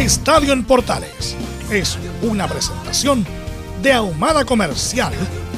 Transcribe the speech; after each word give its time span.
Estadio 0.00 0.54
en 0.54 0.64
Portales 0.64 1.36
es 1.70 1.98
una 2.22 2.48
presentación 2.48 3.22
de 3.82 3.92
Ahumada 3.92 4.46
Comercial 4.46 5.12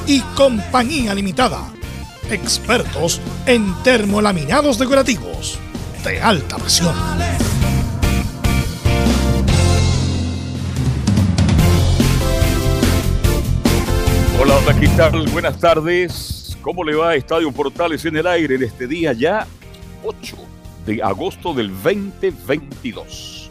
y 0.04 0.18
Compañía 0.34 1.14
Limitada. 1.14 1.72
Expertos 2.28 3.20
en 3.46 3.72
termolaminados 3.84 4.80
decorativos 4.80 5.60
de 6.02 6.20
alta 6.20 6.56
presión. 6.56 6.92
Hola, 14.40 14.56
hola, 14.56 14.80
¿qué 14.80 14.88
tal? 14.88 15.28
Buenas 15.28 15.56
tardes. 15.60 16.58
¿Cómo 16.62 16.82
le 16.82 16.96
va 16.96 17.14
Estadio 17.14 17.52
Portales 17.52 18.04
en 18.06 18.16
el 18.16 18.26
aire 18.26 18.56
en 18.56 18.64
este 18.64 18.88
día 18.88 19.12
ya 19.12 19.46
8 20.02 20.36
de 20.84 21.00
agosto 21.00 21.54
del 21.54 21.70
2022? 21.80 23.41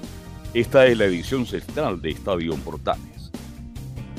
Esta 0.53 0.85
es 0.85 0.97
la 0.97 1.05
edición 1.05 1.45
central 1.45 2.01
de 2.01 2.09
Estadio 2.09 2.53
Portales. 2.57 3.31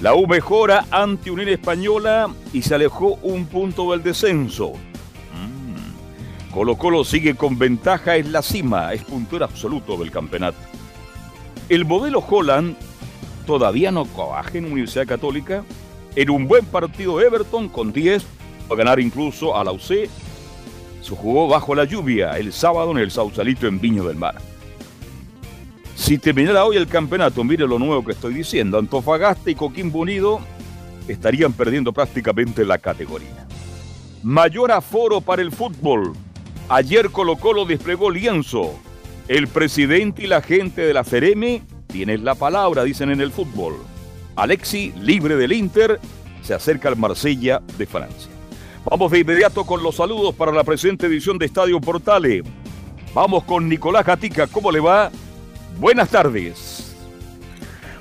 La 0.01 0.15
U 0.15 0.27
mejora 0.27 0.87
ante 0.91 1.31
Unión 1.31 1.51
Española 1.51 2.31
y 2.55 2.63
se 2.63 2.75
alejó 2.75 3.19
un 3.23 3.45
punto 3.45 3.91
del 3.91 4.03
descenso. 4.03 4.71
Mm. 4.71 6.53
Colo 6.55 6.77
Colo 6.77 7.05
sigue 7.05 7.35
con 7.35 7.59
ventaja 7.59 8.17
en 8.17 8.33
la 8.33 8.41
cima, 8.41 8.95
es 8.95 9.05
puntero 9.05 9.45
absoluto 9.45 9.99
del 9.99 10.11
campeonato. 10.11 10.57
El 11.69 11.85
modelo 11.85 12.25
Holland 12.27 12.77
todavía 13.47 13.93
no 13.93 14.07
coaje 14.07 14.57
en 14.57 14.65
Universidad 14.65 15.07
Católica. 15.07 15.65
En 16.17 16.31
un 16.31 16.49
buen 16.49 16.65
partido 16.65 17.21
Everton 17.21 17.69
con 17.69 17.93
10, 17.93 18.25
a 18.71 18.75
ganar 18.75 19.01
incluso 19.01 19.55
a 19.55 19.65
la 19.65 19.73
UC, 19.73 20.09
se 21.03 21.15
jugó 21.15 21.47
bajo 21.47 21.75
la 21.75 21.85
lluvia 21.85 22.39
el 22.39 22.55
sábado 22.55 22.91
en 22.93 22.99
el 22.99 23.11
Sausalito 23.11 23.67
en 23.67 23.79
Viño 23.79 24.05
del 24.05 24.17
Mar. 24.17 24.52
Si 26.03 26.19
terminara 26.19 26.65
hoy 26.65 26.77
el 26.77 26.89
campeonato, 26.89 27.45
mire 27.45 27.65
lo 27.65 27.79
nuevo 27.79 28.05
que 28.05 28.11
estoy 28.11 28.35
diciendo, 28.35 28.77
Antofagasta 28.77 29.53
y 29.53 29.55
Coquimbo 29.55 30.01
Unido 30.01 30.41
estarían 31.07 31.53
perdiendo 31.53 31.93
prácticamente 31.93 32.65
la 32.65 32.79
categoría. 32.79 33.47
Mayor 34.25 34.73
aforo 34.73 35.21
para 35.21 35.43
el 35.43 35.53
fútbol. 35.53 36.15
Ayer 36.69 37.11
Colo 37.11 37.37
Colo 37.37 37.65
desplegó 37.65 38.11
lienzo. 38.11 38.75
El 39.29 39.47
presidente 39.47 40.25
y 40.25 40.27
la 40.27 40.43
gente 40.43 40.83
de 40.83 40.93
la 40.93 41.05
Cereme 41.05 41.63
tienen 41.87 42.25
la 42.25 42.35
palabra, 42.35 42.83
dicen 42.83 43.11
en 43.13 43.21
el 43.21 43.31
fútbol. 43.31 43.77
Alexi, 44.35 44.93
libre 45.01 45.37
del 45.37 45.53
Inter, 45.53 46.01
se 46.43 46.53
acerca 46.53 46.89
al 46.89 46.97
Marsella 46.97 47.63
de 47.79 47.87
Francia. 47.87 48.33
Vamos 48.91 49.13
de 49.13 49.21
inmediato 49.21 49.65
con 49.65 49.85
los 49.85 49.95
saludos 49.95 50.35
para 50.35 50.51
la 50.51 50.65
presente 50.65 51.07
edición 51.07 51.39
de 51.39 51.47
Estadio 51.47 51.81
Portale. 51.81 52.43
Vamos 53.15 53.45
con 53.45 53.69
Nicolás 53.69 54.05
Gatica, 54.05 54.49
¿cómo 54.49 54.73
le 54.73 54.81
va? 54.81 55.13
Buenas 55.79 56.09
tardes. 56.11 56.93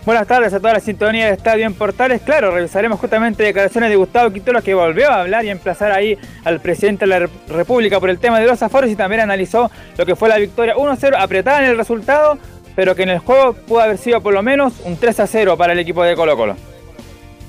Buenas 0.04 0.26
tardes 0.26 0.52
a 0.52 0.60
toda 0.60 0.74
la 0.74 0.80
sintonía 0.80 1.28
de 1.28 1.34
Estadio 1.34 1.64
en 1.64 1.76
Portales. 1.76 2.24
Claro, 2.24 2.50
revisaremos 2.50 3.00
justamente 3.00 3.44
declaraciones 3.44 3.92
de 3.92 3.96
Gustavo 3.96 4.32
Quintero 4.32 4.60
que 4.64 4.74
volvió 4.74 5.12
a 5.12 5.22
hablar 5.22 5.46
y 5.46 5.50
emplazar 5.50 5.92
ahí 5.92 6.18
al 6.44 6.60
presidente 6.60 7.06
de 7.06 7.20
la 7.20 7.30
República 7.48 8.00
por 8.00 8.10
el 8.10 8.18
tema 8.18 8.40
de 8.40 8.48
los 8.48 8.64
aforos 8.64 8.90
y 8.90 8.96
también 8.96 9.22
analizó 9.22 9.70
lo 9.98 10.06
que 10.06 10.16
fue 10.16 10.28
la 10.28 10.40
victoria 10.40 10.76
1-0 10.76 11.16
apretada 11.20 11.60
en 11.64 11.70
el 11.70 11.78
resultado, 11.78 12.40
pero 12.76 12.96
que 12.96 13.04
en 13.04 13.10
el 13.10 13.20
juego 13.20 13.54
pudo 13.54 13.82
haber 13.82 14.00
sido 14.00 14.22
por 14.22 14.34
lo 14.34 14.42
menos 14.42 14.74
un 14.86 14.98
3-0 15.00 15.56
para 15.56 15.74
el 15.74 15.80
equipo 15.80 16.04
de 16.04 16.16
Colo 16.16 16.36
Colo. 16.36 16.56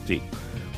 Sí, 0.06 0.20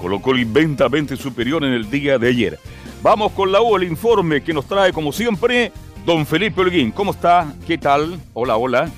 Colo 0.00 0.22
Colo 0.22 0.38
inventamente 0.38 1.16
superior 1.16 1.64
en 1.64 1.72
el 1.72 1.90
día 1.90 2.18
de 2.18 2.28
ayer. 2.28 2.58
Vamos 3.02 3.32
con 3.32 3.50
la 3.50 3.60
U, 3.60 3.74
el 3.74 3.82
informe 3.82 4.44
que 4.44 4.54
nos 4.54 4.66
trae 4.66 4.92
como 4.92 5.10
siempre 5.10 5.72
don 6.06 6.24
Felipe 6.24 6.60
Holguín. 6.60 6.92
¿Cómo 6.92 7.10
está? 7.10 7.52
¿Qué 7.66 7.78
tal? 7.78 8.20
Hola, 8.32 8.56
hola. 8.56 8.90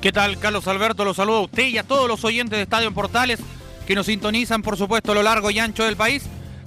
¿Qué 0.00 0.12
tal, 0.12 0.38
Carlos 0.38 0.68
Alberto? 0.68 1.04
Los 1.04 1.16
saludo 1.16 1.38
a 1.38 1.42
usted 1.42 1.66
y 1.66 1.76
a 1.76 1.82
todos 1.82 2.06
los 2.06 2.24
oyentes 2.24 2.56
de 2.56 2.62
Estadio 2.62 2.86
en 2.86 2.94
Portales 2.94 3.40
que 3.84 3.96
nos 3.96 4.06
sintonizan, 4.06 4.62
por 4.62 4.76
supuesto, 4.76 5.10
a 5.10 5.14
lo 5.16 5.24
largo 5.24 5.50
y 5.50 5.58
ancho 5.58 5.82
del 5.82 5.96
país. 5.96 6.22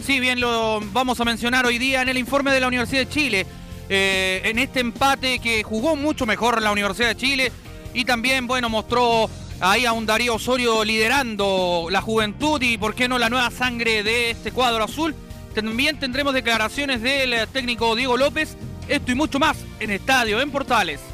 Sí, 0.05 0.19
bien 0.19 0.41
lo 0.41 0.81
vamos 0.91 1.17
a 1.21 1.23
mencionar 1.23 1.65
hoy 1.65 1.77
día 1.77 2.01
en 2.01 2.09
el 2.09 2.17
informe 2.17 2.51
de 2.51 2.59
la 2.59 2.67
Universidad 2.67 3.01
de 3.01 3.09
Chile, 3.09 3.45
eh, 3.87 4.41
en 4.43 4.59
este 4.59 4.81
empate 4.81 5.39
que 5.39 5.63
jugó 5.63 5.95
mucho 5.95 6.25
mejor 6.25 6.61
la 6.61 6.73
Universidad 6.73 7.07
de 7.07 7.15
Chile 7.15 7.51
y 7.93 8.03
también, 8.03 8.47
bueno, 8.47 8.69
mostró 8.69 9.29
ahí 9.61 9.85
a 9.85 9.93
un 9.93 10.05
Darío 10.05 10.35
Osorio 10.35 10.83
liderando 10.83 11.87
la 11.89 12.01
juventud 12.01 12.61
y, 12.61 12.77
¿por 12.77 12.95
qué 12.95 13.07
no, 13.07 13.17
la 13.17 13.29
nueva 13.29 13.49
sangre 13.49 14.03
de 14.03 14.31
este 14.31 14.51
cuadro 14.51 14.83
azul? 14.83 15.15
También 15.55 15.97
tendremos 15.99 16.33
declaraciones 16.33 17.01
del 17.01 17.47
técnico 17.47 17.95
Diego 17.95 18.17
López, 18.17 18.57
esto 18.89 19.11
y 19.13 19.15
mucho 19.15 19.39
más 19.39 19.55
en 19.79 19.91
Estadio 19.91 20.41
en 20.41 20.51
Portales. 20.51 21.10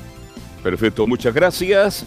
Perfecto, 0.63 1.07
muchas 1.07 1.34
gracias. 1.34 2.06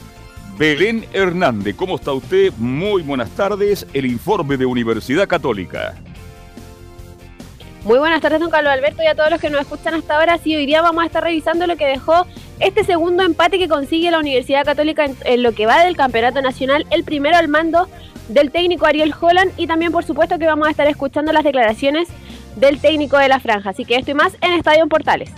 Belén 0.58 1.06
Hernández, 1.12 1.74
¿cómo 1.74 1.96
está 1.96 2.12
usted? 2.12 2.52
Muy 2.58 3.02
buenas 3.02 3.30
tardes. 3.30 3.86
El 3.94 4.04
informe 4.04 4.56
de 4.56 4.66
Universidad 4.66 5.26
Católica. 5.26 5.94
Muy 7.84 7.98
buenas 7.98 8.20
tardes, 8.20 8.40
don 8.40 8.50
Carlos 8.50 8.70
Alberto, 8.70 9.02
y 9.02 9.06
a 9.06 9.14
todos 9.14 9.30
los 9.30 9.40
que 9.40 9.48
nos 9.48 9.62
escuchan 9.62 9.94
hasta 9.94 10.18
ahora. 10.18 10.36
Sí, 10.36 10.54
hoy 10.54 10.66
día 10.66 10.82
vamos 10.82 11.02
a 11.02 11.06
estar 11.06 11.24
revisando 11.24 11.66
lo 11.66 11.76
que 11.76 11.86
dejó 11.86 12.26
este 12.58 12.84
segundo 12.84 13.22
empate 13.22 13.58
que 13.58 13.68
consigue 13.68 14.10
la 14.10 14.18
Universidad 14.18 14.66
Católica 14.66 15.06
en, 15.24 15.42
lo 15.42 15.52
que 15.52 15.64
va 15.64 15.82
del 15.82 15.96
Campeonato 15.96 16.42
Nacional, 16.42 16.86
el 16.90 17.04
primero 17.04 17.38
al 17.38 17.48
mando 17.48 17.88
del 18.28 18.50
técnico 18.50 18.84
Ariel 18.84 19.14
Holland, 19.18 19.52
y 19.56 19.66
también, 19.66 19.92
por 19.92 20.04
supuesto, 20.04 20.38
que 20.38 20.44
vamos 20.44 20.68
a 20.68 20.70
estar 20.70 20.86
escuchando 20.88 21.32
las 21.32 21.42
declaraciones 21.42 22.08
del 22.56 22.78
técnico 22.80 23.16
de 23.16 23.28
la 23.28 23.40
franja. 23.40 23.70
Así 23.70 23.86
que 23.86 23.96
esto 23.96 24.10
y 24.10 24.14
más 24.14 24.36
en 24.42 24.52
Estadio 24.52 24.86
Portales. 24.86 25.30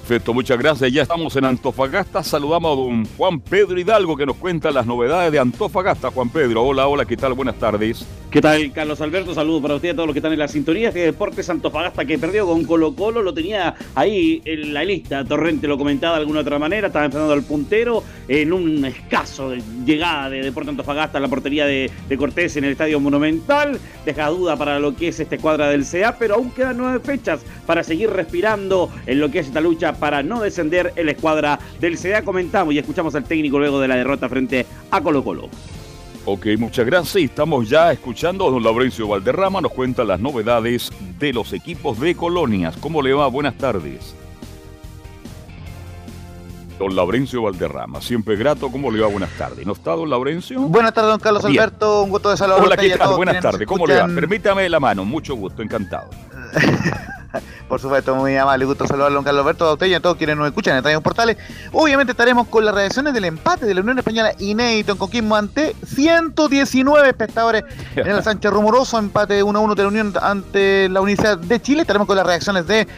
Perfecto, 0.00 0.34
muchas 0.34 0.58
gracias. 0.58 0.92
Ya 0.92 1.02
estamos 1.02 1.36
en 1.36 1.44
Antofagasta. 1.44 2.22
Saludamos 2.22 2.72
a 2.72 2.80
don 2.80 3.06
Juan 3.16 3.38
Pedro 3.40 3.78
Hidalgo 3.78 4.16
que 4.16 4.26
nos 4.26 4.36
cuenta 4.36 4.70
las 4.72 4.86
novedades 4.86 5.30
de 5.30 5.38
Antofagasta. 5.38 6.10
Juan 6.10 6.30
Pedro, 6.30 6.64
hola, 6.64 6.88
hola, 6.88 7.04
¿qué 7.04 7.16
tal? 7.16 7.34
Buenas 7.34 7.56
tardes. 7.56 8.04
¿Qué 8.30 8.40
tal, 8.40 8.70
Carlos 8.70 9.00
Alberto? 9.00 9.34
Saludos 9.34 9.60
para 9.60 9.74
usted 9.74 9.88
y 9.88 9.90
a 9.90 9.94
todos 9.94 10.06
los 10.06 10.14
que 10.14 10.20
están 10.20 10.32
en 10.32 10.38
la 10.38 10.46
sintonía. 10.46 10.92
Que 10.92 11.00
Deportes 11.00 11.50
Antofagasta 11.50 12.04
que 12.04 12.16
perdió 12.16 12.46
con 12.46 12.64
Colo 12.64 12.94
Colo 12.94 13.22
lo 13.22 13.34
tenía 13.34 13.74
ahí 13.96 14.40
en 14.44 14.72
la 14.72 14.84
lista. 14.84 15.24
Torrente 15.24 15.66
lo 15.66 15.76
comentaba 15.76 16.14
de 16.14 16.20
alguna 16.20 16.38
otra 16.38 16.56
manera. 16.56 16.86
Estaba 16.86 17.06
enfrentando 17.06 17.34
al 17.34 17.42
puntero 17.42 18.04
en 18.28 18.52
un 18.52 18.84
escaso 18.84 19.52
llegada 19.84 20.30
de 20.30 20.42
Deportes 20.42 20.68
Antofagasta 20.68 21.18
a 21.18 21.20
la 21.20 21.26
portería 21.26 21.66
de, 21.66 21.90
de, 22.08 22.16
Cortés 22.16 22.56
en 22.56 22.62
el 22.62 22.72
Estadio 22.72 23.00
Monumental. 23.00 23.80
Deja 24.06 24.28
duda 24.28 24.56
para 24.56 24.78
lo 24.78 24.94
que 24.94 25.08
es 25.08 25.18
esta 25.18 25.34
escuadra 25.34 25.68
del 25.68 25.84
CA, 25.84 26.14
pero 26.16 26.36
aún 26.36 26.52
quedan 26.52 26.76
nueve 26.76 27.00
fechas 27.00 27.40
para 27.66 27.82
seguir 27.82 28.10
respirando 28.10 28.90
en 29.06 29.18
lo 29.18 29.28
que 29.32 29.40
es 29.40 29.48
esta 29.48 29.60
lucha 29.60 29.94
para 29.94 30.22
no 30.22 30.40
descender 30.40 30.92
el 30.94 31.08
escuadra 31.08 31.58
del 31.80 31.98
CDA. 31.98 32.22
Comentamos 32.22 32.74
y 32.74 32.78
escuchamos 32.78 33.12
al 33.16 33.24
técnico 33.24 33.58
luego 33.58 33.80
de 33.80 33.88
la 33.88 33.96
derrota 33.96 34.28
frente 34.28 34.66
a 34.92 35.00
Colo 35.00 35.24
Colo. 35.24 35.48
Ok, 36.26 36.46
muchas 36.58 36.84
gracias. 36.84 37.16
Estamos 37.16 37.68
ya 37.68 37.92
escuchando 37.92 38.46
a 38.46 38.50
don 38.50 38.62
Laurencio 38.62 39.08
Valderrama. 39.08 39.60
Nos 39.60 39.72
cuenta 39.72 40.04
las 40.04 40.20
novedades 40.20 40.90
de 41.18 41.32
los 41.32 41.52
equipos 41.52 41.98
de 41.98 42.14
colonias. 42.14 42.76
¿Cómo 42.78 43.00
le 43.00 43.14
va? 43.14 43.26
Buenas 43.26 43.56
tardes. 43.56 44.14
Don 46.78 46.96
Laurencio 46.96 47.42
Valderrama, 47.42 48.00
siempre 48.00 48.36
grato. 48.36 48.70
¿Cómo 48.70 48.90
le 48.90 49.00
va? 49.00 49.08
Buenas 49.08 49.30
tardes. 49.36 49.66
¿No 49.66 49.72
está 49.74 49.92
don 49.92 50.08
Laurencio? 50.08 50.60
Buenas 50.60 50.94
tardes, 50.94 51.10
don 51.10 51.20
Carlos 51.20 51.44
Bien. 51.44 51.60
Alberto. 51.60 52.02
Un 52.04 52.10
gusto 52.10 52.30
de 52.30 52.36
saludar 52.38 52.62
Hola, 52.62 52.76
¿qué 52.76 52.96
tal? 52.96 53.16
Buenas 53.16 53.40
tardes. 53.40 53.66
¿Cómo 53.66 53.86
le 53.86 53.96
va? 53.96 54.06
Permítame 54.06 54.68
la 54.68 54.80
mano. 54.80 55.04
Mucho 55.04 55.34
gusto, 55.34 55.62
encantado. 55.62 56.08
Por 57.68 57.80
supuesto, 57.80 58.14
muy 58.16 58.36
amable, 58.36 58.64
gusto 58.64 58.86
saludarlo 58.86 59.16
don 59.16 59.24
Carlos 59.24 59.42
Alberto, 59.42 59.66
a 59.66 59.72
usted 59.74 59.86
y 59.86 59.94
a 59.94 60.00
todos 60.00 60.16
quienes 60.16 60.36
nos 60.36 60.46
escuchan 60.46 60.72
en 60.72 60.78
Estadio 60.78 61.00
Portales. 61.00 61.36
Obviamente 61.72 62.12
estaremos 62.12 62.48
con 62.48 62.64
las 62.64 62.74
reacciones 62.74 63.14
del 63.14 63.24
empate 63.24 63.66
de 63.66 63.74
la 63.74 63.80
Unión 63.80 63.98
Española 63.98 64.32
inédito 64.38 64.92
en 64.92 64.98
Coquimbo 64.98 65.36
ante 65.36 65.76
119 65.86 67.08
espectadores 67.08 67.64
en 67.94 68.08
el 68.08 68.22
Sánchez 68.24 68.50
Rumoroso, 68.50 68.98
empate 68.98 69.42
1-1 69.44 69.74
de 69.74 69.82
la 69.82 69.88
Unión 69.88 70.12
ante 70.20 70.88
la 70.88 71.00
Universidad 71.00 71.38
de 71.38 71.60
Chile. 71.60 71.82
Estaremos 71.82 72.08
con 72.08 72.16
las 72.16 72.26
reacciones 72.26 72.66
de 72.66 72.88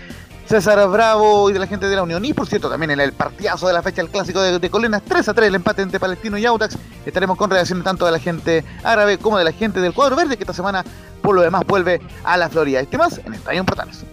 César 0.52 0.86
Bravo 0.90 1.48
y 1.48 1.54
de 1.54 1.58
la 1.58 1.66
gente 1.66 1.86
de 1.86 1.96
la 1.96 2.02
Unión. 2.02 2.22
Y 2.26 2.34
por 2.34 2.46
cierto, 2.46 2.68
también 2.68 2.90
en 2.90 3.00
el 3.00 3.14
partidazo 3.14 3.66
de 3.66 3.72
la 3.72 3.82
fecha, 3.82 4.02
el 4.02 4.10
clásico 4.10 4.42
de, 4.42 4.68
Colinas 4.68 5.00
3 5.02 5.30
a 5.30 5.32
3, 5.32 5.48
el 5.48 5.54
empate 5.54 5.80
entre 5.80 5.98
Palestino 5.98 6.36
y 6.36 6.44
Autax. 6.44 6.76
Estaremos 7.06 7.38
con 7.38 7.48
reacciones 7.48 7.82
tanto 7.84 8.04
de 8.04 8.12
la 8.12 8.18
gente 8.18 8.62
árabe 8.84 9.16
como 9.16 9.38
de 9.38 9.44
la 9.44 9.52
gente 9.52 9.80
del 9.80 9.94
cuadro 9.94 10.14
verde, 10.14 10.36
que 10.36 10.42
esta 10.42 10.52
semana, 10.52 10.84
por 11.22 11.34
lo 11.34 11.40
demás, 11.40 11.64
vuelve 11.66 12.02
a 12.22 12.36
la 12.36 12.50
Florida. 12.50 12.80
Este 12.80 12.98
más 12.98 13.18
en 13.24 13.32
Estadio 13.32 13.64
Portales. 13.64 14.04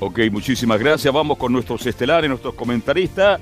Ok, 0.00 0.20
muchísimas 0.32 0.78
gracias. 0.78 1.12
Vamos 1.12 1.36
con 1.36 1.52
nuestros 1.52 1.84
estelares, 1.84 2.30
nuestros 2.30 2.54
comentaristas. 2.54 3.38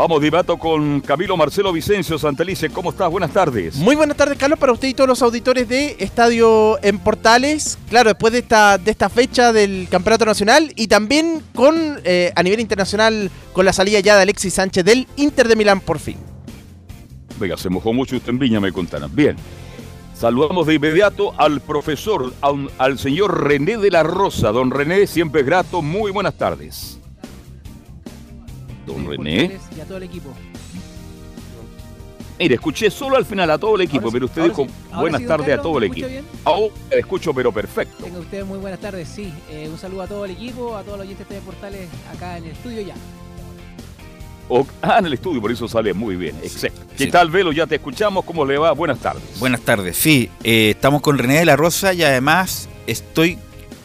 Vamos 0.00 0.22
de 0.22 0.30
vato 0.30 0.56
con 0.56 1.02
Camilo 1.02 1.36
Marcelo 1.36 1.74
Vicencio 1.74 2.18
Santelice. 2.18 2.70
¿Cómo 2.70 2.88
estás? 2.88 3.10
Buenas 3.10 3.32
tardes. 3.32 3.76
Muy 3.76 3.94
buenas 3.94 4.16
tardes, 4.16 4.38
Carlos, 4.38 4.58
para 4.58 4.72
usted 4.72 4.88
y 4.88 4.94
todos 4.94 5.06
los 5.06 5.20
auditores 5.20 5.68
de 5.68 5.96
Estadio 5.98 6.82
en 6.82 6.98
Portales. 6.98 7.78
Claro, 7.90 8.08
después 8.08 8.32
de 8.32 8.38
esta, 8.38 8.78
de 8.78 8.92
esta 8.92 9.10
fecha 9.10 9.52
del 9.52 9.88
Campeonato 9.90 10.24
Nacional 10.24 10.72
y 10.74 10.88
también 10.88 11.42
con 11.54 12.00
eh, 12.04 12.32
a 12.34 12.42
nivel 12.42 12.60
internacional 12.60 13.30
con 13.52 13.66
la 13.66 13.74
salida 13.74 14.00
ya 14.00 14.16
de 14.16 14.22
Alexis 14.22 14.54
Sánchez 14.54 14.86
del 14.86 15.06
Inter 15.16 15.46
de 15.46 15.56
Milán 15.56 15.80
por 15.80 15.98
fin. 15.98 16.16
Venga, 17.38 17.58
se 17.58 17.68
mojó 17.68 17.92
mucho 17.92 18.16
usted 18.16 18.30
en 18.30 18.38
Viña, 18.38 18.58
me 18.58 18.72
contaron. 18.72 19.14
Bien. 19.14 19.36
Saludamos 20.14 20.66
de 20.66 20.76
inmediato 20.76 21.34
al 21.38 21.60
profesor, 21.60 22.32
al, 22.40 22.70
al 22.78 22.98
señor 22.98 23.44
René 23.44 23.76
de 23.76 23.90
la 23.90 24.02
Rosa. 24.02 24.50
Don 24.50 24.70
René, 24.70 25.06
siempre 25.06 25.42
grato. 25.42 25.82
Muy 25.82 26.10
buenas 26.10 26.38
tardes. 26.38 26.99
Don 28.92 29.06
René. 29.08 29.58
Y 29.76 29.80
a 29.80 29.84
todo 29.84 29.96
el 29.98 30.02
equipo. 30.04 30.32
Mire, 32.38 32.54
escuché 32.54 32.90
solo 32.90 33.16
al 33.16 33.26
final 33.26 33.50
a 33.50 33.58
todo 33.58 33.74
el 33.76 33.82
equipo, 33.82 34.04
Ahora 34.06 34.12
pero 34.14 34.24
usted 34.26 34.44
dijo 34.44 34.64
sí. 34.64 34.70
Buenas 34.96 35.20
sí, 35.20 35.26
tardes 35.26 35.58
a 35.58 35.62
todo 35.62 35.76
el 35.76 35.80
¿me 35.82 35.86
equipo. 35.88 36.08
bien? 36.08 36.24
Ahora 36.44 36.72
escucho, 36.92 37.34
pero 37.34 37.52
perfecto. 37.52 38.02
Tengan 38.02 38.20
ustedes 38.22 38.46
muy 38.46 38.58
buenas 38.58 38.80
tardes, 38.80 39.08
sí. 39.08 39.30
Eh, 39.50 39.68
un 39.70 39.76
saludo 39.78 40.02
a 40.02 40.06
todo 40.06 40.24
el 40.24 40.30
equipo, 40.30 40.74
a 40.74 40.82
todos 40.82 40.96
los 40.96 41.06
oyentes 41.06 41.28
de 41.28 41.38
Portales 41.42 41.86
acá 42.14 42.38
en 42.38 42.44
el 42.44 42.50
estudio 42.52 42.80
ya. 42.80 42.94
O- 44.48 44.66
ah, 44.80 44.96
en 45.00 45.06
el 45.06 45.12
estudio, 45.12 45.38
por 45.42 45.52
eso 45.52 45.68
sale 45.68 45.92
muy 45.92 46.16
bien. 46.16 46.34
Excelente. 46.42 46.80
¿Qué 46.96 47.04
Sí. 47.04 47.10
tal, 47.10 47.30
Velo? 47.30 47.52
Ya 47.52 47.66
te 47.66 47.74
escuchamos. 47.74 48.24
¿Cómo 48.24 48.46
le 48.46 48.56
va? 48.56 48.72
Buenas 48.72 48.98
tardes. 49.00 49.22
Buenas 49.38 49.60
tardes, 49.60 49.98
sí, 49.98 50.30
eh, 50.42 50.70
estamos 50.70 51.02
con 51.02 51.18
René 51.18 51.40
de 51.40 51.44
la 51.44 51.56
Rosa 51.56 51.92
y 51.92 52.02
además 52.02 52.70
estoy 52.86 53.38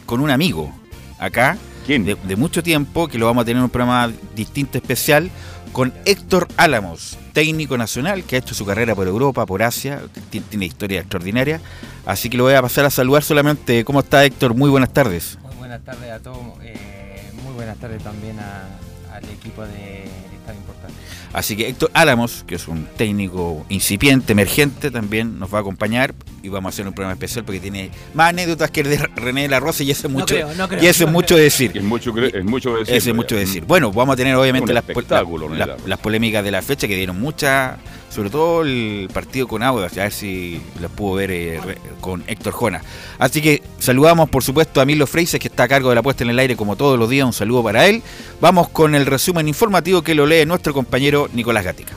con 0.06 0.20
un 0.20 0.30
amigo 0.30 0.72
acá 1.18 1.58
¿Quién? 1.86 2.04
de, 2.04 2.16
de 2.16 2.36
mucho 2.36 2.62
tiempo 2.62 3.06
que 3.08 3.16
lo 3.18 3.26
vamos 3.26 3.42
a 3.42 3.44
tener 3.44 3.58
en 3.58 3.64
un 3.64 3.70
programa 3.70 4.12
distinto 4.34 4.76
especial 4.78 5.30
con 5.72 5.92
Héctor 6.04 6.48
Álamos, 6.56 7.16
técnico 7.32 7.76
nacional 7.78 8.24
que 8.24 8.36
ha 8.36 8.38
hecho 8.38 8.54
su 8.54 8.64
carrera 8.66 8.94
por 8.94 9.06
Europa, 9.06 9.46
por 9.46 9.62
Asia, 9.62 10.00
ti- 10.30 10.40
tiene 10.40 10.66
historia 10.66 11.00
extraordinaria, 11.00 11.60
así 12.06 12.28
que 12.30 12.36
lo 12.38 12.44
voy 12.44 12.54
a 12.54 12.62
pasar 12.62 12.86
a 12.86 12.90
saludar 12.90 13.22
solamente. 13.22 13.84
¿Cómo 13.84 14.00
está 14.00 14.24
Héctor? 14.24 14.54
Muy 14.54 14.70
buenas 14.70 14.92
tardes. 14.92 15.38
Muy 15.42 15.54
buenas 15.56 15.84
tardes 15.84 16.10
a 16.10 16.18
todos, 16.18 16.38
eh, 16.62 17.30
muy 17.44 17.52
buenas 17.54 17.76
tardes 17.78 18.02
también 18.02 18.38
a- 18.40 18.78
al 19.14 19.24
equipo 19.30 19.62
de 19.62 20.04
Estadio 20.34 20.58
Importante. 20.60 20.94
Así 21.36 21.54
que 21.54 21.68
Héctor 21.68 21.90
Álamos, 21.92 22.44
que 22.46 22.54
es 22.54 22.66
un 22.66 22.86
técnico 22.96 23.66
incipiente, 23.68 24.32
emergente, 24.32 24.90
también 24.90 25.38
nos 25.38 25.52
va 25.52 25.58
a 25.58 25.60
acompañar 25.60 26.14
y 26.42 26.48
vamos 26.48 26.70
a 26.70 26.74
hacer 26.74 26.86
un 26.88 26.94
programa 26.94 27.12
especial 27.12 27.44
porque 27.44 27.60
tiene 27.60 27.90
más 28.14 28.30
anécdotas 28.30 28.70
que 28.70 28.80
el 28.80 28.88
de 28.88 28.96
René 29.16 29.42
de 29.42 29.48
la 29.48 29.60
Rosa 29.60 29.82
y 29.82 29.90
eso 29.90 30.06
es 30.06 30.12
No 30.14 30.20
mucho, 30.20 30.34
creo, 30.34 30.54
no 30.54 30.66
creo. 30.66 30.82
y 30.82 30.86
eso 30.86 31.04
es 31.04 31.12
mucho 31.12 31.36
decir. 31.36 31.72
Es 31.74 31.82
mucho, 31.84 32.14
cre- 32.14 32.34
es 32.38 32.42
mucho 32.44 32.74
decir. 32.78 32.94
Eso 32.94 33.10
es 33.10 33.14
mucho 33.16 33.36
decir. 33.36 33.64
Bueno, 33.66 33.92
vamos 33.92 34.14
a 34.14 34.16
tener 34.16 34.34
obviamente 34.34 34.72
las, 34.72 34.82
po- 34.84 34.92
espectáculo, 34.92 35.46
la- 35.48 35.52
¿no? 35.52 35.58
la- 35.58 35.64
Claro. 35.66 35.82
las 35.86 35.98
polémicas 35.98 36.42
de 36.42 36.50
la 36.50 36.62
fecha 36.62 36.88
que 36.88 36.96
dieron 36.96 37.20
muchas, 37.20 37.76
sobre 38.16 38.30
todo 38.30 38.62
el 38.62 39.10
partido 39.12 39.46
con 39.46 39.62
Audax, 39.62 39.98
a 39.98 40.04
ver 40.04 40.12
si 40.12 40.58
las 40.80 40.90
pudo 40.90 41.16
ver 41.16 41.30
eh, 41.30 41.60
con 42.00 42.24
Héctor 42.26 42.54
Jona. 42.54 42.80
Así 43.18 43.42
que 43.42 43.62
saludamos 43.78 44.30
por 44.30 44.42
supuesto 44.42 44.80
a 44.80 44.86
Milo 44.86 45.06
Freises 45.06 45.38
que 45.38 45.48
está 45.48 45.64
a 45.64 45.68
cargo 45.68 45.90
de 45.90 45.96
la 45.96 46.02
puesta 46.02 46.24
en 46.24 46.30
el 46.30 46.38
aire 46.38 46.56
como 46.56 46.76
todos 46.76 46.98
los 46.98 47.10
días, 47.10 47.26
un 47.26 47.34
saludo 47.34 47.62
para 47.62 47.86
él. 47.86 48.02
Vamos 48.40 48.70
con 48.70 48.94
el 48.94 49.04
resumen 49.04 49.48
informativo 49.48 50.00
que 50.00 50.14
lo 50.14 50.24
lee 50.24 50.46
nuestro 50.46 50.72
compañero 50.72 51.28
Nicolás 51.34 51.66
Gatica. 51.66 51.92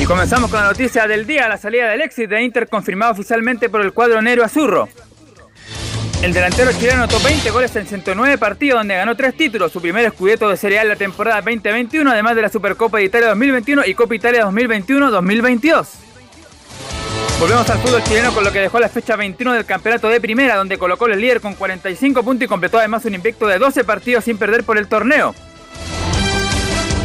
Y 0.00 0.04
comenzamos 0.06 0.50
con 0.50 0.60
la 0.60 0.68
noticia 0.68 1.06
del 1.06 1.26
día, 1.26 1.48
la 1.48 1.58
salida 1.58 1.90
del 1.90 2.00
éxito 2.00 2.34
de 2.34 2.44
Inter 2.44 2.66
confirmada 2.66 3.12
oficialmente 3.12 3.68
por 3.68 3.82
el 3.82 3.92
cuadro 3.92 4.22
negro 4.22 4.42
azurro. 4.42 4.88
El 6.20 6.32
delantero 6.32 6.72
chileno 6.72 7.04
anotó 7.04 7.20
20 7.20 7.48
goles 7.50 7.76
en 7.76 7.86
109 7.86 8.38
partidos 8.38 8.80
donde 8.80 8.96
ganó 8.96 9.14
3 9.14 9.36
títulos, 9.36 9.70
su 9.70 9.80
primer 9.80 10.04
escudeto 10.04 10.48
de 10.48 10.56
Serie 10.56 10.80
A 10.80 10.82
en 10.82 10.88
la 10.88 10.96
temporada 10.96 11.40
2021, 11.40 12.10
además 12.10 12.34
de 12.34 12.42
la 12.42 12.48
Supercopa 12.48 12.98
de 12.98 13.04
Italia 13.04 13.28
2021 13.28 13.84
y 13.86 13.94
Copa 13.94 14.16
Italia 14.16 14.44
2021-2022. 14.46 15.86
Volvemos 17.38 17.70
al 17.70 17.78
fútbol 17.78 18.02
chileno 18.02 18.34
con 18.34 18.42
lo 18.42 18.50
que 18.50 18.58
dejó 18.58 18.80
la 18.80 18.88
fecha 18.88 19.14
21 19.14 19.52
del 19.52 19.64
campeonato 19.64 20.08
de 20.08 20.20
primera, 20.20 20.56
donde 20.56 20.76
colocó 20.76 21.06
el 21.06 21.20
líder 21.20 21.40
con 21.40 21.54
45 21.54 22.24
puntos 22.24 22.46
y 22.46 22.48
completó 22.48 22.78
además 22.78 23.04
un 23.04 23.14
invicto 23.14 23.46
de 23.46 23.60
12 23.60 23.84
partidos 23.84 24.24
sin 24.24 24.38
perder 24.38 24.64
por 24.64 24.76
el 24.76 24.88
torneo. 24.88 25.36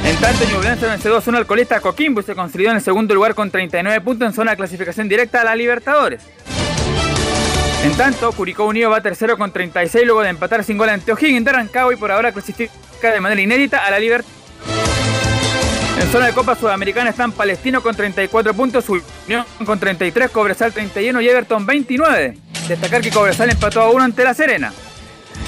En 0.03 0.15
tanto, 0.17 0.43
Ñublense 0.51 0.87
venció 0.87 1.15
2-1 1.15 1.37
al 1.37 1.45
colista 1.45 1.79
Coquimbo 1.79 2.21
y 2.21 2.23
se 2.23 2.33
consolidó 2.33 2.71
en 2.71 2.77
el 2.77 2.81
segundo 2.81 3.13
lugar 3.13 3.35
con 3.35 3.51
39 3.51 4.01
puntos 4.01 4.27
en 4.27 4.33
zona 4.33 4.51
de 4.51 4.57
clasificación 4.57 5.07
directa 5.07 5.41
a 5.41 5.43
la 5.43 5.55
Libertadores. 5.55 6.23
En 7.83 7.91
tanto, 7.97 8.31
Curicó 8.31 8.65
Unido 8.65 8.89
va 8.89 9.01
tercero 9.01 9.37
con 9.37 9.51
36 9.51 10.05
luego 10.05 10.21
de 10.21 10.29
empatar 10.29 10.63
sin 10.63 10.77
gol 10.77 10.87
ante 10.87 11.11
O'Higgins 11.11 11.43
de 11.43 11.51
Rancagua 11.51 11.93
y 11.93 11.97
por 11.97 12.11
ahora 12.11 12.31
clasifica 12.31 12.71
de 13.01 13.19
manera 13.19 13.41
inédita 13.41 13.85
a 13.85 13.91
la 13.91 13.99
Libertadores. 13.99 14.43
En 16.01 16.11
zona 16.11 16.27
de 16.27 16.33
Copa 16.33 16.55
Sudamericana 16.55 17.09
están 17.09 17.33
Palestino 17.33 17.83
con 17.83 17.95
34 17.95 18.53
puntos, 18.53 18.85
Unión 18.89 19.45
con 19.65 19.79
33, 19.79 20.31
Cobresal 20.31 20.71
31 20.71 21.21
y 21.21 21.29
Everton 21.29 21.65
29. 21.65 22.37
Destacar 22.67 23.01
que 23.01 23.11
Cobresal 23.11 23.49
empató 23.49 23.81
a 23.81 23.91
1 23.91 24.03
ante 24.03 24.23
La 24.23 24.33
Serena. 24.33 24.73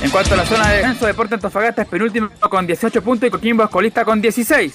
En 0.04 0.10
cuanto 0.10 0.34
a 0.34 0.38
la 0.38 0.46
zona 0.46 0.70
de 0.70 0.78
descenso, 0.78 1.06
Deportes 1.06 1.34
Antofagasta 1.36 1.84
es 1.84 1.88
penúltimo 1.88 2.30
con 2.50 2.68
18 2.68 3.02
puntos 3.02 3.28
y 3.28 3.32
Coquimbo 3.32 3.64
es 3.64 3.70
colista 3.70 4.04
con 4.04 4.22
16. 4.22 4.74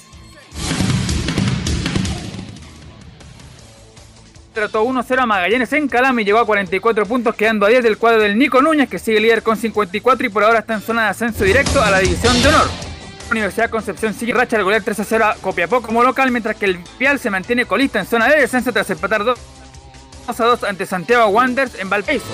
Trató 4.53 4.83
1-0 4.83 5.19
a 5.19 5.25
Magallanes 5.25 5.71
en 5.71 5.87
Calama 5.87 6.21
y 6.21 6.25
llegó 6.25 6.39
a 6.39 6.45
44 6.45 7.05
puntos, 7.05 7.35
quedando 7.35 7.65
a 7.65 7.69
10 7.69 7.83
del 7.83 7.97
cuadro 7.97 8.21
del 8.21 8.37
Nico 8.37 8.61
Núñez, 8.61 8.89
que 8.89 8.99
sigue 8.99 9.21
líder 9.21 9.43
con 9.43 9.55
54 9.55 10.27
y 10.27 10.29
por 10.29 10.43
ahora 10.43 10.59
está 10.59 10.73
en 10.73 10.81
zona 10.81 11.03
de 11.03 11.09
ascenso 11.09 11.45
directo 11.45 11.81
a 11.81 11.89
la 11.89 11.99
División 11.99 12.41
de 12.41 12.49
Honor. 12.49 12.67
Universidad 13.31 13.69
Concepción 13.69 14.13
sigue 14.13 14.33
racha 14.33 14.57
al 14.57 14.65
golear 14.65 14.83
3-0 14.83 15.23
a 15.23 15.35
Copiapó 15.35 15.81
como 15.81 16.03
local, 16.03 16.31
mientras 16.31 16.57
que 16.57 16.65
el 16.65 16.79
Pial 16.97 17.17
se 17.17 17.29
mantiene 17.29 17.65
colista 17.65 17.99
en 17.99 18.05
zona 18.05 18.27
de 18.27 18.41
descenso 18.41 18.73
tras 18.73 18.89
empatar 18.89 19.23
2-2 19.23 20.67
ante 20.67 20.85
Santiago 20.85 21.27
Wanderers 21.27 21.79
en 21.79 21.89
Valparaíso. 21.89 22.25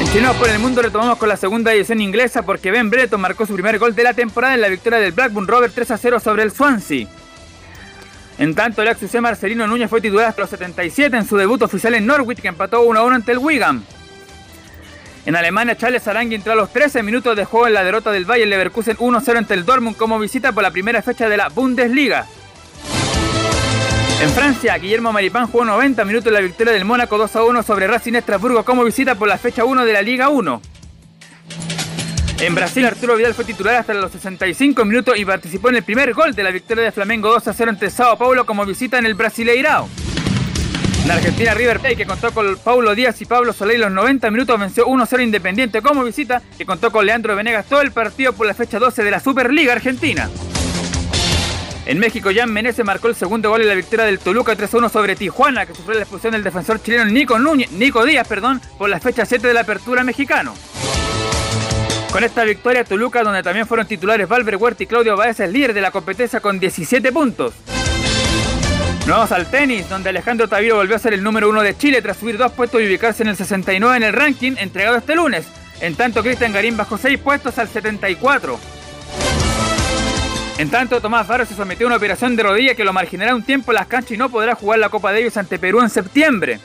En 0.00 0.24
por 0.34 0.48
el 0.48 0.58
Mundo 0.58 0.82
retomamos 0.82 1.18
con 1.18 1.28
la 1.28 1.36
segunda 1.36 1.70
división 1.70 2.00
inglesa 2.00 2.42
porque 2.42 2.70
Ben 2.70 2.88
Brereton 2.88 3.20
marcó 3.20 3.46
su 3.46 3.54
primer 3.54 3.78
gol 3.78 3.94
de 3.94 4.02
la 4.02 4.14
temporada 4.14 4.54
en 4.54 4.60
la 4.60 4.68
victoria 4.68 4.98
del 4.98 5.12
Blackburn 5.12 5.46
Rovers 5.46 5.74
3 5.74 5.90
a 5.92 5.98
0 5.98 6.20
sobre 6.20 6.42
el 6.44 6.50
Swansea. 6.50 7.06
En 8.38 8.54
tanto, 8.54 8.82
el 8.82 8.88
ex 8.88 9.02
UC 9.02 9.20
Marcelino 9.20 9.66
Núñez 9.66 9.90
fue 9.90 10.00
titular 10.00 10.26
hasta 10.26 10.42
los 10.42 10.50
77 10.50 11.16
en 11.16 11.26
su 11.26 11.36
debut 11.36 11.60
oficial 11.62 11.94
en 11.94 12.06
Norwich 12.06 12.40
que 12.40 12.48
empató 12.48 12.82
1 12.82 13.00
a 13.00 13.04
1 13.04 13.16
ante 13.16 13.32
el 13.32 13.38
Wigan. 13.38 13.84
En 15.26 15.34
Alemania, 15.34 15.76
Charles 15.76 16.06
Arangui 16.06 16.36
entró 16.36 16.52
a 16.52 16.56
los 16.56 16.72
13 16.72 17.02
minutos 17.02 17.36
de 17.36 17.44
juego 17.44 17.66
en 17.66 17.74
la 17.74 17.82
derrota 17.82 18.12
del 18.12 18.24
Bayern 18.24 18.48
Leverkusen 18.48 18.96
1-0 18.96 19.36
ante 19.36 19.54
el 19.54 19.64
Dortmund 19.64 19.96
como 19.96 20.18
visita 20.18 20.52
por 20.52 20.62
la 20.62 20.70
primera 20.70 21.02
fecha 21.02 21.28
de 21.28 21.36
la 21.36 21.48
Bundesliga. 21.48 22.26
En 24.22 24.30
Francia, 24.30 24.78
Guillermo 24.78 25.12
Maripán 25.12 25.48
jugó 25.48 25.64
90 25.64 26.04
minutos 26.04 26.28
en 26.28 26.34
la 26.34 26.40
victoria 26.40 26.72
del 26.72 26.84
Mónaco 26.84 27.18
2 27.18 27.36
a 27.36 27.44
1 27.44 27.62
sobre 27.62 27.88
Racing 27.88 28.14
Estrasburgo 28.14 28.64
como 28.64 28.84
visita 28.84 29.16
por 29.16 29.28
la 29.28 29.36
fecha 29.36 29.64
1 29.64 29.84
de 29.84 29.92
la 29.92 30.02
Liga 30.02 30.28
1. 30.28 30.62
En 32.40 32.54
Brasil, 32.54 32.86
Arturo 32.86 33.16
Vidal 33.16 33.34
fue 33.34 33.44
titular 33.44 33.74
hasta 33.74 33.92
los 33.94 34.12
65 34.12 34.84
minutos 34.84 35.18
y 35.18 35.24
participó 35.24 35.70
en 35.70 35.76
el 35.76 35.82
primer 35.82 36.14
gol 36.14 36.34
de 36.34 36.44
la 36.44 36.52
victoria 36.52 36.84
de 36.84 36.92
Flamengo 36.92 37.30
2 37.30 37.48
a 37.48 37.52
0 37.52 37.70
ante 37.72 37.90
Sao 37.90 38.16
Paulo 38.16 38.46
como 38.46 38.64
visita 38.64 38.96
en 38.96 39.06
el 39.06 39.14
Brasileirao. 39.14 39.88
En 41.04 41.10
Argentina, 41.10 41.52
River 41.54 41.80
Plate, 41.80 41.96
que 41.96 42.06
contó 42.06 42.30
con 42.32 42.56
Paulo 42.58 42.94
Díaz 42.94 43.20
y 43.22 43.24
Pablo 43.24 43.52
Soler 43.52 43.80
los 43.80 43.90
90 43.90 44.30
minutos, 44.30 44.60
venció 44.60 44.86
1-0 44.86 45.22
Independiente 45.22 45.82
como 45.82 46.04
visita, 46.04 46.40
que 46.56 46.64
contó 46.64 46.92
con 46.92 47.06
Leandro 47.06 47.34
Venegas 47.34 47.66
todo 47.66 47.80
el 47.80 47.90
partido 47.90 48.32
por 48.32 48.46
la 48.46 48.54
fecha 48.54 48.78
12 48.78 49.02
de 49.02 49.10
la 49.10 49.18
Superliga 49.18 49.72
Argentina. 49.72 50.30
En 51.86 51.98
México, 51.98 52.30
Jan 52.32 52.52
Menezes 52.52 52.84
marcó 52.84 53.08
el 53.08 53.16
segundo 53.16 53.50
gol 53.50 53.62
en 53.62 53.68
la 53.68 53.74
victoria 53.74 54.04
del 54.04 54.20
Toluca 54.20 54.56
3-1 54.56 54.90
sobre 54.90 55.16
Tijuana, 55.16 55.66
que 55.66 55.74
sufrió 55.74 55.94
la 55.94 56.02
expulsión 56.02 56.34
del 56.34 56.44
defensor 56.44 56.80
chileno 56.80 57.06
Nico, 57.06 57.38
Núñez, 57.38 57.70
Díaz 57.76 58.28
por 58.78 58.88
la 58.88 59.00
fecha 59.00 59.24
7 59.24 59.48
de 59.48 59.54
la 59.54 59.62
apertura 59.62 60.04
mexicano. 60.04 60.54
Con 62.12 62.24
esta 62.24 62.44
victoria, 62.44 62.84
Toluca, 62.84 63.22
donde 63.22 63.42
también 63.42 63.66
fueron 63.66 63.86
titulares 63.86 64.28
Valver 64.28 64.56
Huerta 64.56 64.82
y 64.82 64.86
Claudio 64.86 65.16
Baez, 65.16 65.40
es 65.40 65.50
líder 65.50 65.74
de 65.74 65.82
la 65.82 65.90
competencia 65.90 66.40
con 66.40 66.58
17 66.58 67.12
puntos. 67.12 67.54
Vamos 69.06 69.32
al 69.32 69.50
tenis, 69.50 69.88
donde 69.88 70.10
Alejandro 70.10 70.48
Taviro 70.48 70.76
volvió 70.76 70.96
a 70.96 70.98
ser 70.98 71.14
el 71.14 71.22
número 71.22 71.48
uno 71.48 71.62
de 71.62 71.76
Chile 71.76 72.02
tras 72.02 72.18
subir 72.18 72.36
dos 72.36 72.52
puestos 72.52 72.80
y 72.80 72.86
ubicarse 72.86 73.22
en 73.22 73.30
el 73.30 73.36
69 73.36 73.96
en 73.96 74.02
el 74.02 74.12
ranking 74.12 74.52
entregado 74.58 74.96
este 74.96 75.14
lunes. 75.14 75.46
En 75.80 75.94
tanto, 75.94 76.22
Cristian 76.22 76.52
Garín 76.52 76.76
bajó 76.76 76.98
seis 76.98 77.18
puestos 77.18 77.58
al 77.58 77.68
74. 77.68 78.58
En 80.58 80.70
tanto, 80.70 81.00
Tomás 81.00 81.26
Varo 81.28 81.46
se 81.46 81.54
sometió 81.54 81.86
a 81.86 81.88
una 81.88 81.96
operación 81.96 82.36
de 82.36 82.42
rodilla 82.42 82.74
que 82.74 82.84
lo 82.84 82.92
marginará 82.92 83.34
un 83.34 83.44
tiempo 83.44 83.70
en 83.70 83.76
las 83.76 83.86
canchas 83.86 84.12
y 84.12 84.16
no 84.16 84.28
podrá 84.28 84.54
jugar 84.54 84.78
la 84.78 84.88
Copa 84.88 85.12
Davis 85.12 85.36
ante 85.36 85.58
Perú 85.58 85.80
en 85.80 85.88
septiembre. 85.88 86.58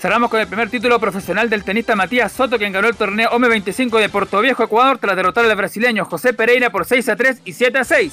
Cerramos 0.00 0.30
con 0.30 0.40
el 0.40 0.46
primer 0.46 0.68
título 0.68 1.00
profesional 1.00 1.48
del 1.48 1.64
tenista 1.64 1.96
Matías 1.96 2.30
Soto, 2.30 2.58
quien 2.58 2.72
ganó 2.72 2.88
el 2.88 2.96
torneo 2.96 3.30
OME 3.30 3.48
25 3.48 3.98
de 3.98 4.08
Puerto 4.08 4.40
Viejo, 4.40 4.62
Ecuador, 4.62 4.98
tras 4.98 5.16
derrotar 5.16 5.44
al 5.46 5.56
brasileño 5.56 6.04
José 6.04 6.34
Pereira 6.34 6.70
por 6.70 6.84
6 6.84 7.08
a 7.08 7.16
3 7.16 7.40
y 7.44 7.52
7 7.54 7.78
a 7.78 7.84
6. 7.84 8.12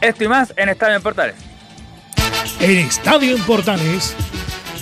Esto 0.00 0.24
y 0.24 0.28
más 0.28 0.54
en 0.56 0.70
Estadio 0.70 0.96
en 0.96 1.02
Portales. 1.02 1.34
En 2.60 2.78
Estadio 2.78 3.36
en 3.36 3.42
Portales 3.42 4.16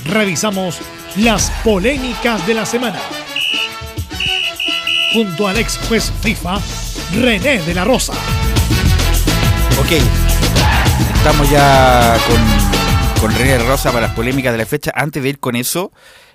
revisamos 0.04 0.80
las 1.16 1.50
polémicas 1.64 2.46
de 2.46 2.54
la 2.54 2.66
semana. 2.66 3.00
Junto 5.12 5.48
al 5.48 5.58
ex 5.58 5.78
juez 5.88 6.12
FIFA, 6.22 6.58
René 7.14 7.60
de 7.62 7.74
la 7.74 7.84
Rosa. 7.84 8.12
Ok, 9.80 9.92
estamos 11.16 11.50
ya 11.50 12.16
con, 12.26 12.65
con 13.26 13.34
René 13.34 13.54
de 13.54 13.58
la 13.58 13.64
Rosa 13.64 13.90
para 13.90 14.06
las 14.06 14.14
polémicas 14.14 14.52
de 14.52 14.58
la 14.58 14.66
fecha. 14.66 14.92
Antes 14.94 15.20
de 15.20 15.30
ir 15.30 15.40
con 15.40 15.56
eso, 15.56 15.90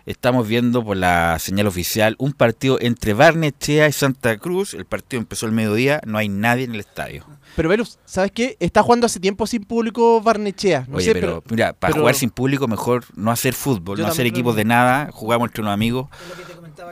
estamos 0.05 0.45
viendo 0.45 0.83
por 0.83 0.97
la 0.97 1.39
señal 1.39 1.67
oficial 1.67 2.17
un 2.19 2.33
partido 2.33 2.77
entre 2.81 3.13
Barnechea 3.13 3.87
y 3.87 3.93
Santa 3.93 4.37
Cruz. 4.37 4.73
El 4.73 4.83
partido 4.83 5.21
empezó 5.21 5.45
el 5.45 5.53
mediodía, 5.53 6.01
no 6.05 6.17
hay 6.17 6.27
nadie 6.27 6.65
en 6.65 6.73
el 6.73 6.81
estadio. 6.81 7.25
Pero 7.55 7.69
Velus, 7.69 7.97
¿sabes 8.03 8.33
qué? 8.33 8.57
Está 8.59 8.83
jugando 8.83 9.05
hace 9.05 9.21
tiempo 9.21 9.47
sin 9.47 9.63
público 9.63 10.19
Barnechea. 10.19 10.83
No 10.89 10.97
Oye, 10.97 11.05
sé, 11.05 11.13
pero, 11.13 11.39
pero, 11.41 11.55
mira, 11.55 11.71
para 11.71 11.93
pero- 11.93 12.01
jugar 12.03 12.15
sin 12.15 12.29
público 12.29 12.67
mejor 12.67 13.05
no 13.15 13.31
hacer 13.31 13.53
fútbol, 13.53 13.97
Yo 13.97 14.03
no 14.03 14.11
hacer 14.11 14.25
equipos 14.25 14.57
de 14.57 14.65
nada, 14.65 15.11
jugamos 15.13 15.47
entre 15.47 15.61
unos 15.61 15.73
amigos. 15.73 16.09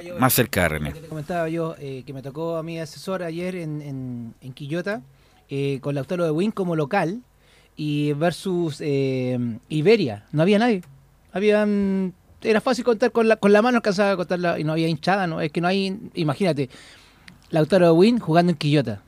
Yo, 0.06 0.18
Más 0.18 0.34
cerca 0.34 0.62
de 0.62 0.70
René. 0.70 0.90
lo 0.92 0.96
que 0.96 1.02
te 1.02 1.08
comentaba 1.10 1.50
yo, 1.50 1.76
eh, 1.78 2.04
que 2.06 2.14
me 2.14 2.22
tocó 2.22 2.56
a 2.56 2.64
mi 2.64 2.80
asesor 2.80 3.22
ayer 3.22 3.56
en, 3.56 3.82
en, 3.82 4.34
en 4.40 4.54
Quillota, 4.54 5.02
eh, 5.50 5.80
con 5.82 5.94
Lautaro 5.94 6.24
de 6.24 6.32
Win 6.32 6.52
como 6.52 6.78
local, 6.78 7.22
y 7.80 8.12
versus 8.12 8.82
eh, 8.82 9.40
Iberia. 9.70 10.26
No 10.34 10.42
había 10.42 10.60
nadie. 10.60 10.82
Habían, 11.32 12.14
era 12.42 12.60
fácil 12.60 12.84
contar 12.84 13.14
con 13.14 13.30
la, 13.30 13.38
con 13.38 13.54
la 13.54 13.62
mano, 13.62 13.78
alcanzaba 13.78 14.18
contarla, 14.18 14.60
y 14.60 14.66
no 14.66 14.74
había 14.74 14.90
hinchada, 14.90 15.28
¿no? 15.28 15.40
Es 15.40 15.50
que 15.54 15.62
no 15.62 15.70
hay, 15.70 15.98
imagínate, 16.14 16.70
Lautaro 17.52 17.94
Win 17.94 18.20
jugando 18.20 18.52
en 18.52 18.58
Quillota. 18.58 19.02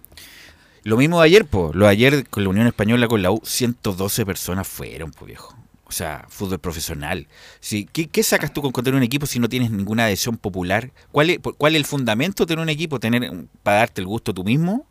Lo 0.83 0.95
mismo 0.95 1.19
de 1.19 1.25
ayer, 1.25 1.45
pues. 1.45 1.75
Lo 1.75 1.87
de 1.87 1.91
ayer 1.91 2.29
con 2.29 2.43
la 2.43 2.49
Unión 2.49 2.65
Española, 2.65 3.09
con 3.09 3.21
la 3.21 3.31
U, 3.31 3.41
112 3.43 4.25
personas 4.25 4.69
fueron, 4.69 5.11
pues 5.11 5.27
viejo. 5.27 5.53
O 5.83 5.91
sea, 5.91 6.25
fútbol 6.29 6.59
profesional. 6.59 7.27
Sí, 7.59 7.89
¿qué, 7.91 8.07
qué 8.07 8.23
sacas 8.23 8.53
tú 8.53 8.61
con 8.61 8.71
tener 8.85 8.95
un 8.95 9.03
equipo 9.03 9.25
si 9.25 9.39
no 9.39 9.49
tienes 9.49 9.71
ninguna 9.71 10.05
adhesión 10.05 10.37
popular? 10.37 10.91
¿Cuál 11.11 11.31
es, 11.31 11.39
¿Cuál 11.57 11.75
es 11.75 11.79
el 11.79 11.85
fundamento 11.85 12.43
de 12.43 12.47
tener 12.47 12.63
un 12.63 12.69
equipo? 12.69 13.01
tener 13.01 13.29
¿Para 13.63 13.79
darte 13.79 13.99
el 13.99 14.07
gusto 14.07 14.33
tú 14.33 14.45
mismo? 14.45 14.85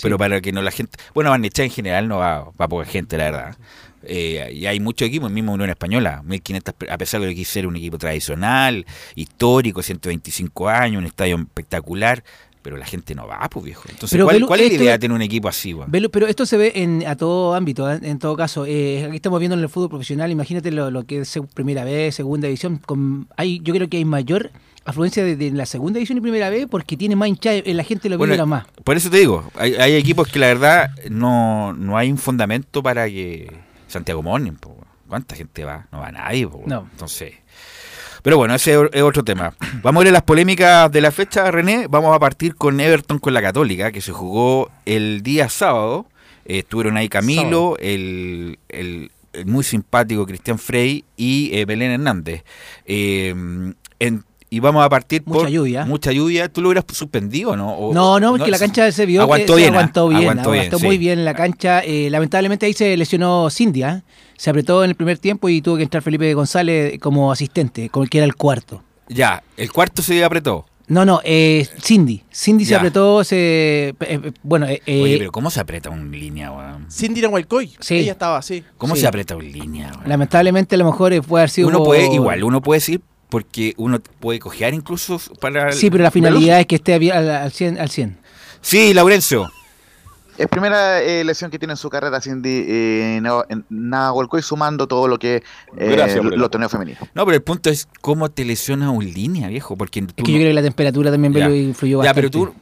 Pero 0.00 0.16
para 0.18 0.40
que 0.40 0.52
no 0.52 0.62
la 0.62 0.70
gente... 0.70 0.96
Bueno, 1.14 1.30
Barnechea 1.30 1.64
en 1.64 1.70
general 1.70 2.08
no 2.08 2.18
va, 2.18 2.50
va 2.60 2.68
poca 2.68 2.84
gente, 2.86 3.16
la 3.18 3.24
verdad. 3.24 3.56
Eh, 4.04 4.50
y 4.54 4.66
hay 4.66 4.80
muchos 4.80 5.06
equipos, 5.06 5.30
mismo 5.30 5.52
Unión 5.52 5.70
Española, 5.70 6.22
1500, 6.24 6.74
pe- 6.74 6.90
a 6.90 6.98
pesar 6.98 7.20
de 7.20 7.28
que 7.28 7.34
quise 7.36 7.52
ser 7.52 7.66
un 7.66 7.76
equipo 7.76 7.98
tradicional, 7.98 8.84
histórico, 9.14 9.82
125 9.82 10.68
años, 10.68 10.98
un 11.00 11.06
estadio 11.06 11.36
espectacular, 11.36 12.24
pero 12.62 12.76
la 12.76 12.86
gente 12.86 13.14
no 13.14 13.26
va, 13.26 13.40
pues 13.50 13.64
viejo. 13.64 13.82
Entonces, 13.88 14.10
Pero, 14.12 14.24
¿cuál, 14.24 14.36
Belu, 14.36 14.46
cuál 14.46 14.60
es 14.60 14.68
la 14.72 14.74
idea 14.82 14.92
de 14.92 14.98
tener 14.98 15.14
un 15.14 15.22
equipo 15.22 15.48
así? 15.48 15.74
Velo, 15.86 16.10
pero 16.10 16.26
esto 16.26 16.46
se 16.46 16.56
ve 16.56 16.72
en, 16.76 17.04
a 17.06 17.16
todo 17.16 17.54
ámbito, 17.54 17.90
¿eh? 17.92 17.98
en 18.02 18.18
todo 18.18 18.36
caso. 18.36 18.66
Eh, 18.66 19.04
aquí 19.06 19.16
estamos 19.16 19.38
viendo 19.40 19.56
en 19.56 19.62
el 19.62 19.68
fútbol 19.68 19.88
profesional, 19.90 20.30
imagínate 20.30 20.70
lo, 20.70 20.90
lo 20.90 21.04
que 21.04 21.20
es 21.20 21.38
primera 21.54 21.84
vez, 21.84 22.14
segunda 22.14 22.46
división. 22.48 22.78
Con, 22.78 23.28
hay, 23.36 23.60
yo 23.62 23.74
creo 23.74 23.88
que 23.88 23.96
hay 23.98 24.04
mayor 24.04 24.50
afluencia 24.84 25.24
de, 25.24 25.36
de 25.36 25.50
la 25.52 25.66
segunda 25.66 25.98
división 25.98 26.18
y 26.18 26.20
primera 26.20 26.50
vez 26.50 26.66
porque 26.70 26.96
tiene 26.96 27.16
más 27.16 27.28
hinchada, 27.28 27.56
eh, 27.56 27.74
la 27.74 27.84
gente 27.84 28.08
lo 28.08 28.18
Bueno, 28.18 28.46
más. 28.46 28.64
Por 28.84 28.96
eso 28.96 29.10
te 29.10 29.18
digo, 29.18 29.50
hay, 29.56 29.74
hay 29.74 29.94
equipos 29.96 30.28
que 30.28 30.38
la 30.38 30.48
verdad 30.48 30.90
no, 31.10 31.72
no 31.72 31.96
hay 31.96 32.10
un 32.10 32.18
fundamento 32.18 32.82
para 32.82 33.06
que 33.06 33.52
Santiago 33.88 34.22
Morning, 34.22 34.52
po. 34.52 34.76
¿cuánta 35.08 35.34
gente 35.36 35.64
va? 35.64 35.86
No 35.92 35.98
va 36.00 36.10
nadie, 36.10 36.48
po. 36.48 36.62
No. 36.66 36.88
entonces. 36.90 37.34
Pero 38.22 38.36
bueno, 38.38 38.54
ese 38.54 38.78
es 38.92 39.02
otro 39.02 39.24
tema. 39.24 39.52
Vamos 39.82 40.00
a 40.00 40.04
ver 40.04 40.12
las 40.12 40.22
polémicas 40.22 40.90
de 40.92 41.00
la 41.00 41.10
fecha, 41.10 41.50
René. 41.50 41.86
Vamos 41.88 42.14
a 42.14 42.20
partir 42.20 42.54
con 42.54 42.78
Everton 42.80 43.18
con 43.18 43.34
la 43.34 43.42
Católica, 43.42 43.90
que 43.90 44.00
se 44.00 44.12
jugó 44.12 44.70
el 44.86 45.22
día 45.22 45.48
sábado. 45.48 46.06
Eh, 46.44 46.60
estuvieron 46.60 46.96
ahí 46.96 47.08
Camilo, 47.08 47.76
el, 47.78 48.58
el- 48.68 49.10
el 49.32 49.46
muy 49.46 49.64
simpático 49.64 50.24
Cristian 50.26 50.58
Frey 50.58 51.04
y 51.16 51.50
eh, 51.56 51.64
Belén 51.64 51.90
Hernández. 51.90 52.44
Eh, 52.84 53.34
en- 53.98 54.24
y 54.54 54.60
vamos 54.60 54.84
a 54.84 54.88
partir 54.90 55.22
Mucha 55.24 55.38
por 55.40 55.48
lluvia. 55.48 55.86
mucha 55.86 56.12
lluvia. 56.12 56.46
¿Tú 56.52 56.60
lo 56.60 56.68
hubieras 56.68 56.84
suspendido 56.92 57.52
o 57.52 57.56
no? 57.56 57.72
O- 57.74 57.94
No, 57.94 58.20
no, 58.20 58.32
porque 58.36 58.50
la 58.50 58.58
cancha 58.58 58.92
se 58.92 59.06
vio 59.06 59.22
aguantó 59.22 59.54
que 59.54 59.60
bien, 59.62 59.72
se 59.72 59.78
aguantó 59.78 60.08
bien, 60.08 60.20
aguantó 60.22 60.50
aguantó, 60.50 60.76
bien, 60.76 60.86
muy 60.86 60.96
sí. 60.96 60.98
bien 60.98 61.18
en 61.20 61.24
la 61.24 61.32
cancha. 61.32 61.80
Eh, 61.80 62.10
lamentablemente 62.10 62.66
ahí 62.66 62.74
se 62.74 62.94
lesionó 62.98 63.48
Cindy, 63.48 63.82
¿ah? 63.82 64.02
se 64.36 64.50
apretó 64.50 64.84
en 64.84 64.90
el 64.90 64.96
primer 64.96 65.16
tiempo 65.16 65.48
y 65.48 65.62
tuvo 65.62 65.78
que 65.78 65.84
entrar 65.84 66.02
Felipe 66.02 66.34
González 66.34 66.98
como 67.00 67.32
asistente, 67.32 67.88
como 67.88 68.04
que 68.06 68.18
era 68.18 68.26
el 68.26 68.34
cuarto. 68.36 68.82
Ya, 69.08 69.42
el 69.56 69.72
cuarto 69.72 70.02
se 70.02 70.22
apretó. 70.22 70.66
No, 70.88 71.06
no, 71.06 71.22
eh, 71.24 71.66
Cindy. 71.80 72.22
Cindy 72.30 72.66
se 72.66 72.74
apretó, 72.74 73.24
se... 73.24 73.36
eh, 73.36 73.94
eh, 74.00 74.32
bueno, 74.42 74.66
eh, 74.66 74.82
Oye, 74.86 75.14
eh, 75.14 75.18
pero 75.18 75.32
¿cómo 75.32 75.48
se 75.48 75.60
aprieta 75.60 75.88
un 75.88 76.10
línea, 76.10 76.52
weón? 76.52 76.90
Cindy 76.90 77.22
Nahualcoy. 77.22 77.72
Sí. 77.80 77.94
Ella 77.96 78.12
estaba 78.12 78.36
así. 78.36 78.62
¿Cómo 78.76 78.94
Sí. 78.96 79.00
se 79.00 79.06
aprieta 79.06 79.34
un 79.34 79.50
línea, 79.50 79.90
weón? 79.94 80.08
lamentablemente 80.10 80.74
a 80.74 80.78
lo 80.78 80.84
mejor 80.84 81.18
puede 81.22 81.42
haber 81.44 81.50
sido... 81.50 81.68
Uno 81.68 81.82
puede, 81.82 82.12
igual, 82.12 82.44
uno 82.44 82.60
puede 82.60 82.78
decir, 82.80 83.00
porque 83.32 83.72
uno 83.78 83.98
puede 84.20 84.38
cojear 84.38 84.74
incluso 84.74 85.18
para... 85.40 85.72
Sí, 85.72 85.90
pero 85.90 86.04
la 86.04 86.10
finalidad 86.10 86.60
es 86.60 86.66
que 86.66 86.74
esté 86.74 86.92
al, 87.10 87.30
al 87.30 87.50
100. 87.50 87.78
Al 87.80 87.88
100. 87.88 88.18
Sí, 88.60 88.92
Laurencio. 88.92 89.50
Es 90.36 90.46
primera 90.48 91.00
eh, 91.02 91.24
lesión 91.24 91.50
que 91.50 91.58
tiene 91.58 91.72
en 91.72 91.78
su 91.78 91.88
carrera 91.88 92.20
Cindy 92.20 92.64
eh, 92.68 93.20
Na- 93.22 93.42
en 93.48 93.64
Nahualcoy, 93.70 94.42
sumando 94.42 94.86
todo 94.86 95.08
lo 95.08 95.18
que 95.18 95.36
eh, 95.36 95.42
Gracias, 95.92 96.22
los 96.22 96.50
torneos 96.50 96.70
femeninos. 96.70 97.00
No, 97.14 97.24
pero 97.24 97.34
el 97.36 97.42
punto 97.42 97.70
es 97.70 97.88
cómo 98.02 98.30
te 98.30 98.44
lesiona 98.44 98.90
un 98.90 99.02
línea, 99.02 99.48
viejo, 99.48 99.76
porque 99.78 100.02
tú 100.02 100.08
Es 100.08 100.14
que 100.16 100.22
no- 100.24 100.28
yo 100.28 100.34
creo 100.36 100.50
que 100.50 100.54
la 100.54 100.62
temperatura 100.62 101.10
también 101.10 101.32
Ya. 101.32 101.48
Influyó 101.50 102.02
Ya, 102.02 102.12
bastante. 102.12 102.28
pero 102.30 102.30
tú, 102.30 102.54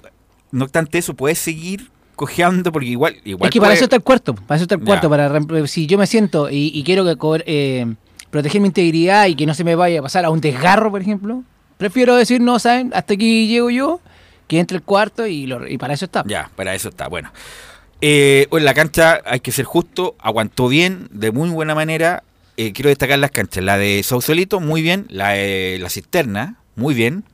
no 0.53 0.65
obstante 0.67 0.99
eso, 0.99 1.15
puedes 1.15 1.41
seguir 1.41 1.91
cojeando 2.15 2.71
porque 2.71 2.87
igual... 2.87 3.17
igual 3.25 3.49
es 3.49 3.53
que 3.53 3.59
para 3.59 3.71
puede- 3.71 3.75
eso 3.75 3.85
está 3.87 3.97
el 3.97 4.03
cuarto, 4.05 4.37
para 4.37 4.55
eso 4.55 4.62
está 4.65 4.77
el 4.77 4.83
Ya. 4.83 4.87
cuarto, 4.87 5.11
para 5.11 5.67
si 5.67 5.89
yo 5.89 5.99
me 5.99 6.07
siento 6.07 6.49
y, 6.49 6.71
y 6.73 6.85
quiero 6.85 7.05
que 7.05 7.17
co- 7.17 7.39
eh, 7.45 7.93
proteger 8.31 8.61
mi 8.61 8.69
integridad 8.69 9.27
y 9.27 9.35
que 9.35 9.47
no 9.47 9.55
se 9.55 9.65
me 9.65 9.75
vaya 9.75 10.01
a 10.01 10.03
pasar 10.03 10.25
a 10.25 10.31
un 10.31 10.41
desgarro, 10.41 10.91
por 10.91 11.01
ejemplo, 11.03 11.43
prefiero 11.79 12.15
decir, 12.17 12.41
no, 12.41 12.59
¿saben? 12.59 12.91
Hasta 12.95 13.15
aquí 13.15 13.47
llego 13.49 13.71
yo, 13.71 14.01
que 14.47 14.59
entre 14.61 14.77
el 14.77 14.83
cuarto 14.83 15.27
y, 15.27 15.47
lo- 15.47 15.67
y 15.67 15.79
para 15.79 15.95
eso 15.95 16.05
está. 16.05 16.25
Ya, 16.27 16.51
para 16.57 16.75
eso 16.75 16.89
está. 16.91 17.09
Bueno, 17.09 17.33
eh, 18.01 18.47
bueno, 18.51 18.65
la 18.65 18.75
cancha, 18.75 19.21
hay 19.25 19.41
que 19.41 19.53
ser 19.53 19.65
justo, 19.65 20.15
aguantó 20.21 20.69
bien, 20.69 21.09
de 21.11 21.33
muy 21.33 21.49
buena 21.51 21.75
manera. 21.75 22.23
Eh, 22.57 22.73
quiero 22.73 22.89
destacar 22.91 23.19
las 23.19 23.31
canchas. 23.31 23.65
La 23.65 23.79
de 23.79 24.03
Sausalito, 24.03 24.61
muy 24.61 24.83
bien. 24.83 25.07
La 25.09 25.31
de 25.31 25.79
la 25.81 25.89
cisterna, 25.89 26.57
muy 26.77 26.95
bien. 26.95 27.25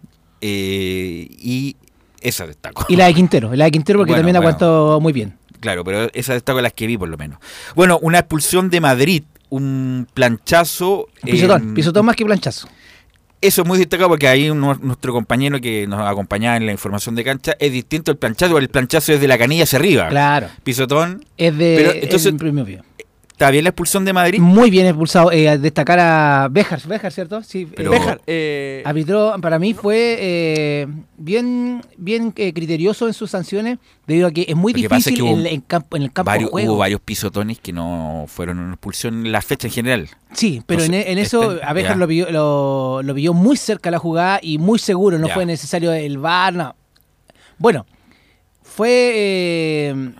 Eh, 0.40 1.28
y 1.40 1.76
esa 2.20 2.46
destaco. 2.46 2.86
Y 2.88 2.96
la 2.96 3.06
de 3.06 3.14
Quintero, 3.14 3.54
la 3.54 3.64
de 3.64 3.70
Quintero 3.72 3.98
porque 3.98 4.12
Bueno, 4.12 4.20
también 4.20 4.36
bueno. 4.36 4.48
aguantó 4.48 5.00
muy 5.00 5.12
bien. 5.12 5.36
Claro, 5.60 5.82
pero 5.84 6.08
esa 6.12 6.34
destaco 6.34 6.60
las 6.60 6.72
que 6.74 6.86
vi 6.86 6.96
por 6.96 7.08
lo 7.08 7.16
menos. 7.16 7.38
Bueno, 7.74 7.98
una 8.02 8.18
expulsión 8.20 8.70
de 8.70 8.80
Madrid, 8.80 9.22
un 9.50 10.06
planchazo. 10.12 11.08
Pisotón, 11.22 11.70
eh, 11.70 11.74
pisotón 11.74 12.06
más 12.06 12.16
que 12.16 12.24
planchazo. 12.24 12.68
Eso 13.40 13.62
es 13.62 13.68
muy 13.68 13.78
destacado 13.78 14.08
porque 14.08 14.26
ahí 14.26 14.52
nuestro 14.52 15.12
compañero 15.12 15.60
que 15.60 15.86
nos 15.86 16.00
acompañaba 16.00 16.56
en 16.56 16.66
la 16.66 16.72
información 16.72 17.14
de 17.14 17.22
cancha 17.22 17.54
es 17.58 17.70
distinto 17.70 18.10
el 18.10 18.16
planchazo, 18.16 18.52
porque 18.52 18.64
el 18.64 18.70
planchazo 18.70 19.12
es 19.12 19.20
de 19.20 19.28
la 19.28 19.36
canilla 19.36 19.64
hacia 19.64 19.78
arriba. 19.78 20.08
Claro, 20.08 20.48
Pisotón. 20.64 21.24
es 21.36 21.56
de 21.56 21.74
Pero, 21.76 21.90
es 21.92 22.02
entonces-. 22.02 22.34
¿Está 23.36 23.50
bien 23.50 23.64
la 23.64 23.68
expulsión 23.68 24.02
de 24.06 24.14
Madrid? 24.14 24.40
Muy 24.40 24.70
bien 24.70 24.86
expulsado. 24.86 25.30
Eh, 25.30 25.58
destacar 25.58 25.98
a 26.00 26.48
Bejar, 26.50 26.80
Bejar, 26.88 27.12
¿cierto? 27.12 27.42
Sí, 27.42 27.66
Pero- 27.66 27.92
eh, 27.92 27.98
Béjar, 27.98 28.20
eh, 28.26 28.82
Arbitró, 28.86 29.34
para 29.42 29.58
mí 29.58 29.74
fue 29.74 30.16
eh, 30.18 30.86
bien, 31.18 31.82
bien 31.98 32.32
eh, 32.36 32.54
criterioso 32.54 33.06
en 33.06 33.12
sus 33.12 33.30
sanciones, 33.30 33.76
debido 34.06 34.26
a 34.28 34.30
que 34.30 34.46
es 34.48 34.56
muy 34.56 34.72
pasa 34.72 34.86
es 34.86 34.90
difícil 35.04 35.14
que 35.16 35.22
hubo 35.22 35.38
en, 35.38 35.46
en 35.48 35.60
campo, 35.60 35.98
en 35.98 36.04
el 36.04 36.12
campo 36.14 36.30
varios, 36.30 36.48
de 36.48 36.52
juego. 36.52 36.72
hubo 36.72 36.78
varios 36.78 37.00
pisotones 37.02 37.58
que 37.60 37.74
no 37.74 38.24
fueron 38.26 38.58
una 38.58 38.72
expulsión 38.72 39.26
en 39.26 39.32
la 39.32 39.42
fecha 39.42 39.66
en 39.66 39.72
general. 39.74 40.08
Sí, 40.32 40.62
pero 40.64 40.82
en, 40.82 40.94
Entonces, 40.94 41.12
en 41.12 41.18
eso 41.18 41.52
este- 41.60 41.64
a 41.90 41.94
lo 41.94 42.08
pilló, 42.08 42.30
lo, 42.30 43.02
lo 43.02 43.14
pilló 43.14 43.34
muy 43.34 43.58
cerca 43.58 43.90
la 43.90 43.98
jugada 43.98 44.40
y 44.42 44.56
muy 44.56 44.78
seguro, 44.78 45.18
no 45.18 45.28
Ya. 45.28 45.34
fue 45.34 45.44
necesario 45.44 45.92
el 45.92 46.16
VAR, 46.16 46.54
no. 46.54 46.74
Bueno, 47.58 47.84
fue 48.62 49.12
eh, 49.14 50.10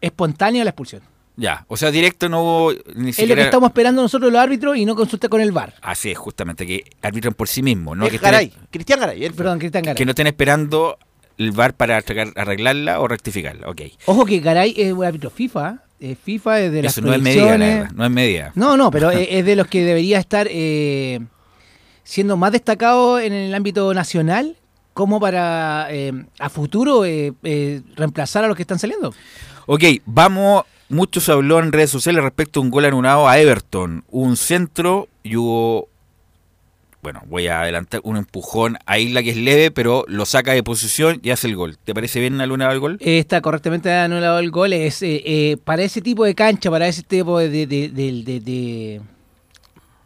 espontánea 0.00 0.64
la 0.64 0.70
expulsión. 0.70 1.02
Ya, 1.36 1.66
o 1.68 1.76
sea, 1.76 1.90
directo 1.90 2.28
no 2.30 2.42
hubo 2.42 2.72
ni 2.94 3.10
Es 3.10 3.18
lo 3.18 3.22
siquiera... 3.22 3.34
que 3.34 3.42
estamos 3.42 3.68
esperando 3.68 4.00
nosotros 4.02 4.32
los 4.32 4.40
árbitros 4.40 4.76
y 4.78 4.86
no 4.86 4.94
consulta 4.96 5.28
con 5.28 5.40
el 5.42 5.52
VAR. 5.52 5.74
Así 5.82 6.10
es, 6.10 6.16
justamente, 6.18 6.66
que 6.66 6.84
arbitran 7.02 7.34
por 7.34 7.46
sí 7.48 7.62
mismos, 7.62 7.96
¿no? 7.96 8.04
es 8.06 8.10
Que, 8.10 8.16
estén- 8.16 8.30
Garay, 8.32 8.52
Cristian 8.70 9.00
Garay. 9.00 9.30
Perdón, 9.30 9.58
Cristian 9.58 9.84
Garay. 9.84 9.96
que 9.96 10.04
no 10.06 10.12
estén 10.12 10.26
esperando 10.28 10.96
el 11.36 11.52
VAR 11.52 11.74
para 11.74 11.98
arreglar- 11.98 12.32
arreglarla 12.36 13.00
o 13.00 13.08
rectificarla. 13.08 13.68
Ok. 13.68 13.82
Ojo 14.06 14.24
que 14.24 14.40
Garay 14.40 14.72
es 14.78 14.92
un 14.94 15.04
árbitro 15.04 15.28
FIFA, 15.28 15.82
eh, 16.00 16.16
FIFA, 16.22 16.60
es 16.60 16.72
de 16.72 16.82
las 16.82 16.92
Eso 16.96 17.06
no 17.06 17.12
es 17.12 17.20
medida, 17.20 17.58
la 17.58 17.66
verdad, 17.66 17.90
no 17.94 18.04
es 18.06 18.10
medida. 18.10 18.52
No, 18.54 18.76
no, 18.78 18.90
pero 18.90 19.10
es, 19.12 19.28
es 19.30 19.44
de 19.44 19.56
los 19.56 19.66
que 19.66 19.84
debería 19.84 20.18
estar 20.18 20.48
eh, 20.50 21.20
siendo 22.02 22.38
más 22.38 22.52
destacado 22.52 23.20
en 23.20 23.34
el 23.34 23.54
ámbito 23.54 23.92
nacional 23.92 24.56
como 24.94 25.20
para 25.20 25.88
eh, 25.90 26.12
a 26.38 26.48
futuro 26.48 27.04
eh, 27.04 27.34
eh, 27.42 27.82
reemplazar 27.96 28.44
a 28.44 28.48
los 28.48 28.56
que 28.56 28.62
están 28.62 28.78
saliendo. 28.78 29.12
Ok, 29.66 29.82
vamos. 30.06 30.64
Mucho 30.88 31.20
se 31.20 31.32
habló 31.32 31.58
en 31.58 31.72
redes 31.72 31.90
sociales 31.90 32.22
respecto 32.22 32.60
a 32.60 32.62
un 32.62 32.70
gol 32.70 32.84
anulado 32.84 33.28
a 33.28 33.38
Everton. 33.38 34.04
Un 34.10 34.36
centro 34.36 35.08
y 35.22 35.36
hubo. 35.36 35.88
Bueno, 37.02 37.22
voy 37.28 37.46
a 37.46 37.60
adelantar 37.62 38.00
un 38.02 38.16
empujón 38.16 38.78
a 38.84 38.98
Isla 38.98 39.22
que 39.22 39.30
es 39.30 39.36
leve, 39.36 39.70
pero 39.70 40.04
lo 40.08 40.26
saca 40.26 40.52
de 40.52 40.62
posición 40.64 41.20
y 41.22 41.30
hace 41.30 41.46
el 41.46 41.54
gol. 41.54 41.76
¿Te 41.84 41.94
parece 41.94 42.18
bien 42.18 42.40
anulado 42.40 42.72
el 42.72 42.80
gol? 42.80 42.96
Eh, 43.00 43.18
Está 43.18 43.40
correctamente 43.40 43.92
anulado 43.92 44.40
el 44.40 44.50
gol. 44.50 44.72
Es 44.72 45.02
eh, 45.02 45.22
eh, 45.24 45.56
para 45.62 45.82
ese 45.84 46.00
tipo 46.02 46.24
de 46.24 46.34
cancha, 46.34 46.68
para 46.70 46.88
ese 46.88 47.02
tipo 47.02 47.38
de, 47.38 47.48
de, 47.48 47.66
de, 47.66 48.40
de- 48.40 49.00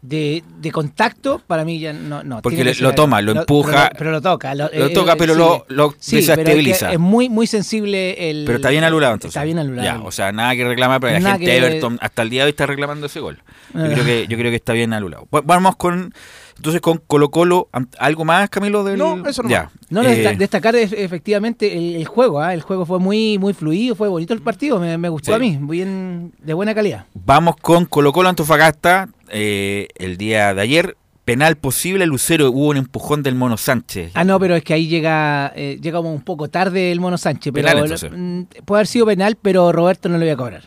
de- 0.01 0.43
de- 0.59 0.71
contacto, 0.71 1.41
para 1.45 1.63
mí 1.63 1.79
ya 1.79 1.93
no. 1.93 2.23
no 2.23 2.41
Porque 2.41 2.63
le- 2.63 2.73
lo 2.75 2.93
toma, 2.95 3.21
lo 3.21 3.33
empuja. 3.33 3.89
Pero, 3.89 3.97
pero 3.99 4.11
lo 4.11 4.21
toca. 4.21 4.55
Lo, 4.55 4.69
Lo 4.73 4.89
toca, 4.91 5.15
pero 5.15 5.35
lo- 5.35 5.65
lo 5.69 5.91
sí, 5.99 6.17
pero 6.17 6.19
es 6.19 6.25
que 6.27 6.35
desestabiliza. 6.35 6.91
Es, 6.93 6.99
muy, 6.99 7.29
muy 7.29 7.45
sensible 7.47 8.29
el. 8.31 8.43
Pero 8.45 8.57
está 8.57 8.69
bien 8.69 8.83
anulado 8.83 9.13
entonces. 9.13 9.35
Está 9.35 9.43
bien 9.45 9.59
anulado. 9.59 9.83
Ya, 9.85 10.01
o 10.03 10.11
sea, 10.11 10.31
nada 10.31 10.55
que 10.55 10.63
reclamar, 10.65 10.99
pero 11.01 11.19
la 11.19 11.31
gente 11.33 11.45
de 11.45 11.51
que- 11.51 11.57
Everton 11.57 11.99
hasta 12.01 12.21
el 12.23 12.29
día 12.29 12.41
de 12.41 12.45
hoy 12.45 12.49
está 12.51 12.65
reclamando 12.65 13.05
ese 13.05 13.19
gol. 13.19 13.37
Yo, 13.73 13.81
Ah. 13.85 13.89
creo 13.93 14.05
que, 14.05 14.27
yo 14.27 14.37
creo 14.37 14.49
que 14.49 14.55
está 14.55 14.73
bien 14.73 14.93
anulado. 14.93 15.27
Vamos 15.31 15.75
con. 15.75 16.13
Entonces 16.61 16.79
con 16.79 16.99
Colo 17.07 17.31
Colo, 17.31 17.69
¿algo 17.97 18.23
más, 18.23 18.47
Camilo? 18.51 18.83
Del... 18.83 18.99
No, 18.99 19.25
eso 19.27 19.41
no 19.41 19.49
Ya. 19.49 19.71
No, 19.89 20.03
no, 20.03 20.09
Eh, 20.09 20.17
desta- 20.17 20.37
destacar 20.37 20.75
es- 20.75 20.93
efectivamente 20.93 21.75
el, 21.75 21.95
el 21.95 22.05
juego, 22.05 22.39
¿ah? 22.39 22.53
el 22.53 22.61
juego 22.61 22.85
fue 22.85 22.99
muy 22.99 23.39
muy 23.39 23.53
fluido, 23.53 23.95
fue 23.95 24.07
bonito 24.09 24.35
el 24.35 24.41
partido, 24.43 24.79
me, 24.79 24.95
me 24.99 25.09
gustó 25.09 25.31
Sí. 25.31 25.35
a 25.35 25.39
mí, 25.39 25.57
bien 25.59 26.33
de 26.37 26.53
buena 26.53 26.75
calidad. 26.75 27.05
Vamos 27.15 27.55
con 27.57 27.85
Colo 27.85 28.13
Colo 28.13 28.29
Antofagasta. 28.29 29.09
eh, 29.29 29.87
el 29.95 30.17
día 30.17 30.53
de 30.53 30.61
ayer, 30.61 30.97
penal 31.25 31.55
posible, 31.55 32.05
Lucero, 32.05 32.51
hubo 32.51 32.67
un 32.69 32.77
empujón 32.77 33.23
del 33.23 33.33
Mono 33.33 33.57
Sánchez. 33.57 34.11
Ah, 34.13 34.23
no, 34.23 34.39
pero 34.39 34.55
es 34.55 34.63
que 34.63 34.73
ahí 34.75 34.87
llega 34.87 35.51
eh, 35.55 35.79
llega 35.81 35.97
como 35.97 36.13
un 36.13 36.21
poco 36.21 36.47
tarde 36.49 36.91
el 36.91 36.99
Mono 36.99 37.17
Sánchez, 37.17 37.51
pero 37.53 37.67
Penal, 37.67 37.83
entonces. 37.85 38.11
mm, 38.15 38.41
puede 38.65 38.79
haber 38.81 38.87
sido 38.87 39.07
penal, 39.07 39.35
pero 39.41 39.71
Roberto 39.71 40.09
no 40.09 40.17
lo 40.19 40.25
voy 40.25 40.29
a 40.29 40.37
cobrar. 40.37 40.61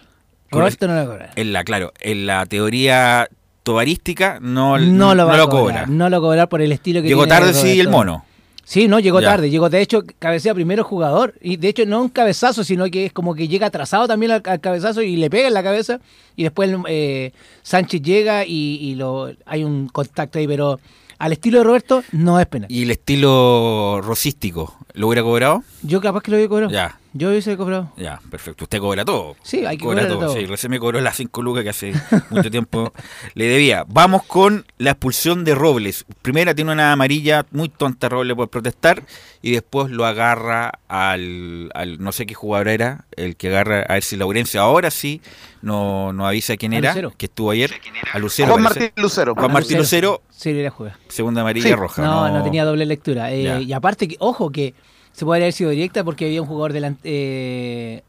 Roberto 0.51 0.87
no 0.89 0.95
lo 0.95 0.99
va 0.99 1.05
a 1.05 1.09
cobrar. 1.09 1.31
En 1.37 1.53
la, 1.53 1.63
claro, 1.63 1.93
en 2.01 2.27
la 2.27 2.47
teoría 2.47 3.29
tobarística 3.65 4.39
no, 4.41 4.79
No 4.79 5.15
lo 5.17 5.27
va 5.27 5.35
a 5.35 5.39
lo 5.39 5.49
cobra. 5.49 5.87
no 5.87 6.09
lo 6.09 6.21
cobrar 6.21 6.49
por 6.49 6.63
el 6.63 6.71
estilo 6.71 7.03
que 7.03 7.09
Llegó 7.09 7.25
tiene 7.25 7.41
tarde, 7.41 7.55
sí, 7.55 7.81
el 7.81 7.89
mono. 7.89 8.25
Sí, 8.67 8.89
no, 8.89 8.99
llegó 8.99 9.21
Ya. 9.21 9.29
tarde. 9.31 9.51
Llegó, 9.51 9.69
de 9.69 9.83
hecho, 9.83 10.03
cabecea 10.19 10.55
primero 10.55 10.85
jugador. 10.85 11.35
Y 11.43 11.57
de 11.57 11.69
hecho, 11.69 11.85
no 11.85 12.01
un 12.01 12.09
cabezazo, 12.09 12.65
sino 12.65 12.87
que 12.87 13.05
es 13.07 13.13
como 13.13 13.35
que 13.35 13.47
llega 13.47 13.67
atrasado 13.67 14.07
también 14.09 14.33
al, 14.33 14.43
al 14.47 14.61
cabezazo 14.61 15.03
y 15.03 15.17
le 15.17 15.29
pega 15.29 15.49
en 15.49 15.55
la 15.55 15.63
cabeza. 15.63 16.01
Y 16.35 16.45
después 16.45 16.75
eh, 16.89 17.33
Sánchez 17.63 18.01
llega 18.01 18.47
y, 18.47 18.79
y 18.81 18.95
lo, 18.95 19.31
hay 19.45 19.65
un 19.65 19.89
contacto 19.89 20.39
ahí. 20.39 20.47
Pero 20.47 20.81
al 21.19 21.33
estilo 21.33 21.59
de 21.59 21.65
Roberto, 21.65 22.03
no 22.13 22.41
es 22.41 22.47
penal. 22.47 22.71
Y 22.73 22.85
el 22.85 22.91
estilo 22.93 24.01
rosístico, 24.03 24.75
¿lo 24.95 25.09
hubiera 25.09 25.23
cobrado? 25.23 25.63
Yo 25.83 26.01
capaz 26.01 26.23
que 26.23 26.31
lo 26.31 26.37
hubiera 26.39 26.49
cobrado. 26.49 26.71
Ya. 26.73 26.99
Yo 27.17 27.29
hubiese 27.31 27.57
cobrado. 27.57 27.93
Ya, 27.97 28.21
perfecto. 28.29 28.65
Usted 28.65 28.81
cobra 28.81 29.05
todo. 29.05 29.37
Sí, 29.45 29.65
hay 29.65 29.77
que 29.79 29.85
Cobra 29.85 30.03
cobrar 30.09 30.19
todo. 30.19 30.35
Sí, 30.35 30.47
recién 30.47 30.71
me 30.73 30.81
cobró 30.81 31.01
las 31.01 31.17
5 31.17 31.43
lucas 31.43 31.63
que 31.63 31.69
hace 31.71 31.93
mucho 32.31 32.51
tiempo 32.51 32.93
le 33.35 33.47
debía. 33.47 33.85
Vamos 33.87 34.25
con 34.25 34.67
la 34.79 34.91
expulsión 34.91 35.45
de 35.45 35.55
Robles. 35.55 36.05
Primera 36.23 36.57
tiene 36.57 36.73
una 36.73 36.91
amarilla 36.93 37.47
muy 37.53 37.69
tonta 37.69 38.09
Robles 38.09 38.35
por 38.37 38.49
protestar 38.49 39.05
y 39.43 39.53
después 39.53 39.93
lo 39.93 40.05
agarra 40.07 40.73
al, 40.89 41.71
al- 41.75 42.03
no 42.03 42.11
sé 42.11 42.27
qué 42.27 42.35
jugador 42.35 42.67
era, 42.67 43.05
el 43.17 43.37
que 43.37 43.47
agarra 43.49 43.83
a 43.89 43.93
ver 43.95 44.03
si 44.03 44.17
Laurencio 44.17 44.61
ahora 44.61 44.91
sí 44.91 45.21
no, 45.63 46.13
no 46.13 46.27
avisa 46.27 46.57
quién 46.57 46.73
era, 46.73 46.91
Lucero. 46.91 47.13
que 47.17 47.27
estuvo 47.27 47.53
ayer, 47.53 47.71
a 48.13 48.19
Lucero. 48.19 48.49
Juan 48.53 48.65
parece. 48.65 48.81
Martín 48.81 49.03
Lucero. 49.03 49.35
Juan 49.37 49.53
Martín 49.53 49.79
Lucero, 49.79 50.21
Sí, 50.31 50.53
le 50.53 50.69
juega. 50.69 50.99
segunda 51.09 51.43
amarilla 51.43 51.69
Sí. 51.69 51.75
roja. 51.77 52.03
No, 52.03 52.29
no, 52.29 52.43
tenía 52.43 52.65
doble 52.65 52.85
lectura. 52.87 53.31
Eh, 53.33 53.63
y 53.63 53.73
aparte, 53.73 54.09
que, 54.09 54.17
ojo, 54.19 54.51
que 54.51 54.75
se 55.15 55.25
podría 55.25 55.45
haber 55.45 55.53
sido 55.53 55.71
directa 55.71 56.03
porque 56.03 56.27
había 56.27 56.43
un 56.43 56.49
jugador 56.49 56.73
delante, 56.73 57.01
eh, 57.05 58.03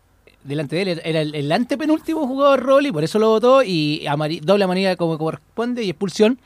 delante 0.43 0.75
de 0.75 0.81
él. 0.81 1.01
Era 1.05 1.21
el, 1.21 1.51
antepenúltimo 1.51 2.27
jugador 2.27 2.63
Rolly, 2.63 2.91
por 2.91 3.03
eso 3.03 3.19
lo 3.19 3.29
votó. 3.29 3.61
Y 3.63 4.03
amari- 4.07 4.41
doble 4.41 4.63
amarilla 4.63 4.95
como 4.95 5.17
corresponde 5.17 5.83
y 5.83 5.89
expulsión. 5.91 6.39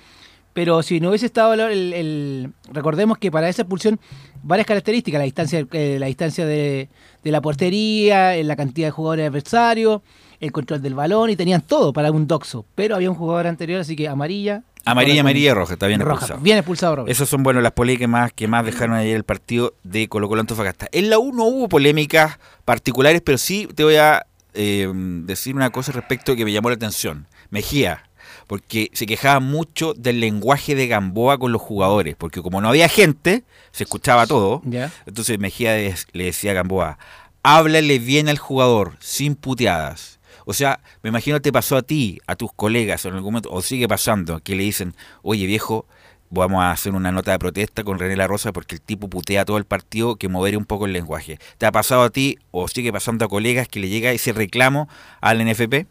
Pero 0.53 0.83
si 0.83 0.99
no 0.99 1.09
hubiese 1.09 1.27
estado 1.27 1.53
el- 1.53 2.51
recordemos 2.73 3.17
que 3.17 3.31
para 3.31 3.47
esa 3.47 3.61
expulsión 3.61 3.99
varias 4.43 4.67
características, 4.67 5.19
la 5.19 5.25
distancia, 5.25 5.65
eh, 5.71 5.97
la 5.97 6.07
distancia 6.07 6.45
de, 6.45 6.89
de 7.23 7.31
la 7.31 7.39
portería, 7.39 8.35
eh, 8.35 8.43
la 8.43 8.55
cantidad 8.57 8.87
de 8.87 8.91
jugadores 8.91 9.27
adversarios, 9.29 10.01
el 10.41 10.51
control 10.51 10.81
del 10.81 10.95
balón 10.95 11.29
y 11.29 11.35
tenían 11.37 11.61
todo 11.61 11.93
para 11.93 12.11
un 12.11 12.27
doxo. 12.27 12.65
Pero 12.75 12.95
había 12.95 13.09
un 13.09 13.15
jugador 13.15 13.47
anterior, 13.47 13.79
así 13.79 13.95
que 13.95 14.09
amarilla. 14.09 14.63
Amarilla, 14.85 15.21
amarilla, 15.21 15.53
roja, 15.53 15.73
está 15.73 15.87
bien 15.87 15.99
roja. 15.99 16.13
expulsado. 16.13 16.39
Bien 16.41 16.57
expulsado 16.57 16.95
Robles. 16.97 17.15
Esas 17.15 17.29
son 17.29 17.43
bueno 17.43 17.61
las 17.61 17.73
polémicas 17.73 18.09
más 18.09 18.33
que 18.33 18.47
más 18.47 18.65
dejaron 18.65 18.95
ayer 18.95 19.15
el 19.15 19.23
partido 19.23 19.73
de 19.83 20.07
Colo 20.07 20.27
Colo 20.27 20.41
Antofagasta. 20.41 20.87
En 20.91 21.09
la 21.09 21.19
U 21.19 21.33
no 21.33 21.45
hubo 21.45 21.69
polémicas 21.69 22.39
particulares, 22.65 23.21
pero 23.23 23.37
sí 23.37 23.67
te 23.75 23.83
voy 23.83 23.97
a 23.97 24.25
eh, 24.53 24.91
decir 24.93 25.55
una 25.55 25.69
cosa 25.69 25.91
respecto 25.91 26.35
que 26.35 26.45
me 26.45 26.51
llamó 26.51 26.69
la 26.69 26.75
atención. 26.75 27.27
Mejía, 27.51 28.09
porque 28.47 28.89
se 28.93 29.05
quejaba 29.05 29.39
mucho 29.39 29.93
del 29.93 30.19
lenguaje 30.19 30.75
de 30.75 30.87
Gamboa 30.87 31.37
con 31.37 31.51
los 31.51 31.61
jugadores, 31.61 32.15
porque 32.15 32.41
como 32.41 32.61
no 32.61 32.69
había 32.69 32.89
gente, 32.89 33.43
se 33.71 33.83
escuchaba 33.83 34.27
todo. 34.27 34.61
Ya. 34.65 34.91
Entonces 35.05 35.37
Mejía 35.39 35.75
le 35.75 36.23
decía 36.23 36.51
a 36.51 36.55
Gamboa, 36.55 36.97
háblale 37.43 37.99
bien 37.99 38.29
al 38.29 38.37
jugador, 38.37 38.95
sin 38.99 39.35
puteadas. 39.35 40.18
O 40.49 40.53
sea, 40.53 40.79
me 41.03 41.09
imagino 41.09 41.39
te 41.39 41.51
pasó 41.51 41.77
a 41.77 41.83
ti, 41.83 42.17
a 42.25 42.35
tus 42.35 42.51
colegas 42.51 43.05
en 43.05 43.13
algún 43.13 43.33
momento, 43.33 43.51
o 43.51 43.61
sigue 43.61 43.87
pasando, 43.87 44.39
que 44.39 44.55
le 44.55 44.63
dicen, 44.63 44.95
oye 45.21 45.45
viejo, 45.45 45.85
vamos 46.31 46.63
a 46.63 46.71
hacer 46.71 46.95
una 46.95 47.11
nota 47.11 47.31
de 47.31 47.37
protesta 47.37 47.83
con 47.83 47.99
René 47.99 48.15
La 48.15 48.25
Rosa 48.25 48.51
porque 48.51 48.73
el 48.73 48.81
tipo 48.81 49.11
putea 49.11 49.45
todo 49.45 49.59
el 49.59 49.65
partido, 49.65 50.15
que 50.15 50.27
mover 50.27 50.57
un 50.57 50.65
poco 50.65 50.87
el 50.87 50.93
lenguaje. 50.93 51.37
¿Te 51.59 51.67
ha 51.67 51.71
pasado 51.71 52.01
a 52.01 52.09
ti 52.09 52.39
o 52.49 52.67
sigue 52.67 52.91
pasando 52.91 53.25
a 53.25 53.29
colegas 53.29 53.67
que 53.67 53.79
le 53.79 53.89
llega 53.89 54.09
ese 54.09 54.33
reclamo 54.33 54.89
al 55.21 55.45
NFP? 55.45 55.85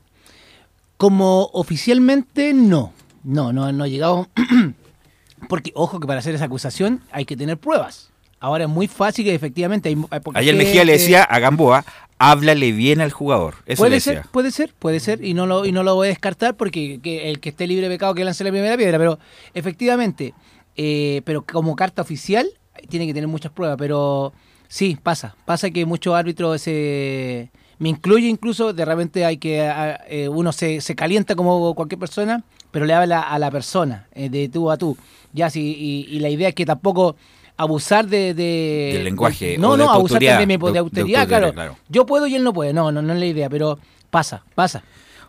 Como 0.97 1.51
oficialmente 1.53 2.53
no. 2.53 2.93
No, 3.23 3.53
no, 3.53 3.71
no 3.71 3.85
ha 3.85 3.87
llegado. 3.87 4.29
Porque, 5.49 5.71
ojo, 5.77 6.01
que 6.01 6.09
para 6.09 6.19
hacer 6.19 6.35
esa 6.35 6.47
acusación 6.47 7.01
hay 7.13 7.27
que 7.27 7.37
tener 7.37 7.59
pruebas. 7.59 8.11
Ahora 8.41 8.65
es 8.65 8.71
muy 8.71 8.87
fácil 8.87 9.25
que 9.25 9.35
efectivamente 9.35 9.89
hay. 9.89 9.97
poca 10.21 10.39
Ayer 10.39 10.55
Mejía 10.55 10.85
le 10.85 10.93
gente. 10.93 11.03
decía 11.03 11.23
a 11.25 11.39
Gamboa, 11.41 11.85
háblale 12.19 12.73
bien 12.73 13.01
al 13.01 13.11
jugador. 13.13 13.55
Eso 13.67 13.83
Puede 13.83 14.01
ser, 14.01 14.23
puede 14.31 14.51
ser, 14.51 14.75
puede 14.79 15.01
ser, 15.01 15.25
y 15.25 15.35
no 15.35 15.47
lo, 15.47 15.65
y 15.67 15.73
no 15.73 15.83
lo 15.83 15.95
voy 15.95 16.07
a 16.07 16.11
descartar 16.11 16.57
porque 16.57 17.01
que 17.03 17.31
el 17.31 17.41
que 17.41 17.49
esté 17.49 17.67
libre 17.67 17.89
de 17.89 17.95
pecado 17.97 18.15
que 18.15 18.25
lance 18.25 18.45
la 18.45 18.51
primera 18.51 18.77
piedra, 18.77 18.99
pero 18.99 19.19
efectivamente, 19.55 20.35
eh, 20.77 21.23
pero 21.25 21.45
como 21.45 21.75
carta 21.77 22.03
oficial 22.03 22.49
tiene 22.89 23.07
que 23.07 23.15
tener 23.15 23.29
muchas 23.29 23.51
pruebas, 23.53 23.77
pero 23.79 24.33
sí, 24.69 24.97
pasa, 25.03 25.35
pasa 25.45 25.71
que 25.71 25.85
muchos 25.85 26.15
árbitros 26.15 26.61
se 26.63 27.51
me 27.81 27.89
incluye 27.89 28.29
incluso, 28.29 28.73
de 28.73 28.85
repente 28.85 29.25
hay 29.25 29.37
que, 29.39 29.63
a- 29.63 30.01
eh, 30.09 30.29
uno 30.29 30.53
se, 30.53 30.81
se 30.81 30.95
calienta 30.95 31.35
como 31.35 31.75
cualquier 31.75 31.99
persona, 31.99 32.45
pero 32.71 32.85
le 32.87 32.95
habla 32.95 33.21
a 33.23 33.39
la 33.39 33.51
persona, 33.51 34.07
eh, 34.13 34.29
de 34.29 34.49
tú 34.49 34.71
a 34.71 34.77
tú, 34.77 34.97
ya 35.33 35.51
sí, 35.51 35.75
y, 36.09 36.17
y 36.17 36.21
la 36.21 36.29
idea 36.29 36.49
es 36.49 36.55
que 36.55 36.67
tampoco 36.67 37.17
abusar 37.59 38.07
de, 38.07 38.33
de- 38.33 38.91
Del 38.95 39.05
lenguaje 39.05 39.59
no, 39.59 39.71
o 39.71 39.77
de 39.77 39.85
no, 39.85 39.91
abusar 39.93 40.21
de, 40.21 40.47
mi- 40.47 40.57
de- 40.57 40.65
de 40.67 40.73
de 40.73 40.79
autoridad, 40.79 41.29
claro. 41.29 41.53
claro. 41.53 41.77
Yo 41.91 42.07
puedo 42.07 42.27
y 42.27 42.35
él 42.35 42.43
no 42.45 42.53
puede. 42.55 42.73
No, 42.73 42.91
no, 42.91 43.03
no 43.03 43.13
es 43.13 43.19
la 43.19 43.27
idea, 43.27 43.51
pero 43.51 43.79
pasa, 44.11 44.43
pasa. 44.55 44.83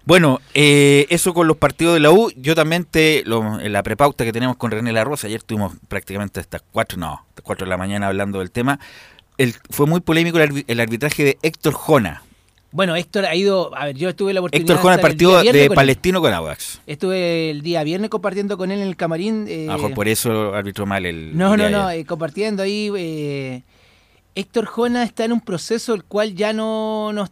Bueno, 0.05 0.39
eh, 0.53 1.05
eso 1.09 1.33
con 1.33 1.47
los 1.47 1.57
partidos 1.57 1.93
de 1.95 1.99
la 1.99 2.11
U. 2.11 2.31
Yo 2.37 2.55
también 2.55 2.85
te, 2.85 3.23
lo- 3.25 3.59
en 3.59 3.73
la 3.73 3.83
prepauta 3.83 4.23
que 4.23 4.31
tenemos 4.31 4.55
con 4.55 4.71
René 4.71 4.91
La 4.93 5.03
Rosa, 5.03 5.27
ayer 5.27 5.39
estuvimos 5.39 5.73
prácticamente 5.87 6.39
hasta 6.39 6.59
4, 6.59 6.97
no, 6.97 7.25
hasta 7.29 7.41
4 7.41 7.65
de 7.65 7.69
la 7.69 7.77
mañana 7.77 8.07
hablando 8.07 8.39
del 8.39 8.49
tema. 8.51 8.79
El- 9.37 9.53
fue 9.69 9.85
muy 9.87 9.99
polémico 9.99 10.39
el 10.39 10.79
arbitraje 10.79 11.23
de 11.23 11.37
Héctor 11.41 11.73
Jona. 11.73 12.23
Bueno, 12.71 12.95
Héctor 12.95 13.25
ha 13.25 13.35
ido. 13.35 13.75
A 13.75 13.85
ver, 13.85 13.95
yo 13.95 14.09
estuve 14.09 14.31
la 14.33 14.41
oportunidad. 14.41 14.69
Héctor 14.69 14.81
Jona, 14.81 14.95
el 14.95 15.01
partido 15.01 15.41
de 15.41 15.67
con. 15.67 15.75
Palestino 15.75 16.21
con 16.21 16.33
Audax. 16.33 16.81
Estuve 16.85 17.49
el 17.49 17.61
día 17.63 17.83
viernes 17.83 18.09
compartiendo 18.11 18.57
con 18.57 18.71
él 18.71 18.79
en 18.81 18.87
el 18.87 18.95
camarín. 18.95 19.45
eh, 19.47 19.67
A 19.69 19.73
mejor 19.73 19.93
por 19.95 20.07
eso 20.07 20.53
arbitró 20.53 20.85
mal 20.85 21.05
el. 21.05 21.35
No, 21.35 21.57
no, 21.57 21.69
no, 21.69 21.89
eh, 21.89 22.05
compartiendo 22.05 22.61
ahí. 22.61 22.91
eh, 22.95 23.63
Héctor 24.35 24.65
Jona 24.65 25.03
está 25.03 25.25
en 25.25 25.31
un 25.31 25.41
proceso 25.41 25.93
el 25.95 26.03
cual 26.03 26.35
ya 26.35 26.53
no 26.53 27.11
nos. 27.11 27.31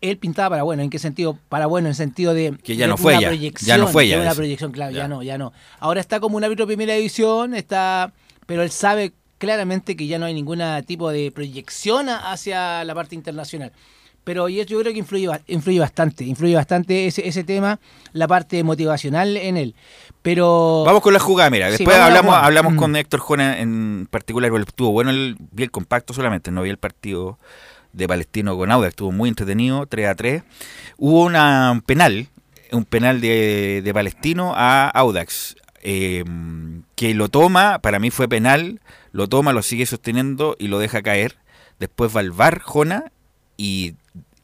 Él 0.00 0.16
pintaba 0.16 0.50
para 0.50 0.62
bueno, 0.62 0.84
¿en 0.84 0.90
qué 0.90 1.00
sentido? 1.00 1.36
Para 1.48 1.66
bueno, 1.66 1.88
en 1.88 1.96
sentido 1.96 2.32
de. 2.32 2.56
Que 2.62 2.76
ya 2.76 2.84
de 2.84 2.90
no 2.90 2.96
fue 2.96 3.14
una 3.14 3.22
ya, 3.22 3.28
proyección, 3.28 3.66
ya 3.66 3.78
no 3.78 3.88
fue 3.88 4.06
ya 4.06 4.20
Una 4.20 4.34
proyección, 4.34 4.70
claro, 4.70 4.92
ya. 4.92 4.98
Ya. 4.98 5.08
no, 5.08 5.24
ya 5.24 5.36
no. 5.36 5.52
Ahora 5.80 6.00
está 6.00 6.20
como 6.20 6.36
un 6.36 6.44
árbitro 6.44 6.64
de 6.64 6.68
primera 6.68 6.94
división, 6.94 7.54
está. 7.54 8.12
Pero 8.46 8.62
él 8.62 8.70
sabe 8.70 9.12
claramente 9.38 9.96
que 9.96 10.06
ya 10.06 10.18
no 10.20 10.26
hay 10.26 10.34
ningún 10.34 10.62
tipo 10.86 11.10
de 11.10 11.32
proyección 11.32 12.08
hacia 12.08 12.84
la 12.84 12.94
parte 12.94 13.16
internacional. 13.16 13.72
Pero 14.28 14.50
yo, 14.50 14.66
creo 14.66 14.92
que 14.92 14.98
influye, 14.98 15.26
influye 15.46 15.80
bastante, 15.80 16.22
influye 16.22 16.54
bastante 16.54 17.06
ese, 17.06 17.26
ese 17.26 17.44
tema, 17.44 17.80
la 18.12 18.28
parte 18.28 18.62
motivacional 18.62 19.38
en 19.38 19.56
él. 19.56 19.74
Pero. 20.20 20.82
Vamos 20.84 21.00
con 21.00 21.14
la 21.14 21.18
jugada, 21.18 21.48
mira. 21.48 21.70
Después 21.70 21.96
hablamos, 21.96 22.34
hablamos 22.34 22.74
Mm. 22.74 22.76
con 22.76 22.96
Héctor 22.96 23.20
Jona 23.20 23.58
en 23.58 24.06
particular, 24.10 24.52
estuvo 24.54 24.92
bueno, 24.92 25.08
el, 25.08 25.38
vi 25.52 25.62
el 25.62 25.70
compacto 25.70 26.12
solamente, 26.12 26.50
no 26.50 26.60
vi 26.60 26.68
el 26.68 26.76
partido 26.76 27.38
de 27.94 28.06
Palestino 28.06 28.54
con 28.58 28.70
Audax. 28.70 28.90
Estuvo 28.90 29.12
muy 29.12 29.30
entretenido, 29.30 29.86
3 29.86 30.08
a 30.08 30.14
3. 30.14 30.42
Hubo 30.98 31.22
una, 31.22 31.70
un 31.72 31.80
penal, 31.80 32.28
un 32.70 32.84
penal 32.84 33.22
de, 33.22 33.80
de 33.82 33.94
Palestino 33.94 34.52
a 34.54 34.90
Audax, 34.90 35.56
eh, 35.80 36.22
que 36.96 37.14
lo 37.14 37.30
toma, 37.30 37.78
para 37.78 37.98
mí 37.98 38.10
fue 38.10 38.28
penal, 38.28 38.82
lo 39.12 39.26
toma, 39.26 39.54
lo 39.54 39.62
sigue 39.62 39.86
sosteniendo 39.86 40.54
y 40.58 40.68
lo 40.68 40.78
deja 40.78 41.00
caer. 41.00 41.38
Después 41.78 42.14
va 42.14 42.20
al 42.20 42.32
VAR, 42.32 42.60
Jona, 42.60 43.10
y, 43.58 43.94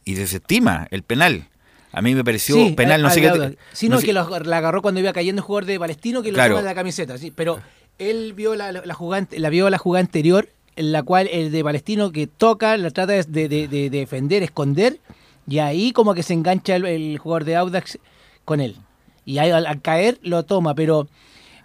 y 0.05 0.15
desestima 0.15 0.87
el 0.91 1.03
penal. 1.03 1.49
A 1.93 2.03
mí 2.03 2.15
me 2.15 2.25
pareció 2.25 2.57
Sí, 2.57 2.73
penal, 2.73 3.01
no 3.03 3.09
al- 3.09 3.15
sé 3.15 3.21
qué. 3.21 3.57
Sí, 3.73 3.89
no, 3.89 3.95
no 3.97 4.01
sé- 4.01 4.07
que 4.07 4.13
lo- 4.13 4.39
la 4.41 4.59
agarró 4.59 4.83
cuando 4.83 5.01
iba 5.01 5.13
cayendo 5.13 5.41
el 5.41 5.45
jugador 5.47 5.65
de 5.67 5.79
Palestino 5.79 6.23
que 6.23 6.31
lo 6.31 6.35
Claro. 6.35 6.55
toma 6.55 6.63
de 6.63 6.69
la 6.69 6.75
camiseta, 6.75 7.17
sí, 7.19 7.31
pero 7.31 7.61
él 7.99 8.33
vio 8.33 8.57
la, 8.57 8.73
la 8.73 8.95
jugada, 8.95 9.21
ante- 9.21 9.39
la 9.39 9.49
vio 9.49 9.71
la 9.71 9.79
jugada 9.79 10.01
anterior 10.01 10.49
en 10.77 10.91
la 10.91 11.05
cual 11.05 11.29
el 11.31 11.53
de 11.53 11.63
Palestino 11.63 12.11
que 12.11 12.27
toca, 12.27 12.77
la 12.77 12.91
trata 12.91 13.13
de, 13.13 13.23
de- 13.23 13.49
de- 13.49 13.69
de 13.69 13.91
defender, 13.91 14.43
esconder 14.43 14.99
y 15.47 15.59
ahí 15.61 15.93
como 15.93 16.15
que 16.15 16.25
se 16.25 16.35
engancha 16.35 16.75
el, 16.75 16.85
el 16.87 17.19
jugador 17.19 17.45
de 17.45 17.55
Audax 17.57 17.99
con 18.45 18.61
él. 18.61 18.77
Y 19.25 19.39
ahí 19.39 19.51
al, 19.51 19.65
al 19.67 19.81
caer 19.81 20.19
lo 20.23 20.43
toma, 20.43 20.75
pero 20.75 21.07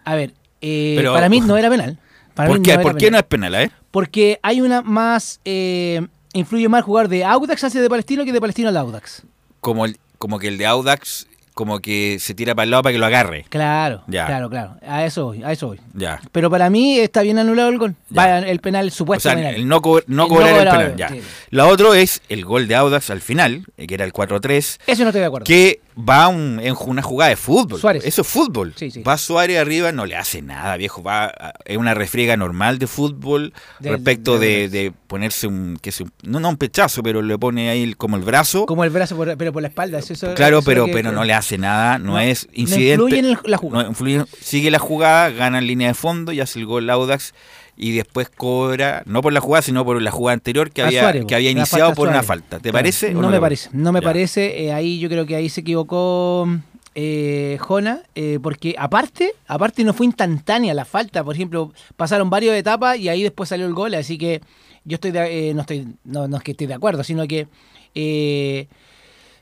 a 0.05 0.13
ver, 0.15 0.33
eh, 0.61 0.93
Pero- 0.95 1.13
para 1.13 1.27
mí 1.29 1.39
no 1.41 1.57
era 1.57 1.69
penal. 1.71 1.97
Para 2.35 2.49
¿Por 2.49 2.59
mí 2.59 2.63
qué, 2.65 2.75
no 2.77 2.81
¿por 2.83 2.97
qué 2.97 3.09
no 3.11 3.17
es 3.17 3.23
penal, 3.23 3.55
eh? 3.55 3.71
Porque 3.89 4.39
hay 4.43 4.61
una 4.61 4.81
más 4.83 5.41
eh, 5.43 6.05
influye 6.33 6.67
más 6.69 6.79
el 6.79 6.83
jugador 6.85 7.09
de 7.09 7.23
Audax 7.25 7.63
hacia 7.63 7.81
de 7.81 7.89
Palestino 7.89 8.25
que 8.25 8.31
de 8.33 8.41
Palestino 8.41 8.69
al 8.69 8.77
Audax. 8.77 9.23
Como, 9.61 9.85
el, 9.85 9.97
como 10.17 10.39
que 10.39 10.47
el 10.47 10.57
de 10.57 10.65
Audax, 10.65 11.27
como 11.53 11.79
que 11.79 12.17
se 12.21 12.33
tira 12.33 12.55
para 12.55 12.63
el 12.63 12.71
lado 12.71 12.83
para 12.83 12.93
que 12.93 12.99
lo 12.99 13.05
agarre. 13.05 13.45
Claro, 13.49 14.03
Ya. 14.07 14.25
claro, 14.27 14.49
claro. 14.49 14.75
A 14.87 15.03
eso 15.05 15.25
voy, 15.25 15.43
a 15.43 15.51
eso 15.51 15.67
voy. 15.67 15.79
Ya. 15.93 16.21
Pero 16.31 16.49
para 16.49 16.69
mí 16.69 16.97
está 16.99 17.21
bien 17.21 17.37
anulado 17.39 17.67
el 17.69 17.77
gol. 17.77 17.95
Va, 18.17 18.39
el 18.39 18.59
penal, 18.59 18.85
el 18.85 18.91
O 18.91 18.95
supuesto 18.95 19.27
sea, 19.29 19.35
penal. 19.35 19.55
el 19.55 19.67
no, 19.67 19.81
co- 19.81 20.01
no 20.07 20.23
El 20.23 20.29
cobrar 20.29 20.49
el 20.53 20.57
penal. 20.69 20.95
Ya. 20.95 21.09
sí. 21.09 21.21
La 21.49 21.67
otro 21.67 21.93
es 21.93 22.21
el 22.29 22.45
gol 22.45 22.67
de 22.69 22.75
Audax 22.75 23.09
al 23.09 23.19
final, 23.21 23.65
eh, 23.77 23.87
que 23.87 23.95
era 23.95 24.05
el 24.05 24.13
4-3, 24.13 24.79
Eso 24.87 25.03
no 25.03 25.09
estoy 25.09 25.19
de 25.21 25.25
acuerdo. 25.27 25.43
que 25.45 25.81
va 26.07 26.27
un- 26.27 26.59
en 26.61 26.75
una 26.85 27.01
jugada 27.01 27.29
de 27.29 27.35
fútbol. 27.35 27.79
Suárez. 27.79 28.05
Eso 28.05 28.21
es 28.21 28.27
fútbol. 28.27 28.73
Sí, 28.75 28.91
sí. 28.91 29.03
Va 29.03 29.17
Suárez 29.17 29.57
arriba, 29.59 29.91
no 29.91 30.05
le 30.05 30.15
hace 30.15 30.41
nada, 30.41 30.77
viejo. 30.77 31.03
Va 31.03 31.33
es 31.65 31.77
una 31.77 31.93
refriega 31.93 32.37
normal 32.37 32.79
de 32.79 32.87
fútbol 32.87 33.53
respecto 33.79 34.39
de, 34.39 34.69
de 34.69 34.93
ponerse 35.07 35.47
un, 35.47 35.77
que 35.81 35.91
un- 36.01 36.11
no, 36.23 36.39
no 36.39 36.49
un 36.49 36.57
pechazo, 36.57 37.03
pero 37.03 37.21
le 37.21 37.37
pone 37.37 37.69
ahí 37.69 37.93
como 37.95 38.15
el 38.17 38.23
brazo. 38.23 38.65
Como 38.65 38.83
el 38.83 38.89
brazo, 38.89 39.15
por- 39.15 39.35
pero 39.37 39.51
por 39.51 39.61
la 39.61 39.67
espalda. 39.67 39.99
eso- 39.99 40.33
Claro, 40.35 40.59
eso 40.59 40.65
pero, 40.65 40.85
que- 40.85 40.93
pero 40.93 41.11
no 41.11 41.23
le 41.23 41.33
hace 41.33 41.57
nada, 41.57 41.97
no, 41.97 42.13
No, 42.13 42.19
es 42.19 42.47
no 42.47 42.53
incidente. 42.55 42.93
influye 43.03 43.19
en 43.19 43.25
el- 43.25 43.37
la 43.45 43.57
jugada. 43.57 43.83
no 43.83 43.89
influye- 43.91 44.25
sigue 44.41 44.71
la 44.71 44.79
jugada, 44.79 45.29
gana 45.29 45.57
en 45.59 45.67
línea 45.67 45.87
de 45.89 45.93
fondo 45.93 46.31
y 46.31 46.39
hace 46.39 46.59
el 46.59 46.65
gol 46.65 46.89
Audax 46.89 47.33
y 47.79 47.93
después 47.93 48.29
cobra, 48.29 49.01
no 49.05 49.21
por 49.21 49.31
la 49.33 49.39
jugada, 49.39 49.61
sino 49.61 49.83
por 49.85 49.99
la 50.01 50.11
jugada 50.11 50.33
anterior 50.33 50.69
que 50.69 50.81
había, 50.83 51.01
Suárez, 51.01 51.25
que 51.25 51.33
había 51.35 51.51
la 51.53 51.59
iniciado 51.59 51.93
por 51.95 52.09
una 52.09 52.21
falta. 52.23 52.57
¿Te 52.57 52.63
Claro. 52.69 52.73
parece? 52.73 53.13
No, 53.13 53.29
me 53.29 53.39
parece, 53.39 53.69
no 53.73 53.91
me 53.93 54.01
Ya. 54.01 54.05
parece. 54.05 54.65
eh, 54.65 54.73
ahí 54.73 54.99
yo 54.99 55.07
creo 55.09 55.25
que 55.25 55.35
ahí 55.35 55.47
se 55.49 55.61
equivocó 55.61 56.47
eh, 56.95 57.57
Jona, 57.61 58.01
eh, 58.15 58.37
porque 58.43 58.75
aparte, 58.77 59.31
aparte 59.47 59.83
no 59.85 59.93
fue 59.93 60.05
instantánea 60.05 60.73
la 60.73 60.83
falta. 60.85 61.23
Por 61.23 61.33
ejemplo, 61.35 61.71
pasaron 61.95 62.29
varias 62.29 62.55
etapas 62.57 62.97
y 62.99 63.07
ahí 63.07 63.23
después 63.23 63.47
salió 63.47 63.65
el 63.65 63.73
gol, 63.73 63.93
así 63.95 64.17
que 64.17 64.41
yo 64.83 64.95
estoy 64.95 65.11
de- 65.11 65.49
eh, 65.49 65.53
no 65.53 65.61
estoy, 65.61 65.87
no, 66.03 66.27
no 66.27 66.37
es 66.37 66.43
que 66.43 66.51
esté 66.51 66.67
de 66.67 66.73
acuerdo, 66.73 67.03
sino 67.03 67.25
que 67.27 67.47
eh, 67.95 68.67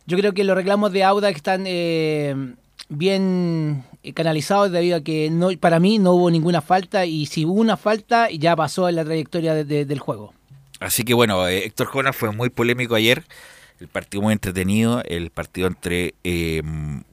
yo 0.06 0.17
creo 0.17 0.34
que 0.34 0.43
los 0.43 0.56
reclamos 0.56 0.91
de 0.91 1.04
Auda 1.04 1.32
que 1.32 1.38
están 1.38 1.63
eh, 1.65 2.36
bien 2.89 3.84
eh, 4.03 4.13
canalizados 4.13 4.71
debido 4.71 4.97
a 4.97 5.01
que 5.01 5.29
no, 5.29 5.49
para 5.60 5.79
mí 5.79 5.99
no 5.99 6.13
hubo 6.13 6.29
ninguna 6.31 6.62
falta 6.62 7.05
y 7.05 7.25
si 7.25 7.45
hubo 7.45 7.60
una 7.60 7.77
falta 7.77 8.29
ya 8.31 8.55
pasó 8.55 8.88
en 8.89 8.95
la 8.95 9.05
trayectoria 9.05 9.53
de- 9.53 9.63
de- 9.65 9.86
del 9.86 9.99
juego. 9.99 10.33
Así 10.79 11.03
que 11.03 11.13
bueno, 11.13 11.47
eh, 11.47 11.65
Héctor 11.65 11.88
Jonas 11.88 12.15
fue 12.15 12.31
muy 12.31 12.49
polémico 12.49 12.95
ayer. 12.95 13.23
El 13.79 13.88
partido 13.88 14.23
muy 14.23 14.33
entretenido, 14.33 15.03
el 15.05 15.29
partido 15.29 15.67
entre 15.67 16.15
eh, 16.23 16.63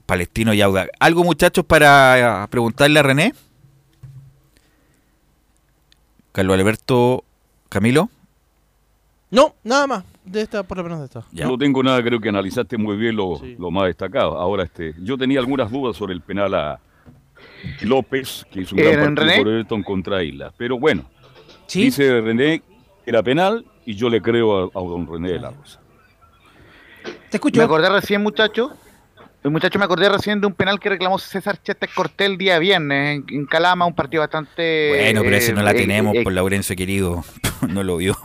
Palestino 0.06 0.54
y 0.54 0.62
Audax. 0.62 0.90
¿Algo 0.98 1.22
muchachos 1.24 1.64
para 1.64 2.46
preguntarle 2.50 3.00
a 3.00 3.02
René? 3.02 3.34
Carlos 6.32 6.58
Alberto 6.58 7.24
Camilo. 7.68 8.08
No, 9.30 9.54
nada 9.62 9.86
más. 9.86 10.04
De 10.24 10.40
esta, 10.40 10.62
por 10.62 10.78
lo 10.78 10.84
menos 10.84 11.00
de 11.00 11.04
esta. 11.06 11.22
Ya. 11.32 11.46
No 11.46 11.58
tengo 11.58 11.82
nada, 11.82 12.02
creo 12.02 12.18
que 12.20 12.28
analizaste 12.30 12.78
muy 12.78 12.96
bien 12.96 13.14
lo, 13.16 13.36
Sí. 13.36 13.56
lo 13.58 13.70
más 13.70 13.86
destacado. 13.86 14.38
Ahora, 14.38 14.64
este, 14.64 14.94
yo 15.02 15.18
tenía 15.18 15.38
algunas 15.40 15.70
dudas 15.70 15.96
sobre 15.96 16.14
el 16.14 16.22
penal 16.22 16.54
a 16.54 16.80
López, 17.82 18.46
que 18.50 18.60
hizo 18.62 18.74
un 18.74 18.80
¿Eh, 18.80 18.92
gran 18.92 19.14
partido 19.14 19.26
René? 19.26 19.38
por 19.38 19.48
Everton 19.52 19.82
contra 19.82 20.22
Isla. 20.22 20.52
Pero 20.56 20.78
bueno, 20.78 21.04
¿Sí? 21.66 21.84
dice 21.84 22.20
René 22.20 22.62
que 23.04 23.10
era 23.10 23.22
penal 23.22 23.64
y 23.84 23.94
yo 23.94 24.08
le 24.08 24.22
creo 24.22 24.64
a, 24.74 24.78
a 24.78 24.82
don 24.82 25.06
René 25.06 25.32
de 25.32 25.40
la 25.40 25.50
Rosa. 25.50 25.80
Te 27.30 27.36
escucho. 27.36 27.58
Me 27.58 27.64
acordé 27.64 27.90
recién, 27.90 28.22
muchacho. 28.22 28.72
El 29.42 29.50
muchacho 29.50 29.78
me 29.78 29.84
acordé 29.84 30.08
recién 30.08 30.40
de 30.40 30.46
un 30.46 30.54
penal 30.54 30.80
que 30.80 30.88
reclamó 30.88 31.18
César 31.18 31.60
Chete 31.62 31.86
Cortés 31.94 32.28
el 32.28 32.38
día 32.38 32.58
viernes 32.58 33.16
en, 33.28 33.36
en 33.40 33.44
Calama, 33.44 33.84
un 33.84 33.94
partido 33.94 34.22
bastante. 34.22 34.88
Bueno, 34.88 35.20
pero 35.22 35.36
ese 35.36 35.52
no 35.52 35.62
la 35.62 35.72
eh, 35.72 35.74
tenemos 35.74 36.14
eh, 36.16 36.22
por 36.22 36.32
Laurencio 36.32 36.74
querido. 36.76 37.22
no 37.68 37.82
lo 37.82 37.98
vio. 37.98 38.16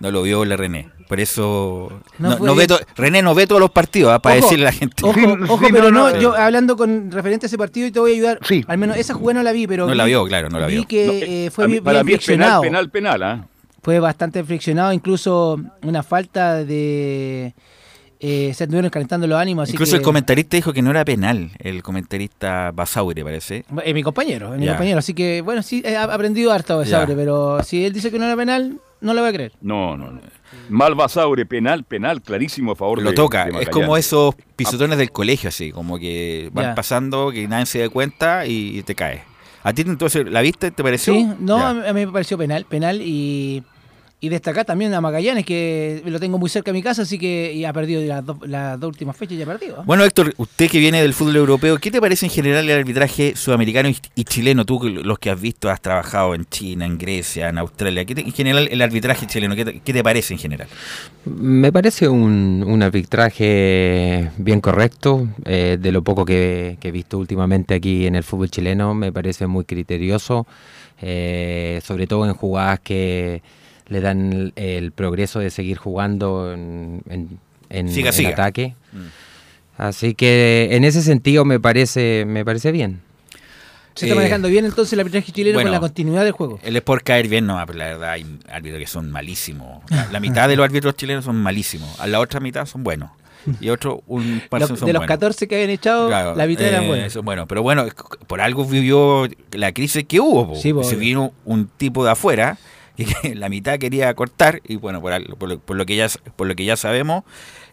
No 0.00 0.10
lo 0.10 0.22
vio 0.22 0.44
la 0.44 0.56
René. 0.56 0.90
Por 1.08 1.20
eso. 1.20 1.88
No 2.18 2.30
No, 2.30 2.36
fue 2.38 2.46
no 2.48 2.54
ve 2.54 2.66
to- 2.66 2.78
René 2.96 3.22
no 3.22 3.34
ve 3.34 3.46
todos 3.46 3.60
los 3.60 3.70
partidos, 3.70 4.12
¿ah? 4.12 4.18
para 4.18 4.36
Ojo, 4.36 4.44
decirle 4.46 4.64
a 4.66 4.70
la 4.70 4.72
gente. 4.72 5.04
Ojo, 5.06 5.20
ojo, 5.48 5.58
sí, 5.64 5.72
pero 5.72 5.90
no, 5.90 6.08
no, 6.08 6.14
no, 6.16 6.20
yo 6.20 6.34
hablando 6.36 6.76
con 6.76 7.10
referente 7.10 7.46
a 7.46 7.48
ese 7.48 7.56
partido 7.58 7.86
y 7.86 7.90
te 7.92 8.00
voy 8.00 8.12
a 8.12 8.14
ayudar. 8.14 8.38
Sí. 8.42 8.64
Al 8.66 8.78
menos 8.78 8.96
esa 8.96 9.14
jugada 9.14 9.40
no 9.40 9.44
la 9.44 9.52
vi, 9.52 9.66
pero 9.66 9.86
No 9.86 9.92
vi, 9.92 9.98
la 9.98 10.04
vio, 10.04 10.24
claro, 10.26 10.48
no 10.50 10.58
la 10.58 10.66
vi 10.66 10.74
vio. 10.76 10.86
que 10.88 11.06
No, 11.06 11.12
eh, 11.12 11.46
eh, 11.46 11.50
fue 11.50 11.66
bien, 11.68 11.84
para 11.84 12.02
bien 12.02 12.06
mí 12.06 12.12
es 12.14 12.24
penal, 12.26 12.60
friccionado. 12.60 12.62
penal, 12.62 12.90
penal, 12.90 13.22
¿ah? 13.22 13.46
Fue 13.82 14.00
bastante 14.00 14.42
friccionado, 14.42 14.92
incluso 14.92 15.60
una 15.82 16.02
falta 16.02 16.64
de 16.64 17.54
eh, 18.18 18.52
se 18.54 18.64
estuvieron 18.64 18.90
calentando 18.90 19.26
los 19.26 19.38
ánimos. 19.38 19.64
Así 19.64 19.72
Incluso 19.72 19.92
que- 19.92 19.98
el 19.98 20.02
comentarista 20.02 20.56
dijo 20.56 20.72
que 20.72 20.80
no 20.82 20.90
era 20.90 21.04
penal. 21.04 21.50
El 21.58 21.82
comentarista 21.82 22.72
Basaure, 22.74 23.22
parece. 23.22 23.64
Eh, 23.84 23.94
mi 23.94 24.02
compañero, 24.02 24.54
eh, 24.54 24.58
mi 24.58 24.66
compañero. 24.66 24.98
Así 24.98 25.12
que, 25.14 25.42
bueno, 25.42 25.62
sí, 25.62 25.82
he 25.84 25.96
aprendido 25.96 26.50
harto 26.50 26.80
de 26.80 26.86
Ya. 26.86 27.00
Sabre, 27.00 27.14
pero 27.14 27.62
si 27.62 27.84
él 27.84 27.92
dice 27.92 28.10
que 28.10 28.18
no 28.18 28.24
era 28.24 28.34
penal, 28.34 28.80
no 29.02 29.12
lo 29.14 29.20
voy 29.20 29.28
a 29.30 29.32
creer. 29.34 29.52
No, 29.60 29.96
no, 29.98 30.10
no. 30.10 30.20
Mal 30.68 30.94
Basaure, 30.94 31.46
penal, 31.46 31.84
penal, 31.84 32.22
clarísimo 32.22 32.72
a 32.72 32.76
favor 32.76 33.02
Lo 33.02 33.10
de 33.10 33.16
toca. 33.16 33.46
de 33.46 33.62
es 33.62 33.68
como 33.68 33.96
esos 33.96 34.34
pisotones 34.56 34.98
del 34.98 35.12
colegio, 35.12 35.48
así. 35.48 35.72
Como 35.72 35.98
que 35.98 36.50
van 36.52 36.74
pasando, 36.74 37.30
que 37.30 37.46
nadie 37.48 37.66
se 37.66 37.78
dé 37.80 37.88
cuenta 37.88 38.46
y, 38.46 38.82
te 38.82 38.94
cae. 38.94 39.22
¿A 39.62 39.72
ti 39.72 39.82
entonces 39.82 40.28
la 40.30 40.40
viste? 40.42 40.70
¿Te 40.70 40.82
pareció? 40.82 41.14
Sí, 41.14 41.28
no, 41.40 41.58
a 41.58 41.74
mí 41.74 42.06
me 42.06 42.12
pareció 42.12 42.38
penal, 42.38 42.64
penal 42.66 43.02
y, 43.02 43.64
y 44.18 44.30
destacar 44.30 44.64
también 44.64 44.94
a 44.94 45.00
Magallanes, 45.02 45.44
que 45.44 46.02
lo 46.06 46.18
tengo 46.18 46.38
muy 46.38 46.48
cerca 46.48 46.70
de 46.72 46.78
mi 46.78 46.82
casa, 46.82 47.02
así 47.02 47.18
que 47.18 47.52
y 47.52 47.66
ha 47.66 47.72
perdido 47.74 48.00
las, 48.02 48.24
dos- 48.24 48.38
últimas 48.88 49.14
fechas 49.14 49.36
y 49.38 49.42
ha 49.42 49.46
perdido. 49.46 49.76
¿eh? 49.76 49.82
Bueno, 49.84 50.04
Héctor, 50.04 50.32
usted 50.38 50.70
que 50.70 50.78
viene 50.78 51.02
del 51.02 51.12
fútbol 51.12 51.36
europeo, 51.36 51.76
¿qué 51.78 51.90
te 51.90 52.00
parece 52.00 52.24
en 52.26 52.32
general 52.32 52.68
el 52.68 52.78
arbitraje 52.78 53.36
sudamericano 53.36 53.90
y, 53.90 53.96
y 54.14 54.24
chileno? 54.24 54.64
Tú, 54.64 54.80
los 54.88 55.18
que 55.18 55.28
has 55.30 55.38
visto, 55.40 55.68
has 55.68 55.82
trabajado 55.82 56.34
en 56.34 56.46
China, 56.46 56.86
en 56.86 56.96
Grecia, 56.96 57.50
en 57.50 57.58
Australia. 57.58 58.06
¿Qué 58.06 58.14
te- 58.14 58.22
en 58.22 58.32
general 58.32 58.68
el 58.70 58.80
arbitraje 58.80 59.26
chileno, 59.26 59.54
¿qué 59.54 59.64
te, 59.66 59.80
qué 59.80 59.92
te 59.92 60.02
parece 60.02 60.32
en 60.32 60.40
general? 60.40 60.68
Me 61.26 61.70
parece 61.70 62.08
un, 62.08 62.64
un 62.66 62.82
arbitraje 62.82 64.30
bien 64.38 64.60
correcto. 64.62 65.28
eh, 65.44 65.76
de 65.80 65.92
lo 65.92 66.02
poco 66.02 66.24
que, 66.24 66.78
que 66.80 66.88
he 66.88 66.90
visto 66.92 67.18
últimamente 67.18 67.74
aquí 67.74 68.06
en 68.06 68.14
el 68.14 68.22
fútbol 68.24 68.50
chileno, 68.50 68.94
me 68.94 69.12
parece 69.12 69.46
muy 69.46 69.64
criterioso, 69.64 70.46
eh, 71.02 71.80
sobre 71.84 72.06
todo 72.06 72.24
en 72.26 72.32
jugadas 72.34 72.80
que 72.80 73.42
le 73.88 74.00
dan 74.00 74.32
el, 74.32 74.52
el 74.56 74.92
progreso 74.92 75.38
de 75.38 75.50
seguir 75.50 75.76
jugando 75.78 76.52
en, 76.52 77.02
en- 77.08 77.38
en- 77.70 77.88
Siga, 77.88 78.08
en 78.10 78.14
siga. 78.14 78.30
ataque. 78.30 78.74
Mm. 78.92 78.98
Así 79.78 80.14
que 80.14 80.68
en 80.72 80.84
ese 80.84 81.02
sentido 81.02 81.44
me 81.44 81.60
parece, 81.60 82.24
me 82.26 82.44
parece 82.44 82.72
bien. 82.72 83.00
Se 83.94 84.06
está 84.06 84.14
eh, 84.14 84.16
manejando 84.16 84.48
bien 84.48 84.64
entonces 84.64 84.92
el 84.92 85.00
arbitraje 85.00 85.32
chileno 85.32 85.56
bueno. 85.56 85.68
con 85.70 85.72
la 85.74 85.80
continuidad 85.80 86.22
del 86.24 86.32
juego. 86.32 86.58
El 86.62 86.76
es 86.76 86.82
por 86.82 87.02
caer 87.02 87.28
bien, 87.28 87.46
no, 87.46 87.62
pero 87.66 87.78
la 87.78 87.84
verdad 87.86 88.10
hay 88.12 88.26
árbitros 88.50 88.80
que 88.80 88.86
son 88.86 89.10
malísimos. 89.10 89.82
La, 89.90 90.08
la 90.12 90.20
mitad 90.20 90.48
de 90.48 90.56
los 90.56 90.64
árbitros 90.64 90.96
chilenos 90.96 91.24
son 91.24 91.36
malísimos. 91.36 91.98
A 92.00 92.06
la 92.06 92.20
otra 92.20 92.40
mitad 92.40 92.66
son 92.66 92.82
buenos. 92.84 93.10
Y 93.60 93.68
otros, 93.68 94.00
un 94.08 94.42
par 94.50 94.60
Los- 94.60 94.68
son 94.70 94.76
de 94.86 94.92
los 94.92 95.00
buenos. 95.00 95.06
14 95.06 95.46
que 95.48 95.54
habían 95.54 95.70
echado, 95.70 96.08
Claro, 96.08 96.34
la 96.34 96.46
mitad 96.46 96.66
eran 96.66 96.82
eh, 96.84 96.88
buenos. 96.88 97.12
son 97.12 97.24
buenos. 97.24 97.46
Pero 97.48 97.62
bueno, 97.62 97.86
por 98.26 98.40
algo 98.40 98.64
vivió 98.64 99.28
la 99.52 99.72
crisis 99.72 100.04
que 100.06 100.20
hubo. 100.20 100.48
po. 100.48 100.56
Sí, 100.56 100.72
po, 100.72 100.82
Se 100.82 100.90
obvio. 100.96 100.98
vino 100.98 101.32
un 101.44 101.66
tipo 101.68 102.04
de 102.04 102.10
afuera 102.10 102.58
que 103.22 103.34
la 103.34 103.48
mitad 103.48 103.78
quería 103.78 104.12
cortar 104.14 104.60
y 104.66 104.76
bueno, 104.76 105.00
por, 105.00 105.12
al- 105.12 105.24
por 105.38 105.48
lo, 105.48 105.58
por 105.58 105.76
lo 105.76 105.86
que 105.86 105.96
ya 105.96 106.08
por 106.36 106.46
lo 106.46 106.54
que 106.56 106.64
ya 106.64 106.76
sabemos, 106.76 107.24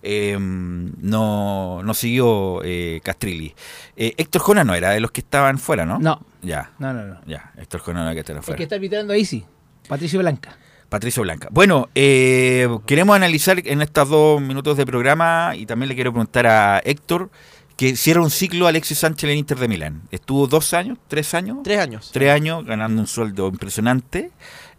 eh, 0.02 0.38
no, 0.40 1.82
no 1.84 1.94
siguió 1.94 2.62
eh, 2.64 3.02
Castrilli. 3.04 3.54
Eh, 3.96 4.14
Héctor 4.18 4.42
Jona 4.42 4.64
no 4.64 4.74
era 4.76 4.92
de 4.92 5.00
los 5.00 5.12
que 5.12 5.22
estaban 5.22 5.58
fuera, 5.60 5.86
¿no? 5.86 6.00
No, 6.00 6.26
Ya, 6.42 6.72
no, 6.80 6.94
no, 6.94 7.06
no. 7.06 7.20
ya. 7.26 7.52
Héctor 7.58 7.82
Jona 7.82 8.04
no 8.04 8.10
era 8.10 8.10
de 8.12 8.16
los 8.16 8.16
que 8.16 8.20
estaban 8.22 8.38
El 8.40 8.44
fuera. 8.44 8.58
que 8.58 8.64
está 8.64 8.76
arbitrando 8.76 9.14
ahí 9.14 9.26
sí, 9.26 9.46
Patricio 9.88 10.20
Blanca. 10.20 10.58
Patricio 10.90 11.24
Blanca. 11.24 11.48
Bueno, 11.52 11.90
eh, 11.96 12.68
queremos 12.86 13.16
analizar 13.16 13.60
en 13.66 13.82
estos 13.82 14.10
dos 14.10 14.40
minutos 14.42 14.78
de 14.78 14.86
programa 14.86 15.54
y 15.56 15.66
también 15.66 15.90
le 15.90 15.96
quiero 15.96 16.12
preguntar 16.12 16.46
a 16.46 16.82
Héctor 16.86 17.32
que 17.76 17.96
cierra 17.96 18.22
un 18.22 18.30
ciclo 18.30 18.68
Alexis 18.68 19.00
Sánchez 19.00 19.24
en 19.24 19.30
el 19.32 19.38
Inter 19.38 19.58
de 19.58 19.68
Milán. 19.68 20.04
Estuvo 20.12 20.46
dos 20.46 20.76
años, 20.76 21.00
tres 21.08 21.34
años, 21.34 21.58
Tres 21.64 21.80
años. 21.80 22.12
tres 22.14 22.30
años 22.32 22.64
ganando 22.64 23.02
un 23.02 23.08
sueldo 23.08 23.48
impresionante. 23.48 24.30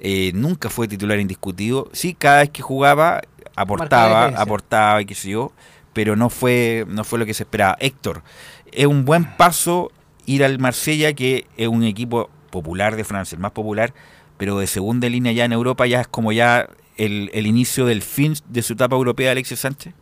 Eh, 0.06 0.32
nunca 0.34 0.68
fue 0.68 0.86
titular 0.86 1.18
indiscutido. 1.18 1.88
Sí, 1.92 2.12
cada 2.12 2.40
vez 2.40 2.50
que 2.50 2.60
jugaba 2.60 3.22
aportaba, 3.56 4.26
aportaba 4.26 5.00
y 5.00 5.06
qué 5.06 5.14
sé 5.14 5.30
yo, 5.30 5.50
pero 5.94 6.14
no 6.14 6.28
fue, 6.28 6.84
no 6.88 7.04
fue 7.04 7.18
lo 7.18 7.24
que 7.24 7.32
se 7.32 7.44
esperaba. 7.44 7.78
Héctor, 7.80 8.22
es 8.70 8.84
un 8.84 9.06
buen 9.06 9.24
paso 9.38 9.90
ir 10.26 10.44
al 10.44 10.58
Marsella, 10.58 11.14
que 11.14 11.46
es 11.56 11.68
un 11.68 11.84
equipo 11.84 12.28
popular 12.50 12.96
de 12.96 13.04
Francia, 13.04 13.34
el 13.36 13.40
más 13.40 13.52
popular, 13.52 13.94
pero 14.36 14.58
de 14.58 14.66
segunda 14.66 15.08
línea 15.08 15.32
ya 15.32 15.46
en 15.46 15.52
Europa, 15.52 15.86
ya 15.86 16.02
es 16.02 16.06
como 16.06 16.32
ya 16.32 16.68
el, 16.98 17.30
el 17.32 17.46
inicio 17.46 17.86
del 17.86 18.02
fin 18.02 18.34
de 18.50 18.60
su 18.60 18.74
etapa 18.74 18.96
europea, 18.96 19.32
Alexis 19.32 19.60
Sánchez. 19.60 19.94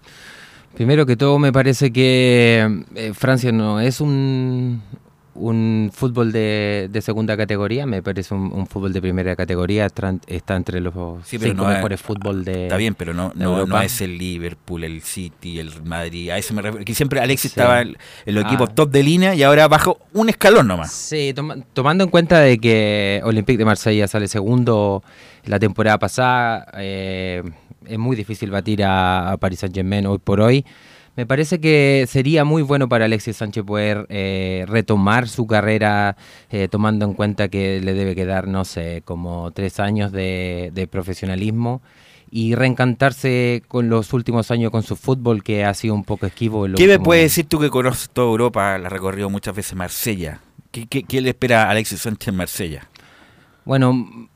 Primero 0.75 1.07
que 1.07 1.17
todo, 1.17 1.39
me 1.39 1.53
parece 1.53 1.93
que 1.93 2.85
eh, 2.97 3.13
Francia 3.15 3.53
no 3.53 3.79
es 3.79 4.01
un, 4.01 4.83
un 5.35 5.91
fútbol 5.95 6.31
de, 6.31 6.89
de 6.91 7.01
segunda 7.01 7.37
categoría, 7.37 7.87
me 7.87 8.03
parece 8.03 8.35
un, 8.35 8.53
un 8.53 8.67
fútbol 8.67 8.93
de 8.93 9.01
primera 9.01 9.35
categoría, 9.35 9.87
está 9.87 10.57
entre 10.57 10.81
los 10.81 10.93
Sí, 11.25 11.39
cinco 11.39 11.63
no 11.63 11.71
es- 11.71 11.77
mejores 11.77 12.01
fútbol 12.03 12.45
de 12.45 12.65
Está 12.65 12.77
bien, 12.77 12.95
pero 12.95 13.15
no, 13.15 13.33
no, 13.35 13.81
es 13.81 14.01
el 14.03 14.19
Liverpool, 14.19 14.85
el 14.85 15.01
City, 15.01 15.59
el 15.59 15.71
Madrid. 15.85 16.31
A 16.31 16.39
eso 16.39 16.53
me 16.53 16.61
refiero. 16.63 16.85
Que 16.85 16.95
siempre 16.95 17.21
Alexis 17.21 17.53
Sí. 17.53 17.61
estaba 17.61 17.81
en, 17.81 17.97
los 18.27 18.45
Ah. 18.45 18.49
equipos 18.49 18.75
top 18.75 18.91
de 18.91 19.03
línea 19.03 19.35
y 19.35 19.43
ahora 19.43 19.69
bajo 19.69 19.99
un 20.13 20.29
escalón 20.29 20.69
nomás. 20.69 20.93
Sí, 20.93 21.33
toma- 21.35 21.57
tomando 21.73 22.05
en 22.05 22.11
cuenta 22.11 22.41
de 22.41 22.59
que 22.59 23.21
Olympique 23.25 23.57
de 23.59 23.65
Marsella 23.65 24.07
sale 24.09 24.29
segundo 24.29 25.03
la 25.47 25.59
temporada 25.59 25.99
pasada, 25.99 26.67
eh, 26.77 27.43
es 27.87 27.99
muy 27.99 28.15
difícil 28.17 28.51
batir 28.51 28.85
a, 28.85 29.33
a 29.33 29.37
Paris 29.39 29.61
Saint 29.61 29.75
Germain 29.75 30.07
hoy 30.07 30.19
por 30.19 30.41
hoy. 30.41 30.65
Me 31.15 31.27
parece 31.27 31.61
que 31.61 32.07
sería 32.09 32.45
muy 32.45 32.63
bueno 32.63 32.89
para 32.89 33.05
Alexis 33.05 33.37
Sánchez 33.37 33.65
poder 33.65 34.07
eh, 34.09 34.65
retomar 34.67 35.29
su 35.29 35.47
carrera, 35.47 36.17
eh, 36.51 36.69
tomando 36.71 37.05
en 37.05 37.13
cuenta 37.13 37.49
que 37.49 37.81
le 37.81 37.93
debe 37.93 38.15
quedar, 38.15 38.49
no 38.49 38.65
sé, 38.65 39.03
como 39.05 39.51
tres 39.51 39.79
años 39.79 40.11
de, 40.11 40.71
de 40.73 40.87
profesionalismo 40.87 41.83
y 42.31 42.55
reencantarse 42.55 43.63
con 43.69 43.91
los 43.91 44.15
últimos 44.15 44.51
años 44.51 44.71
con 44.71 44.83
su 44.83 44.97
fútbol, 44.97 45.43
que 45.43 45.67
ha 45.67 45.75
sido 45.75 45.95
un 45.95 46.03
poco 46.03 46.25
esquivo. 46.25 46.67
¿Qué 46.75 46.87
me 46.87 46.99
puedes 46.99 47.25
decir 47.25 47.45
tú 47.45 47.61
que 47.61 47.69
conoces 47.69 48.09
toda 48.09 48.29
Europa, 48.29 48.79
la 48.79 48.87
has 48.87 48.93
recorrido 48.93 49.29
muchas 49.29 49.55
veces 49.55 49.75
Marsella? 49.75 50.41
¿Qué, 50.71 50.87
qué, 50.87 51.03
qué 51.03 51.21
le 51.21 51.29
espera 51.29 51.65
a 51.65 51.71
Alexis 51.71 52.01
Sánchez 52.01 52.29
en 52.29 52.37
Marsella? 52.37 52.89
Bueno, 53.67 54.31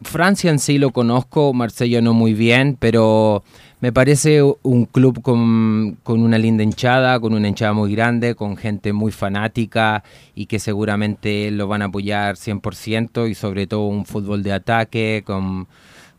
Francia 0.00 0.50
en 0.50 0.58
sí 0.58 0.78
lo 0.78 0.92
conozco, 0.92 1.52
Marsella 1.52 2.00
no 2.00 2.14
muy 2.14 2.32
bien, 2.32 2.78
pero 2.80 3.44
me 3.82 3.92
parece 3.92 4.42
un 4.42 4.84
club 4.84 5.22
con, 5.22 5.98
con 6.04 6.22
una 6.22 6.38
linda 6.38 6.62
hinchada, 6.62 7.18
con 7.18 7.34
una 7.34 7.48
hinchada 7.48 7.72
muy 7.72 7.92
grande, 7.92 8.36
con 8.36 8.56
gente 8.56 8.92
muy 8.92 9.10
fanática 9.10 10.04
y 10.36 10.46
que 10.46 10.60
seguramente 10.60 11.50
lo 11.50 11.66
van 11.66 11.82
a 11.82 11.86
apoyar 11.86 12.36
100% 12.36 13.28
y 13.28 13.34
sobre 13.34 13.66
todo 13.66 13.88
un 13.88 14.06
fútbol 14.06 14.44
de 14.44 14.52
ataque 14.52 15.24
con, 15.26 15.66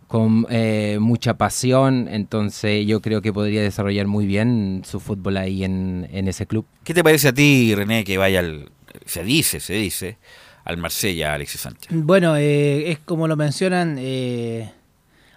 con 0.09 0.45
eh, 0.49 0.97
mucha 0.99 1.35
pasión, 1.35 2.09
entonces 2.11 2.85
yo 2.85 3.01
creo 3.01 3.21
que 3.21 3.31
podría 3.31 3.61
desarrollar 3.61 4.07
muy 4.07 4.25
bien 4.25 4.81
su 4.83 4.99
fútbol 4.99 5.37
ahí 5.37 5.63
en, 5.63 6.09
en 6.11 6.27
ese 6.27 6.45
club. 6.45 6.65
¿Qué 6.83 6.93
te 6.93 7.01
parece 7.01 7.29
a 7.29 7.33
ti, 7.33 7.73
René, 7.73 8.03
que 8.03 8.17
vaya 8.17 8.39
al... 8.39 8.71
Se 9.05 9.23
dice, 9.23 9.61
se 9.61 9.75
dice, 9.75 10.17
al 10.65 10.75
Marsella, 10.75 11.33
Alexis 11.33 11.61
Sánchez? 11.61 11.91
Bueno, 11.93 12.35
eh, 12.35 12.91
es 12.91 12.99
como 12.99 13.29
lo 13.29 13.37
mencionan, 13.37 13.95
eh, 13.99 14.69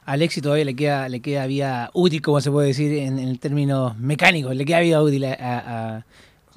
a 0.06 0.12
Alexis 0.12 0.42
todavía 0.42 0.64
le 0.64 0.74
queda, 0.74 1.08
le 1.08 1.20
queda 1.20 1.46
vida 1.46 1.90
útil, 1.92 2.22
como 2.22 2.40
se 2.40 2.50
puede 2.50 2.68
decir 2.68 2.92
en, 2.94 3.18
en 3.18 3.36
términos 3.38 3.98
mecánicos, 3.98 4.54
le 4.56 4.64
queda 4.64 4.80
vida 4.80 5.02
útil 5.02 5.24
a, 5.26 5.32
a- 5.34 5.96
a- 5.96 6.06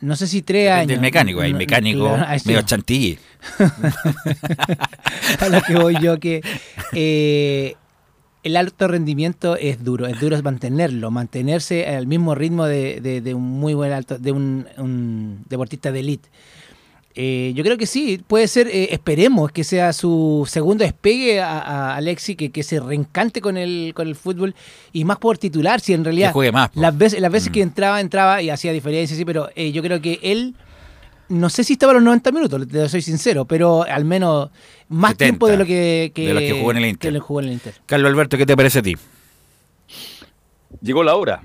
no 0.02 0.16
sé 0.16 0.28
si 0.28 0.42
tres 0.44 0.72
años. 0.72 0.88
del 0.88 1.02
mecánico, 1.02 1.42
hay 1.42 1.52
No, 1.52 1.58
mecánico 1.58 2.08
claro, 2.16 2.40
sí. 2.40 2.48
medio 2.48 2.62
chantilly. 2.62 3.20
a 5.40 5.50
lo 5.50 5.62
que 5.62 5.76
voy 5.76 5.98
yo 6.02 6.20
que 6.20 6.42
eh, 6.94 7.76
el 8.44 8.56
alto 8.56 8.88
rendimiento 8.88 9.56
es 9.58 9.84
duro, 9.84 10.08
es 10.08 10.20
duro 10.20 10.42
mantenerlo, 10.42 11.12
mantenerse 11.12 11.86
al 11.88 12.08
mismo 12.08 12.36
ritmo 12.36 12.66
de, 12.66 13.02
de- 13.02 13.22
de 13.22 13.34
un 13.34 13.44
muy 13.44 13.74
buen 13.74 13.92
alto, 13.92 14.18
de 14.18 14.32
un, 14.32 14.68
un 14.78 15.44
deportista 15.50 15.92
de 15.92 16.00
elite. 16.00 16.30
Eh, 17.22 17.52
yo 17.54 17.66
creo 17.66 17.78
que 17.78 17.86
sí, 17.86 18.22
puede 18.26 18.48
ser, 18.48 18.68
eh, 18.70 18.94
esperemos 18.94 19.52
que 19.52 19.66
sea 19.66 19.92
su 19.92 20.48
segundo 20.50 20.86
despegue 20.86 21.42
a, 21.42 21.60
a 21.60 21.96
Alexi, 21.98 22.38
que, 22.38 22.50
que 22.50 22.64
se 22.64 22.80
reencante 22.80 23.42
con 23.42 23.58
el, 23.58 23.92
con 23.94 24.08
el 24.08 24.16
fútbol 24.16 24.56
y 24.94 25.04
más 25.04 25.18
por 25.18 25.38
titular, 25.38 25.82
si 25.82 25.92
en 25.94 26.06
realidad 26.06 26.30
Que 26.30 26.34
juegue 26.34 26.54
más, 26.54 26.70
las 26.76 26.98
veces, 26.98 27.20
las 27.20 27.30
veces 27.30 27.50
Mm. 27.50 27.52
que 27.52 27.62
entraba, 27.62 28.00
entraba 28.00 28.42
y 28.42 28.50
hacía 28.50 28.72
diferencia, 28.72 29.18
sí, 29.18 29.26
pero 29.26 29.50
eh, 29.58 29.74
yo 29.74 29.82
creo 29.84 30.00
que 30.00 30.18
él, 30.24 30.56
no 31.28 31.50
sé 31.50 31.66
si 31.66 31.74
estaba 31.74 31.92
a 31.92 31.96
los 31.96 32.04
90 32.04 32.32
minutos, 32.32 32.66
te 32.70 32.88
soy 32.88 33.02
sincero, 33.02 33.44
pero 33.44 33.84
al 33.84 34.06
menos 34.06 34.50
más 34.88 35.12
70, 35.12 35.26
tiempo 35.26 35.48
de 35.50 35.58
lo 35.58 35.66
que, 35.66 36.14
de 36.16 36.34
lo 36.34 36.40
que 36.40 36.54
jugó 36.54 36.72
en 36.72 36.78
el 36.78 36.86
Inter. 36.86 37.12
que 37.12 37.20
jugó 37.20 37.42
en 37.42 37.48
el 37.48 37.52
Inter. 37.52 37.74
Carlos 37.86 38.10
Alberto, 38.12 38.38
¿qué 38.38 38.46
te 38.46 38.56
parece 38.56 38.80
a 38.80 38.82
ti? 38.82 38.96
Llegó 40.82 41.04
la 41.04 41.16
hora. 41.16 41.42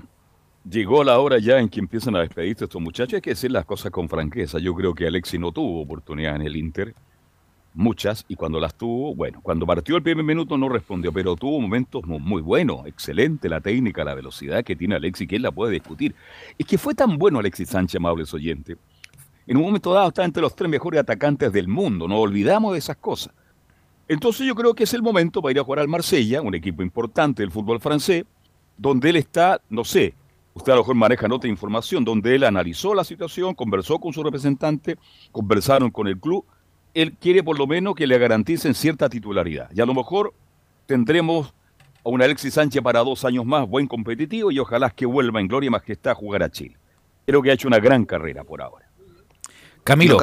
Llegó 0.69 1.03
la 1.03 1.19
hora 1.19 1.37
ya 1.37 1.59
en 1.59 1.69
que 1.69 1.79
empiezan 1.79 2.15
a 2.15 2.21
despedirse 2.21 2.63
estos 2.65 2.81
muchachos. 2.81 3.13
Hay 3.15 3.21
que 3.21 3.29
decir 3.31 3.51
las 3.51 3.65
cosas 3.65 3.91
con 3.91 4.09
franqueza. 4.09 4.57
Yo 4.57 4.73
creo 4.73 4.95
que 4.95 5.05
Alexi 5.05 5.37
no 5.37 5.51
tuvo 5.51 5.81
oportunidad 5.81 6.35
en 6.37 6.41
el 6.41 6.55
Inter. 6.55 6.95
Muchas. 7.75 8.25
Y 8.27 8.35
cuando 8.35 8.59
las 8.59 8.73
tuvo, 8.73 9.13
bueno, 9.13 9.41
cuando 9.43 9.65
partió 9.67 9.95
el 9.97 10.01
primer 10.01 10.23
minuto 10.25 10.57
no 10.57 10.67
respondió, 10.69 11.11
pero 11.13 11.35
tuvo 11.35 11.59
momentos 11.59 12.03
mu- 12.05 12.19
muy 12.19 12.41
buenos. 12.41 12.85
Excelente 12.87 13.47
la 13.47 13.61
técnica, 13.61 14.03
la 14.03 14.15
velocidad 14.15 14.63
que 14.63 14.75
tiene 14.75 14.95
Alexi, 14.95 15.27
que 15.27 15.35
él 15.35 15.43
la 15.43 15.51
puede 15.51 15.73
discutir. 15.73 16.15
Es 16.57 16.65
que 16.65 16.77
fue 16.79 16.95
tan 16.95 17.17
bueno 17.17 17.37
Alexis 17.39 17.69
Sánchez, 17.69 17.97
amables 17.97 18.33
oyentes. 18.33 18.77
En 19.45 19.57
un 19.57 19.63
momento 19.63 19.93
dado 19.93 20.07
está 20.07 20.25
entre 20.25 20.41
los 20.41 20.55
tres 20.55 20.69
mejores 20.71 20.99
atacantes 21.01 21.51
del 21.53 21.67
mundo. 21.67 22.07
No 22.07 22.17
olvidamos 22.17 22.73
de 22.73 22.79
esas 22.79 22.97
cosas. 22.97 23.33
Entonces 24.07 24.47
yo 24.47 24.55
creo 24.55 24.73
que 24.73 24.85
es 24.85 24.93
el 24.95 25.03
momento 25.03 25.41
para 25.41 25.51
ir 25.51 25.59
a 25.59 25.63
jugar 25.63 25.79
al 25.79 25.87
Marsella, 25.87 26.41
un 26.41 26.55
equipo 26.55 26.81
importante 26.81 27.43
del 27.43 27.51
fútbol 27.51 27.79
francés, 27.79 28.23
donde 28.77 29.09
él 29.09 29.17
está, 29.17 29.61
no 29.69 29.83
sé, 29.83 30.13
usted 30.55 30.71
a 30.71 30.75
lo 30.75 30.81
mejor 30.81 30.95
maneja 30.95 31.27
nota 31.27 31.43
de 31.43 31.49
información, 31.49 32.03
donde 32.03 32.33
él 32.33 32.43
analizó 32.43 32.95
la 32.95 33.03
situación, 33.03 33.53
conversó 33.53 33.99
con 33.99 34.13
su 34.13 34.23
representante, 34.23 34.97
conversaron 35.31 35.91
con 35.91 36.07
el 36.07 36.17
club. 36.19 36.45
Él 36.93 37.15
quiere 37.19 37.43
por 37.43 37.59
lo 37.59 37.67
menos 37.67 37.93
que 37.93 38.07
le 38.07 38.17
garanticen 38.17 38.73
cierta 38.73 39.09
titularidad. 39.09 39.69
Y 39.75 39.81
a 39.81 39.85
lo 39.85 39.93
mejor 39.93 40.33
tendremos 40.85 41.53
a 42.03 42.09
un 42.09 42.21
Alexis 42.21 42.53
Sánchez 42.53 42.81
para 42.81 43.01
dos 43.01 43.25
años 43.25 43.45
más, 43.45 43.67
buen 43.67 43.85
competitivo, 43.87 44.49
y 44.49 44.59
ojalá 44.59 44.89
que 44.89 45.05
vuelva 45.05 45.41
en 45.41 45.47
gloria 45.47 45.67
y 45.67 45.71
majestad 45.71 46.13
a 46.13 46.15
jugar 46.15 46.41
a 46.41 46.49
Chile. 46.49 46.77
Creo 47.25 47.41
que 47.41 47.51
ha 47.51 47.53
hecho 47.53 47.67
una 47.67 47.79
gran 47.79 48.05
carrera 48.05 48.43
por 48.43 48.61
ahora. 48.61 48.89
Camilo. 49.83 50.17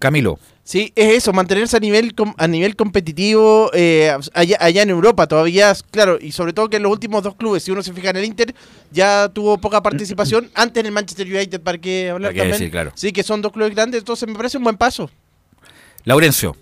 Camilo. 0.00 0.40
Sí, 0.64 0.92
es 0.96 1.14
eso, 1.14 1.32
mantenerse 1.32 1.76
a 1.76 1.80
nivel 1.80 2.14
a 2.36 2.46
nivel 2.48 2.74
competitivo 2.74 3.70
eh, 3.74 4.16
allá, 4.34 4.56
allá 4.60 4.82
en 4.82 4.90
Europa 4.90 5.26
todavía, 5.26 5.74
claro, 5.90 6.18
y 6.20 6.32
sobre 6.32 6.52
todo 6.52 6.70
que 6.70 6.78
en 6.78 6.84
los 6.84 6.92
últimos 6.92 7.22
dos 7.22 7.34
clubes, 7.34 7.62
si 7.62 7.70
uno 7.70 7.82
se 7.82 7.92
fija 7.92 8.10
en 8.10 8.16
el 8.16 8.24
Inter, 8.24 8.54
ya 8.90 9.28
tuvo 9.28 9.58
poca 9.58 9.82
participación, 9.82 10.50
antes 10.54 10.80
en 10.80 10.86
el 10.86 10.92
Manchester 10.92 11.26
United, 11.26 11.60
para 11.60 11.78
que 11.78 12.10
hablar 12.10 12.30
también. 12.30 12.52
decir, 12.52 12.70
claro. 12.70 12.92
Sí, 12.94 13.12
que 13.12 13.22
son 13.22 13.42
dos 13.42 13.52
clubes 13.52 13.74
grandes, 13.74 13.98
entonces 13.98 14.28
me 14.28 14.34
parece 14.34 14.58
un 14.58 14.64
buen 14.64 14.76
paso. 14.76 15.10
Laurencio. 16.04 16.56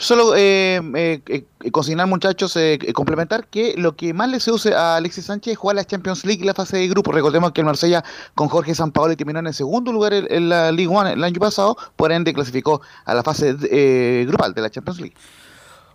Solo 0.00 0.36
eh, 0.36 0.80
eh, 0.94 1.20
eh, 1.26 1.70
consignar, 1.72 2.06
muchachos, 2.06 2.54
eh, 2.56 2.74
eh, 2.80 2.92
complementar 2.92 3.48
que 3.48 3.74
lo 3.76 3.96
que 3.96 4.14
más 4.14 4.28
le 4.30 4.38
seduce 4.38 4.72
a 4.72 4.94
Alexis 4.94 5.24
Sánchez 5.24 5.52
es 5.54 5.58
jugar 5.58 5.74
la 5.74 5.84
Champions 5.84 6.24
League, 6.24 6.44
la 6.44 6.54
fase 6.54 6.76
de 6.76 6.86
grupo. 6.86 7.10
Recordemos 7.10 7.50
que 7.50 7.62
el 7.62 7.64
Marsella 7.64 8.04
con 8.36 8.48
Jorge 8.48 8.76
Sampaoli 8.76 9.16
terminó 9.16 9.40
en 9.40 9.52
segundo 9.52 9.92
lugar 9.92 10.12
en, 10.14 10.48
la 10.48 10.70
League 10.70 10.86
One 10.94 11.14
el 11.14 11.24
año 11.24 11.40
pasado, 11.40 11.76
por 11.96 12.12
ende 12.12 12.32
clasificó 12.32 12.80
a 13.04 13.12
la 13.12 13.24
fase 13.24 13.54
grupal 14.24 14.54
de 14.54 14.62
la 14.62 14.70
Champions 14.70 15.00
League. 15.00 15.16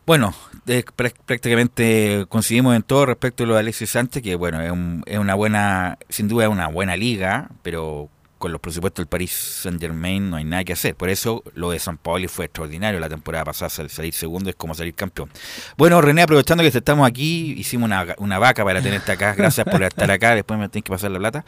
Bueno, 0.06 0.34
prá- 0.66 1.13
prácticamente 1.26 2.26
coincidimos 2.28 2.76
en 2.76 2.84
todo 2.84 3.06
respecto 3.06 3.46
a 3.46 3.48
lo 3.48 3.54
de 3.54 3.62
Alexis 3.62 3.89
Sánchez, 3.92 4.22
que 4.22 4.36
bueno, 4.36 4.60
es, 4.62 4.70
un- 4.70 5.02
es 5.06 5.18
una 5.18 5.34
buena, 5.34 5.98
sin 6.10 6.28
duda 6.28 6.44
es 6.44 6.50
una 6.52 6.68
buena 6.68 6.98
liga, 6.98 7.48
pero 7.62 8.10
con 8.43 8.51
los 8.51 8.60
presupuestos 8.60 9.01
del 9.01 9.08
Paris 9.08 9.32
Saint 9.32 9.79
Germain 9.79 10.29
no 10.29 10.36
hay 10.36 10.43
nada 10.43 10.65
que 10.65 10.73
hacer. 10.73 10.95
Por 10.95 11.08
eso 11.08 11.41
lo 11.56 11.71
de 11.71 11.79
San 11.79 11.97
Paoli 11.97 12.27
fue 12.27 12.43
extraordinario 12.43 12.99
la 12.99 13.08
temporada 13.08 13.45
pasada, 13.45 13.69
sal- 13.69 13.89
salir 13.89 14.13
segundo 14.13 14.49
es 14.49 14.56
como 14.58 14.75
salir 14.75 14.93
campeón. 14.95 15.29
Bueno, 15.77 16.01
René, 16.01 16.23
aprovechando 16.23 16.62
que 16.62 16.67
estamos 16.67 17.08
aquí, 17.08 17.53
hicimos 17.58 17.89
una, 18.17 18.39
vaca 18.39 18.65
para 18.65 18.82
tenerte 18.82 19.13
acá. 19.13 19.34
Gracias 19.34 19.65
por 19.65 19.82
estar 19.82 20.12
acá, 20.12 20.36
después 20.36 20.60
me 20.60 20.67
tienes 20.67 20.84
que 20.84 20.91
pasar 20.91 21.12
la 21.12 21.19
plata. 21.19 21.45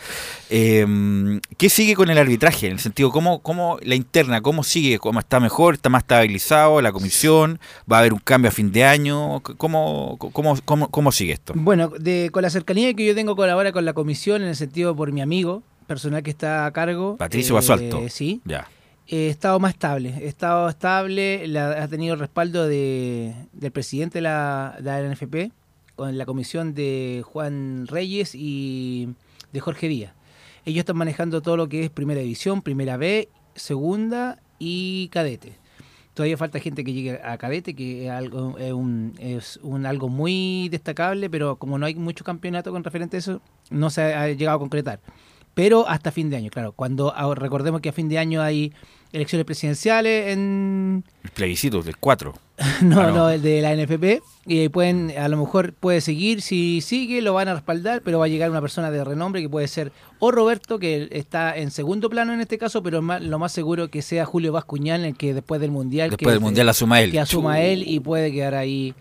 Eh, 0.49 1.41
¿Qué 1.57 1.67
sigue 1.67 1.95
con 1.95 2.09
el 2.09 2.17
arbitraje? 2.17 2.67
En 2.67 2.71
el 2.71 2.79
sentido, 2.79 3.11
¿cómo, 3.11 3.39
cómo 3.41 3.77
la 3.81 3.95
interna, 3.95 4.39
cómo 4.39 4.63
sigue? 4.63 4.97
¿Cómo 4.97 5.19
está 5.19 5.41
mejor? 5.41 5.73
¿Está 5.73 5.89
más 5.89 6.03
estabilizado? 6.03 6.81
¿La 6.81 6.93
comisión? 6.93 7.59
¿Va 7.91 7.97
a 7.97 7.99
haber 7.99 8.13
un 8.13 8.19
cambio 8.19 8.47
a 8.47 8.51
fin 8.53 8.71
de 8.71 8.85
año? 8.85 9.41
¿Cómo, 9.57 10.15
cómo, 10.17 10.57
cómo, 10.63 10.89
cómo 10.89 11.11
sigue 11.11 11.33
esto? 11.33 11.51
Bueno, 11.57 11.91
con 12.31 12.41
la 12.41 12.49
cercanía 12.49 12.93
que 12.93 13.05
yo 13.05 13.13
tengo 13.13 13.35
con 13.35 13.49
ahora 13.49 13.73
con 13.73 13.83
la 13.83 13.91
comisión, 13.91 14.43
en 14.43 14.47
el 14.47 14.55
sentido 14.55 14.95
por 14.95 15.11
mi 15.11 15.19
amigo 15.19 15.61
personal 15.85 16.23
que 16.23 16.31
está 16.31 16.65
a 16.65 16.71
cargo. 16.71 17.17
Patricio 17.17 17.53
eh, 17.53 17.55
Basualto. 17.55 18.01
Sí. 18.09 18.41
Ya. 18.45 18.67
He 19.07 19.29
estado 19.29 19.59
más 19.59 19.73
estable, 19.73 20.25
estado 20.27 20.67
estable, 20.67 21.47
la- 21.47 21.83
ha 21.83 21.87
tenido 21.87 22.15
el 22.15 22.19
respaldo 22.19 22.67
de, 22.67 23.35
del 23.53 23.71
presidente 23.71 24.17
de 24.17 24.23
la, 24.23 24.75
de 24.79 24.83
la 24.83 25.13
NFP, 25.13 25.51
con 25.95 26.17
la 26.17 26.25
comisión 26.25 26.73
de 26.73 27.21
Juan 27.23 27.85
Reyes 27.87 28.31
y 28.33 29.09
de 29.53 29.59
Jorge 29.59 29.87
Díaz. 29.87 30.13
Ellos 30.65 30.79
están 30.79 30.97
manejando 30.97 31.41
todo 31.41 31.55
lo 31.55 31.69
que 31.69 31.83
es 31.83 31.89
primera 31.91 32.19
división, 32.21 32.63
primera 32.63 32.97
B, 32.97 33.29
segunda 33.53 34.39
y 34.57 35.09
cadete. 35.09 35.53
Todavía 36.15 36.37
falta 36.37 36.59
gente 36.59 36.83
que 36.83 36.93
llegue 36.93 37.19
a 37.23 37.37
cadete, 37.37 37.75
que 37.75 38.05
es 38.05 38.11
algo, 38.11 38.57
es 38.57 38.71
un, 38.73 39.13
es 39.19 39.59
un 39.61 39.85
algo 39.85 40.07
muy 40.09 40.69
destacable, 40.69 41.29
pero 41.29 41.57
como 41.57 41.77
no 41.77 41.85
hay 41.85 41.93
mucho 41.93 42.23
campeonato 42.23 42.71
con 42.71 42.83
referente 42.83 43.17
a 43.17 43.19
eso, 43.19 43.41
no 43.69 43.89
se 43.89 44.01
ha 44.01 44.29
llegado 44.29 44.55
a 44.55 44.59
concretar. 44.59 44.99
Pero 45.55 45.87
hasta 45.87 46.11
fin 46.11 46.29
de 46.29 46.35
año, 46.37 46.51
claro. 46.51 46.73
Cuando 46.73 47.11
ah, 47.15 47.33
recordemos 47.33 47.81
que 47.81 47.89
a 47.89 47.93
fin 47.93 48.07
de 48.09 48.19
año 48.19 48.41
hay 48.41 48.71
elecciones 49.13 49.45
presidenciales 49.45 50.27
en 50.33 51.03
El 51.23 51.29
plebiscito 51.31 51.81
del 51.81 51.95
4. 51.97 52.33
no, 52.83 52.99
Ah, 52.99 53.07
no. 53.07 53.15
no, 53.15 53.29
el 53.29 53.41
de 53.41 53.61
la 53.61 53.73
NFP. 53.75 54.21
Y 54.45 54.67
pueden, 54.69 55.11
a 55.17 55.27
lo 55.29 55.37
mejor 55.37 55.73
puede 55.73 56.01
seguir, 56.01 56.41
si 56.41 56.81
sigue 56.81 57.21
lo 57.21 57.33
van 57.33 57.47
a 57.47 57.53
respaldar, 57.53 58.01
pero 58.03 58.19
va 58.19 58.25
a 58.25 58.27
llegar 58.27 58.51
una 58.51 58.61
persona 58.61 58.91
de 58.91 59.03
renombre 59.03 59.41
que 59.41 59.49
puede 59.49 59.67
ser 59.69 59.91
o 60.19 60.29
Roberto, 60.31 60.77
que 60.77 61.07
está 61.11 61.55
en 61.57 61.71
segundo 61.71 62.09
plano 62.09 62.33
en 62.33 62.41
este 62.41 62.57
caso, 62.57 62.83
pero 62.83 63.01
más- 63.01 63.21
lo 63.21 63.39
más 63.39 63.51
seguro 63.53 63.89
que 63.89 64.01
sea 64.01 64.25
Julio 64.25 64.51
Bascuñán, 64.51 65.03
el 65.05 65.15
que 65.15 65.33
después 65.33 65.59
del 65.61 65.71
Mundial... 65.71 66.09
Después 66.11 66.27
que, 66.27 66.31
del 66.33 66.41
Mundial 66.41 66.67
asuma 66.69 67.01
él. 67.01 67.11
Que 67.11 67.19
asuma 67.21 67.61
él 67.61 67.83
y 67.87 67.99
puede 68.01 68.31
quedar 68.33 68.55
ahí, 68.55 68.93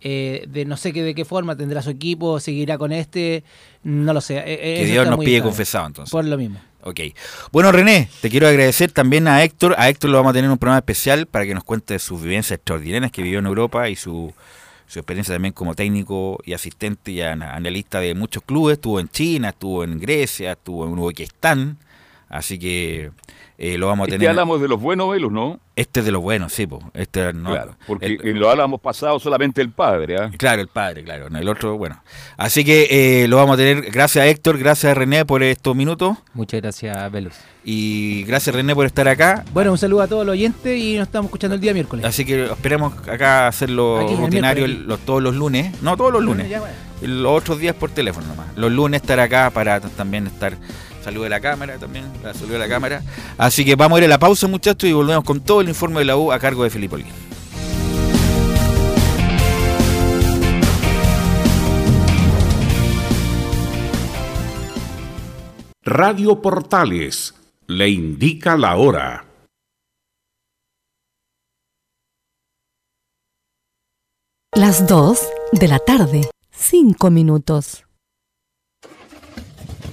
eh, 0.00 0.44
de 0.48 0.64
no 0.64 0.76
sé 0.76 0.92
qué 0.92 1.02
de 1.02 1.14
qué 1.14 1.24
forma 1.24 1.56
tendrá 1.56 1.82
su 1.82 1.90
equipo, 1.90 2.40
seguirá 2.40 2.78
con 2.78 2.92
este, 2.92 3.44
no 3.82 4.12
lo 4.12 4.20
sé. 4.20 4.38
eh, 4.38 4.42
eh, 4.46 4.76
Que 4.80 4.86
Dios 4.86 5.06
nos 5.08 5.18
pide 5.18 5.30
claro. 5.36 5.44
confesado 5.44 5.86
entonces. 5.86 6.10
Por 6.12 6.24
lo 6.24 6.36
mismo. 6.38 6.60
Ok. 6.82 7.00
Bueno, 7.52 7.70
René, 7.72 8.08
te 8.22 8.30
quiero 8.30 8.48
agradecer 8.48 8.90
también 8.90 9.28
a 9.28 9.44
Héctor. 9.44 9.74
A 9.76 9.90
Héctor 9.90 10.10
lo 10.10 10.16
vamos 10.16 10.30
a 10.30 10.32
tener 10.32 10.46
en 10.46 10.52
un 10.52 10.58
programa 10.58 10.78
especial 10.78 11.26
para 11.26 11.44
que 11.44 11.54
nos 11.54 11.62
cuente 11.64 11.98
sus 11.98 12.22
vivencias 12.22 12.56
extraordinarias 12.56 13.12
que 13.12 13.22
vivió 13.22 13.38
en 13.40 13.44
Europa 13.46 13.90
y 13.90 13.96
su, 13.96 14.32
su 14.86 14.98
experiencia 14.98 15.34
también 15.34 15.52
como 15.52 15.74
técnico 15.74 16.38
y 16.42 16.54
asistente 16.54 17.12
y 17.12 17.20
ana- 17.20 17.54
analista 17.54 18.00
de 18.00 18.14
muchos 18.14 18.42
clubes. 18.44 18.78
Estuvo 18.78 18.98
en 18.98 19.10
China, 19.10 19.50
estuvo 19.50 19.84
en 19.84 20.00
Grecia, 20.00 20.52
estuvo 20.52 20.86
en 20.86 20.98
Uzbekistán. 20.98 21.76
Así 22.30 22.58
que 22.58 23.10
eh, 23.62 23.76
lo 23.76 23.88
vamos 23.88 24.04
a 24.04 24.08
Este 24.08 24.14
tener. 24.16 24.30
hablamos 24.30 24.58
de 24.60 24.68
los 24.68 24.80
buenos 24.80 25.10
velos, 25.10 25.30
¿no? 25.30 25.60
Este 25.76 26.00
es 26.00 26.06
de 26.06 26.12
los 26.12 26.22
buenos, 26.22 26.52
sí, 26.52 26.66
po. 26.66 26.80
Este 26.94 27.32
no. 27.34 27.50
claro, 27.50 27.76
porque 27.86 28.06
el- 28.06 28.20
en 28.26 28.40
lo 28.40 28.48
hablamos 28.50 28.80
pasado 28.80 29.20
solamente 29.20 29.60
el 29.60 29.70
padre, 29.70 30.16
¿ah? 30.18 30.30
Claro, 30.38 30.62
el 30.62 30.68
padre, 30.68 31.04
claro. 31.04 31.28
El 31.28 31.48
otro, 31.48 31.76
bueno. 31.78 32.02
Así 32.38 32.64
que 32.64 32.88
eh, 33.22 33.28
lo 33.28 33.36
vamos 33.36 33.54
a 33.54 33.56
tener. 33.58 33.90
Gracias, 33.90 34.26
Héctor. 34.26 34.58
Gracias, 34.58 34.96
René, 34.96 35.24
por 35.26 35.42
estos 35.42 35.76
minutos. 35.76 36.16
Muchas 36.34 36.60
gracias, 36.62 37.12
Velus. 37.12 37.34
Y 37.64 38.24
gracias, 38.24 38.56
René, 38.56 38.74
por 38.74 38.86
estar 38.86 39.06
acá. 39.08 39.44
Bueno, 39.52 39.72
un 39.72 39.78
saludo 39.78 40.00
a 40.02 40.08
todos 40.08 40.24
los 40.24 40.32
oyentes 40.32 40.78
y 40.78 40.96
nos 40.96 41.06
estamos 41.08 41.26
escuchando 41.28 41.54
el 41.54 41.60
día 41.60 41.74
miércoles. 41.74 42.04
Así 42.06 42.24
que 42.24 42.44
esperemos 42.44 42.94
acá 43.08 43.46
hacerlo 43.46 43.98
Aquí, 44.00 44.16
rutinario 44.16 44.64
el- 44.64 44.86
los- 44.86 45.00
todos 45.00 45.22
los 45.22 45.34
lunes. 45.36 45.80
No, 45.82 45.96
todos 45.98 46.12
los 46.12 46.22
lunes. 46.22 46.48
Ya, 46.48 46.60
bueno. 46.60 46.74
Los 47.02 47.32
otros 47.42 47.58
días 47.58 47.74
por 47.74 47.90
teléfono 47.90 48.26
nomás. 48.26 48.48
Los 48.56 48.70
lunes 48.72 49.00
estar 49.02 49.20
acá 49.20 49.50
para 49.50 49.80
también 49.80 50.26
estar. 50.26 50.56
Saludo 51.02 51.24
de 51.24 51.30
la 51.30 51.40
cámara 51.40 51.78
también. 51.78 52.06
la 52.22 52.34
Saludo 52.34 52.54
de 52.54 52.58
la 52.58 52.68
cámara. 52.68 53.02
Así 53.38 53.64
que 53.64 53.76
vamos 53.76 53.96
a 53.96 54.00
ir 54.00 54.04
a 54.04 54.08
la 54.08 54.18
pausa, 54.18 54.46
muchachos, 54.46 54.88
y 54.88 54.92
volvemos 54.92 55.24
con 55.24 55.40
todo 55.40 55.60
el 55.60 55.68
informe 55.68 56.00
de 56.00 56.04
la 56.06 56.16
U 56.16 56.32
a 56.32 56.38
cargo 56.38 56.64
de 56.64 56.70
Felipe 56.70 56.96
Olguín. 56.96 57.30
Radio 65.82 66.40
Portales 66.40 67.34
le 67.66 67.88
indica 67.88 68.56
la 68.56 68.76
hora. 68.76 69.26
Las 74.54 74.86
2 74.86 75.18
de 75.52 75.68
la 75.68 75.78
tarde, 75.78 76.28
5 76.50 77.10
minutos. 77.10 77.84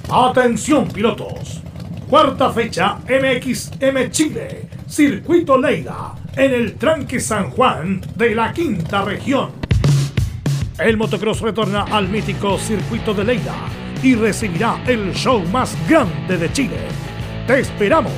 Atención 0.09 0.87
pilotos. 0.87 1.61
Cuarta 2.09 2.49
fecha 2.51 2.97
MXM 3.09 4.09
Chile. 4.09 4.69
Circuito 4.87 5.57
Leida. 5.57 6.15
En 6.33 6.53
el 6.53 6.75
tranque 6.75 7.19
San 7.19 7.51
Juan 7.51 7.99
de 8.15 8.33
la 8.33 8.53
quinta 8.53 9.01
región. 9.01 9.51
El 10.79 10.95
motocross 10.95 11.41
retorna 11.41 11.83
al 11.91 12.07
mítico 12.07 12.57
circuito 12.57 13.13
de 13.13 13.25
Leida 13.25 13.53
y 14.01 14.15
recibirá 14.15 14.81
el 14.87 15.13
show 15.13 15.43
más 15.51 15.75
grande 15.89 16.37
de 16.37 16.53
Chile. 16.53 16.87
Te 17.45 17.59
esperamos. 17.59 18.13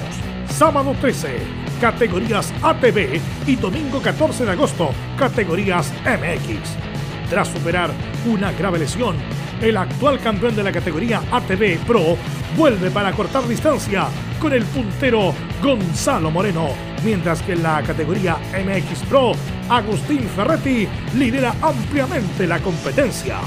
Sábado 0.47 0.95
13, 1.01 1.39
categorías 1.81 2.53
ATV 2.61 3.19
y 3.47 3.55
domingo 3.55 3.99
14 3.99 4.45
de 4.45 4.51
agosto, 4.51 4.91
categorías 5.17 5.91
MX. 6.03 7.29
Tras 7.31 7.47
superar 7.47 7.89
una 8.27 8.51
grave 8.51 8.77
lesión, 8.77 9.15
el 9.61 9.77
actual 9.77 10.19
campeón 10.19 10.55
de 10.55 10.63
la 10.63 10.71
categoría 10.71 11.21
ATV 11.31 11.79
Pro 11.85 12.17
vuelve 12.57 12.89
para 12.91 13.11
cortar 13.11 13.47
distancia 13.47 14.07
con 14.39 14.53
el 14.53 14.63
puntero 14.65 15.33
Gonzalo 15.61 16.31
Moreno, 16.31 16.69
mientras 17.03 17.41
que 17.41 17.53
en 17.53 17.63
la 17.63 17.81
categoría 17.83 18.37
MX 18.53 18.99
Pro, 19.09 19.33
Agustín 19.69 20.21
Ferretti 20.35 20.87
lidera 21.15 21.53
ampliamente 21.61 22.47
la 22.47 22.59
competencia. 22.59 23.37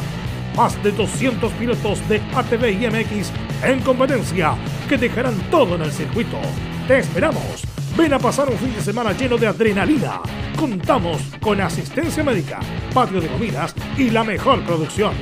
Más 0.57 0.81
de 0.83 0.92
200 0.92 1.51
pilotos 1.53 2.07
de 2.09 2.20
ATV 2.35 2.70
y 2.70 2.87
MX 2.88 3.33
en 3.64 3.81
competencia 3.81 4.55
que 4.88 4.98
dejarán 4.98 5.35
todo 5.51 5.77
en 5.77 5.83
el 5.83 5.92
circuito. 5.92 6.38
Te 6.87 6.98
esperamos. 6.98 7.64
Ven 7.96 8.12
a 8.12 8.18
pasar 8.18 8.48
un 8.48 8.59
fin 8.59 8.75
de 8.75 8.83
semana 8.83 9.12
lleno 9.12 9.37
de 9.38 9.46
adrenalina. 9.46 10.20
Contamos 10.57 11.22
con 11.40 11.61
asistencia 11.61 12.22
médica, 12.22 12.61
patio 12.92 13.20
de 13.20 13.29
comidas 13.29 13.75
y 13.96 14.11
la 14.11 14.25
mejor 14.25 14.62
producción. 14.62 15.12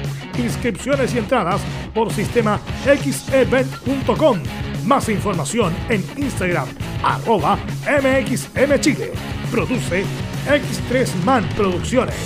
Inscripciones 0.45 1.15
y 1.15 1.19
entradas 1.19 1.61
por 1.95 2.13
sistema 2.13 2.61
xevent.com. 2.85 4.39
Más 4.87 5.09
información 5.09 5.75
en 5.89 6.05
Instagram, 6.17 6.69
arroba 7.03 7.59
mxmchile. 7.85 9.13
Produce 9.51 10.05
X3 10.47 11.25
Man 11.25 11.49
Producciones. 11.57 12.17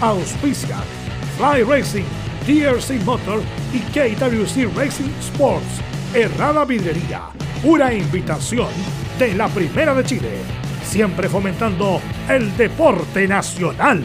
Auspicia 0.00 0.78
Fly 1.38 1.62
Racing, 1.62 2.04
DRC 2.46 3.02
Motor 3.04 3.42
y 3.72 3.78
KWC 3.78 4.76
Racing 4.76 5.10
Sports. 5.20 5.80
Errada 6.14 6.64
Vidrería. 6.64 7.22
Una 7.64 7.92
invitación 7.92 8.68
de 9.18 9.34
la 9.34 9.48
Primera 9.48 9.94
de 9.94 10.04
Chile. 10.04 10.38
Siempre 10.84 11.28
fomentando 11.28 12.00
el 12.28 12.56
deporte 12.56 13.26
nacional. 13.26 14.04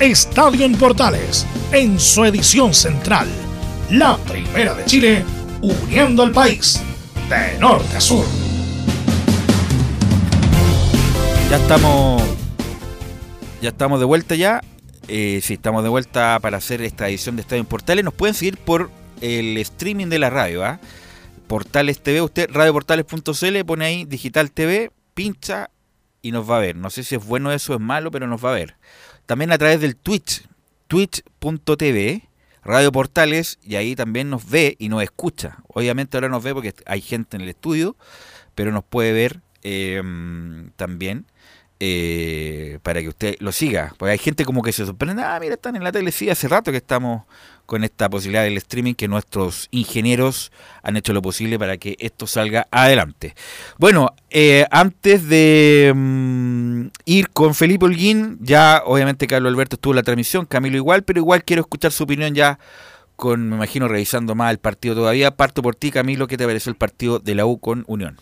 Estadio 0.00 0.64
en 0.64 0.76
Portales 0.76 1.46
en 1.72 2.00
su 2.00 2.24
edición 2.24 2.72
central. 2.72 3.28
La 3.90 4.16
primera 4.16 4.74
de 4.74 4.86
Chile, 4.86 5.24
uniendo 5.60 6.22
al 6.22 6.32
país 6.32 6.80
de 7.28 7.58
norte 7.58 7.96
a 7.96 8.00
sur. 8.00 8.24
Ya 11.50 11.58
estamos. 11.58 12.22
Ya 13.60 13.68
estamos 13.68 14.00
de 14.00 14.06
vuelta 14.06 14.34
ya. 14.36 14.62
Eh, 15.06 15.40
sí, 15.42 15.54
estamos 15.54 15.82
de 15.82 15.90
vuelta 15.90 16.38
para 16.40 16.56
hacer 16.56 16.80
esta 16.80 17.06
edición 17.06 17.36
de 17.36 17.42
Estadio 17.42 17.60
en 17.60 17.66
Portales. 17.66 18.02
Nos 18.02 18.14
pueden 18.14 18.34
seguir 18.34 18.56
por 18.56 18.90
el 19.20 19.58
streaming 19.58 20.06
de 20.06 20.18
la 20.18 20.30
radio, 20.30 20.64
¿ah? 20.64 20.80
Portales 21.46 22.00
TV, 22.02 22.22
usted 22.22 22.48
radioportales.cl, 22.50 23.64
pone 23.66 23.84
ahí 23.84 24.04
Digital 24.06 24.50
TV, 24.50 24.92
pincha 25.12 25.68
y 26.22 26.32
nos 26.32 26.48
va 26.48 26.56
a 26.56 26.60
ver. 26.60 26.76
No 26.76 26.88
sé 26.88 27.04
si 27.04 27.16
es 27.16 27.26
bueno 27.26 27.52
eso 27.52 27.74
o 27.74 27.76
es 27.76 27.82
malo, 27.82 28.10
pero 28.10 28.26
nos 28.26 28.42
va 28.42 28.52
a 28.52 28.54
ver. 28.54 28.76
También 29.30 29.52
a 29.52 29.58
través 29.58 29.80
del 29.80 29.94
Twitch, 29.94 30.42
twitch.tv, 30.88 32.28
Radio 32.64 32.90
Portales, 32.90 33.60
y 33.62 33.76
ahí 33.76 33.94
también 33.94 34.28
nos 34.28 34.50
ve 34.50 34.74
y 34.80 34.88
nos 34.88 35.04
escucha. 35.04 35.58
Obviamente 35.68 36.16
ahora 36.16 36.28
nos 36.28 36.42
ve 36.42 36.52
porque 36.52 36.74
hay 36.84 37.00
gente 37.00 37.36
en 37.36 37.42
el 37.42 37.48
estudio, 37.48 37.94
pero 38.56 38.72
nos 38.72 38.82
puede 38.82 39.12
ver 39.12 39.40
eh, 39.62 40.02
también 40.74 41.26
eh, 41.78 42.80
para 42.82 43.02
que 43.02 43.08
usted 43.08 43.36
lo 43.38 43.52
siga. 43.52 43.94
Porque 43.98 44.10
hay 44.10 44.18
gente 44.18 44.44
como 44.44 44.62
que 44.62 44.72
se 44.72 44.84
sorprende, 44.84 45.22
ah, 45.22 45.38
mira, 45.40 45.54
están 45.54 45.76
en 45.76 45.84
la 45.84 45.92
tele, 45.92 46.10
sí, 46.10 46.28
hace 46.28 46.48
rato 46.48 46.72
que 46.72 46.78
estamos 46.78 47.22
con 47.70 47.84
esta 47.84 48.10
posibilidad 48.10 48.42
del 48.42 48.56
streaming, 48.56 48.94
que 48.94 49.06
nuestros 49.06 49.68
ingenieros 49.70 50.50
han 50.82 50.96
hecho 50.96 51.12
lo 51.12 51.22
posible 51.22 51.56
para 51.56 51.76
que 51.76 51.94
esto 52.00 52.26
salga 52.26 52.66
adelante. 52.72 53.36
Bueno, 53.78 54.12
eh, 54.28 54.66
antes 54.72 55.28
de 55.28 55.92
mm, 55.94 56.86
ir 57.04 57.30
con 57.30 57.54
Felipe 57.54 57.84
Holguín, 57.84 58.38
ya 58.40 58.82
obviamente 58.84 59.28
Carlos 59.28 59.52
Alberto 59.52 59.76
estuvo 59.76 59.92
en 59.92 59.98
la 59.98 60.02
transmisión, 60.02 60.46
Camilo 60.46 60.78
igual, 60.78 61.04
pero 61.04 61.20
igual 61.20 61.44
quiero 61.44 61.62
escuchar 61.62 61.92
su 61.92 62.02
opinión 62.02 62.34
ya 62.34 62.58
con, 63.14 63.48
me 63.48 63.54
imagino, 63.54 63.86
revisando 63.86 64.34
más 64.34 64.50
el 64.50 64.58
partido 64.58 64.96
todavía. 64.96 65.36
Parto 65.36 65.62
por 65.62 65.76
ti, 65.76 65.92
Camilo, 65.92 66.26
¿qué 66.26 66.36
te 66.36 66.46
pareció 66.46 66.70
el 66.70 66.76
partido 66.76 67.20
de 67.20 67.36
la 67.36 67.46
U 67.46 67.60
con 67.60 67.84
Unión? 67.86 68.18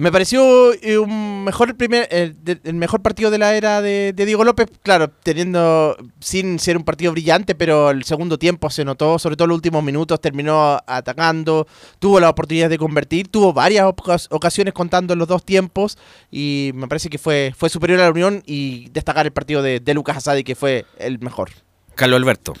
Me 0.00 0.12
pareció 0.12 0.72
eh, 0.74 0.96
un 0.96 1.42
mejor 1.42 1.70
el 1.70 1.74
primer 1.74 2.06
el, 2.12 2.36
de- 2.44 2.60
el 2.62 2.74
mejor 2.74 3.02
partido 3.02 3.32
de 3.32 3.38
la 3.38 3.56
era 3.56 3.82
de, 3.82 4.12
de 4.14 4.26
Diego 4.26 4.44
López, 4.44 4.68
claro, 4.84 5.08
teniendo 5.10 5.96
sin 6.20 6.60
ser 6.60 6.76
un 6.76 6.84
partido 6.84 7.10
brillante, 7.10 7.56
pero 7.56 7.90
el 7.90 8.04
segundo 8.04 8.38
tiempo 8.38 8.70
se 8.70 8.84
notó, 8.84 9.18
sobre 9.18 9.34
todo 9.34 9.48
los 9.48 9.56
últimos 9.56 9.82
minutos, 9.82 10.20
terminó 10.20 10.78
atacando, 10.86 11.66
tuvo 11.98 12.20
la 12.20 12.30
oportunidad 12.30 12.70
de 12.70 12.78
convertir, 12.78 13.26
tuvo 13.26 13.52
varias 13.52 13.86
ocas- 13.86 14.28
ocasiones 14.30 14.72
contando 14.72 15.14
en 15.14 15.18
los 15.18 15.26
dos 15.26 15.44
tiempos 15.44 15.98
y 16.30 16.70
me 16.76 16.86
parece 16.86 17.10
que 17.10 17.18
fue 17.18 17.52
fue 17.56 17.68
superior 17.68 17.98
a 18.00 18.04
la 18.04 18.10
Unión 18.12 18.44
y 18.46 18.88
destacar 18.90 19.26
el 19.26 19.32
partido 19.32 19.62
de, 19.62 19.80
de 19.80 19.94
Lucas 19.94 20.16
Asadi 20.18 20.44
que 20.44 20.54
fue 20.54 20.86
el 20.98 21.18
mejor. 21.18 21.50
Carlos 21.96 22.18
Alberto. 22.20 22.52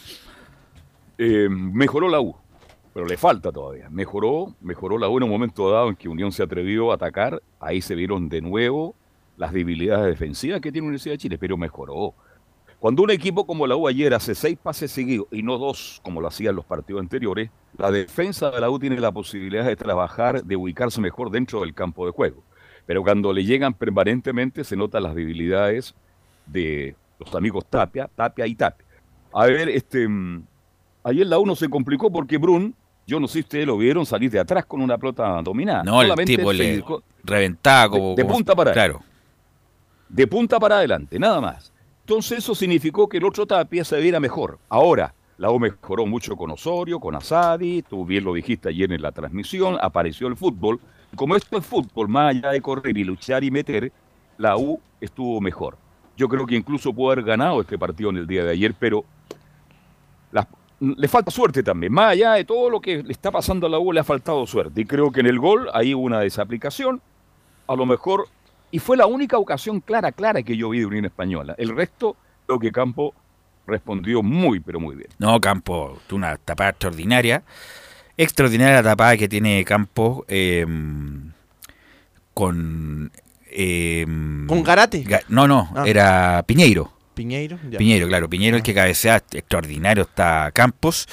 Eh, 1.18 1.46
mejoró 1.48 2.08
la 2.08 2.20
U, 2.20 2.34
pero 2.98 3.06
le 3.06 3.16
falta 3.16 3.52
todavía. 3.52 3.88
Mejoró, 3.90 4.56
mejoró 4.60 4.98
la 4.98 5.08
U 5.08 5.18
en 5.18 5.22
un 5.22 5.30
momento 5.30 5.70
dado 5.70 5.88
en 5.88 5.94
que 5.94 6.08
Unión 6.08 6.32
se 6.32 6.42
atrevió 6.42 6.90
a 6.90 6.96
atacar. 6.96 7.40
Ahí 7.60 7.80
se 7.80 7.94
vieron 7.94 8.28
de 8.28 8.40
nuevo 8.40 8.96
las 9.36 9.52
debilidades 9.52 10.06
defensivas 10.06 10.60
que 10.60 10.72
tiene 10.72 10.88
Universidad 10.88 11.14
de 11.14 11.18
Chile, 11.18 11.38
pero 11.38 11.56
mejoró. 11.56 12.12
Cuando 12.80 13.04
un 13.04 13.10
equipo 13.10 13.46
como 13.46 13.68
la 13.68 13.76
U 13.76 13.86
ayer 13.86 14.12
hace 14.14 14.34
seis 14.34 14.58
pases 14.60 14.90
seguidos 14.90 15.28
y 15.30 15.44
no 15.44 15.58
dos, 15.58 16.00
como 16.02 16.20
lo 16.20 16.26
hacían 16.26 16.56
los 16.56 16.64
partidos 16.64 17.00
anteriores, 17.00 17.52
la 17.76 17.92
defensa 17.92 18.50
de 18.50 18.60
la 18.60 18.68
U 18.68 18.80
tiene 18.80 18.98
la 18.98 19.12
posibilidad 19.12 19.64
de 19.64 19.76
trabajar, 19.76 20.42
de 20.42 20.56
ubicarse 20.56 21.00
mejor 21.00 21.30
dentro 21.30 21.60
del 21.60 21.74
campo 21.74 22.04
de 22.04 22.10
juego. 22.10 22.42
Pero 22.84 23.04
cuando 23.04 23.32
le 23.32 23.44
llegan 23.44 23.74
permanentemente 23.74 24.64
se 24.64 24.74
notan 24.74 25.04
las 25.04 25.14
debilidades 25.14 25.94
de 26.46 26.96
los 27.20 27.32
amigos 27.32 27.64
Tapia, 27.70 28.10
Tapia 28.12 28.44
y 28.44 28.56
Tapia. 28.56 28.84
A 29.32 29.46
ver, 29.46 29.68
este, 29.68 30.08
mm, 30.08 30.42
ayer 31.04 31.28
la 31.28 31.38
U 31.38 31.46
no 31.46 31.54
se 31.54 31.68
complicó 31.68 32.10
porque 32.10 32.38
Brun, 32.38 32.74
yo 33.08 33.18
no 33.18 33.26
sé 33.26 33.32
si 33.32 33.40
ustedes 33.40 33.66
lo 33.66 33.76
vieron 33.78 34.04
salir 34.06 34.30
de 34.30 34.38
atrás 34.38 34.66
con 34.66 34.80
una 34.82 34.96
pelota 34.98 35.40
dominada. 35.42 35.82
No, 35.82 36.02
el 36.02 36.14
tipo 36.26 36.52
le 36.52 36.76
dedicó- 36.76 37.02
reventaba 37.24 37.88
como. 37.90 38.14
de 38.14 38.24
punta 38.24 38.54
para 38.54 38.72
Claro. 38.72 39.00
de 40.08 40.26
punta 40.26 40.60
para 40.60 40.76
adelante, 40.76 41.18
nada 41.18 41.40
más. 41.40 41.72
Entonces 42.00 42.38
eso 42.38 42.54
significó 42.54 43.08
que 43.08 43.16
el 43.16 43.24
otro 43.24 43.46
Tapia 43.46 43.82
se 43.84 43.98
viera 44.00 44.20
mejor. 44.20 44.58
Ahora, 44.68 45.14
la 45.38 45.50
U 45.50 45.58
mejoró 45.58 46.04
mucho 46.06 46.36
con 46.36 46.50
Osorio, 46.50 47.00
con 47.00 47.14
Asadi, 47.14 47.82
tú 47.82 48.04
bien 48.04 48.24
lo 48.24 48.34
dijiste 48.34 48.68
ayer 48.68 48.92
en 48.92 49.00
la 49.02 49.10
transmisión, 49.12 49.78
apareció 49.80 50.26
el 50.28 50.36
fútbol. 50.36 50.78
Como 51.16 51.34
esto 51.34 51.56
es 51.56 51.64
fútbol, 51.64 52.08
más 52.08 52.34
allá 52.36 52.50
de 52.50 52.60
correr 52.60 52.96
y 52.96 53.04
luchar 53.04 53.42
y 53.42 53.50
meter, 53.50 53.90
la 54.36 54.56
U 54.58 54.78
estuvo 55.00 55.40
mejor. 55.40 55.76
Yo 56.16 56.28
creo 56.28 56.44
que 56.46 56.56
incluso 56.56 56.92
pudo 56.92 57.12
haber 57.12 57.24
ganado 57.24 57.60
este 57.62 57.78
partido 57.78 58.10
en 58.10 58.16
el 58.18 58.26
día 58.26 58.44
de 58.44 58.50
ayer, 58.52 58.74
pero 58.78 59.04
las- 60.32 60.46
le 60.80 61.08
falta 61.08 61.30
suerte 61.30 61.62
también. 61.62 61.92
Más 61.92 62.12
allá 62.12 62.32
de 62.34 62.44
todo 62.44 62.70
lo 62.70 62.80
que 62.80 63.02
le 63.02 63.12
está 63.12 63.30
pasando 63.30 63.66
a 63.66 63.70
la 63.70 63.78
U, 63.78 63.92
le 63.92 64.00
ha 64.00 64.04
faltado 64.04 64.46
suerte. 64.46 64.80
Y 64.80 64.84
creo 64.84 65.10
que 65.10 65.20
en 65.20 65.26
el 65.26 65.38
gol 65.38 65.68
ahí 65.74 65.94
hubo 65.94 66.04
una 66.04 66.20
desaplicación. 66.20 67.00
A 67.66 67.74
lo 67.76 67.84
mejor 67.86 68.26
y 68.70 68.78
fue 68.78 68.96
la 68.96 69.06
única 69.06 69.38
ocasión 69.38 69.80
clara, 69.80 70.12
clara 70.12 70.42
que 70.42 70.56
yo 70.56 70.68
vi 70.70 70.80
de 70.80 70.86
Unión 70.86 71.04
Española. 71.06 71.54
El 71.58 71.74
resto, 71.74 72.16
creo 72.46 72.58
que 72.58 72.70
Campo 72.70 73.14
respondió 73.66 74.22
muy, 74.22 74.60
pero 74.60 74.78
muy 74.78 74.94
bien. 74.94 75.08
No, 75.18 75.40
Campo, 75.40 75.98
una 76.12 76.36
tapada 76.36 76.70
extraordinaria. 76.70 77.42
Extraordinaria 78.16 78.76
la 78.76 78.82
tapada 78.90 79.16
que 79.16 79.28
tiene 79.28 79.64
Campo 79.64 80.24
eh, 80.28 80.66
con. 82.34 83.10
eh, 83.50 84.04
¿Con 84.46 84.62
Garate? 84.62 85.04
Ga- 85.04 85.24
no, 85.28 85.46
no, 85.48 85.68
Ah. 85.74 85.84
era 85.86 86.42
Piñeiro. 86.46 86.92
Piñeiro, 87.78 88.06
ya. 88.06 88.08
Claro, 88.08 88.30
Piñeiro 88.30 88.56
el 88.56 88.62
que 88.62 88.74
cabecea 88.74 89.16
extraordinario 89.16 90.04
está 90.04 90.50
Campos. 90.52 91.06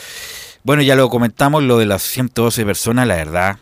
Bueno, 0.64 0.82
ya 0.82 0.95
lo 0.95 1.10
comentamos, 1.10 1.64
lo 1.64 1.78
de 1.78 1.86
las 1.86 2.03
112 2.03 2.64
personas, 2.66 3.08
la 3.08 3.16
verdad, 3.16 3.58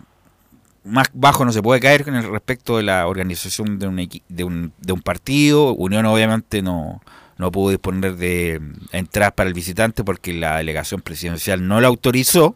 más 0.83 1.07
bajo 1.13 1.45
no 1.45 1.51
se 1.51 1.61
puede 1.61 1.79
caer 1.79 2.03
con 2.03 2.15
el 2.15 2.29
respecto 2.29 2.77
de 2.77 2.83
la 2.83 3.07
organización 3.07 3.79
de 3.79 3.87
un, 3.87 4.09
de 4.29 4.43
un, 4.43 4.73
de 4.77 4.93
un 4.93 5.01
partido. 5.01 5.73
Unión 5.73 6.05
obviamente 6.05 6.61
no, 6.61 7.01
no 7.37 7.51
pudo 7.51 7.71
disponer 7.71 8.15
de 8.15 8.61
entradas 8.91 9.33
para 9.33 9.47
el 9.47 9.53
visitante 9.53 10.03
porque 10.03 10.33
la 10.33 10.57
delegación 10.57 11.01
presidencial 11.01 11.67
no 11.67 11.81
la 11.81 11.87
autorizó. 11.87 12.55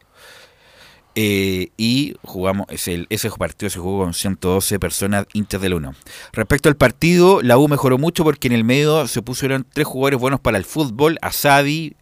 Eh, 1.20 1.72
y 1.78 2.14
jugamos 2.22 2.68
ese, 2.70 3.08
ese 3.10 3.32
partido 3.32 3.72
se 3.72 3.80
jugó 3.80 4.04
con 4.04 4.14
112 4.14 4.78
personas 4.78 5.26
hinchas 5.34 5.60
de 5.60 5.70
la 5.70 5.78
Unión. 5.78 5.96
Respecto 6.32 6.70
al 6.70 6.76
partido, 6.76 7.42
la 7.42 7.58
U 7.58 7.68
mejoró 7.68 7.98
mucho 7.98 8.24
porque 8.24 8.48
en 8.48 8.54
el 8.54 8.64
medio 8.64 9.08
se 9.08 9.24
pusieron 9.24 9.66
tres 9.74 9.88
jugadores 9.88 10.20
buenos 10.20 10.40
para 10.40 10.60
el 10.60 10.64
fútbol, 10.64 11.18
Asadi, 11.24 11.96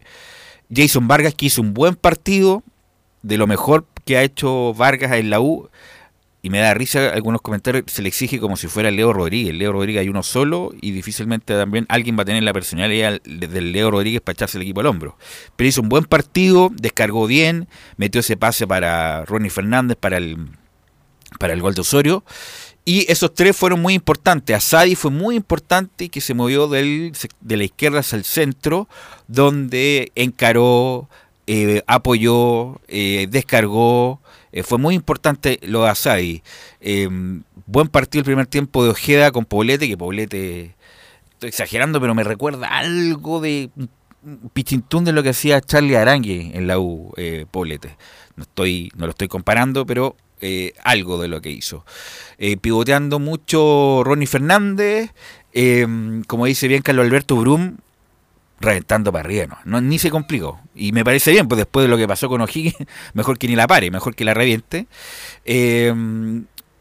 Jason 0.70 1.08
Vargas 1.08 1.32
que 1.32 1.46
hizo 1.46 1.62
un 1.62 1.72
buen 1.72 1.94
partido, 1.94 2.62
de 3.22 3.38
lo 3.38 3.46
mejor 3.46 3.86
que 4.04 4.18
ha 4.18 4.22
hecho 4.22 4.74
Vargas 4.74 5.12
en 5.12 5.30
la 5.30 5.40
U. 5.40 5.70
Y 6.46 6.48
me 6.48 6.60
da 6.60 6.74
risa 6.74 7.10
algunos 7.10 7.40
comentarios, 7.40 7.86
se 7.88 8.02
le 8.02 8.08
exige 8.08 8.38
como 8.38 8.56
si 8.56 8.68
fuera 8.68 8.92
Leo 8.92 9.12
Rodríguez. 9.12 9.52
Leo 9.52 9.72
Rodríguez 9.72 10.02
hay 10.02 10.08
uno 10.08 10.22
solo 10.22 10.70
y 10.80 10.92
difícilmente 10.92 11.54
también 11.54 11.86
alguien 11.88 12.16
va 12.16 12.22
a 12.22 12.24
tener 12.24 12.44
la 12.44 12.52
personalidad 12.52 13.20
del 13.22 13.72
Leo 13.72 13.90
Rodríguez 13.90 14.20
para 14.20 14.34
echarse 14.34 14.56
el 14.56 14.62
equipo 14.62 14.78
al 14.78 14.86
hombro. 14.86 15.18
Pero 15.56 15.66
hizo 15.66 15.82
un 15.82 15.88
buen 15.88 16.04
partido, 16.04 16.70
descargó 16.72 17.26
bien, 17.26 17.66
metió 17.96 18.20
ese 18.20 18.36
pase 18.36 18.64
para 18.64 19.24
Ronnie 19.24 19.50
Fernández 19.50 19.96
para 19.98 20.18
el, 20.18 20.36
para 21.40 21.52
el 21.52 21.60
gol 21.60 21.74
de 21.74 21.80
Osorio. 21.80 22.22
Y 22.84 23.10
esos 23.10 23.34
tres 23.34 23.56
fueron 23.56 23.82
muy 23.82 23.94
importantes. 23.94 24.54
Asadi 24.54 24.94
fue 24.94 25.10
muy 25.10 25.34
importante 25.34 26.10
que 26.10 26.20
se 26.20 26.32
movió 26.32 26.68
de 26.68 27.12
la 27.40 27.64
izquierda 27.64 27.98
hacia 27.98 28.18
el 28.18 28.24
centro, 28.24 28.88
donde 29.26 30.12
encaró, 30.14 31.08
eh, 31.48 31.82
apoyó, 31.88 32.80
eh, 32.86 33.26
descargó. 33.28 34.20
Eh, 34.56 34.62
fue 34.62 34.78
muy 34.78 34.94
importante 34.94 35.58
lo 35.60 35.82
de 35.82 35.90
Asadi. 35.90 36.42
Eh, 36.80 37.10
buen 37.66 37.88
partido 37.88 38.20
el 38.20 38.24
primer 38.24 38.46
tiempo 38.46 38.82
de 38.82 38.88
Ojeda 38.88 39.30
con 39.30 39.44
Poblete, 39.44 39.86
que 39.86 39.98
Poblete, 39.98 40.74
estoy 41.32 41.50
exagerando, 41.50 42.00
pero 42.00 42.14
me 42.14 42.24
recuerda 42.24 42.66
algo 42.68 43.42
de 43.42 43.68
pichintún 44.54 45.04
de 45.04 45.12
lo 45.12 45.22
que 45.22 45.28
hacía 45.28 45.60
Charlie 45.60 45.96
Arangue 45.96 46.52
en 46.54 46.66
la 46.66 46.78
U, 46.78 47.12
eh, 47.18 47.44
Poblete. 47.50 47.98
No, 48.36 48.44
estoy, 48.44 48.90
no 48.96 49.04
lo 49.04 49.10
estoy 49.10 49.28
comparando, 49.28 49.84
pero 49.84 50.16
eh, 50.40 50.72
algo 50.84 51.20
de 51.20 51.28
lo 51.28 51.42
que 51.42 51.50
hizo. 51.50 51.84
Eh, 52.38 52.56
pivoteando 52.56 53.18
mucho 53.18 54.00
Ronnie 54.04 54.26
Fernández, 54.26 55.12
eh, 55.52 55.86
como 56.26 56.46
dice 56.46 56.66
bien 56.66 56.80
Carlos 56.80 57.04
Alberto 57.04 57.36
Brum, 57.36 57.76
reventando 58.60 59.12
para 59.12 59.24
arriba, 59.24 59.60
¿no? 59.64 59.80
Ni 59.80 59.98
se 59.98 60.10
complicó. 60.10 60.60
Y 60.74 60.92
me 60.92 61.04
parece 61.04 61.30
bien, 61.32 61.46
pues 61.48 61.58
después 61.58 61.84
de 61.84 61.88
lo 61.88 61.96
que 61.96 62.08
pasó 62.08 62.28
con 62.28 62.40
O'Higgins, 62.40 62.76
mejor 63.14 63.38
que 63.38 63.48
ni 63.48 63.56
la 63.56 63.66
pare, 63.66 63.90
mejor 63.90 64.14
que 64.14 64.24
la 64.24 64.34
reviente. 64.34 64.86
Eh, 65.44 65.92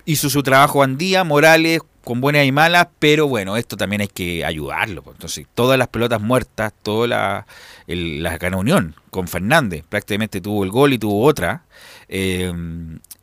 hizo 0.05 0.29
su 0.29 0.43
trabajo 0.43 0.83
Andía, 0.83 1.23
Morales, 1.23 1.81
con 2.03 2.21
buenas 2.21 2.45
y 2.45 2.51
malas, 2.51 2.87
pero 2.99 3.27
bueno, 3.27 3.57
esto 3.57 3.75
también 3.77 4.01
hay 4.01 4.07
que 4.07 4.45
ayudarlo. 4.45 5.01
pues. 5.01 5.15
Entonces, 5.15 5.47
todas 5.55 5.77
las 5.77 5.87
pelotas 5.87 6.21
muertas, 6.21 6.71
toda 6.83 7.07
la, 7.07 7.47
el- 7.87 8.21
la 8.21 8.37
Unión 8.55 8.95
con 9.09 9.27
Fernández, 9.27 9.83
prácticamente 9.89 10.39
tuvo 10.39 10.63
el 10.63 10.69
gol 10.69 10.93
y 10.93 10.99
tuvo 10.99 11.23
otra. 11.23 11.63
Eh, 12.07 12.53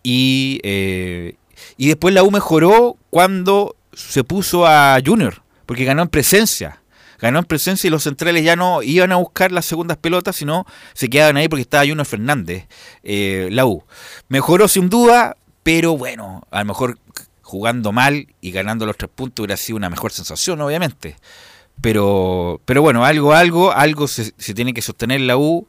y, 0.03 0.61
eh, 0.65 1.37
y 1.77 1.87
después 1.89 2.13
la 2.13 2.25
U 2.25 2.31
mejoró 2.33 2.97
cuando 3.11 3.77
se 3.93 4.25
puso 4.25 4.67
a 4.67 4.99
Junior, 5.05 5.43
porque 5.65 5.85
ganó 5.85 6.03
en 6.03 6.09
presencia. 6.09 6.82
Ganó 7.23 7.39
en 7.39 7.45
presencia 7.45 7.87
y 7.87 7.91
los 7.93 8.03
centrales 8.03 8.43
ya 8.43 8.57
no 8.57 8.83
iban 8.83 9.13
a 9.13 9.17
buscar 9.17 9.53
las 9.53 9.65
segundas 9.65 9.97
pelotas, 9.97 10.35
sino 10.35 10.67
se 10.93 11.09
quedaban 11.09 11.37
ahí 11.37 11.47
porque 11.47 11.63
estaba 11.63 11.87
Junior 11.87 12.05
Fernández, 12.05 12.67
eh, 13.05 13.49
la 13.53 13.65
U. 13.65 13.85
Mejoró 14.29 14.67
sin 14.67 14.91
duda, 14.91 15.37
pero 15.63 15.97
bueno, 15.97 16.43
a 16.51 16.59
lo 16.59 16.65
mejor 16.65 16.99
jugando 17.43 17.93
mal 17.93 18.27
y 18.41 18.51
ganando 18.51 18.87
los 18.87 18.97
tres 18.97 19.09
puntos 19.15 19.45
hubiera 19.45 19.57
sido 19.57 19.77
una 19.77 19.89
mejor 19.89 20.11
sensación, 20.11 20.61
obviamente. 20.63 21.15
Pero, 21.81 22.61
pero 22.65 22.83
bueno, 22.83 23.05
algo, 23.05 23.35
algo, 23.35 23.71
algo 23.71 24.09
se, 24.09 24.33
tiene 24.33 24.75
que 24.75 24.83
sostener 24.83 25.21
la 25.21 25.37
U. 25.37 25.69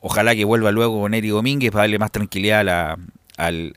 Ojalá 0.00 0.34
que 0.34 0.44
vuelva 0.44 0.72
luego 0.72 1.00
con 1.00 1.14
Eri 1.14 1.28
Domínguez 1.28 1.70
para 1.70 1.84
darle 1.84 2.00
más 2.00 2.10
tranquilidad 2.10 2.60
a 2.60 2.64
la, 2.64 2.98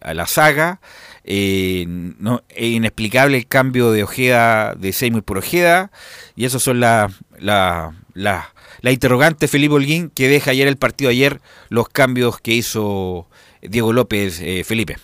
a 0.01 0.13
la 0.15 0.25
saga. 0.25 0.81
Eh, 1.30 1.84
no, 1.88 2.41
es 2.47 2.63
inexplicable 2.63 3.38
el 3.38 3.47
cambio 3.47 3.91
de 3.91 4.03
Ojeda, 4.03 4.75
de 4.75 4.93
Seymour 4.93 5.23
por 5.23 5.38
Ojeda. 5.38 5.91
Y 6.36 6.45
esos 6.45 6.63
son 6.63 6.80
las 6.80 7.11
la, 7.38 7.93
la, 8.13 8.53
la 8.82 8.91
interrogante 8.91 9.49
Felipe 9.49 9.75
Holguín 9.75 10.09
que 10.09 10.30
deja 10.30 10.51
ayer 10.51 10.67
el 10.67 10.78
partido 10.78 11.11
ayer, 11.11 11.41
los 11.69 11.89
cambios 11.89 12.39
que 12.39 12.53
hizo 12.53 13.30
Diego 13.61 13.91
López 13.91 14.39
eh, 14.41 14.63
Felipe. 14.63 14.97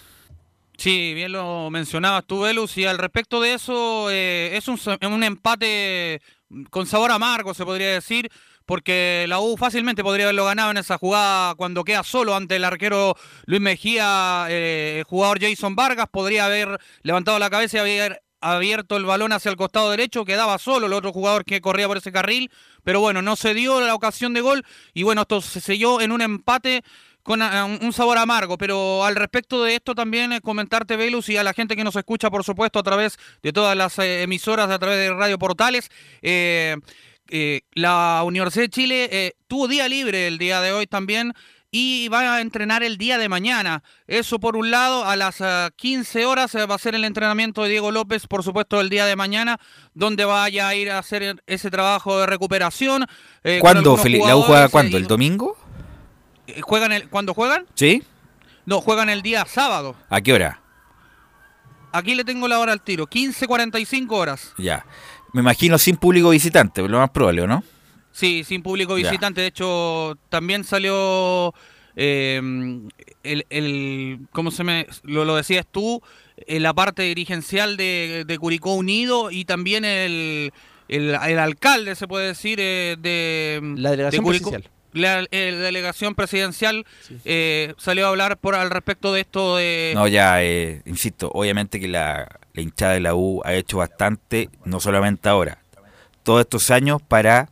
Sí, 0.77 1.13
bien 1.13 1.33
lo 1.33 1.69
mencionabas 1.69 2.25
tú, 2.25 2.41
Velus, 2.41 2.77
y 2.77 2.85
al 2.85 2.97
respecto 2.97 3.39
de 3.41 3.53
eso, 3.53 4.09
eh, 4.09 4.57
es 4.57 4.67
un, 4.67 4.79
un 5.01 5.23
empate 5.23 6.21
con 6.69 6.87
sabor 6.87 7.11
amargo, 7.11 7.53
se 7.53 7.65
podría 7.65 7.93
decir, 7.93 8.29
porque 8.65 9.25
la 9.27 9.39
U 9.39 9.57
fácilmente 9.57 10.03
podría 10.03 10.25
haberlo 10.25 10.45
ganado 10.45 10.71
en 10.71 10.77
esa 10.77 10.97
jugada 10.97 11.55
cuando 11.55 11.83
queda 11.83 12.03
solo 12.03 12.35
ante 12.35 12.55
el 12.55 12.65
arquero 12.65 13.15
Luis 13.45 13.61
Mejía, 13.61 14.45
eh, 14.49 14.97
el 14.99 15.03
jugador 15.03 15.39
Jason 15.41 15.75
Vargas, 15.75 16.07
podría 16.11 16.45
haber 16.45 16.79
levantado 17.01 17.39
la 17.39 17.49
cabeza 17.49 17.77
y 17.77 17.79
haber 17.79 18.23
abierto 18.41 18.97
el 18.97 19.05
balón 19.05 19.31
hacia 19.31 19.49
el 19.49 19.57
costado 19.57 19.89
derecho, 19.91 20.25
quedaba 20.25 20.57
solo 20.57 20.87
el 20.87 20.93
otro 20.93 21.13
jugador 21.13 21.45
que 21.45 21.61
corría 21.61 21.87
por 21.87 21.97
ese 21.97 22.11
carril, 22.11 22.51
pero 22.83 22.99
bueno, 22.99 23.21
no 23.21 23.35
se 23.35 23.53
dio 23.53 23.79
la 23.81 23.95
ocasión 23.95 24.33
de 24.33 24.41
gol 24.41 24.65
y 24.93 25.03
bueno, 25.03 25.21
esto 25.21 25.41
se 25.41 25.61
selló 25.61 26.01
en 26.01 26.11
un 26.11 26.21
empate 26.21 26.83
con 27.23 27.41
ah, 27.41 27.65
un 27.65 27.93
sabor 27.93 28.17
amargo, 28.17 28.57
pero 28.57 29.05
al 29.05 29.15
respecto 29.15 29.63
de 29.63 29.75
esto 29.75 29.95
también 29.95 30.33
eh, 30.33 30.41
comentarte, 30.41 30.97
Velus, 30.97 31.29
y 31.29 31.37
a 31.37 31.43
la 31.43 31.53
gente 31.53 31.75
que 31.75 31.83
nos 31.83 31.95
escucha, 31.95 32.29
por 32.29 32.43
supuesto, 32.43 32.79
a 32.79 32.83
través 32.83 33.17
de 33.41 33.53
todas 33.53 33.77
las 33.77 33.97
eh, 33.99 34.23
emisoras, 34.23 34.69
a 34.69 34.77
través 34.77 34.97
de 34.97 35.13
Radio 35.13 35.39
Portales, 35.39 35.89
eh, 36.21 36.75
eh, 37.35 37.61
la 37.73 38.21
Universidad 38.23 38.65
de 38.65 38.69
Chile 38.69 39.09
eh, 39.11 39.33
tuvo 39.47 39.67
día 39.67 39.87
libre 39.89 40.27
el 40.27 40.37
día 40.37 40.61
de 40.61 40.71
hoy 40.71 40.85
también 40.87 41.33
y 41.71 42.07
va 42.09 42.35
a 42.35 42.41
entrenar 42.41 42.83
el 42.83 42.99
día 42.99 43.17
de 43.17 43.27
mañana. 43.29 43.81
Eso 44.05 44.39
por 44.39 44.55
un 44.55 44.69
lado, 44.69 45.05
a 45.05 45.15
las 45.15 45.41
ah, 45.41 45.71
15 45.75 46.25
horas 46.27 46.53
eh, 46.53 46.67
va 46.67 46.75
a 46.75 46.77
ser 46.77 46.93
el 46.93 47.03
entrenamiento 47.03 47.63
de 47.63 47.69
Diego 47.69 47.91
López, 47.91 48.27
por 48.27 48.43
supuesto, 48.43 48.79
el 48.79 48.89
día 48.91 49.07
de 49.07 49.15
mañana, 49.15 49.59
donde 49.95 50.23
vaya 50.25 50.67
a 50.67 50.75
ir 50.75 50.91
a 50.91 50.99
hacer 50.99 51.41
ese 51.47 51.71
trabajo 51.71 52.19
de 52.19 52.27
recuperación. 52.27 53.07
eh, 53.43 53.57
¿Cuándo, 53.59 53.79
algunos 53.95 54.05
Feli- 54.05 54.23
¿La 54.27 54.37
U 54.37 54.43
juega 54.43 54.65
eh, 54.65 54.69
cuándo? 54.69 54.97
¿El 54.97 55.07
domingo? 55.07 55.57
eh, 56.45 56.61
¿Juegan 56.61 56.91
el, 56.91 57.09
¿Cuándo 57.09 57.33
juegan? 57.33 57.65
¿Sí? 57.73 58.03
No, 58.67 58.79
juegan 58.79 59.09
el 59.09 59.23
día 59.23 59.43
sábado. 59.47 59.95
¿A 60.09 60.21
qué 60.21 60.33
hora? 60.33 60.59
Aquí 61.91 62.15
le 62.15 62.23
tengo 62.23 62.47
la 62.47 62.57
hora 62.59 62.71
al 62.73 62.81
tiro, 62.81 63.05
15.45 63.07 64.07
horas. 64.15 64.53
Ya. 64.57 64.83
Me 65.33 65.41
imagino 65.41 65.77
sin 65.77 65.97
público 65.97 66.29
visitante, 66.29 66.81
lo 66.87 66.99
más 66.99 67.09
probable, 67.09 67.41
¿o 67.41 67.47
no? 67.47 67.63
Sí, 68.11 68.43
sin 68.43 68.61
público 68.61 68.97
Ya. 68.97 69.09
visitante. 69.09 69.41
De 69.41 69.47
hecho, 69.47 70.15
también 70.29 70.63
salió 70.63 71.53
eh, 71.95 72.39
el, 73.23 73.45
el- 73.49 74.19
¿cómo 74.31 74.51
se 74.51 74.63
me 74.63 74.87
lo, 75.03 75.25
lo 75.25 75.35
decías 75.35 75.65
tú? 75.69 76.01
En 76.47 76.61
la 76.63 76.73
parte 76.73 77.01
dirigencial 77.03 77.77
de, 77.77 78.23
de 78.27 78.37
Curicó 78.37 78.73
Unido 78.75 79.31
y 79.31 79.45
también 79.45 79.85
el, 79.85 80.51
el, 80.87 81.09
el 81.15 81.39
alcalde, 81.39 81.95
se 81.95 82.07
puede 82.07 82.27
decir, 82.27 82.59
eh, 82.61 82.95
de 82.99 83.59
La 83.77 83.91
delegación 83.91 84.23
de 84.23 84.25
Curicó. 84.27 84.49
presidencial. 84.51 84.73
La 84.93 85.25
eh, 85.31 85.51
delegación 85.51 86.15
presidencial 86.15 86.85
eh, 87.25 87.73
salió 87.77 88.05
a 88.05 88.09
hablar 88.09 88.37
por 88.37 88.55
al 88.55 88.69
respecto 88.69 89.11
de 89.11 89.21
esto 89.21 89.57
de 89.57 89.93
No, 89.95 90.07
ya, 90.07 90.43
eh, 90.43 90.81
insisto, 90.85 91.31
obviamente 91.33 91.79
que 91.79 91.87
la, 91.87 92.39
la 92.53 92.61
hinchada 92.61 92.93
de 92.93 92.99
la 92.99 93.15
U 93.15 93.41
ha 93.43 93.53
hecho 93.53 93.77
bastante, 93.77 94.49
no 94.65 94.79
solamente 94.79 95.27
ahora, 95.29 95.59
todos 96.23 96.41
estos 96.41 96.71
años 96.71 97.01
para 97.01 97.49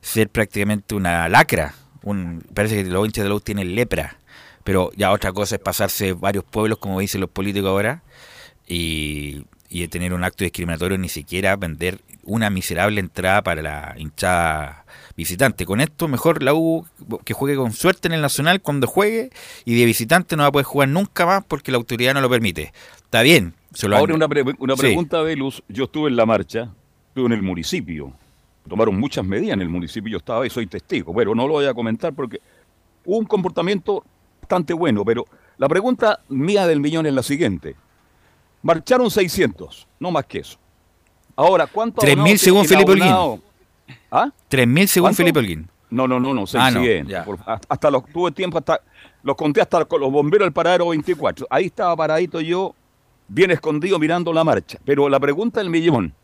ser 0.00 0.28
prácticamente 0.28 0.94
una 0.94 1.28
lacra. 1.28 1.74
Un, 2.02 2.44
parece 2.52 2.82
que 2.82 2.90
los 2.90 3.06
hinchas 3.06 3.22
de 3.24 3.28
la 3.28 3.36
U 3.36 3.40
tienen 3.40 3.74
lepra, 3.74 4.16
pero 4.64 4.90
ya 4.96 5.12
otra 5.12 5.32
cosa 5.32 5.56
es 5.56 5.62
pasarse 5.62 6.12
varios 6.12 6.44
pueblos, 6.44 6.78
como 6.78 7.00
dicen 7.00 7.20
los 7.20 7.30
políticos 7.30 7.68
ahora, 7.68 8.02
y, 8.66 9.44
y 9.74 9.88
tener 9.88 10.12
un 10.12 10.22
acto 10.22 10.44
discriminatorio, 10.44 10.98
ni 10.98 11.08
siquiera 11.08 11.56
vender 11.56 12.00
una 12.24 12.50
miserable 12.50 13.00
entrada 13.00 13.42
para 13.42 13.62
la 13.62 13.94
hinchada 13.96 14.84
visitante. 15.16 15.64
Con 15.64 15.80
esto, 15.80 16.08
mejor 16.08 16.42
la 16.42 16.52
U 16.54 16.86
que 17.24 17.32
juegue 17.32 17.56
con 17.56 17.72
suerte 17.72 18.08
en 18.08 18.14
el 18.14 18.20
Nacional 18.20 18.60
cuando 18.60 18.86
juegue 18.86 19.30
y 19.64 19.74
de 19.78 19.84
visitante 19.86 20.36
no 20.36 20.42
va 20.42 20.48
a 20.48 20.52
poder 20.52 20.66
jugar 20.66 20.88
nunca 20.90 21.24
más 21.24 21.42
porque 21.46 21.72
la 21.72 21.78
autoridad 21.78 22.12
no 22.14 22.20
lo 22.20 22.28
permite. 22.28 22.72
Está 22.96 23.22
bien. 23.22 23.54
Se 23.72 23.88
lo 23.88 23.96
Ahora 23.96 24.12
han- 24.12 24.16
una, 24.16 24.28
pre- 24.28 24.44
una 24.58 24.74
Sí. 24.76 24.80
pregunta, 24.82 25.22
Velus. 25.22 25.62
Yo 25.68 25.84
estuve 25.84 26.10
en 26.10 26.16
la 26.16 26.26
marcha, 26.26 26.68
estuve 27.08 27.26
en 27.26 27.32
el 27.32 27.42
municipio. 27.42 28.12
Tomaron 28.68 29.00
muchas 29.00 29.24
medidas 29.24 29.54
en 29.54 29.62
el 29.62 29.68
municipio, 29.70 30.10
yo 30.12 30.18
estaba 30.18 30.46
y 30.46 30.50
soy 30.50 30.66
testigo. 30.66 31.14
Pero 31.14 31.34
no 31.34 31.46
lo 31.48 31.54
voy 31.54 31.64
a 31.66 31.72
comentar 31.74 32.12
porque 32.12 32.40
hubo 33.06 33.16
un 33.18 33.24
comportamiento 33.24 34.04
bastante 34.42 34.74
bueno. 34.74 35.02
Pero 35.04 35.24
la 35.56 35.68
pregunta 35.68 36.20
mía 36.28 36.66
del 36.66 36.80
millón 36.80 37.06
es 37.06 37.14
la 37.14 37.22
siguiente. 37.22 37.74
Marcharon 38.62 39.10
600, 39.10 39.86
no 39.98 40.10
más 40.10 40.24
que 40.26 40.38
eso. 40.38 40.56
Ahora, 41.34 41.66
¿cuánto 41.66 42.00
3.000 42.02 42.12
abonado 42.12 42.38
según 42.38 42.60
el 42.62 42.68
Felipe 42.68 42.92
Holguín. 42.92 43.42
¿Ah? 44.10 44.30
3.000 44.50 44.86
según 44.86 45.04
¿Cuánto? 45.06 45.16
Felipe 45.16 45.38
Holguín. 45.40 45.68
No, 45.90 46.06
no, 46.08 46.20
no, 46.20 46.32
no, 46.32 46.44
Ah, 46.54 46.70
no, 46.70 46.80
600. 46.80 47.10
ya. 47.10 47.24
Por- 47.24 47.38
hasta- 47.44 47.66
hasta 47.68 47.90
los 47.90 48.04
tuve 48.06 48.30
tiempo, 48.32 48.58
hasta 48.58 48.80
los 49.22 49.36
conté 49.36 49.60
hasta 49.60 49.84
con 49.84 50.00
los 50.00 50.10
bomberos 50.10 50.46
del 50.46 50.52
paradero 50.52 50.88
24. 50.88 51.46
Ahí 51.50 51.66
estaba 51.66 51.94
paradito 51.96 52.40
yo, 52.40 52.74
bien 53.28 53.50
escondido 53.50 53.98
mirando 53.98 54.32
la 54.32 54.44
marcha. 54.44 54.78
Pero 54.84 55.08
la 55.08 55.18
pregunta 55.20 55.60
del 55.60 55.68
millón, 55.70 56.14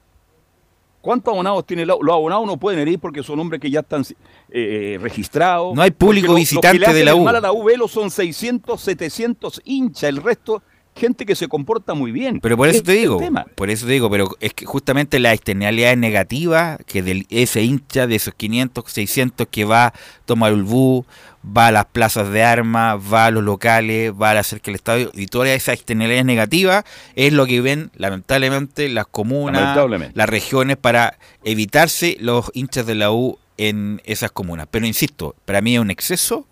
¿cuántos 1.01 1.33
abonados 1.33 1.67
tiene 1.67 1.85
la 1.85 1.97
U? 1.97 2.03
Los 2.03 2.15
abonados 2.15 2.47
no 2.47 2.57
pueden 2.57 2.87
ir 2.89 2.99
porque 2.99 3.23
son 3.23 3.41
hombres 3.41 3.61
que 3.61 3.71
ya 3.71 3.81
están 3.81 4.05
eh, 4.51 4.99
registrados. 5.01 5.75
No 5.75 5.83
hay 5.83 5.91
público 5.91 6.29
los 6.29 6.37
visitante 6.37 6.71
que 6.73 6.79
le 6.79 6.87
hacen 6.87 6.99
de 6.99 7.05
la 7.05 7.11
el 7.13 7.19
U. 7.21 7.25
mal 7.25 7.37
a 7.37 7.41
la 7.41 7.53
U, 7.53 7.65
Velo, 7.65 7.89
son 7.89 8.11
600, 8.11 8.81
700 8.81 9.61
hinchas. 9.65 10.05
El 10.05 10.23
resto, 10.23 10.63
gente 10.99 11.25
que 11.25 11.35
se 11.35 11.49
comporta 11.49 11.95
muy 11.95 12.13
bien. 12.13 12.41
Pero 12.41 12.57
por 12.57 12.69
eso 12.69 12.83
te 12.83 12.93
digo, 12.93 13.21
por 13.55 13.71
eso 13.71 13.87
te 13.87 13.93
digo, 13.93 14.11
pero 14.11 14.29
es 14.41 14.53
que 14.53 14.67
justamente 14.67 15.19
la 15.19 15.33
externalidad 15.33 15.97
negativa 15.97 16.79
que 16.87 17.03
de 17.03 17.27
ese 17.31 17.63
hincha 17.63 18.07
de 18.07 18.17
esos 18.17 18.35
500, 18.35 18.85
600 18.91 19.47
que 19.51 19.65
va, 19.65 19.95
toma 20.27 20.49
el 20.49 20.63
bus, 20.63 21.07
va 21.45 21.69
a 21.69 21.73
las 21.73 21.87
plazas 21.87 22.31
de 22.31 22.43
armas, 22.43 22.99
va 23.13 23.27
a 23.27 23.31
los 23.31 23.45
locales, 23.45 24.13
va 24.13 24.31
a 24.31 24.35
la 24.35 24.43
cerca 24.43 24.67
del 24.67 24.75
estadio 24.77 25.11
y 25.15 25.27
toda 25.27 25.53
esa 25.53 25.73
externalidad 25.73 26.25
negativa 26.25 26.85
es 27.15 27.33
lo 27.33 27.47
que 27.47 27.61
ven 27.61 27.91
lamentablemente 27.97 28.89
las 28.89 29.07
comunas, 29.07 29.61
Lamentablemente. 29.61 30.17
las 30.17 30.29
regiones 30.29 30.77
para 30.77 31.19
evitarse 31.45 32.17
los 32.21 32.51
hinchas 32.55 32.87
de 32.87 32.95
la 32.95 33.13
U 33.13 33.39
en 33.57 34.01
esas 34.05 34.31
comunas. 34.31 34.67
Pero 34.71 34.87
insisto, 34.87 35.35
para 35.45 35.61
mí 35.61 35.75
es 35.75 35.81
un 35.81 35.91
exceso 35.91 36.47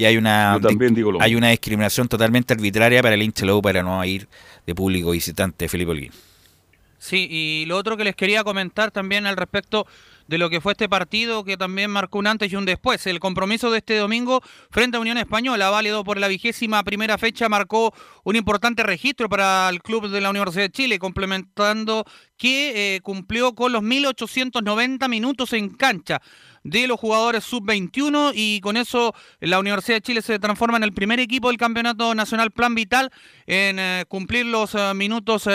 y 0.00 0.06
hay 0.06 0.16
una 0.16 0.54
Yo 0.54 0.68
también 0.68 0.94
digo 0.94 1.12
lo 1.12 1.20
hay 1.20 1.30
mismo. 1.32 1.38
una 1.40 1.50
discriminación 1.50 2.08
totalmente 2.08 2.54
arbitraria 2.54 3.02
para 3.02 3.14
el 3.14 3.22
hincha 3.22 3.44
U 3.54 3.60
para 3.60 3.82
no 3.82 4.02
ir 4.04 4.28
de 4.66 4.74
público 4.74 5.10
visitante 5.10 5.68
Felipe 5.68 5.90
Holguín. 5.90 6.12
Sí, 6.98 7.28
y 7.30 7.64
lo 7.66 7.76
otro 7.76 7.96
que 7.98 8.04
les 8.04 8.16
quería 8.16 8.42
comentar 8.42 8.90
también 8.90 9.26
al 9.26 9.36
respecto 9.36 9.86
de 10.30 10.38
lo 10.38 10.48
que 10.48 10.60
fue 10.60 10.72
este 10.72 10.88
partido, 10.88 11.42
que 11.42 11.56
también 11.56 11.90
marcó 11.90 12.20
un 12.20 12.28
antes 12.28 12.52
y 12.52 12.56
un 12.56 12.64
después. 12.64 13.04
El 13.08 13.18
compromiso 13.18 13.68
de 13.72 13.78
este 13.78 13.96
domingo 13.96 14.40
frente 14.70 14.96
a 14.96 15.00
Unión 15.00 15.18
Española, 15.18 15.70
válido 15.70 16.04
por 16.04 16.18
la 16.18 16.28
vigésima 16.28 16.84
primera 16.84 17.18
fecha, 17.18 17.48
marcó 17.48 17.92
un 18.22 18.36
importante 18.36 18.84
registro 18.84 19.28
para 19.28 19.68
el 19.68 19.82
club 19.82 20.08
de 20.08 20.20
la 20.20 20.30
Universidad 20.30 20.66
de 20.66 20.70
Chile, 20.70 21.00
complementando 21.00 22.04
que 22.36 22.94
eh, 22.94 23.00
cumplió 23.00 23.56
con 23.56 23.72
los 23.72 23.82
1.890 23.82 25.08
minutos 25.08 25.52
en 25.52 25.70
cancha 25.70 26.22
de 26.62 26.86
los 26.86 27.00
jugadores 27.00 27.42
sub-21 27.42 28.30
y 28.32 28.60
con 28.60 28.76
eso 28.76 29.12
la 29.40 29.58
Universidad 29.58 29.96
de 29.96 30.02
Chile 30.02 30.22
se 30.22 30.38
transforma 30.38 30.76
en 30.76 30.84
el 30.84 30.92
primer 30.92 31.18
equipo 31.18 31.48
del 31.48 31.56
Campeonato 31.56 32.14
Nacional 32.14 32.52
Plan 32.52 32.76
Vital 32.76 33.10
en 33.46 33.80
eh, 33.80 34.04
cumplir 34.06 34.46
los 34.46 34.76
eh, 34.76 34.94
minutos 34.94 35.48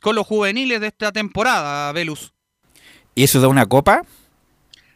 con 0.00 0.14
los 0.14 0.26
juveniles 0.26 0.80
de 0.80 0.86
esta 0.86 1.12
temporada, 1.12 1.92
Velus. 1.92 2.32
¿Y 3.18 3.24
eso 3.24 3.40
da 3.40 3.48
una 3.48 3.66
copa? 3.66 4.02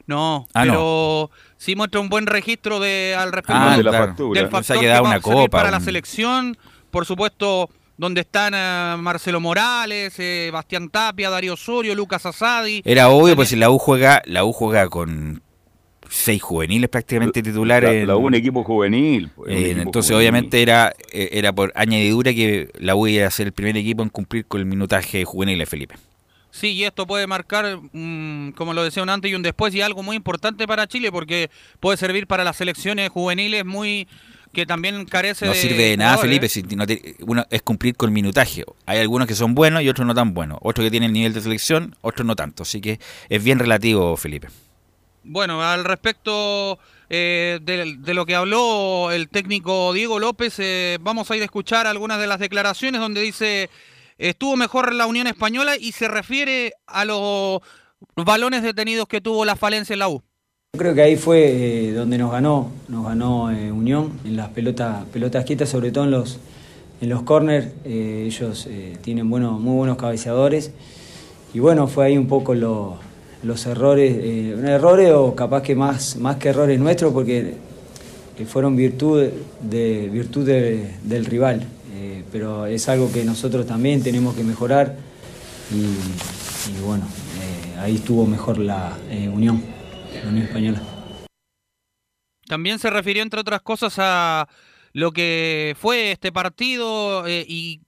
No, 0.07 0.47
Ah, 0.55 0.63
pero 0.63 1.31
sí 1.57 1.75
muestra 1.75 2.01
un 2.01 2.09
buen 2.09 2.27
registro 2.27 2.79
de 2.79 3.17
al 3.19 3.33
respecto 3.33 3.61
Ah, 3.61 3.77
de 3.77 3.83
la 3.83 3.91
claro. 3.91 4.07
factura. 4.07 4.41
del 4.41 4.51
factor 4.51 4.79
que 4.79 4.89
va 4.89 5.03
una 5.03 5.21
copa, 5.21 5.49
para 5.49 5.71
la 5.73 5.81
selección, 5.81 6.57
por 6.93 7.05
supuesto, 7.05 7.69
donde 7.97 8.21
están 8.21 8.53
eh, 8.55 8.97
Marcelo 8.99 9.41
Morales, 9.41 10.15
eh, 10.19 10.51
Bastián 10.53 10.89
Tapia, 10.89 11.31
Darío 11.31 11.55
Osorio, 11.55 11.97
Lucas 11.97 12.25
Asadi. 12.27 12.81
Era 12.85 13.09
obvio, 13.09 13.19
También- 13.21 13.37
pues 13.37 13.49
si 13.49 13.57
la 13.57 13.71
U 13.71 13.79
juega, 13.81 14.23
la 14.25 14.45
U 14.45 14.53
juega 14.53 14.89
con 14.89 15.43
seis 16.09 16.43
juveniles 16.43 16.91
prácticamente 16.91 17.43
titulares. 17.43 18.03
La, 18.03 18.07
la 18.13 18.17
U 18.17 18.27
un 18.27 18.35
equipo 18.35 18.63
juvenil. 18.63 19.31
pues, 19.35 19.51
un 19.51 19.57
Eh, 19.57 19.67
equipo 19.67 19.81
entonces, 19.83 20.11
juvenil. 20.13 20.29
obviamente, 20.31 20.63
era, 20.63 20.93
eh, 21.13 21.31
era 21.33 21.53
por 21.53 21.73
añadidura 21.75 22.33
que 22.35 22.71
la 22.79 22.95
U 22.95 23.07
iba 23.09 23.27
a 23.27 23.31
ser 23.33 23.47
el 23.49 23.53
primer 23.53 23.77
equipo 23.77 24.03
en 24.05 24.11
cumplir 24.11 24.47
con 24.47 24.61
el 24.61 24.67
minutaje 24.67 25.25
juvenil 25.25 25.59
de 25.59 25.67
Felipe. 25.67 25.95
Sí, 26.55 26.69
y 26.73 26.85
esto 26.85 27.07
puede 27.07 27.27
marcar, 27.27 27.79
mm, 27.93 28.51
como 28.53 28.75
lo 28.75 28.85
decía 28.85 29.03
un 29.03 29.09
antes 29.09 29.31
y 29.31 29.35
un 29.35 29.43
después, 29.43 29.75
y 29.75 29.81
algo 29.81 30.03
muy 30.03 30.17
importante 30.17 30.67
para 30.69 30.87
Chile, 30.87 31.11
porque 31.11 31.51
puede 31.81 31.97
servir 31.97 32.27
para 32.27 32.45
las 32.45 32.57
selecciones 32.57 33.09
juveniles 33.09 33.65
muy 33.65 34.07
que 34.53 34.67
también 34.67 35.07
carece 35.07 35.47
No 35.47 35.53
de. 35.53 35.59
sirve 35.59 35.83
de 35.85 35.97
nada. 35.97 36.19
Felipe, 36.19 36.47
si 36.51 36.63
no 36.63 36.87
te- 36.87 37.17
uno 37.21 37.47
es 37.49 37.63
cumplir 37.63 37.97
con 37.97 38.13
minutaje. 38.13 38.65
Hay 38.85 38.99
algunos 38.99 39.27
que 39.27 39.35
son 39.35 39.55
buenos 39.55 39.83
y 39.83 39.89
otros 39.89 40.07
no 40.07 40.15
tan 40.15 40.35
buenos. 40.35 40.59
Otros 40.61 40.85
que 40.85 40.91
tienen 40.91 41.15
nivel 41.15 41.33
de 41.33 41.41
selección, 41.41 41.97
otros 42.03 42.27
no 42.27 42.37
tanto. 42.37 42.65
Así 42.65 42.83
que 42.83 43.01
es 43.31 43.43
bien 43.43 43.59
relativo, 43.59 44.15
Felipe. 44.19 44.49
Bueno, 45.25 45.63
al 45.63 45.85
respecto 45.85 46.79
eh, 47.09 47.61
de, 47.63 47.97
de 47.99 48.13
lo 48.15 48.27
que 48.27 48.35
habló 48.35 49.11
el 49.11 49.31
técnico 49.31 49.95
Diego 49.95 50.19
López, 50.19 50.57
eh, 50.59 50.99
vamos 51.01 51.31
a 51.31 51.37
ir 51.37 51.41
a 51.41 51.47
escuchar 51.47 51.87
algunas 51.87 52.19
de 52.21 52.27
las 52.27 52.39
declaraciones 52.39 53.01
donde 53.01 53.23
dice 53.23 53.71
estuvo 54.29 54.57
mejor 54.57 54.95
la 54.95 55.07
Unión 55.07 55.27
Española 55.27 55.73
y 55.79 55.93
se 55.93 56.09
refiere 56.09 56.73
a 56.87 57.05
los 57.05 57.61
balones 58.17 58.63
detenidos 58.63 59.07
que 59.09 59.21
tuvo 59.21 59.45
la 59.45 59.57
falencia 59.57 59.93
en 59.95 59.99
la 60.01 60.09
U. 60.09 60.23
Creo 60.77 60.95
que 60.95 61.03
ahí 61.03 61.17
fue 61.17 61.89
eh, 61.89 61.93
donde 61.93 62.17
nos 62.17 62.33
ganó, 62.33 62.71
nos 62.89 63.05
ganó 63.05 63.51
eh, 63.51 63.71
Unión 63.71 64.13
en 64.25 64.37
las 64.37 64.49
pelotas, 64.51 65.05
pelotas 65.13 65.45
quietas, 65.45 65.69
sobre 65.69 65.91
todo 65.93 66.05
en 66.05 66.11
los, 66.13 66.39
en 67.01 67.09
los 67.11 67.23
corners. 67.23 67.69
eh, 67.85 68.25
ellos 68.27 68.69
tienen 69.03 69.29
bueno, 69.29 69.53
muy 69.59 69.77
buenos 69.77 69.99
cabeceadores. 69.99 70.71
Y 71.53 71.59
bueno, 71.59 71.87
fue 71.89 72.07
ahí 72.07 72.17
un 72.17 72.27
poco 72.29 72.55
lo- 72.55 72.97
los 73.43 73.67
errores, 73.67 74.17
errores 74.65 75.13
o 75.13 75.35
capaz 75.35 75.63
que 75.63 75.75
más, 75.75 76.17
más 76.17 76.37
que 76.37 76.49
errores 76.51 76.79
nuestros, 76.79 77.13
porque 77.13 77.55
fueron 78.47 78.75
virtud, 78.77 79.29
de, 79.61 80.09
virtud 80.11 80.47
de- 80.47 80.95
del 81.03 81.27
rival. 81.27 81.67
Eh, 82.03 82.25
pero 82.33 82.67
es 82.67 82.89
algo 82.89 83.13
que 83.13 83.25
nosotros 83.25 83.65
también 83.65 84.03
tenemos 84.03 84.35
que 84.35 84.43
mejorar. 84.43 84.97
Y, 85.71 85.85
y 86.77 86.81
bueno, 86.85 87.07
eh, 87.41 87.79
ahí 87.79 87.95
estuvo 87.95 88.27
mejor 88.27 88.59
la 88.59 88.99
eh, 89.09 89.29
Unión, 89.29 89.63
la 90.25 90.29
Unión 90.29 90.45
Española. 90.47 90.83
También 92.49 92.81
se 92.81 92.91
refirió, 92.91 93.23
entre 93.23 93.39
otras 93.41 93.63
cosas, 93.63 93.95
a 93.99 94.49
lo 94.93 95.13
que 95.13 95.77
fue 95.79 96.11
este 96.11 96.33
partido 96.33 97.25
y 97.29 97.81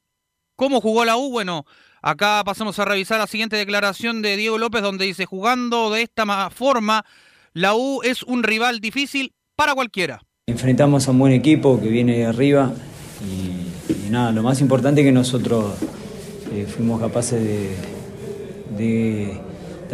cómo 0.54 0.80
jugó 0.80 1.04
la 1.04 1.16
U. 1.16 1.30
Bueno, 1.30 1.66
acá 2.00 2.40
pasamos 2.46 2.78
a 2.78 2.84
revisar 2.84 3.18
la 3.18 3.26
siguiente 3.26 3.56
declaración 3.56 4.22
de 4.22 4.36
Diego 4.36 4.58
López, 4.58 4.80
donde 4.80 5.06
dice, 5.06 5.26
jugando 5.26 5.90
de 5.90 6.02
esta 6.02 6.24
ma- 6.24 6.50
forma, 6.50 7.04
la 7.52 7.74
U 7.74 8.00
es 8.04 8.22
un 8.22 8.44
rival 8.44 8.78
difícil 8.80 9.34
para 9.56 9.74
cualquiera. 9.74 10.22
Enfrentamos 10.46 11.08
a 11.08 11.10
un 11.10 11.18
buen 11.18 11.32
equipo 11.32 11.80
que 11.80 11.88
viene 11.88 12.18
de 12.18 12.26
arriba 12.26 12.72
y, 13.22 13.53
y 14.06 14.10
nada, 14.10 14.32
lo 14.32 14.42
más 14.42 14.60
importante 14.60 15.00
es 15.00 15.06
que 15.06 15.12
nosotros 15.12 15.72
eh, 16.52 16.66
fuimos 16.66 17.00
capaces 17.00 17.42
de, 17.42 17.70
de- 18.76 19.40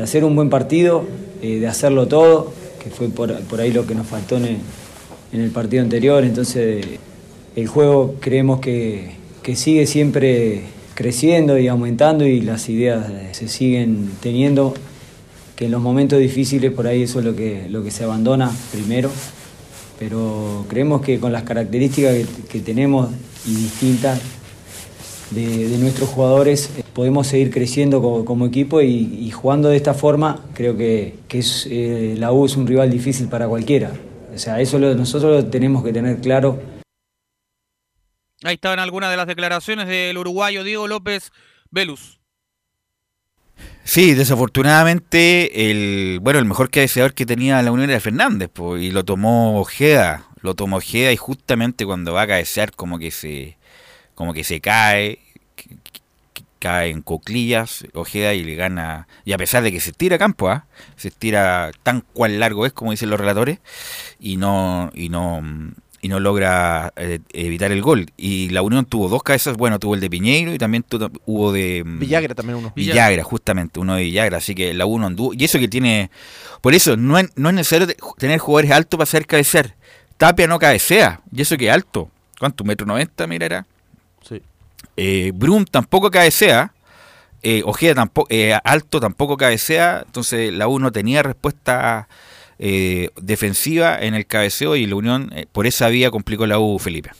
hacer 0.02 0.24
un 0.24 0.34
buen 0.34 0.48
partido, 0.48 1.04
eh, 1.42 1.58
de 1.58 1.66
hacerlo 1.66 2.08
todo, 2.08 2.52
que 2.82 2.88
fue 2.90 3.08
por, 3.08 3.38
por 3.42 3.60
ahí 3.60 3.70
lo 3.72 3.86
que 3.86 3.94
nos 3.94 4.06
faltó 4.06 4.38
en 4.38 4.44
el, 4.46 4.56
en 5.32 5.40
el 5.42 5.50
partido 5.50 5.82
anterior. 5.82 6.24
Entonces 6.24 6.86
el 7.54 7.66
juego 7.66 8.14
creemos 8.20 8.60
que, 8.60 9.10
que 9.42 9.56
sigue 9.56 9.86
siempre 9.86 10.62
creciendo 10.94 11.58
y 11.58 11.68
aumentando 11.68 12.26
y 12.26 12.40
las 12.40 12.68
ideas 12.70 13.10
eh, 13.10 13.28
se 13.32 13.48
siguen 13.48 14.10
teniendo, 14.22 14.72
que 15.56 15.66
en 15.66 15.70
los 15.72 15.82
momentos 15.82 16.18
difíciles 16.18 16.72
por 16.72 16.86
ahí 16.86 17.02
eso 17.02 17.18
es 17.18 17.26
lo 17.26 17.36
que, 17.36 17.66
lo 17.68 17.84
que 17.84 17.90
se 17.90 18.04
abandona 18.04 18.50
primero 18.72 19.10
pero 20.00 20.64
creemos 20.66 21.02
que 21.02 21.20
con 21.20 21.30
las 21.30 21.42
características 21.42 22.26
que, 22.48 22.60
tenemos 22.60 23.10
y 23.46 23.54
distintas 23.54 24.18
de, 25.30 25.76
nuestros 25.78 26.08
jugadores 26.08 26.70
eh, 26.78 26.82
podemos 26.94 27.26
seguir 27.26 27.50
creciendo 27.50 28.00
como, 28.00 28.46
equipo 28.46 28.80
y, 28.80 29.30
jugando 29.30 29.68
de 29.68 29.76
esta 29.76 29.92
forma 29.92 30.42
creo 30.54 30.74
que, 30.74 31.16
que 31.28 31.44
eh, 31.66 32.14
la 32.18 32.32
U 32.32 32.46
es 32.46 32.56
un 32.56 32.66
rival 32.66 32.90
difícil 32.90 33.28
para 33.28 33.46
cualquiera. 33.46 33.92
O 34.34 34.38
sea, 34.38 34.58
eso 34.60 34.78
nosotros 34.78 35.44
lo 35.44 35.50
tenemos 35.50 35.84
que 35.84 35.92
tener 35.92 36.18
claro. 36.20 36.58
Ahí 38.42 38.54
estaban 38.54 38.78
algunas 38.78 39.10
de 39.10 39.18
las 39.18 39.26
declaraciones 39.26 39.86
del 39.86 40.16
uruguayo 40.16 40.64
Diego 40.64 40.88
López 40.88 41.30
Velus. 41.70 42.19
Sí, 43.84 44.14
desafortunadamente, 44.14 45.70
el 45.70 46.20
bueno, 46.20 46.38
el 46.38 46.44
mejor 46.44 46.70
cabeceador 46.70 47.14
que 47.14 47.26
tenía 47.26 47.60
la 47.62 47.72
Unión 47.72 47.90
era 47.90 47.98
Fernández, 48.00 48.48
po, 48.48 48.76
y 48.76 48.90
lo 48.90 49.04
tomó 49.04 49.58
Ojeda, 49.60 50.26
lo 50.42 50.54
tomó 50.54 50.76
Ojeda 50.76 51.12
y 51.12 51.16
justamente 51.16 51.84
cuando 51.86 52.12
va 52.12 52.22
a 52.22 52.26
cabecear 52.26 52.72
como 52.72 52.98
que 52.98 53.10
se 53.10 53.56
como 54.14 54.32
que 54.34 54.44
se 54.44 54.60
cae, 54.60 55.18
que- 55.56 55.76
cae 56.58 56.90
en 56.90 57.00
coclillas, 57.02 57.84
Ojeda 57.94 58.34
y 58.34 58.44
le 58.44 58.54
gana, 58.54 59.08
y 59.24 59.32
a 59.32 59.38
pesar 59.38 59.62
de 59.62 59.72
que 59.72 59.80
se 59.80 59.92
tira 59.92 60.16
a 60.16 60.18
campo, 60.18 60.50
¿ah? 60.50 60.66
se 60.96 61.08
estira 61.08 61.70
tan 61.82 62.02
cual 62.02 62.38
largo 62.38 62.66
es 62.66 62.72
como 62.74 62.90
dicen 62.90 63.08
los 63.10 63.18
relatores, 63.18 63.60
y 64.20 64.36
no, 64.36 64.90
y 64.94 65.08
no, 65.08 65.42
y 66.02 66.08
no 66.08 66.18
logra 66.20 66.92
eh, 66.96 67.18
evitar 67.32 67.72
el 67.72 67.82
gol. 67.82 68.06
Y 68.16 68.48
la 68.50 68.62
Unión 68.62 68.84
tuvo 68.86 69.08
dos 69.08 69.22
cabezas, 69.22 69.56
bueno, 69.56 69.78
tuvo 69.78 69.94
el 69.94 70.00
de 70.00 70.08
Piñeiro 70.10 70.54
y 70.54 70.58
también 70.58 70.82
tu- 70.82 71.10
hubo 71.26 71.52
de 71.52 71.82
mm, 71.84 71.98
Villagra 71.98 72.34
también 72.34 72.58
uno. 72.58 72.72
Villagra, 72.74 73.22
justamente, 73.22 73.80
uno 73.80 73.96
de 73.96 74.04
Villagra, 74.04 74.38
así 74.38 74.54
que 74.54 74.72
la 74.74 74.86
uno 74.86 75.06
anduvo. 75.06 75.34
Y 75.34 75.44
eso 75.44 75.58
que 75.58 75.68
tiene. 75.68 76.10
Por 76.60 76.74
eso, 76.74 76.96
no 76.96 77.18
es, 77.18 77.28
no 77.36 77.48
es 77.50 77.54
necesario 77.54 77.86
te- 77.86 77.96
tener 78.18 78.38
jugadores 78.38 78.70
altos 78.70 78.96
para 78.98 79.04
hacer 79.04 79.26
cabecear. 79.26 79.74
Tapia 80.16 80.46
no 80.46 80.58
cabecea, 80.58 81.20
y 81.34 81.42
eso 81.42 81.56
que 81.56 81.68
es 81.68 81.72
alto. 81.72 82.10
¿Cuánto? 82.38 82.64
¿Metro 82.64 82.86
noventa, 82.86 83.26
mira, 83.26 83.46
era? 83.46 83.66
Sí. 84.26 84.40
Eh, 84.96 85.32
Brum 85.34 85.64
tampoco 85.64 86.10
cabecea. 86.10 86.72
Eh, 87.42 87.62
Ojeda 87.64 87.94
tampoco, 87.94 88.26
eh, 88.30 88.54
alto 88.64 89.00
tampoco 89.00 89.36
cabecea. 89.36 90.02
Entonces 90.04 90.52
la 90.52 90.68
U 90.68 90.78
no 90.78 90.92
tenía 90.92 91.22
respuesta 91.22 92.06
eh, 92.62 93.08
defensiva 93.20 93.98
en 93.98 94.14
el 94.14 94.26
cabeceo 94.26 94.76
y 94.76 94.86
la 94.86 94.94
Unión 94.94 95.30
eh, 95.34 95.46
por 95.50 95.66
esa 95.66 95.88
vía 95.88 96.10
complicó 96.10 96.46
la 96.46 96.58
U, 96.58 96.78
Felipe. 96.78 97.10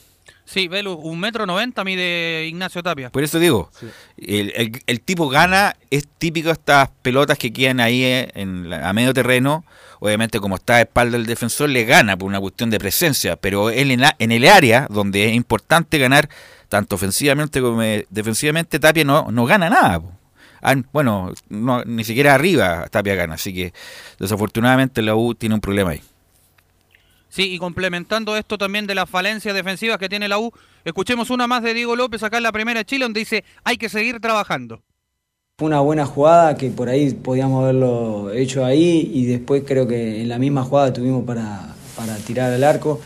Sí, 0.45 0.67
Velus, 0.69 0.99
un 1.01 1.19
metro 1.21 1.47
noventa 1.47 1.83
mide 1.85 2.45
Ignacio 2.47 2.83
Tapia. 2.83 3.09
Por 3.11 3.23
eso 3.23 3.39
digo, 3.39 3.71
el, 4.19 4.53
el- 4.57 4.83
el 4.87 5.01
tipo 5.01 5.29
gana, 5.29 5.77
es 5.91 6.09
típico 6.19 6.49
de 6.49 6.55
estas 6.55 6.91
pelotas 7.03 7.39
que 7.39 7.53
quedan 7.53 7.79
ahí 7.81 8.03
eh, 8.03 8.31
en 8.35 8.69
la- 8.69 8.89
a 8.89 8.93
medio 8.93 9.15
terreno. 9.15 9.65
Obviamente, 10.01 10.41
como 10.41 10.57
está 10.57 10.77
a 10.77 10.81
espalda 10.81 11.17
del 11.19 11.27
defensor, 11.27 11.69
le 11.69 11.85
gana 11.85 12.17
por 12.17 12.27
una 12.29 12.41
cuestión 12.41 12.69
de 12.71 12.79
presencia. 12.81 13.37
Pero 13.37 13.71
él 13.71 13.93
en, 13.93 14.01
la- 14.01 14.17
en 14.19 14.33
el 14.33 14.47
área 14.49 14.87
donde 14.91 15.29
es 15.29 15.35
importante 15.37 15.99
ganar, 15.99 16.29
tanto 16.69 16.97
ofensivamente 16.97 17.61
como 17.61 17.81
eh, 17.83 18.07
defensivamente, 18.11 18.81
Tapia 18.81 19.05
no, 19.05 19.29
no 19.31 19.47
gana 19.47 19.71
nada. 19.71 20.01
po. 20.01 20.13
Ah, 20.63 20.75
bueno, 20.93 21.33
no, 21.49 21.83
ni 21.85 22.05
siquiera 22.05 22.35
arriba 22.35 22.87
Tapia 22.91 23.15
gana. 23.15 23.35
Así 23.35 23.55
que 23.55 23.73
desafortunadamente 24.19 25.03
la 25.03 25.15
U 25.15 25.35
tiene 25.35 25.55
un 25.55 25.61
problema 25.61 25.91
ahí. 25.91 26.03
Sí, 27.29 27.55
y 27.55 27.59
complementando 27.59 28.37
esto 28.37 28.59
también 28.59 28.87
de 28.89 28.95
las 28.95 29.09
falencias 29.09 29.55
defensivas 29.55 29.99
que 29.99 30.09
tiene 30.09 30.29
la 30.29 30.39
U, 30.39 30.53
escuchemos 30.85 31.31
una 31.31 31.47
más 31.47 31.63
de 31.63 31.75
Diego 31.75 31.95
López 31.95 32.23
acá 32.25 32.39
en 32.39 32.43
la 32.43 32.51
primera 32.51 32.81
de 32.81 32.85
Chile, 32.85 33.05
donde 33.05 33.21
dice 33.21 33.45
hay 33.63 33.77
que 33.77 33.89
seguir 33.89 34.19
trabajando. 34.21 34.83
Fue 35.57 35.69
una 35.69 35.81
buena 35.81 36.07
jugada 36.07 36.57
que 36.57 36.71
por 36.71 36.89
ahí 36.89 37.13
podíamos 37.13 37.63
haberlo 37.63 38.33
hecho 38.33 38.65
ahí 38.65 39.11
y 39.15 39.27
después 39.27 39.63
creo 39.65 39.87
que 39.87 40.23
en 40.23 40.29
la 40.29 40.39
misma 40.39 40.65
jugada 40.65 40.93
tuvimos 40.93 41.25
para, 41.25 41.75
para 41.97 42.17
tirar 42.17 42.53
al 42.53 42.65
arco. 42.65 43.01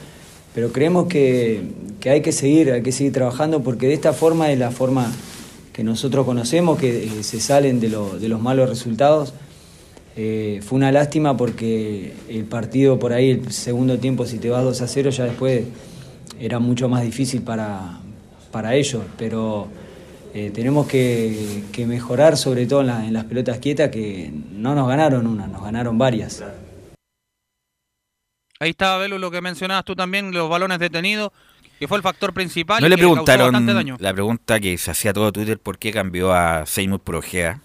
Pero 0.54 0.70
creemos 0.72 1.08
que, 1.08 1.62
que 2.00 2.10
hay 2.10 2.22
que 2.22 2.30
seguir, 2.30 2.70
hay 2.70 2.82
que 2.82 2.92
seguir 2.92 3.12
trabajando 3.12 3.62
porque 3.62 3.88
de 3.88 3.94
esta 3.94 4.12
forma 4.12 4.52
es 4.52 4.58
la 4.58 4.70
forma 4.70 5.12
que 5.74 5.84
nosotros 5.84 6.24
conocemos, 6.24 6.78
que 6.78 7.04
eh, 7.04 7.22
se 7.24 7.40
salen 7.40 7.80
de, 7.80 7.88
lo- 7.90 8.18
de 8.18 8.28
los 8.30 8.40
malos 8.40 8.68
resultados. 8.70 9.34
Eh, 10.16 10.60
fue 10.64 10.76
una 10.76 10.92
lástima 10.92 11.36
porque 11.36 12.14
el 12.28 12.44
partido 12.44 12.98
por 13.00 13.12
ahí, 13.12 13.32
el 13.32 13.52
segundo 13.52 13.98
tiempo, 13.98 14.24
si 14.24 14.38
te 14.38 14.48
vas 14.48 14.62
2 14.64 14.80
a 14.80 14.86
0, 14.88 15.10
ya 15.10 15.24
después 15.24 15.64
era 16.40 16.60
mucho 16.60 16.88
más 16.88 17.02
difícil 17.02 17.42
para, 17.42 17.98
para 18.52 18.76
ellos. 18.76 19.02
Pero 19.18 19.66
eh, 20.32 20.52
tenemos 20.54 20.86
que, 20.86 21.64
que 21.72 21.86
mejorar, 21.86 22.36
sobre 22.36 22.66
todo 22.66 22.82
en, 22.82 22.86
la- 22.86 23.04
en 23.06 23.12
las 23.12 23.24
pelotas 23.24 23.58
quietas, 23.58 23.90
que 23.90 24.32
no 24.52 24.76
nos 24.76 24.86
ganaron 24.88 25.26
una, 25.26 25.48
nos 25.48 25.62
ganaron 25.64 25.98
varias. 25.98 26.44
Ahí 28.60 28.70
estaba, 28.70 28.98
Velus, 28.98 29.20
lo 29.20 29.32
que 29.32 29.40
mencionabas 29.40 29.84
tú 29.84 29.96
también, 29.96 30.32
los 30.32 30.48
balones 30.48 30.78
detenidos, 30.78 31.32
que 31.78 31.88
fue 31.88 31.96
el 31.96 32.02
factor 32.02 32.32
principal. 32.32 32.80
¿No 32.80 32.86
y 32.86 32.90
le 32.90 32.96
que 32.96 33.00
preguntaron 33.00 33.66
daño. 33.66 33.96
la 33.98 34.12
pregunta 34.12 34.60
que 34.60 34.76
se 34.78 34.90
hacía 34.90 35.12
todo 35.12 35.32
Twitter, 35.32 35.58
por 35.58 35.78
qué 35.78 35.92
cambió 35.92 36.32
a 36.32 36.66
Seymour 36.66 37.00
por 37.00 37.16
Ojeda? 37.16 37.60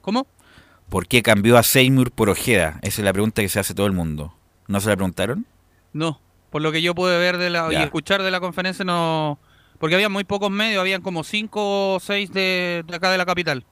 ¿Cómo? 0.00 0.26
¿Por 0.88 1.06
qué 1.06 1.22
cambió 1.22 1.58
a 1.58 1.62
Seymour 1.62 2.10
por 2.10 2.28
Ojeda? 2.30 2.78
Esa 2.82 3.00
es 3.00 3.04
la 3.04 3.12
pregunta 3.12 3.42
que 3.42 3.48
se 3.48 3.58
hace 3.58 3.74
todo 3.74 3.86
el 3.86 3.92
mundo. 3.92 4.34
¿No 4.68 4.80
se 4.80 4.88
la 4.88 4.96
preguntaron? 4.96 5.46
No, 5.92 6.20
por 6.50 6.62
lo 6.62 6.72
que 6.72 6.82
yo 6.82 6.94
pude 6.94 7.18
ver 7.18 7.38
de 7.38 7.50
la, 7.50 7.72
y 7.72 7.76
escuchar 7.76 8.22
de 8.22 8.30
la 8.30 8.40
conferencia, 8.40 8.84
no. 8.84 9.38
Porque 9.78 9.94
había 9.94 10.08
muy 10.08 10.24
pocos 10.24 10.50
medios, 10.50 10.80
habían 10.80 11.02
como 11.02 11.24
cinco 11.24 11.94
o 11.94 12.00
seis 12.00 12.32
de, 12.32 12.84
de 12.86 12.96
acá 12.96 13.10
de 13.10 13.18
la 13.18 13.26
capital. 13.26 13.64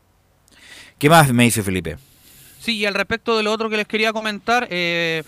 ¿Qué 0.98 1.08
más 1.08 1.32
me 1.32 1.44
dice 1.44 1.62
Felipe? 1.62 1.96
Sí, 2.60 2.76
y 2.76 2.86
al 2.86 2.94
respecto 2.94 3.36
de 3.36 3.42
lo 3.42 3.52
otro 3.52 3.68
que 3.68 3.76
les 3.76 3.88
quería 3.88 4.12
comentar, 4.12 4.68
eh, 4.70 5.24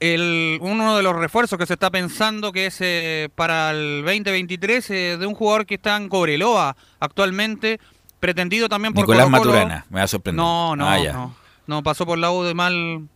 el, 0.00 0.58
uno 0.60 0.96
de 0.96 1.02
los 1.02 1.16
refuerzos 1.16 1.58
que 1.58 1.66
se 1.66 1.72
está 1.74 1.90
pensando 1.90 2.52
que 2.52 2.66
es 2.66 2.76
eh, 2.80 3.28
para 3.34 3.70
el 3.70 4.02
2023 4.04 4.90
eh, 4.90 5.16
de 5.18 5.26
un 5.26 5.34
jugador 5.34 5.66
que 5.66 5.74
está 5.76 5.96
en 5.96 6.08
Cobreloa 6.08 6.76
actualmente, 7.00 7.80
pretendido 8.20 8.68
también 8.68 8.92
por 8.92 9.02
Nicolás 9.04 9.26
Colo-Colo. 9.26 9.52
Maturana, 9.52 9.86
me 9.90 9.98
va 10.00 10.04
a 10.04 10.08
sorprender. 10.08 10.36
No, 10.44 10.76
no, 10.76 10.88
Ah, 10.88 10.98
no. 10.98 11.36
No, 11.66 11.82
pasó 11.82 12.06
por 12.06 12.18
la 12.18 12.30
U 12.30 12.42
de 12.44 12.54
mal. 12.54 13.08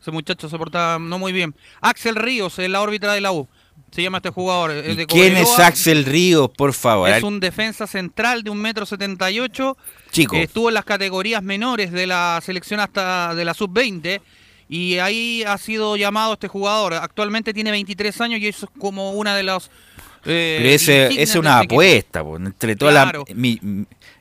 Ese 0.00 0.10
muchacho 0.10 0.48
se 0.48 0.56
portaba 0.56 0.98
no 0.98 1.18
muy 1.18 1.32
bien. 1.32 1.54
Axel 1.82 2.16
Ríos 2.16 2.58
en 2.58 2.72
la 2.72 2.80
órbita 2.80 3.12
de 3.12 3.20
la 3.20 3.32
U. 3.32 3.46
se 3.90 4.02
llama 4.02 4.18
este 4.18 4.30
jugador. 4.30 4.70
el 4.70 4.96
de 4.96 5.06
¿Quién 5.06 5.36
es. 5.36 5.58
Axel 5.58 6.06
Ríos, 6.06 6.48
por 6.56 6.72
favor? 6.72 7.10
Es 7.10 7.22
un 7.22 7.40
defensa 7.40 7.86
central 7.86 8.42
de 8.42 8.48
un 8.50 8.58
metro 8.62 8.86
setenta 8.86 9.30
y 9.30 9.40
ocho. 9.40 9.76
Chico. 10.10 10.36
Estuvo 10.36 10.68
en 10.68 10.74
las 10.74 10.86
categorías 10.86 11.42
menores 11.42 11.92
de 11.92 12.06
la 12.06 12.40
selección 12.42 12.80
hasta 12.80 13.34
de 13.34 13.44
la 13.44 13.52
sub-20 13.52 14.22
y 14.72 14.98
ahí 14.98 15.42
ha 15.42 15.58
sido 15.58 15.96
llamado 15.96 16.34
este 16.34 16.46
jugador. 16.48 16.94
Actualmente 16.94 17.52
tiene 17.52 17.70
23 17.72 18.20
años 18.20 18.40
y 18.40 18.46
eso 18.46 18.66
es 18.66 18.80
como 18.80 19.10
una 19.10 19.34
de 19.34 19.42
los... 19.42 19.68
eh, 20.24 20.76
es 21.18 21.34
una 21.34 21.60
este 21.60 21.64
apuesta, 21.74 22.22
po, 22.22 22.36
entre 22.36 22.76
todas 22.76 22.94
Claro. 22.94 23.24
las 23.26 23.36
mi- 23.36 23.58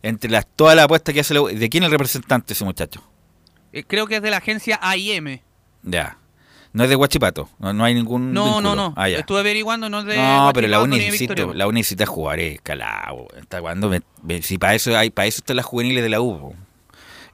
entre 0.02 0.32
las 0.32 0.48
todas 0.56 0.76
las 0.76 0.86
apuestas 0.86 1.14
que 1.14 1.20
hace 1.22 1.34
la 1.36 1.42
U- 1.42 1.48
¿De 1.48 1.70
quién 1.70 1.84
es 1.84 1.88
el 1.88 1.92
representante 1.92 2.54
ese 2.54 2.66
muchacho? 2.66 3.04
Eh, 3.72 3.84
creo 3.86 4.08
que 4.08 4.16
es 4.16 4.22
de 4.24 4.32
la 4.32 4.38
agencia 4.38 4.80
AIM. 4.82 5.40
Ya. 5.84 6.18
No 6.74 6.84
es 6.84 6.90
de 6.90 6.96
Guachipato, 6.96 7.50
no, 7.60 7.74
no 7.74 7.84
hay 7.84 7.94
ningún 7.96 8.32
No, 8.34 8.46
vínculo. 8.46 8.76
no, 8.76 8.90
no. 8.90 8.94
Ah. 8.96 9.10
Estuve 9.10 9.40
averiguando, 9.40 9.90
no 9.90 10.00
es 10.00 10.06
de 10.06 10.16
No, 10.18 10.52
pero 10.54 10.68
la 10.68 10.82
UNI 10.82 11.00
la 11.56 11.68
UNI 11.68 11.80
necesita 11.82 12.06
jugadores 12.06 12.60
calado. 12.62 13.28
Está 13.40 13.60
cuando 13.62 13.92
si 14.42 14.58
para 14.58 14.76
eso 14.76 14.96
hay, 14.98 15.10
para 15.10 15.28
eso 15.28 15.40
están 15.40 15.56
las 15.58 15.66
juveniles 15.66 16.04
de 16.04 16.10
la 16.10 16.22
U. 16.22 16.40
po. 16.40 16.56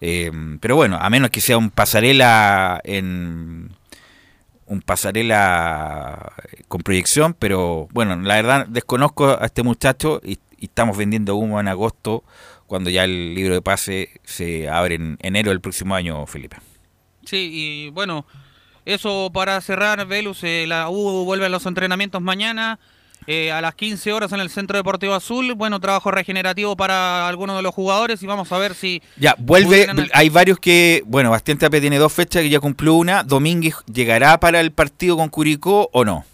Eh, 0.01 0.31
pero 0.59 0.75
bueno, 0.75 0.97
a 0.99 1.09
menos 1.09 1.29
que 1.29 1.41
sea 1.41 1.57
un 1.57 1.69
pasarela 1.69 2.81
en 2.83 3.71
un 4.67 4.81
pasarela 4.81 6.33
con 6.67 6.81
proyección, 6.81 7.35
pero 7.37 7.87
bueno, 7.91 8.15
la 8.15 8.35
verdad 8.35 8.67
desconozco 8.67 9.37
a 9.39 9.45
este 9.45 9.63
muchacho 9.63 10.21
y, 10.23 10.39
y 10.57 10.65
estamos 10.65 10.97
vendiendo 10.97 11.35
humo 11.35 11.59
en 11.59 11.67
agosto 11.67 12.23
cuando 12.67 12.89
ya 12.89 13.03
el 13.03 13.35
libro 13.35 13.53
de 13.53 13.61
pase 13.61 14.09
se 14.23 14.67
abre 14.69 14.95
en 14.95 15.17
enero 15.21 15.49
del 15.49 15.61
próximo 15.61 15.95
año, 15.95 16.25
Felipe. 16.25 16.57
Sí, 17.25 17.49
y 17.53 17.89
bueno, 17.91 18.25
eso 18.85 19.31
para 19.33 19.59
cerrar, 19.61 20.05
Velus, 20.05 20.43
eh, 20.43 20.65
la 20.67 20.89
U 20.89 21.25
vuelve 21.25 21.45
a 21.45 21.49
los 21.49 21.65
entrenamientos 21.65 22.21
mañana 22.21 22.79
eh, 23.27 23.51
a 23.51 23.61
las 23.61 23.75
15 23.75 24.13
horas 24.13 24.31
en 24.31 24.39
el 24.39 24.49
Centro 24.49 24.77
Deportivo 24.77 25.13
Azul. 25.13 25.53
Bueno, 25.55 25.79
trabajo 25.79 26.11
regenerativo 26.11 26.75
para 26.75 27.27
algunos 27.27 27.55
de 27.55 27.61
los 27.63 27.73
jugadores 27.73 28.21
y 28.23 28.25
vamos 28.27 28.51
a 28.51 28.57
ver 28.57 28.75
si... 28.75 29.01
Ya, 29.17 29.35
vuelve, 29.37 29.87
pudieran- 29.87 30.09
hay 30.13 30.29
varios 30.29 30.59
que, 30.59 31.03
bueno, 31.05 31.31
Bastián 31.31 31.57
Tapia 31.57 31.81
tiene 31.81 31.97
dos 31.97 32.13
fechas 32.13 32.41
que 32.43 32.49
ya 32.49 32.59
cumplió 32.59 32.93
una. 32.93 33.23
Domínguez 33.23 33.75
llegará 33.91 34.39
para 34.39 34.61
el 34.61 34.71
partido 34.71 35.17
con 35.17 35.29
Curicó 35.29 35.89
o 35.91 36.05
no? 36.05 36.25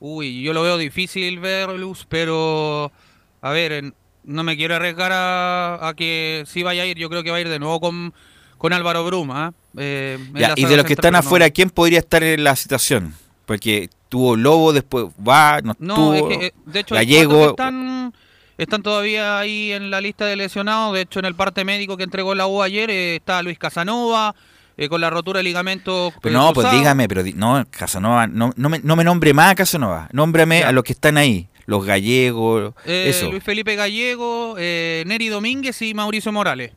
Uy, 0.00 0.42
yo 0.42 0.52
lo 0.52 0.62
veo 0.62 0.78
difícil, 0.78 1.38
Velus, 1.40 2.06
pero... 2.08 2.92
A 3.40 3.50
ver, 3.50 3.92
no 4.24 4.42
me 4.42 4.56
quiero 4.56 4.74
arriesgar 4.76 5.12
a, 5.12 5.88
a 5.88 5.94
que 5.94 6.44
sí 6.46 6.62
vaya 6.62 6.82
a 6.82 6.86
ir. 6.86 6.98
Yo 6.98 7.08
creo 7.08 7.22
que 7.22 7.30
va 7.30 7.36
a 7.36 7.40
ir 7.40 7.48
de 7.48 7.58
nuevo 7.58 7.80
con, 7.80 8.12
con 8.58 8.72
Álvaro 8.72 9.04
Bruma. 9.04 9.52
¿eh? 9.76 10.18
Eh, 10.18 10.18
Ya, 10.34 10.54
y 10.56 10.64
de 10.64 10.76
los 10.76 10.84
que 10.84 10.94
están 10.94 11.14
afuera, 11.14 11.48
¿quién 11.50 11.70
podría 11.70 12.00
estar 12.00 12.22
en 12.24 12.42
la 12.44 12.56
situación? 12.56 13.14
Porque 13.48 13.88
tuvo 14.10 14.36
Lobo, 14.36 14.74
después 14.74 15.06
va, 15.26 15.60
no, 15.62 15.74
No, 15.78 16.12
es 16.12 16.22
que, 16.24 16.46
eh, 16.48 16.52
de 16.66 16.80
hecho, 16.80 16.94
Gallego. 16.94 17.48
están, 17.48 18.12
están 18.58 18.82
todavía 18.82 19.38
ahí 19.38 19.72
en 19.72 19.90
la 19.90 20.02
lista 20.02 20.26
de 20.26 20.36
lesionados. 20.36 20.92
De 20.92 21.00
hecho, 21.00 21.18
en 21.18 21.24
el 21.24 21.34
parte 21.34 21.64
médico 21.64 21.96
que 21.96 22.04
entregó 22.04 22.34
la 22.34 22.46
U 22.46 22.60
ayer 22.62 22.90
eh, 22.90 23.16
está 23.16 23.42
Luis 23.42 23.58
Casanova 23.58 24.34
eh, 24.76 24.90
con 24.90 25.00
la 25.00 25.08
rotura 25.08 25.38
de 25.38 25.44
ligamento. 25.44 26.12
Pero 26.20 26.38
no, 26.38 26.52
pues 26.52 26.70
dígame, 26.70 27.08
pero 27.08 27.22
no, 27.34 27.64
Casanova, 27.70 28.26
no, 28.26 28.52
no, 28.54 28.68
me, 28.68 28.80
no 28.80 28.96
me 28.96 29.02
nombre 29.02 29.32
más 29.32 29.52
a 29.52 29.54
Casanova, 29.54 30.10
nómbrame 30.12 30.62
a 30.62 30.70
los 30.70 30.84
que 30.84 30.92
están 30.92 31.16
ahí, 31.16 31.48
los 31.64 31.86
gallegos, 31.86 32.74
Eh, 32.84 33.06
eso, 33.08 33.30
Luis 33.30 33.42
Felipe 33.42 33.76
Gallego, 33.76 34.56
eh, 34.58 35.04
Neri 35.06 35.28
Domínguez 35.28 35.80
y 35.80 35.94
Mauricio 35.94 36.32
Morales. 36.32 36.72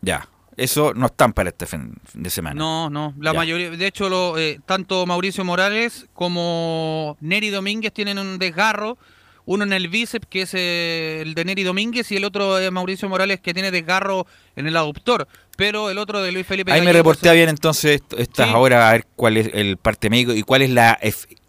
ya, 0.00 0.28
eso 0.58 0.92
no 0.94 1.06
están 1.06 1.32
para 1.32 1.48
este 1.50 1.66
fin 1.66 1.94
de 2.14 2.30
semana. 2.30 2.54
No, 2.58 2.90
no, 2.90 3.14
la 3.18 3.32
Ya. 3.32 3.38
mayoría, 3.38 3.70
de 3.70 3.86
hecho, 3.86 4.08
lo, 4.08 4.36
eh, 4.38 4.60
tanto 4.66 5.06
Mauricio 5.06 5.44
Morales 5.44 6.06
como 6.14 7.16
Neri 7.20 7.50
Domínguez 7.50 7.92
tienen 7.92 8.18
un 8.18 8.38
desgarro, 8.38 8.98
uno 9.46 9.64
en 9.64 9.72
el 9.72 9.88
bíceps, 9.88 10.26
que 10.28 10.42
es 10.42 10.50
eh, 10.52 11.22
el 11.22 11.32
de 11.34 11.44
Neri 11.46 11.62
Domínguez, 11.62 12.12
y 12.12 12.16
el 12.16 12.24
otro 12.24 12.58
es 12.58 12.70
Mauricio 12.70 13.08
Morales, 13.08 13.40
que 13.40 13.54
tiene 13.54 13.70
desgarro 13.70 14.26
en 14.56 14.66
el 14.66 14.76
aductor, 14.76 15.26
pero 15.56 15.88
el 15.88 15.96
otro 15.96 16.20
de 16.20 16.32
Luis 16.32 16.46
Felipe 16.46 16.70
Ahí 16.70 16.80
me 16.82 16.92
se- 16.92 17.34
bien 17.34 17.48
entonces 17.48 18.02
est- 18.02 18.12
estas 18.18 18.48
Sí. 18.48 18.52
ahora 18.54 18.88
a 18.88 18.92
ver 18.92 19.06
cuál 19.16 19.38
es 19.38 19.48
el 19.54 19.78
parte 19.78 20.10
médico 20.10 20.32
y 20.34 20.42
cuál 20.42 20.60
es 20.62 20.70
la 20.70 20.98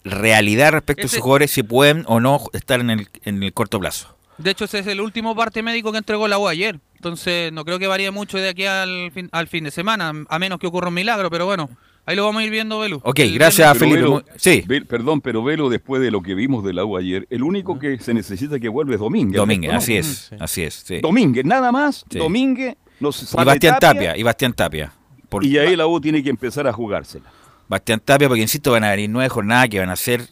realidad 0.06 0.72
respecto 0.72 1.02
a 1.04 1.06
Ese- 1.06 1.18
esos 1.18 1.24
jugadores, 1.24 1.52
si 1.52 1.64
pueden 1.64 2.06
o 2.08 2.20
no 2.22 2.42
estar 2.54 2.80
en 2.80 2.90
el, 2.90 3.10
en 3.26 3.44
el 3.44 3.54
corto 3.54 3.80
plazo. 3.80 4.16
De 4.38 4.52
hecho, 4.52 4.64
ese 4.66 4.80
es 4.80 4.88
el 4.88 5.02
último 5.02 5.36
parte 5.36 5.62
médico 5.62 5.92
que 5.92 5.98
entregó 5.98 6.28
la 6.30 6.38
U 6.38 6.48
ayer. 6.48 6.80
Entonces, 7.00 7.54
no 7.54 7.64
creo 7.64 7.80
que 7.80 7.88
varíe 7.88 8.12
mucho 8.12 8.38
de 8.38 8.50
aquí 8.50 8.66
al 8.66 9.10
fin, 9.14 9.30
al 9.32 9.48
fin 9.48 9.64
de 9.64 9.72
semana, 9.72 10.12
a 10.28 10.40
menos 10.40 10.60
que 10.60 10.68
ocurra 10.68 10.90
un 10.90 10.94
milagro, 10.94 11.30
pero 11.30 11.46
bueno, 11.46 11.70
ahí 12.06 12.14
lo 12.18 12.26
vamos 12.26 12.42
a 12.42 12.44
ir 12.46 12.52
viendo, 12.52 12.78
Belu. 12.80 13.00
Ok, 13.06 13.20
El 13.20 13.34
gracias 13.36 13.78
Felipe. 13.78 14.02
Velo- 14.02 14.26
Sí, 14.36 14.66
perdón, 14.86 15.22
pero 15.22 15.42
Velo, 15.42 15.70
después 15.70 16.02
de 16.02 16.12
lo 16.12 16.22
que 16.22 16.36
vimos 16.36 16.62
de 16.66 16.74
la 16.74 16.84
U 16.84 16.98
ayer, 16.98 17.26
el 17.30 17.44
único 17.44 17.80
que 17.80 17.98
se 18.00 18.14
necesita 18.14 18.60
que 18.60 18.68
vuelve 18.68 18.96
es 18.96 19.00
Domínguez. 19.00 19.38
Domínguez, 19.38 19.72
¿no? 19.72 19.78
así 19.78 19.96
es, 19.96 20.30
así 20.42 20.64
es. 20.64 20.74
sí. 20.86 21.00
Domínguez, 21.00 21.46
nada 21.46 21.72
más. 21.72 22.04
Sí. 22.12 22.20
Domínguez. 22.20 22.76
Y 23.00 23.46
Bastián 23.46 23.78
Tapia, 23.80 24.18
y 24.18 24.24
Bastián 24.24 24.52
Tapia. 24.52 24.92
Por- 25.30 25.46
Y 25.46 25.58
ahí 25.58 25.78
la 25.78 25.88
U 25.88 26.02
tiene 26.02 26.22
que 26.22 26.30
empezar 26.30 26.68
a 26.68 26.74
jugársela. 26.74 27.32
Bastián 27.70 28.02
Tapia, 28.04 28.28
porque 28.28 28.42
insisto, 28.42 28.72
van 28.72 28.84
a 28.84 28.90
venir 28.90 29.10
nueve 29.10 29.30
jornadas 29.30 29.70
que 29.70 29.80
van 29.80 29.90
a 29.90 29.96
ser. 29.96 30.28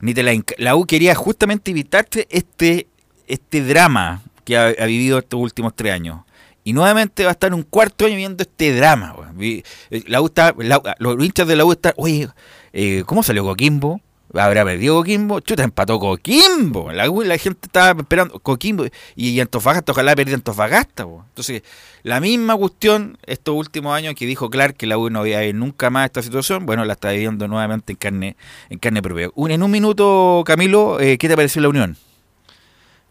Ni 0.00 0.12
te 0.12 0.22
la, 0.22 0.32
la 0.58 0.76
U 0.76 0.84
quería 0.84 1.14
justamente 1.14 1.70
evitarte 1.70 2.26
este, 2.30 2.88
este 3.26 3.62
drama 3.64 4.20
que 4.44 4.56
ha, 4.56 4.86
vivido 4.86 5.18
estos 5.18 5.40
últimos 5.40 5.74
tres 5.74 5.92
años. 5.92 6.20
Y 6.64 6.72
nuevamente 6.72 7.24
va 7.24 7.30
a 7.30 7.32
estar 7.32 7.52
un 7.52 7.62
cuarto 7.62 8.06
año 8.06 8.16
viendo 8.16 8.42
este 8.42 8.74
drama. 8.74 9.14
eh, 9.40 9.62
La 10.06 10.20
U 10.22 10.26
está, 10.26 10.54
la- 10.58 10.80
los 10.98 11.24
hinchas 11.24 11.48
de 11.48 11.56
la 11.56 11.64
U 11.64 11.72
están, 11.72 11.92
oye, 11.96 12.28
eh, 12.72 13.02
¿cómo 13.06 13.22
salió 13.22 13.42
Coquimbo? 13.44 14.00
¿Habrá 14.34 14.64
perdido 14.64 14.94
Coquimbo? 14.94 15.40
Chuta, 15.40 15.62
empató 15.64 15.98
Coquimbo. 15.98 16.90
La, 16.92 17.10
U- 17.10 17.22
la 17.22 17.36
gente 17.36 17.66
estaba 17.66 18.00
esperando 18.00 18.38
Coquimbo. 18.38 18.86
Y, 19.16 19.28
y 19.30 19.40
Antofagasta, 19.40 19.92
ojalá 19.92 20.14
perdiera 20.16 20.36
Antofagasta. 20.36 21.04
weón. 21.04 21.24
Entonces, 21.28 21.62
la 22.02 22.18
misma 22.20 22.56
cuestión 22.56 23.18
estos 23.26 23.54
últimos 23.54 23.94
años 23.94 24.14
que 24.14 24.24
dijo 24.24 24.48
Clark 24.48 24.76
que 24.76 24.86
la 24.86 24.96
U 24.96 25.10
no 25.10 25.18
había 25.20 25.44
ido 25.44 25.58
nunca 25.58 25.90
más 25.90 26.06
esta 26.06 26.22
situación, 26.22 26.64
bueno, 26.64 26.84
la 26.84 26.94
está 26.94 27.10
viviendo 27.10 27.46
nuevamente 27.48 27.92
en 27.92 27.98
carne, 27.98 28.36
en 28.70 28.78
carne 28.78 29.02
propia. 29.02 29.30
En 29.48 29.62
un 29.62 29.70
minuto, 29.70 30.42
Camilo, 30.46 30.98
eh, 31.00 31.18
¿qué 31.18 31.28
te 31.28 31.36
pareció 31.36 31.60
la 31.60 31.68
unión? 31.68 31.96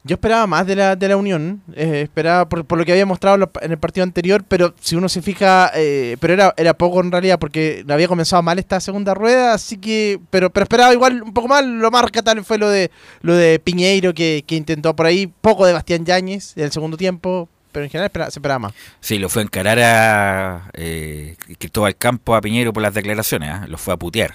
Yo 0.04 0.16
esperaba 0.16 0.48
más 0.48 0.66
de 0.66 0.76
la, 0.76 0.96
de 0.96 1.08
la 1.08 1.16
Unión, 1.16 1.62
eh, 1.76 2.02
esperaba 2.02 2.50
por, 2.50 2.66
por 2.66 2.80
lo 2.80 2.86
que 2.86 2.92
había 2.92 3.06
mostrado 3.06 3.52
en 3.62 3.72
el 3.72 3.78
partido 3.78 4.04
anterior, 4.04 4.44
pero 4.48 4.74
si 4.82 4.96
uno 4.96 5.08
se 5.08 5.22
fija, 5.22 5.72
eh, 5.76 6.18
pero 6.20 6.34
era, 6.34 6.54
era 6.58 6.74
poco 6.74 7.02
en 7.02 7.12
realidad 7.12 7.38
porque 7.38 7.86
había 7.88 8.08
comenzado 8.08 8.42
mal 8.42 8.58
esta 8.58 8.80
segunda 8.80 9.14
rueda, 9.14 9.54
así 9.54 9.78
que, 9.78 10.20
pero, 10.32 10.50
pero 10.50 10.64
esperaba 10.64 10.92
igual 10.92 11.22
un 11.22 11.34
poco 11.36 11.48
más, 11.48 11.64
lo 11.64 11.92
más 11.92 12.02
rescatable 12.02 12.44
fue 12.44 12.58
lo 12.58 12.68
de 12.70 12.90
lo 13.22 13.36
de 13.36 13.60
Piñeiro 13.60 14.14
que, 14.16 14.44
que 14.48 14.56
intentó 14.56 14.96
por 14.96 15.06
ahí, 15.06 15.28
poco 15.28 15.68
de 15.68 15.74
Bastián 15.74 16.04
Yáñez 16.04 16.58
en 16.58 16.64
el 16.64 16.72
segundo 16.72 16.98
tiempo, 16.98 17.48
pero 17.72 17.86
en 17.86 17.92
general 17.92 18.08
espera- 18.08 18.32
se 18.32 18.40
esperaba 18.40 18.58
más. 18.58 18.74
Sí, 19.02 19.20
lo 19.20 19.30
fue 19.30 19.44
a 19.44 19.46
encarar 19.46 19.80
a 19.80 20.70
eh, 20.74 21.36
Cristóbal 21.60 21.96
Campo 21.96 22.34
a 22.36 22.42
Piñero 22.42 22.74
por 22.74 22.82
las 22.82 22.96
declaraciones, 22.96 23.52
¿ah? 23.52 23.66
lo 23.68 23.78
fue 23.78 23.94
a 23.94 23.98
putear. 23.98 24.34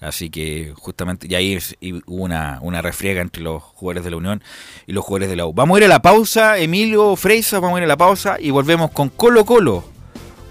Así 0.00 0.30
que 0.30 0.72
justamente, 0.76 1.26
y 1.28 1.34
ahí 1.34 1.58
hubo 2.06 2.24
una, 2.24 2.58
una 2.62 2.82
refriega 2.82 3.20
entre 3.20 3.42
los 3.42 3.62
jugadores 3.62 4.04
de 4.04 4.10
la 4.10 4.16
Unión 4.16 4.42
y 4.86 4.92
los 4.92 5.04
jugadores 5.04 5.28
de 5.28 5.36
la 5.36 5.46
U. 5.46 5.52
Vamos 5.52 5.76
a 5.76 5.78
ir 5.78 5.84
a 5.86 5.88
la 5.88 6.02
pausa, 6.02 6.58
Emilio 6.58 7.16
Freisa, 7.16 7.58
vamos 7.58 7.76
a 7.76 7.80
ir 7.80 7.84
a 7.84 7.88
la 7.88 7.96
pausa 7.96 8.36
y 8.38 8.50
volvemos 8.50 8.92
con 8.92 9.08
Colo 9.08 9.44
Colo, 9.44 9.84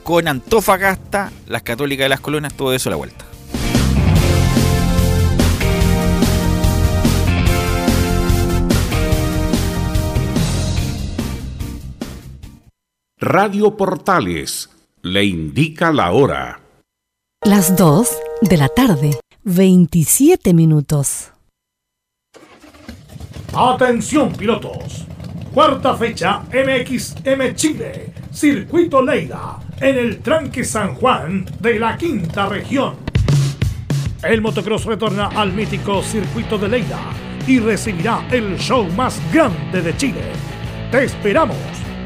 con 0.03 0.27
Antofagasta, 0.27 1.31
las 1.47 1.63
católicas 1.63 2.05
de 2.05 2.09
las 2.09 2.19
colonias, 2.19 2.53
todo 2.53 2.73
eso 2.73 2.89
a 2.89 2.91
la 2.91 2.97
vuelta. 2.97 3.25
Radio 13.19 13.75
Portales 13.75 14.69
le 15.01 15.25
indica 15.25 15.91
la 15.91 16.11
hora. 16.11 16.61
Las 17.43 17.75
2 17.75 18.09
de 18.41 18.57
la 18.57 18.69
tarde, 18.69 19.19
27 19.49 20.53
minutos. 20.53 21.31
Atención 23.53 24.33
pilotos. 24.33 25.07
Cuarta 25.53 25.95
fecha 25.95 26.41
MXM 26.51 27.55
Chile. 27.55 28.13
Circuito 28.29 29.01
Leida. 29.01 29.57
En 29.79 29.97
el 29.97 30.19
tranque 30.19 30.65
San 30.65 30.95
Juan 30.95 31.45
de 31.61 31.79
la 31.79 31.97
quinta 31.97 32.47
región. 32.47 32.97
El 34.21 34.41
motocross 34.41 34.83
retorna 34.83 35.27
al 35.27 35.53
mítico 35.53 36.03
circuito 36.03 36.57
de 36.57 36.67
Leida 36.67 36.99
y 37.47 37.59
recibirá 37.59 38.27
el 38.29 38.57
show 38.57 38.85
más 38.97 39.17
grande 39.31 39.81
de 39.81 39.95
Chile. 39.95 40.33
Te 40.91 41.05
esperamos. 41.05 41.55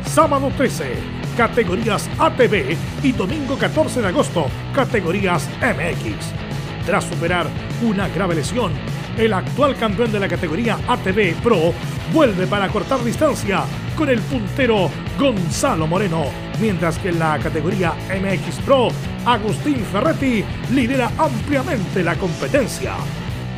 Sábado 0.06 0.52
13, 0.56 0.94
categorías 1.36 2.08
ATV 2.20 2.78
y 3.02 3.12
domingo 3.14 3.58
14 3.58 4.00
de 4.00 4.08
agosto, 4.10 4.46
categorías 4.76 5.50
MX. 5.60 6.51
Tras 6.86 7.04
superar 7.06 7.48
una 7.84 8.08
grave 8.10 8.36
lesión, 8.36 8.74
el 9.18 9.34
actual 9.34 9.76
campeón 9.76 10.12
de 10.12 10.20
la 10.20 10.28
categoría 10.28 10.80
ATV 10.88 11.36
Pro 11.44 11.74
vuelve 12.14 12.48
para 12.48 12.70
cortar 12.70 13.04
distancia 13.04 13.64
con 13.96 14.10
el 14.10 14.20
puntero 14.22 14.90
Gonzalo 15.20 15.86
Moreno, 15.86 16.26
mientras 16.60 16.98
que 16.98 17.10
en 17.10 17.20
la 17.20 17.38
categoría 17.40 17.94
MX 18.10 18.60
Pro, 18.66 18.88
Agustín 19.26 19.78
Ferretti 19.92 20.44
lidera 20.72 21.12
ampliamente 21.18 22.04
la 22.04 22.16
competencia. 22.16 22.94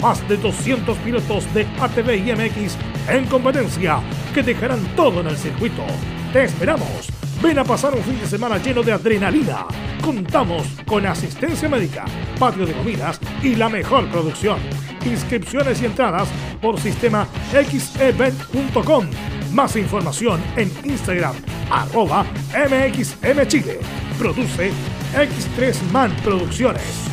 más 0.02 0.28
de 0.28 0.36
200 0.36 0.98
pilotos 0.98 1.54
de 1.54 1.66
ATV 1.80 2.28
y 2.28 2.34
MX 2.34 2.78
en 3.08 3.26
competencia 3.28 4.02
que 4.34 4.44
dejarán 4.44 4.84
todo 4.98 5.22
en 5.22 5.28
el 5.28 5.38
circuito. 5.38 5.86
Te 6.34 6.44
esperamos. 6.44 7.13
Ven 7.44 7.60
a 7.60 7.66
pasar 7.66 7.94
un 7.94 8.02
fin 8.02 8.18
de 8.18 8.26
semana 8.26 8.58
lleno 8.58 8.82
de 8.84 8.94
adrenalina. 8.94 9.66
Contamos 10.02 10.66
con 10.88 11.06
asistencia 11.06 11.68
médica, 11.68 12.06
patio 12.40 12.66
de 12.66 12.72
comidas 12.72 13.20
y 13.42 13.56
la 13.56 13.68
mejor 13.68 14.10
producción. 14.10 14.60
Inscripciones 15.06 15.82
y 15.82 15.86
entradas 15.88 16.30
por 16.62 16.80
sistema 16.80 17.28
xevent.com. 17.52 19.10
Más 19.52 19.76
información 19.76 20.42
en 20.56 20.72
Instagram, 20.86 21.36
arroba 21.70 22.26
MXMChile. 22.54 23.80
Produce 24.18 24.72
X3 25.14 25.92
Man 25.92 26.16
Producciones. 26.24 27.10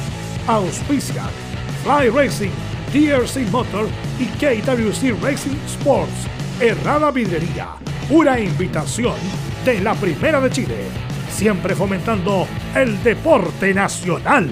Auspicia 0.47 1.25
Fly 1.83 2.09
Racing, 2.09 2.53
DRC 2.93 3.51
Motor 3.51 3.89
y 4.21 4.27
KWC 4.27 5.21
Racing 5.21 5.57
Sports. 5.67 6.29
Errada 6.61 7.11
Vidrería. 7.11 7.71
Una 8.11 8.39
invitación 8.39 9.50
de 9.65 9.81
la 9.81 9.95
Primera 9.95 10.41
de 10.41 10.51
Chile. 10.51 10.77
Siempre 11.31 11.75
fomentando 11.75 12.47
el 12.75 13.03
deporte 13.03 13.73
nacional. 13.75 14.51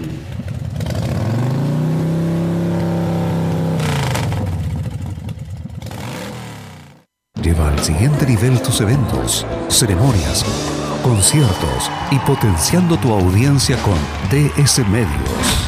Lleva 7.43 7.69
al 7.69 7.79
siguiente 7.79 8.27
nivel 8.27 8.61
tus 8.61 8.81
eventos, 8.81 9.47
ceremonias, 9.69 10.45
conciertos 11.03 11.91
y 12.11 12.19
potenciando 12.21 12.97
tu 12.99 13.13
audiencia 13.13 13.77
con 13.83 13.97
DS 14.31 14.87
Medios. 14.89 15.68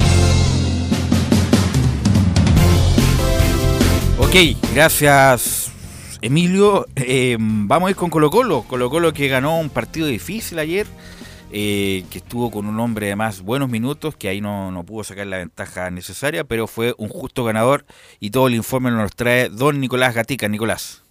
Ok, 4.31 4.37
gracias 4.73 5.73
Emilio. 6.21 6.85
Eh, 6.95 7.35
vamos 7.37 7.87
a 7.87 7.89
ir 7.89 7.97
con 7.97 8.09
Colo 8.09 8.29
Colo. 8.29 8.61
Colo 8.61 8.89
Colo 8.89 9.11
que 9.11 9.27
ganó 9.27 9.59
un 9.59 9.69
partido 9.69 10.07
difícil 10.07 10.57
ayer, 10.57 10.87
eh, 11.51 12.05
que 12.09 12.19
estuvo 12.19 12.49
con 12.49 12.65
un 12.65 12.79
hombre 12.79 13.07
de 13.07 13.17
más 13.17 13.41
buenos 13.41 13.67
minutos, 13.67 14.15
que 14.15 14.29
ahí 14.29 14.39
no, 14.39 14.71
no 14.71 14.85
pudo 14.85 15.03
sacar 15.03 15.27
la 15.27 15.39
ventaja 15.39 15.91
necesaria, 15.91 16.45
pero 16.45 16.67
fue 16.67 16.95
un 16.97 17.09
justo 17.09 17.43
ganador 17.43 17.83
y 18.21 18.29
todo 18.29 18.47
el 18.47 18.55
informe 18.55 18.89
nos 18.89 19.13
trae 19.13 19.49
don 19.49 19.81
Nicolás 19.81 20.15
Gatica. 20.15 20.47
Nicolás. 20.47 21.03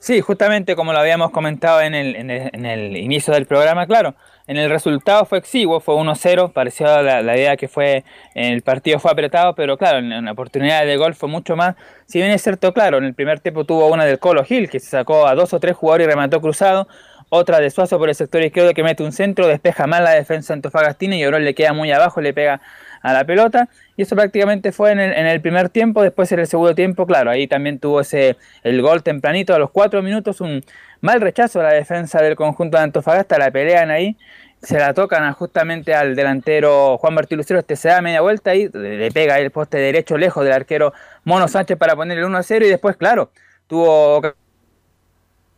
Sí, 0.00 0.20
justamente 0.20 0.76
como 0.76 0.92
lo 0.92 1.00
habíamos 1.00 1.30
comentado 1.32 1.80
en 1.80 1.94
el, 1.94 2.14
en 2.16 2.30
el, 2.30 2.50
en 2.52 2.66
el 2.66 2.96
inicio 2.96 3.34
del 3.34 3.46
programa, 3.46 3.86
claro, 3.86 4.14
en 4.46 4.56
el 4.56 4.70
resultado 4.70 5.26
fue 5.26 5.38
exiguo, 5.38 5.80
fue 5.80 5.94
1-0, 5.96 6.52
pareció 6.52 7.02
la, 7.02 7.36
idea 7.36 7.56
que 7.56 7.68
fue, 7.68 8.04
el 8.34 8.62
partido 8.62 8.98
fue 8.98 9.10
apretado, 9.10 9.54
pero 9.54 9.76
claro, 9.76 9.98
en, 9.98 10.24
la 10.24 10.32
oportunidad 10.32 10.86
de 10.86 10.96
gol 10.96 11.14
fue 11.14 11.28
mucho 11.28 11.56
más, 11.56 11.76
si 12.06 12.18
bien 12.18 12.30
es 12.30 12.42
cierto, 12.42 12.72
claro, 12.72 12.96
en 12.98 13.04
el 13.04 13.12
primer 13.12 13.40
tiempo 13.40 13.64
tuvo 13.64 13.88
una 13.88 14.06
del 14.06 14.18
Colo 14.18 14.44
Gil, 14.44 14.70
que 14.70 14.80
se 14.80 14.88
sacó 14.88 15.26
a 15.26 15.34
dos 15.34 15.52
o 15.52 15.60
tres 15.60 15.76
jugadores 15.76 16.06
y 16.06 16.10
remató 16.10 16.40
cruzado, 16.40 16.88
otra 17.28 17.60
de 17.60 17.68
Suazo 17.68 17.98
por 17.98 18.08
el 18.08 18.14
sector 18.14 18.42
izquierdo 18.42 18.72
que 18.72 18.82
mete 18.82 19.02
un 19.02 19.12
centro, 19.12 19.46
despeja 19.46 19.86
mal 19.86 20.04
la 20.04 20.12
defensa 20.12 20.54
Antofagastina 20.54 21.16
y 21.16 21.26
Orol 21.26 21.44
le 21.44 21.54
queda 21.54 21.74
muy 21.74 21.92
abajo, 21.92 22.22
le 22.22 22.32
pega 22.32 22.62
a 23.02 23.12
la 23.12 23.24
pelota. 23.24 23.68
Y 23.96 24.02
eso 24.02 24.16
prácticamente 24.16 24.72
fue 24.72 24.92
en 24.92 25.00
el, 25.00 25.12
en 25.12 25.26
el, 25.26 25.40
primer 25.40 25.68
tiempo, 25.68 26.02
después 26.02 26.30
en 26.32 26.40
el 26.40 26.46
segundo 26.46 26.74
tiempo, 26.74 27.06
claro, 27.06 27.30
ahí 27.30 27.46
también 27.46 27.78
tuvo 27.78 28.00
ese 28.00 28.36
el 28.62 28.80
gol 28.82 29.02
tempranito. 29.02 29.54
A 29.54 29.58
los 29.58 29.70
cuatro 29.70 30.02
minutos, 30.02 30.40
un 30.40 30.64
mal 31.00 31.20
rechazo 31.20 31.60
a 31.60 31.64
la 31.64 31.72
defensa 31.72 32.22
del 32.22 32.36
conjunto 32.36 32.76
de 32.76 32.84
Antofagasta, 32.84 33.38
la 33.38 33.50
pelean 33.50 33.90
ahí, 33.90 34.16
se 34.62 34.78
la 34.78 34.92
tocan 34.94 35.32
justamente 35.34 35.94
al 35.94 36.16
delantero 36.16 36.98
Juan 36.98 37.14
Martín 37.14 37.38
Lucero, 37.38 37.60
este 37.60 37.76
se 37.76 37.88
da 37.88 38.00
media 38.00 38.20
vuelta 38.20 38.54
y 38.54 38.68
le 38.68 39.10
pega 39.12 39.38
el 39.38 39.50
poste 39.50 39.78
derecho 39.78 40.18
lejos 40.18 40.44
del 40.44 40.52
arquero 40.52 40.92
Mono 41.24 41.46
Sánchez 41.46 41.76
para 41.78 41.94
poner 41.94 42.18
el 42.18 42.24
1 42.24 42.38
a 42.38 42.42
0 42.42 42.66
y 42.66 42.68
después, 42.68 42.96
claro, 42.96 43.30
tuvo 43.68 44.20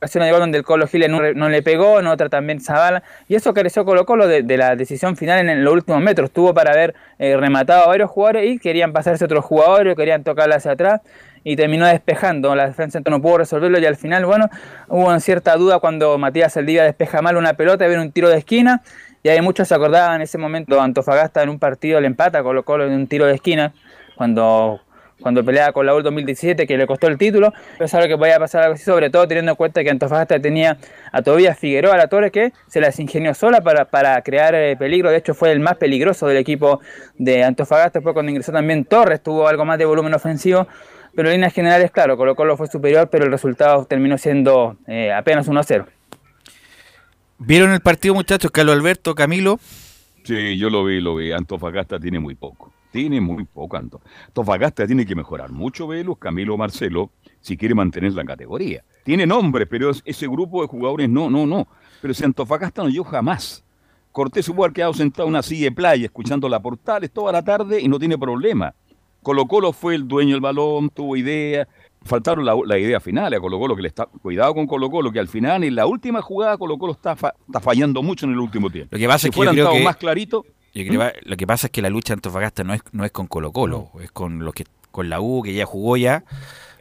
ocasión 0.01 0.25
de 0.25 0.31
gol 0.31 0.41
donde 0.41 0.57
el 0.57 0.65
Colo 0.65 0.87
Giles 0.87 1.11
no, 1.11 1.49
le 1.51 1.63
pegó, 1.63 2.01
en 2.01 2.07
otra 2.07 2.31
también 2.31 2.59
Zavala, 2.59 3.03
y 3.29 3.35
eso 3.35 3.53
careció 3.53 3.85
Colo 3.85 4.07
Colo 4.07 4.27
de, 4.27 4.57
la 4.57 4.75
decisión 4.75 5.15
final 5.15 5.41
en, 5.41 5.51
en, 5.51 5.63
los 5.63 5.75
últimos 5.75 6.01
metros, 6.01 6.31
tuvo 6.31 6.55
para 6.55 6.73
haber 6.73 6.95
eh, 7.19 7.37
rematado 7.37 7.85
a 7.85 7.89
varios 7.89 8.11
jugadores 8.11 8.51
y 8.51 8.59
querían 8.59 8.95
pasarse 8.95 9.23
otros 9.27 9.45
jugadores, 9.45 9.95
querían 9.97 10.25
tocarla 10.25 10.57
hacia 10.57 10.73
atrás, 10.73 11.03
y 11.45 11.55
terminó 11.55 11.87
despejando, 11.87 12.55
la 12.55 12.67
defensa 12.67 13.01
no 13.11 13.21
pudo 13.21 13.39
resolverlo 13.39 13.79
y 13.79 13.85
al 13.85 13.97
final, 13.97 14.25
bueno, 14.25 14.49
hubo 14.89 15.21
cierta 15.21 15.55
duda 15.57 15.81
cuando 15.81 16.17
Matías 16.17 16.55
Saldivia 16.55 16.85
despeja 16.85 17.21
mal 17.21 17.37
una 17.37 17.53
pelota, 17.53 17.87
viene 17.87 18.03
un 18.03 18.11
tiro 18.11 18.31
de 18.31 18.39
esquina, 18.39 18.81
y 19.23 19.29
hay 19.29 19.43
muchos 19.43 19.69
se 19.69 19.75
acordaban 19.75 20.17
en 20.17 20.23
ese 20.23 20.39
momento, 20.39 20.81
Antofagasta 20.81 21.43
en 21.43 21.51
un 21.51 21.59
partido 21.59 22.01
le 22.01 22.07
empata 22.07 22.43
Colo 22.43 22.63
Colo 22.63 22.87
en 22.87 22.93
un 22.93 23.07
tiro 23.07 23.27
de 23.27 23.35
esquina, 23.35 23.75
cuando 24.17 24.81
cuando 25.21 25.45
peleaba 25.45 25.73
con 25.73 25.87
la 25.87 25.95
U 25.95 26.03
2017 26.03 26.67
que 26.67 26.77
le 26.77 26.87
costó 26.87 27.07
el 27.07 27.19
título, 27.19 27.53
pero 27.73 27.85
es 27.85 27.95
algo 27.95 28.09
que 28.09 28.17
podía 28.17 28.39
pasar 28.39 28.63
algo 28.63 28.75
así, 28.75 28.85
sobre 28.85 29.11
todo 29.11 29.27
teniendo 29.29 29.53
en 29.53 29.57
cuenta 29.57 29.83
que 29.83 29.91
Antofagasta 29.91 30.41
tenía 30.41 30.79
a 31.13 31.23
Tobías 31.23 31.59
Figueroa, 31.59 31.97
la 31.97 32.09
Torre, 32.09 32.31
que 32.31 32.53
se 32.67 32.81
las 32.81 32.99
ingenió 32.99 33.35
sola 33.35 33.61
para, 33.61 33.85
para 33.87 34.21
crear 34.23 34.55
eh, 34.55 34.77
peligro, 34.77 35.11
de 35.11 35.19
hecho 35.19 35.35
fue 35.35 35.53
el 35.53 35.61
más 35.61 35.77
peligroso 35.77 36.27
del 36.27 36.37
equipo 36.37 36.81
de 37.19 37.45
Antofagasta, 37.45 37.99
después 37.99 38.15
cuando 38.15 38.31
ingresó 38.31 38.53
también 38.53 38.85
Torres 38.85 39.23
tuvo 39.23 39.49
algo 39.49 39.65
más 39.65 39.79
de 39.79 39.85
volumen 39.85 40.15
ofensivo, 40.15 40.67
pero 41.15 41.29
en 41.29 41.37
líneas 41.37 41.53
generales, 41.53 41.91
claro, 41.91 42.17
Colo 42.17 42.35
Colo 42.35 42.57
fue 42.57 42.69
superior, 42.69 43.09
pero 43.11 43.25
el 43.25 43.33
resultado 43.33 43.85
terminó 43.85 44.17
siendo 44.17 44.77
eh, 44.87 45.13
apenas 45.13 45.49
1-0. 45.49 45.87
¿Vieron 47.39 47.73
el 47.73 47.81
partido 47.81 48.15
muchachos, 48.15 48.51
Carlos 48.51 48.77
Alberto, 48.77 49.15
Camilo? 49.15 49.59
Sí, 50.25 50.59
yo 50.59 50.71
lo 50.71 50.85
vi, 50.85 51.01
lo 51.01 51.17
vi, 51.17 51.33
Antofagasta 51.33 51.99
tiene 51.99 52.21
muy 52.21 52.35
poco. 52.35 52.73
Tiene 52.91 53.21
muy 53.21 53.45
poco, 53.45 53.77
Anto. 53.77 54.01
Antofagasta 54.27 54.87
tiene 54.87 55.07
que 55.07 55.15
mejorar 55.15 55.51
mucho, 55.53 55.87
Velos, 55.87 56.19
Camilo, 56.19 56.57
Marcelo, 56.57 57.11
si 57.41 57.57
quiere 57.57 57.75
mantener 57.75 58.13
la 58.13 58.25
categoría. 58.25 58.83
Tiene 59.05 59.27
nombre, 59.27 59.67
pero 59.67 59.91
ese 60.05 60.27
grupo 60.27 60.63
de 60.63 60.69
jugadores 60.69 61.09
no, 61.09 61.31
no, 61.31 61.47
no. 61.47 61.69
Pero 62.03 62.13
si 62.15 62.25
Antofagasta 62.25 62.83
no 62.83 62.89
llegó 62.89 63.05
jamás 63.05 63.65
Cortés 64.13 64.49
haber 64.49 64.73
quedado 64.73 64.93
sentado 64.93 65.29
en 65.29 65.35
una 65.35 65.43
silla 65.43 65.67
de 65.67 65.73
playa 65.73 66.05
escuchando 66.07 66.49
la 66.49 66.61
portales 66.61 67.13
toda 67.13 67.31
la 67.31 67.45
tarde 67.45 67.81
y 67.81 67.87
no 67.87 67.97
tiene 67.99 68.19
problema. 68.19 68.75
Colo 69.23 69.47
Colo 69.47 69.73
fue 69.73 69.95
el 69.95 70.09
dueño 70.09 70.33
del 70.33 70.41
balón, 70.41 70.89
tuvo 70.91 71.15
idea, 71.17 71.69
faltaron 72.03 72.45
la, 72.45 72.57
la 72.67 72.77
idea 72.79 72.99
final 72.99 73.33
a 73.35 73.39
Colo 73.39 73.59
Colo, 73.61 73.77
que 73.77 73.83
le 73.83 73.89
está, 73.89 74.07
cuidado 74.07 74.53
con 74.55 74.67
Colo 74.67 74.91
Colo, 74.91 75.13
que 75.13 75.21
al 75.21 75.29
final 75.29 75.63
en 75.63 75.77
la 75.77 75.87
última 75.87 76.23
jugada 76.23 76.57
Colo 76.59 76.77
Colo 76.79 76.93
está, 76.95 77.15
fa- 77.15 77.35
está 77.47 77.61
fallando 77.61 78.03
mucho 78.03 78.27
en 78.27 78.33
el 78.33 78.39
último 78.41 78.69
tiempo. 78.69 78.89
Lo 78.93 78.99
que 78.99 79.07
pasa 79.07 79.19
si 79.19 79.27
es 79.29 79.31
que 79.31 79.37
yo 79.37 79.37
fueran 79.37 79.55
creo 79.55 79.65
estado 79.67 79.79
que- 79.79 79.85
más 79.85 79.97
clarito, 79.97 80.45
Yo 80.73 80.87
creo 80.87 81.13
lo 81.23 81.37
que 81.37 81.47
pasa 81.47 81.67
es 81.67 81.71
que 81.73 81.83
la 81.83 81.91
lucha 81.91 82.15
de 82.15 82.19
Antofagasta 82.19 82.65
no 82.65 82.75
es, 82.75 82.83
no 82.93 83.05
es 83.05 83.11
con 83.11 83.27
Colo 83.27 83.53
Colo, 83.53 83.91
es 84.01 84.11
con 84.13 84.45
los 84.45 84.55
que 84.55 84.65
con 84.91 85.09
la 85.09 85.21
U 85.21 85.43
que 85.43 85.55
ya 85.55 85.67
jugó 85.67 85.97
ya 85.97 86.25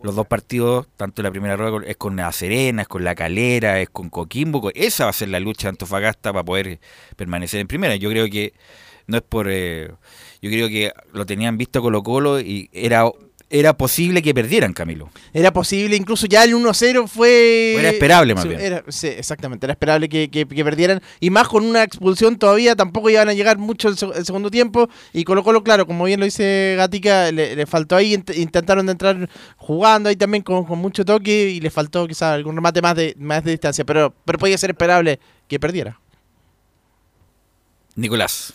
los 0.02 0.16
dos 0.16 0.28
partidos, 0.28 0.88
tanto 0.96 1.22
la 1.22 1.32
primera 1.32 1.58
rueda 1.58 1.86
es 1.86 1.98
con 1.98 2.16
La 2.16 2.32
Serena, 2.32 2.84
es 2.84 2.88
con 2.88 3.04
La 3.04 3.16
Calera, 3.16 3.82
es 3.82 3.90
con 3.90 4.10
Coquimbo, 4.10 4.72
esa 4.74 5.06
va 5.06 5.10
a 5.10 5.14
ser 5.14 5.30
la 5.30 5.40
lucha 5.40 5.64
de 5.64 5.70
Antofagasta 5.70 6.32
para 6.32 6.44
poder 6.44 6.80
permanecer 7.16 7.60
en 7.60 7.68
primera. 7.68 7.96
Yo 7.96 8.10
creo 8.10 8.30
que 8.30 8.54
no 9.08 9.18
es 9.18 9.24
por 9.24 9.48
eh, 9.50 9.92
yo 10.42 10.50
creo 10.50 10.68
que 10.70 10.94
lo 11.14 11.26
tenían 11.26 11.58
visto 11.58 11.82
Colo 11.82 12.04
Colo 12.04 12.40
y 12.40 12.70
era 12.72 13.10
era 13.52 13.76
posible 13.76 14.22
que 14.22 14.34
perdieran, 14.34 14.74
Camilo. 14.74 15.10
Era 15.34 15.52
posible, 15.52 15.96
incluso 15.96 16.28
ya 16.28 16.44
el 16.44 16.54
1-0 16.54 17.08
fue... 17.08 17.74
Era 17.80 17.90
esperable, 17.90 18.36
más 18.36 18.44
Sí, 18.44 18.50
bien. 18.50 18.62
era- 18.62 18.84
sí, 18.90 19.08
exactamente, 19.08 19.66
era 19.66 19.74
esperable 19.74 20.08
que, 20.08 20.30
que- 20.30 20.46
que 20.48 20.64
perdieran. 20.64 21.02
Y 21.20 21.32
más 21.32 21.48
con 21.48 21.66
una 21.66 21.82
expulsión 21.84 22.38
todavía, 22.38 22.76
tampoco 22.76 23.10
iban 23.10 23.28
a 23.28 23.34
llegar 23.34 23.58
mucho 23.58 23.88
el, 23.88 23.96
seg- 23.96 24.16
el 24.16 24.24
segundo 24.24 24.52
tiempo. 24.52 24.88
Y 25.14 25.24
Colo 25.24 25.44
Colo, 25.44 25.64
claro, 25.64 25.88
como 25.88 26.06
bien 26.06 26.20
lo 26.20 26.26
dice 26.26 26.76
Gatica, 26.78 27.32
le, 27.32 27.56
le 27.56 27.66
faltó 27.66 27.96
ahí, 27.96 28.14
int- 28.16 28.38
intentaron 28.38 28.86
de 28.86 28.92
entrar 28.92 29.30
jugando 29.58 30.10
ahí 30.10 30.16
también 30.16 30.44
con, 30.44 30.66
con 30.66 30.78
mucho 30.78 31.04
toque 31.04 31.50
y 31.50 31.60
le 31.60 31.72
faltó 31.72 32.08
quizás 32.08 32.34
algún 32.36 32.54
remate 32.56 32.82
más 32.84 32.96
de, 32.96 33.16
más 33.18 33.44
de 33.44 33.52
distancia. 33.52 33.84
Pero, 33.84 34.14
pero 34.26 34.38
podía 34.38 34.60
ser 34.60 34.70
esperable 34.70 35.20
que 35.48 35.60
perdiera. 35.60 36.00
Nicolás. 37.96 38.54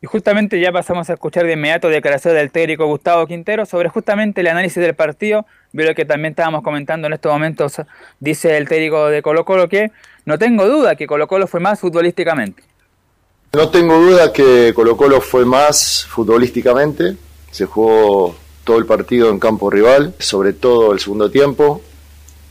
Y 0.00 0.06
justamente 0.06 0.60
ya 0.60 0.70
pasamos 0.70 1.10
a 1.10 1.14
escuchar 1.14 1.44
de 1.44 1.54
inmediato 1.54 1.88
declaraciones 1.88 2.40
del 2.40 2.52
técnico 2.52 2.86
Gustavo 2.86 3.26
Quintero 3.26 3.66
sobre 3.66 3.88
justamente 3.88 4.42
el 4.42 4.46
análisis 4.46 4.80
del 4.80 4.94
partido, 4.94 5.44
pero 5.72 5.92
que 5.94 6.04
también 6.04 6.32
estábamos 6.32 6.62
comentando 6.62 7.08
en 7.08 7.14
estos 7.14 7.32
momentos, 7.32 7.82
dice 8.20 8.56
el 8.56 8.68
técnico 8.68 9.06
de 9.08 9.22
Colo 9.22 9.44
Colo 9.44 9.68
que 9.68 9.90
no 10.24 10.38
tengo 10.38 10.66
duda 10.68 10.94
que 10.94 11.06
Colo 11.08 11.26
Colo 11.26 11.48
fue 11.48 11.58
más 11.58 11.80
futbolísticamente. 11.80 12.62
No 13.54 13.70
tengo 13.70 13.98
duda 13.98 14.32
que 14.32 14.72
Colo 14.72 14.96
Colo 14.96 15.20
fue 15.20 15.44
más 15.44 16.06
futbolísticamente, 16.08 17.16
se 17.50 17.66
jugó 17.66 18.36
todo 18.62 18.78
el 18.78 18.86
partido 18.86 19.30
en 19.30 19.40
campo 19.40 19.68
rival, 19.68 20.14
sobre 20.20 20.52
todo 20.52 20.92
el 20.92 21.00
segundo 21.00 21.28
tiempo, 21.30 21.80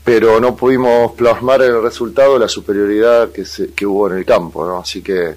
pero 0.04 0.38
no 0.38 0.54
pudimos 0.54 1.12
plasmar 1.12 1.62
en 1.62 1.72
el 1.76 1.82
resultado 1.82 2.38
la 2.38 2.48
superioridad 2.48 3.30
que, 3.30 3.44
se- 3.46 3.72
que 3.72 3.86
hubo 3.86 4.10
en 4.10 4.18
el 4.18 4.24
campo, 4.26 4.66
¿no? 4.66 4.78
así 4.80 5.00
que 5.00 5.36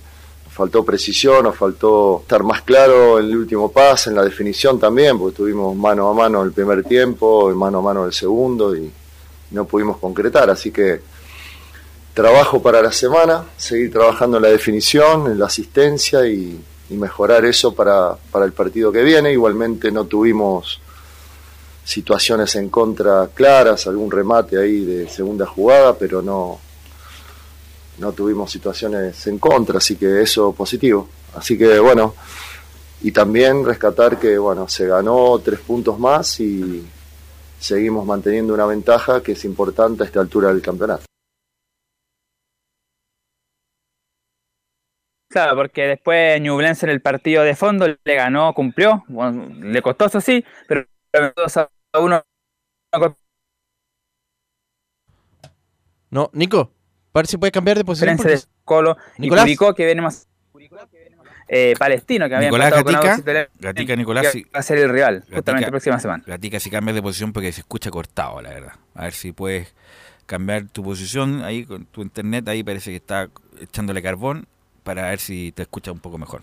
faltó 0.52 0.84
precisión, 0.84 1.44
nos 1.44 1.56
faltó 1.56 2.20
estar 2.22 2.44
más 2.44 2.62
claro 2.62 3.20
en 3.20 3.26
el 3.26 3.38
último 3.38 3.72
pase, 3.72 4.10
en 4.10 4.18
la 4.18 4.24
definición 4.24 4.80
también, 4.80 5.18
porque 5.18 5.38
tuvimos 5.38 5.76
mano 5.76 6.10
a 6.10 6.14
mano 6.14 6.44
el 6.44 6.52
primer 6.52 6.84
tiempo, 6.84 7.50
mano 7.56 7.80
a 7.80 7.82
mano 7.82 8.06
el 8.06 8.14
segundo 8.14 8.76
y 8.76 8.92
no 9.52 9.66
pudimos 9.66 9.98
concretar, 9.98 10.50
así 10.50 10.72
que 10.72 11.02
trabajo 12.14 12.62
para 12.62 12.82
la 12.82 12.92
semana, 12.92 13.46
seguir 13.58 13.92
trabajando 13.92 14.38
en 14.38 14.44
la 14.44 14.50
definición, 14.50 15.28
en 15.28 15.40
la 15.40 15.46
asistencia 15.46 16.28
y, 16.28 16.62
y 16.90 16.94
mejorar 16.96 17.46
eso 17.46 17.74
para, 17.74 18.16
para 18.32 18.46
el 18.46 18.52
partido 18.52 18.92
que 18.92 19.02
viene. 19.04 19.32
Igualmente 19.32 19.92
no 19.92 20.06
tuvimos 20.06 20.82
situaciones 21.86 22.56
en 22.56 22.70
contra 22.70 23.30
claras, 23.34 23.88
algún 23.88 24.12
remate 24.12 24.58
ahí 24.58 24.84
de 24.84 25.10
segunda 25.10 25.46
jugada, 25.46 25.98
pero 25.98 26.22
no, 26.22 26.60
no 28.02 28.12
tuvimos 28.12 28.52
situaciones 28.52 29.26
en 29.28 29.38
contra, 29.38 29.78
así 29.78 29.96
que 29.96 30.22
eso 30.22 30.52
positivo. 30.54 31.08
Así 31.36 31.58
que 31.58 31.80
bueno, 31.80 32.16
y 33.02 33.12
también 33.12 33.64
rescatar 33.64 34.20
que 34.20 34.38
bueno, 34.38 34.68
se 34.68 34.88
ganó 34.88 35.40
tres 35.40 35.60
puntos 35.60 35.98
más 36.00 36.40
y 36.40 36.86
seguimos 37.60 38.06
manteniendo 38.06 38.54
una 38.54 38.66
ventaja 38.66 39.22
que 39.22 39.34
es 39.34 39.46
importante 39.46 40.04
a 40.04 40.08
esta 40.08 40.20
altura 40.20 40.50
del 40.50 40.62
campeonato. 40.62 41.06
Claro, 45.30 45.56
porque 45.56 45.84
después 45.84 46.42
Ñublense 46.42 46.86
en 46.86 46.90
el 46.92 47.02
partido 47.02 47.44
de 47.44 47.56
fondo 47.56 47.88
le 47.88 48.16
ganó, 48.16 48.54
cumplió, 48.54 49.06
bueno, 49.08 49.48
le 49.62 49.82
costó 49.82 50.06
eso 50.08 50.20
sí, 50.20 50.44
pero 50.68 50.86
2 51.38 51.58
a 51.58 51.70
1 51.98 52.22
No, 56.10 56.30
Nico, 56.34 56.74
para 57.12 57.22
ver 57.24 57.28
si 57.28 57.38
puedes 57.38 57.52
cambiar 57.52 57.78
de 57.78 57.86
posición. 57.86 58.16
diferencia 58.16 58.48
de 58.48 58.54
Colo 58.66 58.98
y 59.18 59.22
Nicolás. 59.24 59.44
Curicó 59.46 59.74
que 59.76 59.86
viene 59.86 60.02
más 60.02 60.28
eh, 61.54 61.74
palestino 61.78 62.30
que 62.30 62.36
había 62.36 62.48
Nicolás 62.48 62.68
empatado 62.72 62.86
con 62.86 63.10
Gatica, 63.24 63.50
Gatica 63.60 63.96
Nicolás, 63.98 64.26
va 64.56 64.60
a 64.60 64.64
ser 64.64 64.78
el 64.78 64.90
rival 64.90 65.16
Gatica- 65.20 65.36
justamente 65.36 65.66
la 65.66 65.70
próxima 65.72 66.00
semana. 66.00 66.24
Gatica, 66.26 66.60
si 66.62 66.70
cambias 66.70 66.96
de 66.96 67.02
posición 67.02 67.34
porque 67.34 67.52
se 67.52 67.62
escucha 67.62 67.90
cortado, 67.92 68.42
la 68.42 68.50
verdad. 68.50 68.74
A 68.96 69.04
ver 69.04 69.14
si 69.14 69.34
puedes 69.34 69.74
cambiar 70.26 70.68
tu 70.68 70.82
posición 70.82 71.44
ahí 71.44 71.66
con 71.66 71.86
tu 71.86 72.02
internet, 72.04 72.48
ahí 72.48 72.64
parece 72.64 72.92
que 72.92 72.96
está 72.98 73.30
echándole 73.60 74.02
carbón 74.02 74.48
para 74.84 75.10
ver 75.10 75.20
si 75.20 75.52
te 75.52 75.64
escucha 75.64 75.92
un 75.92 76.00
poco 76.00 76.18
mejor. 76.18 76.42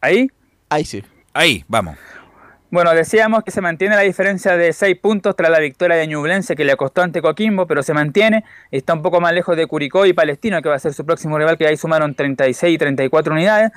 Ahí, 0.00 0.28
Ahí 0.68 0.84
sí. 0.84 1.02
Ahí, 1.32 1.64
vamos. 1.68 1.96
Bueno, 2.70 2.92
decíamos 2.94 3.44
que 3.44 3.52
se 3.52 3.60
mantiene 3.60 3.94
la 3.94 4.02
diferencia 4.02 4.56
de 4.56 4.72
6 4.72 4.98
puntos 4.98 5.36
tras 5.36 5.50
la 5.50 5.60
victoria 5.60 5.96
de 5.96 6.06
Ñublense 6.08 6.56
que 6.56 6.64
le 6.64 6.76
costó 6.76 7.02
ante 7.02 7.22
Coquimbo, 7.22 7.66
pero 7.66 7.82
se 7.82 7.94
mantiene, 7.94 8.44
está 8.72 8.92
un 8.94 9.02
poco 9.02 9.20
más 9.20 9.32
lejos 9.32 9.56
de 9.56 9.66
Curicó 9.66 10.04
y 10.04 10.12
Palestino 10.12 10.60
que 10.60 10.68
va 10.68 10.74
a 10.74 10.78
ser 10.80 10.92
su 10.92 11.06
próximo 11.06 11.38
rival 11.38 11.56
que 11.56 11.66
ahí 11.66 11.76
sumaron 11.76 12.14
36 12.14 12.74
y 12.74 12.78
34 12.78 13.32
unidades. 13.32 13.70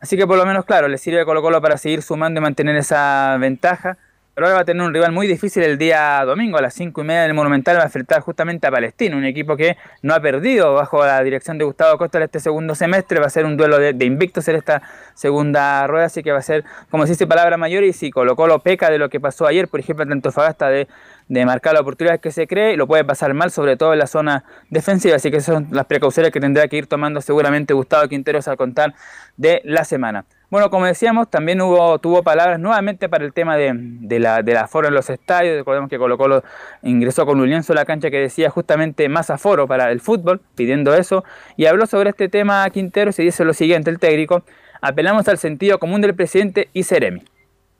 Así 0.00 0.16
que 0.16 0.26
por 0.26 0.38
lo 0.38 0.46
menos, 0.46 0.64
claro, 0.64 0.88
le 0.88 0.98
sirve 0.98 1.20
a 1.20 1.24
Colo 1.24 1.42
Colo 1.42 1.60
para 1.60 1.76
seguir 1.76 2.02
sumando 2.02 2.40
y 2.40 2.42
mantener 2.42 2.74
esa 2.76 3.36
ventaja. 3.38 3.98
Pero 4.34 4.48
va 4.48 4.60
a 4.60 4.64
tener 4.64 4.82
un 4.82 4.94
rival 4.94 5.12
muy 5.12 5.26
difícil 5.26 5.62
el 5.62 5.76
día 5.76 6.24
domingo 6.24 6.56
a 6.56 6.62
las 6.62 6.72
5 6.72 7.02
y 7.02 7.04
media 7.04 7.22
del 7.24 7.34
Monumental. 7.34 7.76
Va 7.76 7.82
a 7.82 7.84
enfrentar 7.84 8.22
justamente 8.22 8.66
a 8.66 8.70
Palestino, 8.70 9.18
un 9.18 9.26
equipo 9.26 9.58
que 9.58 9.76
no 10.00 10.14
ha 10.14 10.20
perdido 10.20 10.72
bajo 10.72 11.04
la 11.04 11.22
dirección 11.22 11.58
de 11.58 11.66
Gustavo 11.66 11.98
Costa 11.98 12.16
en 12.16 12.24
este 12.24 12.40
segundo 12.40 12.74
semestre. 12.74 13.20
Va 13.20 13.26
a 13.26 13.30
ser 13.30 13.44
un 13.44 13.58
duelo 13.58 13.78
de, 13.78 14.04
invictos 14.06 14.48
en 14.48 14.56
esta 14.56 14.80
segunda 15.12 15.86
rueda, 15.86 16.06
así 16.06 16.22
que 16.22 16.32
va 16.32 16.38
a 16.38 16.42
ser, 16.42 16.64
como 16.90 17.04
se 17.04 17.12
dice, 17.12 17.26
palabra 17.26 17.58
mayor. 17.58 17.84
Y 17.84 17.92
si 17.92 18.10
Colo 18.10 18.34
Colo 18.34 18.60
peca 18.60 18.88
de 18.88 18.96
lo 18.96 19.10
que 19.10 19.20
pasó 19.20 19.46
ayer, 19.46 19.68
por 19.68 19.80
ejemplo, 19.80 20.02
en 20.02 20.12
Antofagasta, 20.12 20.70
de, 20.70 20.88
de 21.28 21.44
marcar 21.44 21.74
las 21.74 21.82
oportunidades 21.82 22.22
que 22.22 22.30
se 22.30 22.46
cree, 22.46 22.78
lo 22.78 22.86
puede 22.86 23.04
pasar 23.04 23.34
mal, 23.34 23.50
sobre 23.50 23.76
todo 23.76 23.92
en 23.92 23.98
la 23.98 24.06
zona 24.06 24.44
defensiva. 24.70 25.16
Así 25.16 25.30
que 25.30 25.36
esas 25.36 25.54
son 25.56 25.68
las 25.72 25.84
precauciones 25.84 26.32
que 26.32 26.40
tendrá 26.40 26.68
que 26.68 26.78
ir 26.78 26.86
tomando 26.86 27.20
seguramente 27.20 27.74
Gustavo 27.74 28.08
Quinteros 28.08 28.48
al 28.48 28.56
contar 28.56 28.94
de 29.36 29.60
la 29.64 29.84
semana. 29.84 30.24
Bueno, 30.52 30.68
como 30.68 30.84
decíamos, 30.84 31.30
también 31.30 31.62
hubo, 31.62 31.98
tuvo 31.98 32.22
palabras 32.22 32.60
nuevamente 32.60 33.08
para 33.08 33.24
el 33.24 33.32
tema 33.32 33.56
de, 33.56 33.72
de 33.74 34.18
la, 34.18 34.42
del 34.42 34.58
aforo 34.58 34.88
en 34.88 34.92
los 34.92 35.08
estadios. 35.08 35.56
Recordemos 35.56 35.88
que 35.88 35.96
Colo 35.96 36.18
Colo 36.18 36.44
ingresó 36.82 37.24
con 37.24 37.40
un 37.40 37.48
lienzo 37.48 37.72
la 37.72 37.86
cancha 37.86 38.10
que 38.10 38.18
decía 38.18 38.50
justamente 38.50 39.08
más 39.08 39.30
aforo 39.30 39.66
para 39.66 39.90
el 39.90 40.02
fútbol, 40.02 40.42
pidiendo 40.54 40.94
eso. 40.94 41.24
Y 41.56 41.64
habló 41.64 41.86
sobre 41.86 42.10
este 42.10 42.28
tema 42.28 42.68
Quinteros 42.68 43.18
y 43.18 43.24
dice 43.24 43.46
lo 43.46 43.54
siguiente, 43.54 43.88
el 43.88 43.98
técnico, 43.98 44.42
apelamos 44.82 45.26
al 45.26 45.38
sentido 45.38 45.78
común 45.78 46.02
del 46.02 46.14
presidente 46.14 46.68
y 46.74 46.82
Ceremi. 46.82 47.22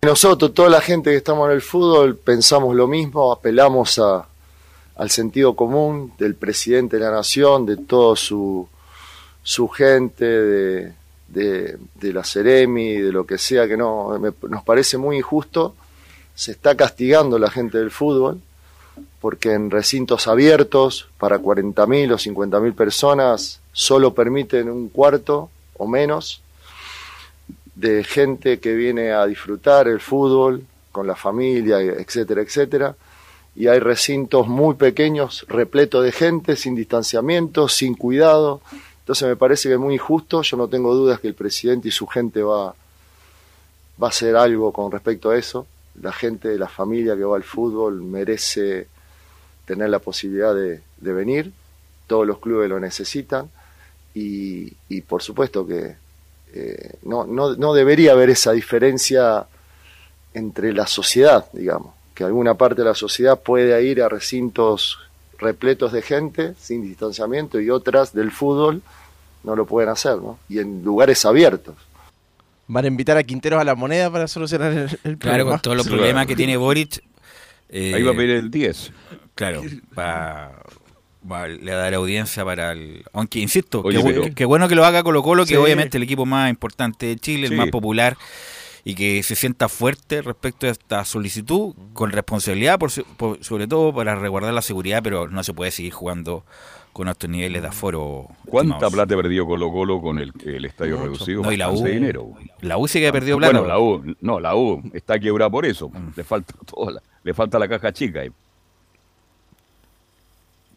Nosotros, 0.00 0.54
toda 0.54 0.70
la 0.70 0.80
gente 0.80 1.10
que 1.10 1.16
estamos 1.18 1.50
en 1.50 1.56
el 1.56 1.60
fútbol, 1.60 2.16
pensamos 2.16 2.74
lo 2.74 2.86
mismo, 2.86 3.32
apelamos 3.32 4.00
al 4.96 5.10
sentido 5.10 5.54
común 5.54 6.14
del 6.16 6.36
presidente 6.36 6.96
de 6.96 7.04
la 7.04 7.10
nación, 7.10 7.66
de 7.66 7.76
toda 7.76 8.16
su, 8.16 8.66
su 9.42 9.68
gente, 9.68 10.24
de, 10.24 11.01
de, 11.32 11.78
la 12.12 12.22
Ceremi, 12.24 12.96
de 12.98 13.10
lo 13.12 13.24
que 13.26 13.38
sea, 13.38 13.66
que 13.66 13.76
no 13.76 14.18
me- 14.18 14.32
nos 14.48 14.62
parece 14.64 14.98
muy 14.98 15.16
injusto. 15.16 15.74
Se 16.34 16.52
está 16.52 16.74
castigando 16.76 17.38
la 17.38 17.50
gente 17.50 17.78
del 17.78 17.90
fútbol, 17.90 18.40
porque 19.20 19.52
en 19.52 19.70
recintos 19.70 20.26
abiertos 20.28 21.08
para 21.18 21.38
40.000 21.38 22.12
o 22.12 22.18
50.000 22.18 22.74
personas 22.74 23.60
solo 23.72 24.12
permiten 24.14 24.68
un 24.70 24.88
cuarto 24.88 25.48
o 25.78 25.86
menos 25.86 26.42
de 27.74 28.04
gente 28.04 28.60
que 28.60 28.74
viene 28.74 29.12
a 29.12 29.24
disfrutar 29.26 29.88
el 29.88 30.00
fútbol 30.00 30.64
con 30.90 31.06
la 31.06 31.16
familia, 31.16 31.80
etcétera, 31.80 32.42
etcétera. 32.42 32.94
Y 33.54 33.66
hay 33.66 33.78
recintos 33.78 34.46
muy 34.48 34.74
pequeños, 34.74 35.44
repletos 35.48 36.04
de 36.04 36.12
gente, 36.12 36.56
sin 36.56 36.74
distanciamiento, 36.74 37.68
sin 37.68 37.94
cuidado. 37.94 38.60
Entonces 39.02 39.28
me 39.28 39.36
parece 39.36 39.68
que 39.68 39.74
es 39.74 39.80
muy 39.80 39.94
injusto. 39.94 40.42
Yo 40.42 40.56
no 40.56 40.68
tengo 40.68 40.94
dudas 40.94 41.18
que 41.18 41.26
el 41.28 41.34
presidente 41.34 41.88
y 41.88 41.90
su 41.90 42.06
gente 42.06 42.42
va, 42.42 42.66
va 44.00 44.06
a 44.06 44.10
hacer 44.10 44.36
algo 44.36 44.72
con 44.72 44.92
respecto 44.92 45.30
a 45.30 45.36
eso. 45.36 45.66
La 46.00 46.12
gente 46.12 46.56
la 46.56 46.68
familia 46.68 47.16
que 47.16 47.24
va 47.24 47.36
al 47.36 47.42
fútbol 47.42 48.00
merece 48.00 48.86
tener 49.64 49.90
la 49.90 49.98
posibilidad 49.98 50.54
de, 50.54 50.80
venir. 51.00 51.52
Todos 52.06 52.26
los 52.26 52.38
clubes 52.38 52.68
lo 52.68 52.78
necesitan. 52.78 53.50
Y, 54.14 54.70
por 55.08 55.22
supuesto 55.22 55.66
que 55.66 55.96
eh, 56.54 56.94
no, 57.02 57.24
no, 57.24 57.56
no 57.56 57.74
debería 57.74 58.12
haber 58.12 58.30
esa 58.30 58.52
diferencia 58.52 59.46
entre 60.34 60.72
la 60.72 60.86
sociedad, 60.86 61.46
digamos, 61.52 61.94
que 62.14 62.24
alguna 62.24 62.54
parte 62.54 62.82
de 62.82 62.88
la 62.88 62.94
sociedad 62.94 63.40
puede 63.40 63.82
ir 63.84 64.00
a 64.02 64.08
recintos 64.08 64.98
repletos 65.42 65.92
de 65.92 66.00
gente, 66.02 66.54
sin 66.58 66.82
distanciamiento, 66.82 67.60
y 67.60 67.68
otras 67.70 68.14
del 68.14 68.30
fútbol 68.30 68.80
no 69.44 69.56
lo 69.56 69.66
pueden 69.66 69.90
hacer, 69.90 70.16
¿no? 70.18 70.38
Y 70.48 70.58
en 70.60 70.82
lugares 70.84 71.24
abiertos. 71.24 71.74
Van 72.68 72.84
a 72.84 72.88
invitar 72.88 73.16
a 73.16 73.22
Quinteros 73.24 73.60
a 73.60 73.64
la 73.64 73.74
moneda 73.74 74.10
para 74.10 74.28
solucionar 74.28 74.72
el, 74.72 74.78
el 75.04 75.18
Claro, 75.18 75.18
problema. 75.18 75.50
con 75.50 75.60
todos 75.60 75.76
los 75.76 75.86
problemas 75.88 76.26
que 76.26 76.36
tiene 76.36 76.56
Boric. 76.56 77.02
eh, 77.68 77.92
Ahí 77.94 78.02
va 78.02 78.12
a 78.12 78.14
pedir 78.14 78.30
el 78.30 78.50
10. 78.50 78.92
Claro, 79.34 79.62
va, 79.98 80.52
va- 81.30 81.48
le 81.48 81.70
va 81.72 81.78
a 81.78 81.82
dar 81.82 81.94
audiencia 81.94 82.44
para 82.44 82.72
el... 82.72 83.02
Aunque, 83.12 83.40
insisto, 83.40 83.80
Oye, 83.82 83.98
que, 83.98 84.04
pero- 84.04 84.24
bu- 84.24 84.34
que 84.34 84.44
bueno 84.44 84.68
que 84.68 84.74
lo 84.74 84.84
haga 84.84 85.02
Colo 85.02 85.22
Colo, 85.22 85.42
que 85.44 85.50
Sí. 85.50 85.56
obviamente 85.56 85.96
el 85.96 86.04
equipo 86.04 86.24
más 86.24 86.48
importante 86.50 87.06
de 87.06 87.16
Chile, 87.16 87.48
Sí. 87.48 87.52
el 87.54 87.58
más 87.58 87.68
popular, 87.70 88.16
y 88.84 88.94
que 88.96 89.22
se 89.22 89.36
sienta 89.36 89.68
fuerte 89.68 90.22
respecto 90.22 90.66
a 90.66 90.70
esta 90.70 91.04
solicitud, 91.04 91.74
con 91.92 92.10
responsabilidad, 92.10 92.78
por, 92.78 92.90
sobre 92.90 93.66
todo 93.68 93.94
para 93.94 94.14
resguardar 94.16 94.52
la 94.54 94.62
seguridad, 94.62 95.00
pero 95.02 95.28
no 95.28 95.44
se 95.44 95.54
puede 95.54 95.70
seguir 95.70 95.92
jugando 95.92 96.44
con 96.92 97.08
estos 97.08 97.30
niveles 97.30 97.62
de 97.62 97.68
aforo. 97.68 98.26
¿Cuánta 98.44 98.74
estimados. 98.74 98.92
plata 98.92 99.16
perdió 99.16 99.46
Colo 99.46 99.70
Colo 99.70 100.00
con 100.02 100.18
el, 100.18 100.32
el 100.44 100.64
estadio 100.64 101.00
reducido? 101.00 101.42
No, 101.42 101.52
y 101.52 101.56
la 101.56 101.70
U. 101.70 101.82
dinero. 101.84 102.32
La 102.60 102.76
U 102.76 102.86
sí 102.88 102.98
que 103.00 103.08
ha 103.08 103.12
perdido 103.12 103.38
plata. 103.38 103.52
Bueno, 103.60 103.66
la 103.68 103.78
U, 103.78 104.14
no, 104.20 104.40
la 104.40 104.54
U 104.56 104.82
está 104.92 105.18
quebrada 105.18 105.48
por 105.48 105.64
eso. 105.64 105.90
Le 106.16 106.24
falta 106.24 106.52
toda 106.66 106.92
la- 106.92 107.02
le 107.22 107.32
falta 107.34 107.58
la 107.58 107.68
caja 107.68 107.92
chica. 107.92 108.20
ahí. 108.20 108.30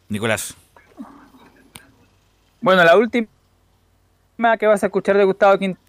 Nicolás. 0.10 0.54
Bueno, 2.62 2.84
la 2.84 2.96
última 2.98 3.28
que 4.60 4.68
vas 4.68 4.84
a 4.84 4.86
escuchar 4.88 5.18
de 5.18 5.24
Gustavo 5.24 5.58
Quintero, 5.58 5.82
eh, 5.82 5.85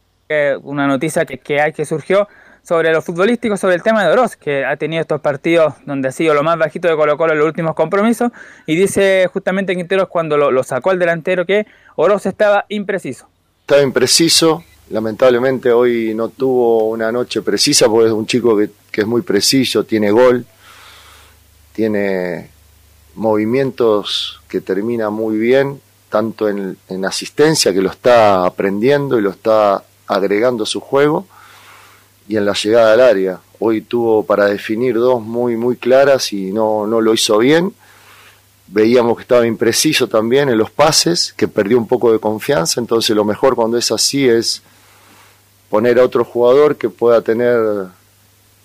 una 0.63 0.87
noticia 0.87 1.25
que, 1.25 1.39
que 1.39 1.61
hay 1.61 1.73
que 1.73 1.85
surgió 1.85 2.29
sobre 2.67 2.93
lo 2.93 3.01
futbolístico, 3.01 3.57
sobre 3.57 3.77
el 3.77 3.83
tema 3.83 4.05
de 4.05 4.13
Oroz, 4.13 4.35
que 4.35 4.65
ha 4.65 4.77
tenido 4.77 5.01
estos 5.01 5.21
partidos 5.21 5.75
donde 5.85 6.09
ha 6.09 6.13
sido 6.13 6.35
lo 6.35 6.43
más 6.43 6.59
bajito 6.59 6.89
de 6.89 6.97
Colo 6.97 7.17
Colo 7.17 7.33
en 7.33 7.39
los 7.39 7.47
últimos 7.47 7.77
compromisos, 7.77 8.33
y 8.67 8.75
dice 8.75 9.29
justamente 9.33 9.77
Quinteros 9.77 10.09
cuando 10.09 10.37
lo, 10.37 10.51
lo 10.51 10.65
sacó 10.65 10.91
al 10.91 10.99
delantero 10.99 11.47
que 11.47 11.67
Oroz 11.95 12.27
estaba 12.27 12.65
impreciso. 12.69 13.29
Estaba 13.61 13.83
impreciso, 13.83 14.65
lamentablemente 14.91 15.71
hoy 15.71 16.13
no 16.15 16.29
tuvo 16.29 16.89
una 16.89 17.13
noche 17.13 17.41
precisa 17.41 17.89
porque 17.89 18.09
es 18.09 18.13
un 18.13 18.27
chico 18.27 18.57
que, 18.57 18.71
que 18.91 19.03
es 19.03 19.07
muy 19.07 19.23
preciso, 19.23 19.85
tiene 19.85 20.11
gol, 20.11 20.45
tiene 21.73 22.51
movimientos 23.15 24.41
que 24.49 24.61
termina 24.61 25.09
muy 25.09 25.39
bien, 25.39 25.81
tanto 26.09 26.49
en, 26.49 26.77
en 26.89 27.05
asistencia 27.05 27.73
que 27.73 27.81
lo 27.81 27.91
está 27.91 28.45
aprendiendo 28.45 29.19
y 29.19 29.23
lo 29.23 29.31
está 29.31 29.85
agregando 30.07 30.67
su 30.67 30.81
juego, 30.81 31.27
y 32.29 32.37
en 32.37 32.45
la 32.45 32.55
llegada 32.55 32.93
al 32.93 33.01
área. 33.01 33.41
Hoy 33.59 33.81
tuvo 33.81 34.25
para 34.25 34.47
definir 34.47 34.95
dos 34.97 35.23
muy, 35.23 35.57
muy 35.57 35.77
claras 35.77 36.33
y 36.33 36.53
no, 36.53 36.87
no 36.87 37.01
lo 37.01 37.15
hizo 37.15 37.39
bien. 37.39 37.73
Veíamos 38.69 39.17
que 39.17 39.23
estaba 39.23 39.47
impreciso 39.47 40.09
también 40.09 40.49
en 40.49 40.59
los 40.59 40.71
pases, 40.71 41.33
que 41.37 41.47
perdió 41.47 41.79
un 41.79 41.87
poco 41.87 42.13
de 42.13 42.19
confianza, 42.19 42.81
entonces 42.81 43.15
lo 43.15 43.25
mejor 43.25 43.55
cuando 43.55 43.79
es 43.79 43.93
así 43.93 44.29
es 44.29 44.63
poner 45.71 45.99
a 45.99 46.05
otro 46.05 46.25
jugador 46.25 46.77
que 46.77 46.89
pueda 46.89 47.21
tener 47.23 47.87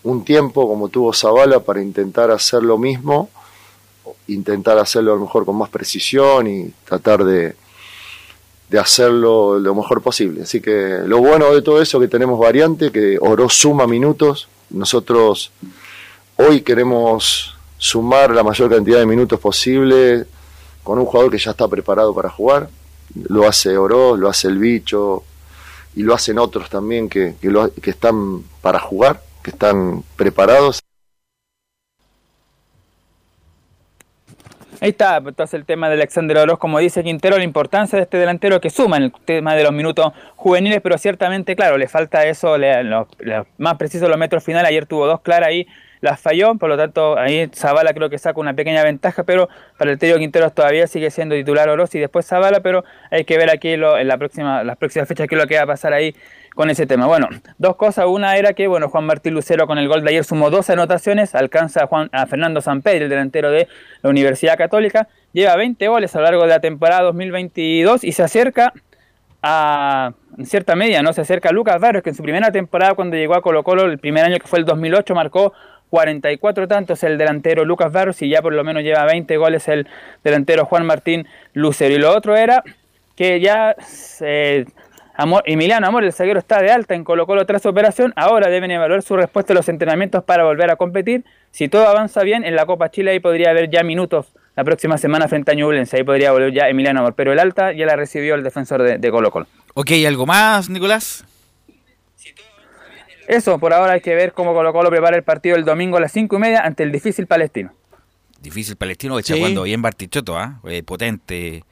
un 0.03 0.25
tiempo 0.25 0.67
como 0.67 0.89
tuvo 0.89 1.13
Zavala 1.13 1.59
para 1.59 1.81
intentar 1.81 2.31
hacer 2.31 2.63
lo 2.63 2.79
mismo, 2.79 3.29
intentar 4.27 4.79
hacerlo 4.79 5.13
a 5.13 5.15
lo 5.15 5.21
mejor 5.21 5.45
con 5.45 5.55
más 5.55 5.69
precisión 5.69 6.47
y 6.47 6.73
tratar 6.85 7.23
de, 7.23 7.55
de 8.71 8.79
hacerlo 8.79 9.59
lo 9.59 9.75
mejor 9.75 10.01
posible. 10.01 10.43
Así 10.43 10.61
que 10.61 10.99
lo 11.05 11.17
bueno 11.17 11.53
de 11.53 11.61
todo 11.61 11.81
eso 11.81 11.97
es 11.97 12.03
que 12.03 12.07
tenemos 12.07 12.39
variante, 12.39 12.89
que 12.89 13.17
Oro 13.19 13.49
suma 13.49 13.85
minutos. 13.85 14.47
Nosotros 14.69 15.51
hoy 16.37 16.61
queremos 16.61 17.53
sumar 17.77 18.31
la 18.31 18.43
mayor 18.43 18.69
cantidad 18.69 18.99
de 18.99 19.05
minutos 19.05 19.41
posible 19.41 20.25
con 20.83 20.99
un 20.99 21.05
jugador 21.05 21.29
que 21.31 21.37
ya 21.37 21.51
está 21.51 21.67
preparado 21.67 22.15
para 22.15 22.29
jugar. 22.29 22.69
Lo 23.27 23.45
hace 23.45 23.75
Oro, 23.75 24.15
lo 24.15 24.29
hace 24.29 24.47
el 24.47 24.57
bicho 24.57 25.23
y 25.93 26.03
lo 26.03 26.13
hacen 26.13 26.39
otros 26.39 26.69
también 26.69 27.09
que, 27.09 27.35
que, 27.41 27.53
que 27.81 27.89
están 27.89 28.41
para 28.61 28.79
jugar, 28.79 29.21
que 29.43 29.51
están 29.51 30.01
preparados. 30.15 30.79
Ahí 34.83 34.89
está, 34.89 35.17
entonces 35.17 35.53
el 35.53 35.63
tema 35.65 35.89
de 35.89 35.93
Alexander 35.93 36.37
Oroz, 36.39 36.57
como 36.57 36.79
dice 36.79 37.03
Quintero, 37.03 37.37
la 37.37 37.43
importancia 37.43 37.97
de 37.97 38.03
este 38.03 38.17
delantero 38.17 38.59
que 38.59 38.71
suma 38.71 38.97
en 38.97 39.03
el 39.03 39.11
tema 39.25 39.53
de 39.55 39.61
los 39.63 39.71
minutos 39.71 40.11
juveniles, 40.35 40.81
pero 40.81 40.97
ciertamente, 40.97 41.55
claro, 41.55 41.77
le 41.77 41.87
falta 41.87 42.25
eso, 42.25 42.57
le- 42.57 42.83
lo- 42.83 43.07
lo- 43.19 43.45
más 43.59 43.75
preciso 43.77 44.09
los 44.09 44.17
metros 44.17 44.43
finales, 44.43 44.67
ayer 44.69 44.87
tuvo 44.87 45.05
dos 45.05 45.21
claras 45.21 45.49
ahí, 45.49 45.67
las 46.01 46.19
falló, 46.19 46.55
por 46.55 46.69
lo 46.69 46.77
tanto 46.77 47.17
ahí 47.17 47.49
Zavala 47.53 47.93
creo 47.93 48.09
que 48.09 48.17
saca 48.17 48.39
una 48.39 48.53
pequeña 48.53 48.83
ventaja, 48.83 49.23
pero 49.23 49.49
para 49.77 49.91
el 49.91 49.99
Tello 49.99 50.17
Quinteros 50.17 50.53
todavía 50.53 50.87
sigue 50.87 51.11
siendo 51.11 51.35
titular 51.35 51.69
Oroz 51.69 51.93
y 51.95 51.99
después 51.99 52.25
Zavala, 52.25 52.59
pero 52.59 52.83
hay 53.11 53.23
que 53.23 53.37
ver 53.37 53.49
aquí 53.49 53.69
en 53.73 54.07
la 54.07 54.17
próxima, 54.17 54.63
las 54.63 54.77
próximas 54.77 55.07
fechas 55.07 55.27
qué 55.27 55.35
es 55.35 55.41
lo 55.41 55.47
que 55.47 55.55
va 55.55 55.63
a 55.63 55.67
pasar 55.67 55.93
ahí 55.93 56.15
con 56.55 56.69
ese 56.69 56.85
tema. 56.85 57.07
Bueno, 57.07 57.29
dos 57.57 57.75
cosas. 57.75 58.05
Una 58.07 58.35
era 58.35 58.53
que, 58.53 58.67
bueno, 58.67 58.89
Juan 58.89 59.05
Martín 59.05 59.33
Lucero 59.33 59.67
con 59.67 59.77
el 59.77 59.87
gol 59.87 60.03
de 60.03 60.09
ayer 60.09 60.23
sumó 60.23 60.49
12 60.49 60.73
anotaciones, 60.73 61.33
alcanza 61.35 61.83
a, 61.83 61.87
Juan, 61.87 62.09
a 62.11 62.25
Fernando 62.25 62.61
Sampedri, 62.61 63.03
el 63.03 63.09
delantero 63.09 63.51
de 63.51 63.67
la 64.01 64.09
Universidad 64.09 64.57
Católica, 64.57 65.07
lleva 65.31 65.55
20 65.55 65.87
goles 65.87 66.15
a 66.15 66.19
lo 66.19 66.25
largo 66.25 66.41
de 66.41 66.49
la 66.49 66.59
temporada 66.59 67.03
2022 67.03 68.03
y 68.03 68.11
se 68.11 68.23
acerca 68.23 68.73
a 69.41 70.13
en 70.37 70.45
cierta 70.45 70.75
media, 70.75 71.01
¿no? 71.01 71.13
Se 71.13 71.21
acerca 71.21 71.49
a 71.49 71.51
Lucas 71.51 71.79
Barrios, 71.79 72.03
que 72.03 72.09
en 72.09 72.15
su 72.15 72.23
primera 72.23 72.51
temporada 72.51 72.93
cuando 72.93 73.15
llegó 73.15 73.35
a 73.35 73.41
Colo 73.41 73.63
Colo, 73.63 73.85
el 73.85 73.99
primer 73.99 74.25
año 74.25 74.39
que 74.39 74.47
fue 74.47 74.59
el 74.59 74.65
2008, 74.65 75.13
marcó 75.13 75.53
44 75.91 76.69
tantos 76.69 77.03
el 77.03 77.17
delantero 77.17 77.65
Lucas 77.65 77.91
Barrios 77.91 78.21
y 78.21 78.29
ya 78.29 78.41
por 78.41 78.53
lo 78.53 78.63
menos 78.63 78.81
lleva 78.81 79.05
20 79.05 79.35
goles 79.35 79.67
el 79.67 79.87
delantero 80.23 80.65
Juan 80.65 80.85
Martín 80.85 81.27
Lucero. 81.53 81.93
Y 81.93 81.99
lo 81.99 82.15
otro 82.15 82.35
era 82.37 82.63
que 83.17 83.41
ya 83.41 83.75
eh, 84.21 84.65
Amor, 85.15 85.43
Emiliano 85.45 85.85
Amor, 85.85 86.05
el 86.05 86.13
zaguero, 86.13 86.39
está 86.39 86.61
de 86.61 86.71
alta 86.71 86.95
en 86.95 87.03
Colo 87.03 87.27
Colo 87.27 87.45
tras 87.45 87.65
operación. 87.65 88.13
Ahora 88.15 88.49
deben 88.49 88.71
evaluar 88.71 89.01
su 89.01 89.17
respuesta 89.17 89.51
a 89.51 89.55
los 89.57 89.67
entrenamientos 89.67 90.23
para 90.23 90.45
volver 90.45 90.71
a 90.71 90.77
competir. 90.77 91.25
Si 91.51 91.67
todo 91.67 91.87
avanza 91.87 92.23
bien, 92.23 92.45
en 92.45 92.55
la 92.55 92.65
Copa 92.65 92.89
Chile 92.89 93.11
ahí 93.11 93.19
podría 93.19 93.49
haber 93.49 93.69
ya 93.69 93.83
minutos 93.83 94.27
la 94.55 94.63
próxima 94.63 94.97
semana 94.97 95.27
frente 95.27 95.51
a 95.51 95.55
Ñublense. 95.55 95.97
Ahí 95.97 96.03
podría 96.03 96.31
volver 96.31 96.53
ya 96.53 96.69
Emiliano 96.69 97.01
Amor. 97.01 97.15
Pero 97.15 97.33
el 97.33 97.39
alta 97.39 97.73
ya 97.73 97.85
la 97.85 97.97
recibió 97.97 98.35
el 98.35 98.43
defensor 98.43 98.81
de, 98.81 98.97
de 98.97 99.11
Colo 99.11 99.29
Colo. 99.29 99.47
Ok, 99.73 99.91
¿algo 100.07 100.25
más, 100.25 100.69
Nicolás? 100.69 101.25
Eso, 103.31 103.59
por 103.59 103.73
ahora 103.73 103.93
hay 103.93 104.01
que 104.01 104.13
ver 104.13 104.33
cómo 104.33 104.53
Colo 104.53 104.73
Colo 104.73 104.89
prepara 104.89 105.15
el 105.15 105.23
partido 105.23 105.55
el 105.55 105.63
domingo 105.63 105.95
a 105.95 106.01
las 106.01 106.11
5 106.11 106.35
y 106.35 106.39
media 106.39 106.59
ante 106.65 106.83
el 106.83 106.91
difícil 106.91 107.27
palestino. 107.27 107.71
Difícil 108.41 108.75
palestino, 108.75 109.15
que 109.15 109.21
está 109.21 109.33
Sí. 109.35 109.39
jugando 109.39 109.63
bien 109.63 109.81
Bartichotto, 109.81 110.37
¿ah? 110.37 110.59
Eh, 110.65 110.83
potente. 110.83 111.63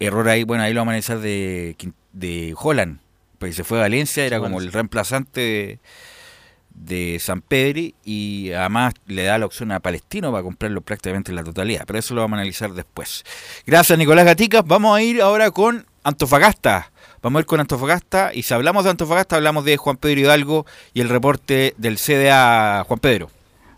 Error 0.00 0.28
ahí, 0.28 0.42
bueno, 0.42 0.64
ahí 0.64 0.72
lo 0.72 0.80
vamos 0.80 0.90
a 0.90 0.94
analizar 0.94 1.20
de, 1.20 1.76
de 2.12 2.54
Holland. 2.58 2.98
Pues 3.38 3.54
se 3.54 3.62
fue 3.62 3.78
a 3.78 3.82
Valencia, 3.82 4.26
era 4.26 4.40
como 4.40 4.60
el 4.60 4.72
reemplazante 4.72 5.40
de, 5.40 5.78
de 6.74 7.18
San 7.20 7.40
Pedri 7.40 7.94
y 8.04 8.50
además 8.52 8.94
le 9.06 9.22
da 9.22 9.38
la 9.38 9.46
opción 9.46 9.70
a 9.70 9.78
Palestino 9.78 10.32
para 10.32 10.42
comprarlo 10.42 10.80
prácticamente 10.80 11.30
en 11.30 11.36
la 11.36 11.44
totalidad. 11.44 11.84
Pero 11.86 12.00
eso 12.00 12.14
lo 12.14 12.22
vamos 12.22 12.36
a 12.38 12.40
analizar 12.40 12.72
después. 12.72 13.22
Gracias, 13.64 13.96
Nicolás 13.96 14.24
Gaticas. 14.24 14.64
Vamos 14.66 14.96
a 14.96 15.02
ir 15.02 15.20
ahora 15.22 15.52
con 15.52 15.86
Antofagasta. 16.02 16.90
Vamos 17.24 17.38
a 17.38 17.40
ir 17.40 17.46
con 17.46 17.58
Antofagasta 17.58 18.32
y 18.34 18.42
si 18.42 18.52
hablamos 18.52 18.84
de 18.84 18.90
Antofagasta 18.90 19.36
hablamos 19.36 19.64
de 19.64 19.78
Juan 19.78 19.96
Pedro 19.96 20.20
Hidalgo 20.20 20.66
y 20.92 21.00
el 21.00 21.08
reporte 21.08 21.72
del 21.78 21.96
CDA 21.96 22.84
Juan 22.86 23.00
Pedro. 23.00 23.30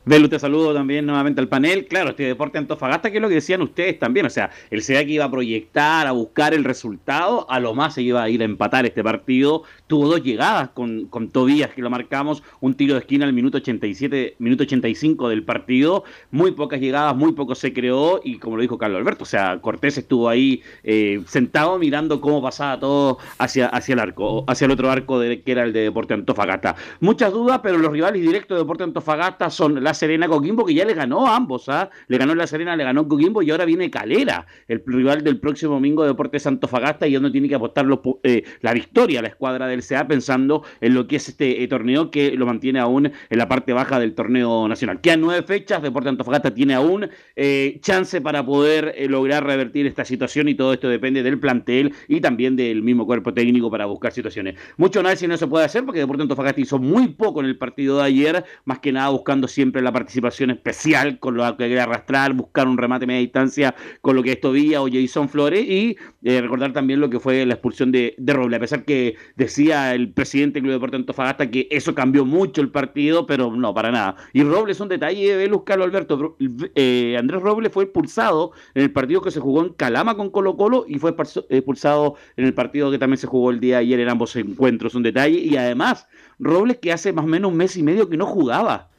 Belu, 0.09 0.28
te 0.28 0.39
saludo 0.39 0.73
también 0.73 1.05
nuevamente 1.05 1.41
al 1.41 1.49
panel. 1.49 1.89
Claro, 1.89 2.11
este 2.11 2.23
deporte 2.23 2.59
Antofagasta, 2.59 3.11
que 3.11 3.16
es 3.16 3.23
lo 3.23 3.28
que 3.28 3.35
decían 3.35 3.61
ustedes 3.61 3.99
también. 3.99 4.24
O 4.24 4.31
sea, 4.31 4.53
el 4.70 4.81
CDA 4.85 5.05
que 5.05 5.11
iba 5.11 5.24
a 5.24 5.31
proyectar, 5.33 6.07
a 6.07 6.12
buscar 6.12 6.55
el 6.55 6.62
resultado, 6.62 7.51
a 7.51 7.59
lo 7.59 7.74
más 7.74 7.95
se 7.95 8.03
iba 8.03 8.23
a 8.23 8.28
ir 8.28 8.41
a 8.41 8.45
empatar 8.45 8.87
este 8.87 9.03
partido. 9.03 9.65
Tuvo 9.89 10.07
dos 10.07 10.23
llegadas 10.23 10.69
con, 10.69 11.07
con 11.07 11.31
Tobías, 11.31 11.70
que 11.70 11.83
lo 11.83 11.91
marcamos, 11.91 12.45
un 12.61 12.74
tiro 12.74 12.95
de 12.95 13.01
esquina 13.01 13.27
al 13.27 13.33
minuto 13.33 13.57
87, 13.57 14.37
minuto 14.39 14.62
85 14.62 15.28
del 15.28 15.43
partido. 15.43 16.05
Muy 16.31 16.53
pocas 16.53 16.78
llegadas, 16.81 17.16
muy 17.16 17.33
poco 17.33 17.57
se 17.57 17.73
creó. 17.73 18.20
Y 18.23 18.39
como 18.39 18.55
lo 18.55 18.62
dijo 18.62 18.78
Carlos 18.78 19.01
Alberto, 19.01 19.24
o 19.24 19.27
sea, 19.27 19.59
Cortés 19.61 19.99
estuvo 19.99 20.28
ahí 20.28 20.62
eh, 20.85 21.20
sentado 21.27 21.81
mirando 21.81 22.20
cómo 22.20 22.41
pasaba 22.41 22.78
todo 22.78 23.19
hacia, 23.39 23.66
hacia 23.66 23.95
el 23.95 23.99
arco, 23.99 24.45
hacia 24.47 24.66
el 24.66 24.70
otro 24.70 24.89
arco 24.89 25.19
que 25.19 25.43
era 25.47 25.65
el 25.65 25.73
de 25.73 25.81
Deporte 25.81 26.15
Antofagasta. 26.15 26.77
Muchas 27.01 27.33
dudas, 27.33 27.59
pero 27.61 27.77
los 27.77 27.91
rivales 27.91 28.23
directos 28.23 28.55
de 28.55 28.62
Deporte 28.62 28.85
Antofagasta 28.85 29.51
son 29.51 29.83
La 29.83 29.95
Serena 29.97 30.28
Coquimbo, 30.28 30.64
que 30.64 30.74
ya 30.74 30.85
le 30.85 30.94
ganó 30.94 31.27
a 31.27 31.35
ambos, 31.35 31.68
¿ah? 31.68 31.90
Le 32.06 32.18
ganó 32.18 32.36
La 32.36 32.47
Serena, 32.47 32.77
le 32.77 32.85
ganó 32.85 33.09
Coquimbo 33.09 33.43
y 33.43 33.51
ahora 33.51 33.64
viene 33.64 33.90
Calera, 33.90 34.47
el 34.68 34.82
rival 34.86 35.24
del 35.24 35.40
próximo 35.40 35.74
domingo 35.74 36.02
de 36.05 36.10
Deportes 36.10 36.47
Antofagasta, 36.47 37.09
y 37.09 37.14
donde 37.14 37.32
tiene 37.32 37.48
que 37.48 37.56
apostar 37.56 37.85
los 37.85 37.98
eh, 38.23 38.44
la 38.60 38.73
victoria 38.73 39.18
a 39.18 39.23
la 39.23 39.28
escuadra 39.28 39.66
del 39.66 39.82
CA 39.82 40.06
pensando 40.06 40.62
en 40.81 40.94
lo 40.94 41.09
que 41.09 41.16
es 41.16 41.28
este 41.28 41.62
eh, 41.62 41.68
torneo 41.68 42.10
que 42.10 42.32
lo 42.32 42.47
mantiene 42.47 42.78
aún 42.78 43.06
en 43.06 43.39
la 43.39 43.48
parte 43.48 43.73
baja 43.73 43.98
del 43.98 44.14
torneo 44.14 44.68
nacional. 44.68 45.01
Quedan 45.01 45.20
nueve 45.20 45.43
fechas, 45.43 45.82
Deporte 45.82 46.09
Antofagasta 46.09 46.52
tiene 46.55 46.74
aún 46.74 47.09
eh, 47.35 47.78
chance 47.81 48.20
para 48.20 48.44
poder 48.44 48.94
eh, 48.97 49.09
lograr 49.09 49.44
revertir 49.44 49.86
esta 49.86 50.05
situación 50.05 50.48
y 50.48 50.55
todo 50.55 50.73
esto 50.73 50.89
depende 50.89 51.23
del 51.23 51.39
plantel 51.39 51.94
y 52.09 52.20
también 52.20 52.56
del 52.56 52.82
mismo 52.82 53.06
cuerpo 53.06 53.32
técnico 53.32 53.70
para 53.70 53.86
buscar 53.86 54.12
situaciones. 54.12 54.56
Mucho 54.77 55.01
análisis 55.01 55.28
no 55.28 55.36
se 55.36 55.47
puede 55.47 55.64
hacer 55.64 55.85
porque 55.85 56.01
Deporte 56.01 56.23
Antofagasta 56.23 56.60
hizo 56.60 56.78
muy 56.78 57.09
poco 57.09 57.40
en 57.40 57.47
el 57.47 57.56
partido 57.59 57.98
de 57.98 58.05
ayer, 58.05 58.44
más 58.64 58.78
que 58.81 58.93
nada 58.93 59.09
buscando 59.10 59.48
siempre 59.48 59.82
la 59.82 59.86
la 59.87 59.93
participación 59.93 60.51
especial 60.51 61.19
con 61.19 61.37
lo 61.37 61.57
que 61.57 61.65
quería 61.65 61.85
arrastrar, 61.85 62.33
buscar 62.33 62.67
un 62.67 62.77
remate 62.77 63.07
media 63.07 63.21
distancia 63.21 63.75
con 64.01 64.17
lo 64.17 64.23
que 64.23 64.33
esto 64.33 64.53
vía 64.53 64.83
o 64.83 64.89
Jason 64.91 65.29
Flores 65.29 65.65
y 65.65 65.97
eh, 66.25 66.41
recordar 66.41 66.73
también 66.73 67.01
lo 67.01 67.09
que 67.09 67.21
fue 67.21 67.47
la 67.47 67.55
expulsión 67.55 67.93
de, 67.93 68.15
de 68.19 68.33
Roble, 68.33 68.57
a 68.57 68.61
pesar 68.61 68.85
que 68.85 69.15
decía 69.37 69.95
el 69.95 70.13
presidente 70.13 70.55
del 70.55 70.65
Club 70.65 70.73
Deporte 70.75 70.97
Antofagasta 70.97 71.51
que 71.51 71.69
eso 71.71 71.95
cambió 71.95 72.25
mucho 72.25 72.61
el 72.61 72.71
partido, 72.71 73.27
pero 73.27 73.51
no, 73.53 73.73
para 73.73 73.93
nada. 73.93 74.17
Y 74.33 74.43
Roble 74.43 74.73
es 74.73 74.81
un 74.81 74.89
detalle 74.89 75.37
de 75.37 75.47
Luz 75.47 75.63
Carlos 75.65 75.87
Alberto. 75.87 76.37
Eh, 76.75 77.17
Andrés 77.19 77.43
Roble 77.43 77.71
fue 77.71 77.85
expulsado 77.85 78.53
en 78.75 78.83
el 78.83 78.93
partido 78.93 79.23
que 79.23 79.31
se 79.31 79.41
jugó 79.41 79.63
en 79.65 79.73
Calama 79.75 80.17
con 80.17 80.31
Colo 80.31 80.57
Colo 80.57 80.85
y 80.89 80.99
fue 80.99 81.15
expulsado 81.49 82.17
en 82.37 82.45
el 82.45 82.55
partido 82.55 82.91
que 82.91 82.99
también 82.99 83.19
se 83.19 83.27
jugó 83.27 83.51
el 83.51 83.61
día 83.61 83.77
de 83.77 83.83
ayer 83.83 84.01
en 84.01 84.09
ambos 84.09 84.35
encuentros. 84.37 84.95
Un 84.95 85.03
detalle. 85.03 85.39
Y 85.39 85.57
además, 85.57 86.09
Robles 86.39 86.79
que 86.79 86.93
hace 86.93 87.13
más 87.13 87.25
o 87.25 87.29
menos 87.29 87.51
un 87.51 87.57
mes 87.57 87.77
y 87.77 87.83
medio 87.83 88.09
que 88.09 88.17
no 88.17 88.27
jugaba. 88.27 88.91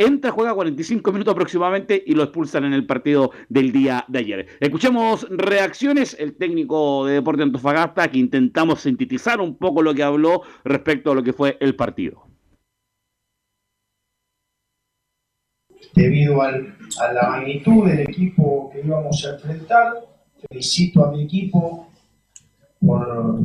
Entra, 0.00 0.30
juega 0.30 0.54
45 0.54 1.10
minutos 1.10 1.32
aproximadamente 1.32 2.00
y 2.06 2.14
lo 2.14 2.22
expulsan 2.22 2.64
en 2.64 2.72
el 2.72 2.86
partido 2.86 3.32
del 3.48 3.72
día 3.72 4.04
de 4.06 4.20
ayer. 4.20 4.46
Escuchemos 4.60 5.26
reacciones, 5.28 6.16
el 6.20 6.36
técnico 6.36 7.04
de 7.04 7.14
Deporte 7.14 7.42
Antofagasta, 7.42 8.08
que 8.08 8.18
intentamos 8.18 8.82
sintetizar 8.82 9.40
un 9.40 9.56
poco 9.58 9.82
lo 9.82 9.92
que 9.92 10.04
habló 10.04 10.42
respecto 10.62 11.10
a 11.10 11.16
lo 11.16 11.24
que 11.24 11.32
fue 11.32 11.56
el 11.58 11.74
partido. 11.74 12.28
Debido 15.94 16.42
al, 16.42 16.76
a 17.00 17.12
la 17.12 17.30
magnitud 17.30 17.88
del 17.88 18.00
equipo 18.00 18.70
que 18.72 18.86
íbamos 18.86 19.24
a 19.26 19.34
enfrentar, 19.34 19.94
felicito 20.48 21.04
a 21.04 21.10
mi 21.10 21.24
equipo 21.24 21.88
por 22.80 23.40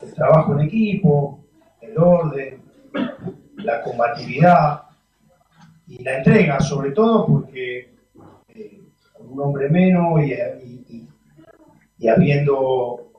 el 0.00 0.14
trabajo 0.14 0.52
en 0.52 0.60
equipo, 0.60 1.44
el 1.80 1.98
orden, 1.98 2.62
la 3.56 3.82
combatividad 3.82 4.87
y 5.88 6.02
la 6.02 6.18
entrega, 6.18 6.60
sobre 6.60 6.90
todo 6.90 7.26
porque 7.26 7.94
eh, 8.54 8.80
un 9.20 9.40
hombre 9.40 9.70
menos 9.70 10.20
y, 10.22 11.06
y, 11.98 12.08
habiendo 12.08 13.10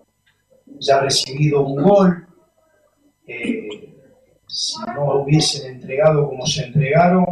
ya 0.79 1.01
recibido 1.01 1.61
un 1.61 1.83
gol, 1.83 2.27
eh, 3.27 3.93
si 4.47 4.79
no 4.95 5.21
hubiesen 5.21 5.75
entregado 5.75 6.29
como 6.29 6.45
se 6.45 6.65
entregaron, 6.65 7.25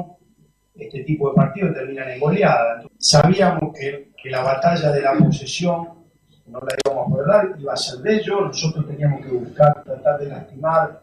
este 0.76 1.04
tipo 1.04 1.30
de 1.30 1.36
partidos 1.36 1.74
terminan 1.74 2.10
en 2.10 2.20
goleada. 2.20 2.84
sabíamos 2.98 3.74
que, 3.74 4.12
que, 4.22 4.30
la 4.30 4.44
batalla 4.44 4.92
de 4.92 5.02
la 5.02 5.14
posesión 5.14 5.88
no 6.48 6.60
la 6.60 6.76
íbamos 6.86 7.08
a 7.08 7.10
poder 7.10 7.60
iba 7.60 7.74
a 7.74 7.78
ser 7.78 8.00
de 8.00 8.16
ellos, 8.16 8.42
nosotros 8.42 8.88
teníamos 8.88 9.26
que 9.26 9.32
buscar, 9.32 9.84
tratar 9.84 10.20
de 10.20 10.28
lastimar 10.28 11.02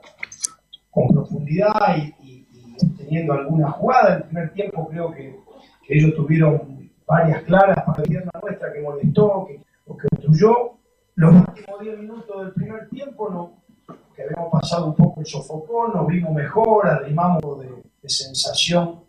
con 0.90 1.08
profundidad 1.08 1.96
y, 1.96 2.14
teniendo 3.04 3.32
alguna 3.32 3.70
jugada. 3.70 4.14
En 4.14 4.16
el 4.16 4.22
primer 4.24 4.52
tiempo 4.52 4.88
creo 4.88 5.12
que, 5.12 5.44
ellos 5.86 6.14
tuvieron 6.14 6.90
varias 7.06 7.42
claras 7.42 7.84
para 7.84 8.02
la 8.08 8.40
nuestra 8.42 8.72
que 8.72 8.80
molestó, 8.80 9.46
que, 9.46 9.56
que 9.56 10.06
obstruyó. 10.12 10.70
Los 11.16 11.34
últimos 11.34 11.80
10 11.80 11.98
minutos 11.98 12.44
del 12.44 12.52
primer 12.54 12.88
tiempo 12.88 13.30
no, 13.30 13.62
que 14.16 14.22
habíamos 14.22 14.50
pasado 14.50 14.86
un 14.86 14.94
poco 14.94 15.20
el 15.20 15.26
sofocón, 15.26 15.92
nos 15.92 16.06
vimos 16.06 16.32
mejor, 16.32 16.86
arrimamos 16.86 17.60
de, 17.60 17.68
de 18.02 18.08
sensación 18.08 19.00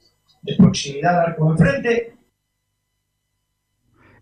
de 0.42 0.56
proximidad 0.58 1.20
al 1.20 1.30
arco 1.30 1.54
de 1.54 1.58
frente 1.58 2.16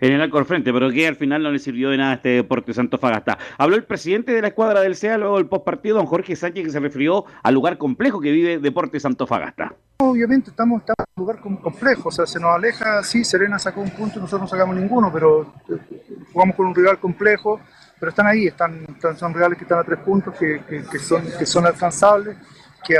en 0.08 0.12
el 0.12 0.22
arco 0.22 0.44
frente, 0.44 0.74
pero 0.74 0.92
que 0.92 1.08
al 1.08 1.16
final 1.16 1.44
no 1.44 1.50
le 1.50 1.60
sirvió 1.60 1.90
de 1.90 1.98
nada 1.98 2.12
a 2.12 2.16
este 2.16 2.30
Deportes 2.30 2.78
Fagasta. 3.00 3.38
Habló 3.58 3.78
el 3.78 3.86
presidente 3.86 4.34
de 4.34 4.42
la 4.42 4.50
escuadra 4.50 4.82
del 4.82 4.98
CEA 4.98 5.18
luego 5.18 5.38
del 5.38 5.48
postpartido, 5.48 5.96
don 5.96 6.06
Jorge 6.06 6.36
Sánchez, 6.36 6.66
que 6.66 6.72
se 6.72 6.80
refirió 6.82 7.24
al 7.42 7.54
lugar 7.54 7.78
complejo 7.78 8.20
que 8.20 8.32
vive 8.32 8.60
Deportes 8.60 9.04
Fagasta. 9.26 9.74
Obviamente 10.00 10.50
estamos, 10.50 10.82
en 10.86 10.94
un 11.16 11.22
lugar 11.22 11.40
complejo, 11.40 12.10
o 12.10 12.12
sea, 12.12 12.26
se 12.26 12.38
nos 12.38 12.54
aleja, 12.54 13.02
sí, 13.04 13.24
Serena 13.24 13.58
sacó 13.58 13.80
un 13.80 13.92
punto, 13.92 14.20
nosotros 14.20 14.42
no 14.42 14.48
sacamos 14.48 14.76
ninguno, 14.76 15.10
pero 15.14 15.54
eh, 15.70 16.26
jugamos 16.34 16.58
con 16.58 16.66
un 16.66 16.76
rival 16.76 17.00
complejo, 17.00 17.62
pero 17.98 18.10
están 18.10 18.28
ahí, 18.28 18.48
están, 18.48 18.86
son 19.18 19.34
rivales 19.34 19.58
que 19.58 19.64
están 19.64 19.80
a 19.80 19.84
tres 19.86 20.00
puntos, 20.00 20.36
que, 20.36 20.84
son, 21.00 21.24
que 21.40 21.46
son 21.46 21.66
alcanzables, 21.66 22.36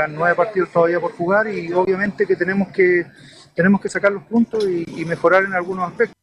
nueve 0.08 0.34
partidos 0.34 0.70
todavía 0.70 0.98
por 0.98 1.12
jugar 1.12 1.48
y 1.48 1.70
obviamente 1.74 2.26
que 2.26 2.36
tenemos 2.36 2.68
que, 2.68 3.04
tenemos 3.54 3.78
que 3.82 3.90
sacar 3.90 4.10
los 4.10 4.22
puntos 4.22 4.66
y 4.66 5.04
mejorar 5.04 5.44
en 5.44 5.52
algunos 5.52 5.90
aspectos 5.90 6.14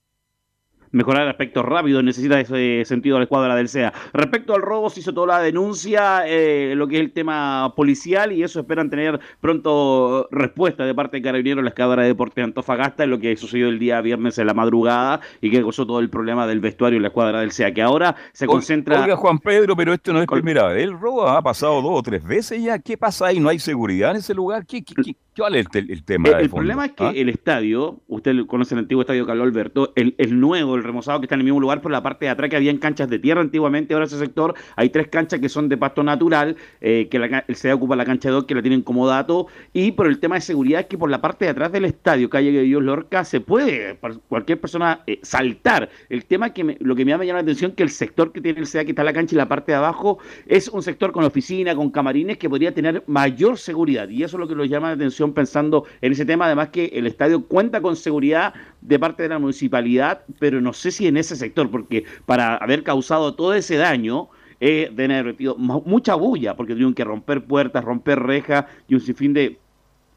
mejorar 0.91 1.23
el 1.23 1.29
aspecto 1.29 1.63
rápido, 1.63 2.01
necesita 2.03 2.39
ese 2.39 2.83
sentido 2.85 3.17
la 3.17 3.23
escuadra 3.23 3.55
del 3.55 3.69
SEA. 3.69 3.93
Respecto 4.13 4.53
al 4.55 4.61
robo, 4.61 4.89
se 4.89 4.99
hizo 4.99 5.13
toda 5.13 5.27
la 5.27 5.39
denuncia, 5.39 6.23
eh, 6.27 6.73
lo 6.75 6.87
que 6.87 6.95
es 6.95 7.01
el 7.01 7.11
tema 7.11 7.73
policial, 7.75 8.31
y 8.31 8.43
eso 8.43 8.59
esperan 8.59 8.89
tener 8.89 9.19
pronto 9.39 10.27
respuesta 10.31 10.85
de 10.85 10.93
parte 10.93 11.17
de 11.17 11.23
Carabineros, 11.23 11.63
la 11.63 11.69
escuadra 11.69 12.03
de 12.03 12.09
Deporte 12.09 12.41
de 12.41 12.45
Antofagasta, 12.45 13.03
en 13.03 13.09
lo 13.09 13.19
que 13.19 13.35
sucedió 13.37 13.67
el 13.67 13.79
día 13.79 14.01
viernes 14.01 14.37
en 14.37 14.47
la 14.47 14.53
madrugada 14.53 15.21
y 15.41 15.49
que 15.49 15.61
causó 15.61 15.85
todo 15.85 15.99
el 15.99 16.09
problema 16.09 16.47
del 16.47 16.59
vestuario 16.59 16.97
y 16.97 17.01
la 17.01 17.07
escuadra 17.07 17.41
del 17.41 17.51
SEA, 17.51 17.73
que 17.73 17.81
ahora 17.81 18.15
se 18.33 18.45
concentra. 18.45 19.01
Oiga, 19.01 19.15
Juan 19.15 19.39
Pedro, 19.39 19.75
pero 19.75 19.93
esto 19.93 20.13
no 20.13 20.21
es 20.21 20.27
primera 20.27 20.67
vez. 20.67 20.83
El 20.83 20.99
robo 20.99 21.27
ha 21.27 21.41
pasado 21.41 21.81
dos 21.81 21.99
o 21.99 22.03
tres 22.03 22.23
veces 22.23 22.61
ya. 22.61 22.79
¿Qué 22.79 22.97
pasa 22.97 23.27
ahí? 23.27 23.39
¿No 23.39 23.49
hay 23.49 23.59
seguridad 23.59 24.11
en 24.11 24.17
ese 24.17 24.33
lugar? 24.33 24.65
¿Qué, 24.65 24.83
qué, 24.83 25.15
¿Cuál 25.37 25.55
es 25.55 25.65
el, 25.73 26.03
tema? 26.03 26.27
El, 26.27 26.49
problema 26.49 26.87
es 26.87 26.91
que 26.91 27.05
¿Ah? 27.05 27.13
el 27.15 27.29
estadio, 27.29 28.01
usted 28.09 28.45
conoce 28.47 28.75
el 28.75 28.79
antiguo 28.79 29.01
estadio 29.01 29.25
Carlos 29.25 29.47
Alberto, 29.47 29.93
el, 29.95 30.13
el, 30.17 30.37
nuevo, 30.37 30.75
el 30.75 30.83
remozado 30.83 31.21
que 31.21 31.25
está 31.25 31.35
en 31.35 31.39
el 31.39 31.45
mismo 31.45 31.61
lugar 31.61 31.81
por 31.81 31.89
la 31.89 32.03
parte 32.03 32.25
de 32.25 32.31
atrás 32.31 32.49
que 32.49 32.57
había 32.57 32.69
en 32.69 32.79
canchas 32.79 33.09
de 33.09 33.17
tierra 33.17 33.39
antiguamente, 33.39 33.93
ahora 33.93 34.07
ese 34.07 34.19
sector 34.19 34.55
hay 34.75 34.89
tres 34.89 35.07
canchas 35.07 35.39
que 35.39 35.47
son 35.47 35.69
de 35.69 35.77
pasto 35.77 36.03
natural, 36.03 36.57
eh, 36.81 37.07
que 37.09 37.17
la, 37.17 37.45
el 37.47 37.55
CEA 37.55 37.75
ocupa 37.75 37.95
la 37.95 38.03
cancha 38.03 38.27
de 38.27 38.33
dos 38.33 38.43
que 38.43 38.55
la 38.55 38.61
tienen 38.61 38.81
como 38.81 39.07
dato, 39.07 39.47
y 39.71 39.93
por 39.93 40.07
el 40.07 40.19
tema 40.19 40.35
de 40.35 40.41
seguridad 40.41 40.81
es 40.81 40.87
que 40.87 40.97
por 40.97 41.09
la 41.09 41.21
parte 41.21 41.45
de 41.45 41.51
atrás 41.51 41.71
del 41.71 41.85
estadio, 41.85 42.29
calle 42.29 42.51
de 42.51 42.63
Dios 42.63 42.83
Lorca, 42.83 43.23
se 43.23 43.39
puede 43.39 43.97
cualquier 44.27 44.59
persona 44.59 45.01
eh, 45.07 45.19
saltar. 45.21 45.89
El 46.09 46.25
tema 46.25 46.53
que 46.53 46.75
lo 46.81 46.93
que 46.93 47.05
me 47.05 47.11
llama 47.11 47.23
la 47.23 47.39
atención 47.39 47.71
que 47.71 47.83
el 47.83 47.89
sector 47.89 48.33
que 48.33 48.41
tiene 48.41 48.59
el 48.59 48.67
CEA, 48.67 48.83
que 48.83 48.91
está 48.91 49.05
la 49.05 49.13
cancha 49.13 49.33
y 49.33 49.37
la 49.37 49.47
parte 49.47 49.71
de 49.71 49.77
abajo, 49.77 50.19
es 50.45 50.67
un 50.67 50.83
sector 50.83 51.13
con 51.13 51.23
oficina, 51.23 51.73
con 51.73 51.89
camarines, 51.89 52.37
que 52.37 52.49
podría 52.49 52.73
tener 52.73 53.01
mayor 53.07 53.57
seguridad, 53.57 54.09
y 54.09 54.23
eso 54.23 54.35
es 54.35 54.41
lo 54.41 54.47
que 54.49 54.55
nos 54.55 54.67
llama 54.67 54.89
la 54.89 54.95
atención 54.95 55.20
pensando 55.33 55.85
en 56.01 56.11
ese 56.11 56.25
tema. 56.25 56.45
Además 56.45 56.69
que 56.69 56.85
el 56.93 57.07
estadio 57.07 57.45
cuenta 57.45 57.81
con 57.81 57.95
seguridad 57.95 58.53
de 58.81 58.99
parte 58.99 59.23
de 59.23 59.29
la 59.29 59.39
municipalidad, 59.39 60.23
pero 60.39 60.59
no 60.59 60.73
sé 60.73 60.91
si 60.91 61.07
en 61.07 61.17
ese 61.17 61.35
sector, 61.35 61.69
porque 61.69 62.03
para 62.25 62.57
haber 62.57 62.83
causado 62.83 63.35
todo 63.35 63.53
ese 63.53 63.77
daño, 63.77 64.29
eh, 64.59 64.91
deben 64.93 65.11
haber 65.11 65.35
mucha 65.57 66.15
bulla, 66.15 66.55
porque 66.55 66.73
tuvieron 66.73 66.93
que 66.93 67.03
romper 67.03 67.43
puertas, 67.45 67.83
romper 67.83 68.19
rejas 68.19 68.65
y 68.87 68.95
un 68.95 69.01
sinfín 69.01 69.33
de 69.33 69.59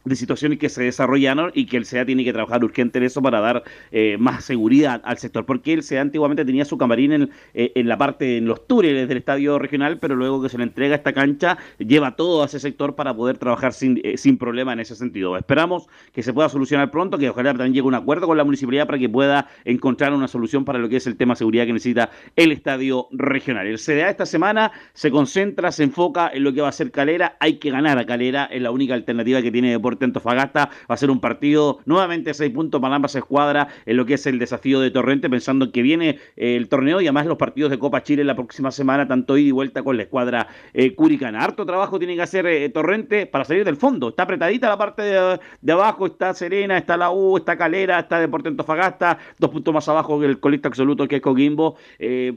de 0.04 0.16
situaciones 0.16 0.58
que 0.58 0.68
se 0.68 0.82
desarrollaron 0.82 1.50
y 1.54 1.66
que 1.66 1.76
el 1.76 1.86
SEA 1.86 2.04
tiene 2.04 2.24
que 2.24 2.32
trabajar 2.32 2.62
urgente 2.64 2.98
en 2.98 3.04
eso 3.04 3.22
para 3.22 3.40
dar 3.40 3.64
eh, 3.90 4.16
más 4.18 4.44
seguridad 4.44 5.00
al 5.04 5.18
sector, 5.18 5.46
porque 5.46 5.72
el 5.72 5.82
SEA 5.82 6.02
antiguamente 6.02 6.44
tenía 6.44 6.64
su 6.64 6.76
camarín 6.76 7.12
en, 7.12 7.30
eh, 7.54 7.72
en, 7.74 7.88
la 7.88 7.96
parte, 7.96 8.36
en 8.38 8.46
los 8.46 8.66
túneles 8.66 9.08
del 9.08 9.18
estadio 9.18 9.58
regional, 9.58 9.98
pero 9.98 10.14
luego 10.14 10.42
que 10.42 10.48
se 10.48 10.58
le 10.58 10.64
entrega 10.64 10.94
esta 10.94 11.12
cancha, 11.12 11.56
lleva 11.78 12.16
todo 12.16 12.42
a 12.42 12.46
ese 12.46 12.60
sector 12.60 12.94
para 12.94 13.14
poder 13.14 13.38
trabajar 13.38 13.72
sin, 13.72 14.00
eh, 14.04 14.18
sin 14.18 14.36
problema 14.36 14.72
en 14.72 14.80
ese 14.80 14.94
sentido. 14.94 15.36
Esperamos 15.36 15.86
que 16.12 16.22
se 16.22 16.32
pueda 16.32 16.48
solucionar 16.48 16.90
pronto, 16.90 17.18
que 17.18 17.30
ojalá 17.30 17.52
también 17.52 17.72
llegue 17.72 17.86
un 17.86 17.94
acuerdo 17.94 18.26
con 18.26 18.36
la 18.36 18.44
municipalidad 18.44 18.86
para 18.86 18.98
que 18.98 19.08
pueda 19.08 19.48
encontrar 19.64 20.12
una 20.12 20.28
solución 20.28 20.64
para 20.64 20.78
lo 20.78 20.88
que 20.88 20.96
es 20.96 21.06
el 21.06 21.16
tema 21.16 21.34
seguridad 21.34 21.64
que 21.64 21.72
necesita 21.72 22.10
el 22.36 22.52
estadio 22.52 23.08
regional. 23.12 23.66
El 23.66 23.78
CDA 23.78 24.10
esta 24.10 24.26
semana 24.26 24.72
se 24.92 25.10
concentra, 25.10 25.72
se 25.72 25.84
enfoca 25.84 26.30
en 26.32 26.44
lo 26.44 26.52
que 26.52 26.60
va 26.60 26.68
a 26.68 26.72
ser 26.72 26.90
Calera, 26.90 27.36
hay 27.40 27.54
que 27.54 27.70
ganar 27.70 27.98
a 27.98 28.04
Calera, 28.04 28.44
es 28.44 28.60
la 28.60 28.70
única 28.70 28.94
alternativa 28.94 29.40
que 29.40 29.50
tiene 29.50 29.70
Deportes 29.70 29.93
Deporte 29.94 30.04
Antofagasta. 30.04 30.70
Va 30.90 30.94
a 30.94 30.96
ser 30.96 31.10
un 31.10 31.20
partido 31.20 31.78
nuevamente 31.84 32.34
seis 32.34 32.52
puntos 32.52 32.80
para 32.80 32.94
ambas 32.94 33.14
escuadras 33.14 33.68
en 33.86 33.96
lo 33.96 34.06
que 34.06 34.14
es 34.14 34.26
el 34.26 34.38
desafío 34.38 34.80
de 34.80 34.90
Torrente, 34.90 35.30
pensando 35.30 35.70
que 35.70 35.82
viene 35.82 36.18
eh, 36.36 36.56
el 36.56 36.68
torneo 36.68 37.00
y 37.00 37.06
además 37.06 37.26
los 37.26 37.38
partidos 37.38 37.70
de 37.70 37.78
Copa 37.78 38.02
Chile 38.02 38.24
la 38.24 38.34
próxima 38.34 38.70
semana, 38.70 39.06
tanto 39.06 39.36
ida 39.38 39.48
y 39.48 39.52
vuelta 39.52 39.82
con 39.82 39.96
la 39.96 40.02
escuadra 40.02 40.48
eh, 40.72 40.94
curicana. 40.94 41.42
Harto 41.42 41.64
trabajo 41.64 41.98
tiene 41.98 42.16
que 42.16 42.22
hacer 42.22 42.46
eh, 42.46 42.68
Torrente 42.68 43.26
para 43.26 43.44
salir 43.44 43.64
del 43.64 43.76
fondo. 43.76 44.08
Está 44.08 44.24
apretadita 44.24 44.68
la 44.68 44.76
parte 44.76 45.02
de, 45.02 45.72
abajo, 45.72 46.06
está 46.06 46.34
Serena, 46.34 46.76
está 46.76 46.96
la 46.96 47.10
U, 47.10 47.36
está 47.36 47.56
Calera, 47.56 48.00
está 48.00 48.18
Deporte 48.18 48.48
Antofagasta, 48.48 49.18
dos 49.38 49.50
puntos 49.50 49.72
más 49.72 49.88
abajo 49.88 50.18
que 50.20 50.26
el 50.26 50.40
colecto 50.40 50.68
absoluto 50.68 51.06
que 51.06 51.16
es 51.16 51.22
Coquimbo, 51.22 51.76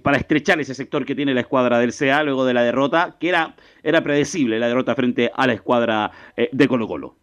para 0.02 0.18
estrechar 0.18 0.60
ese 0.60 0.74
sector 0.74 1.06
que 1.06 1.16
tiene 1.16 1.34
la 1.34 1.42
escuadra 1.42 1.80
del 1.80 1.94
CA 1.94 2.24
luego 2.24 2.46
de 2.46 2.54
la 2.54 2.64
derrota, 2.64 3.16
que 3.20 3.30
era, 3.30 3.56
era 3.84 4.02
predecible 4.02 4.60
la 4.60 4.68
derrota 4.68 4.96
frente 4.96 5.32
a 5.34 5.48
la 5.48 5.54
escuadra 5.54 6.12
de 6.52 6.68
Colo 6.68 6.88
Colo. 6.88 7.17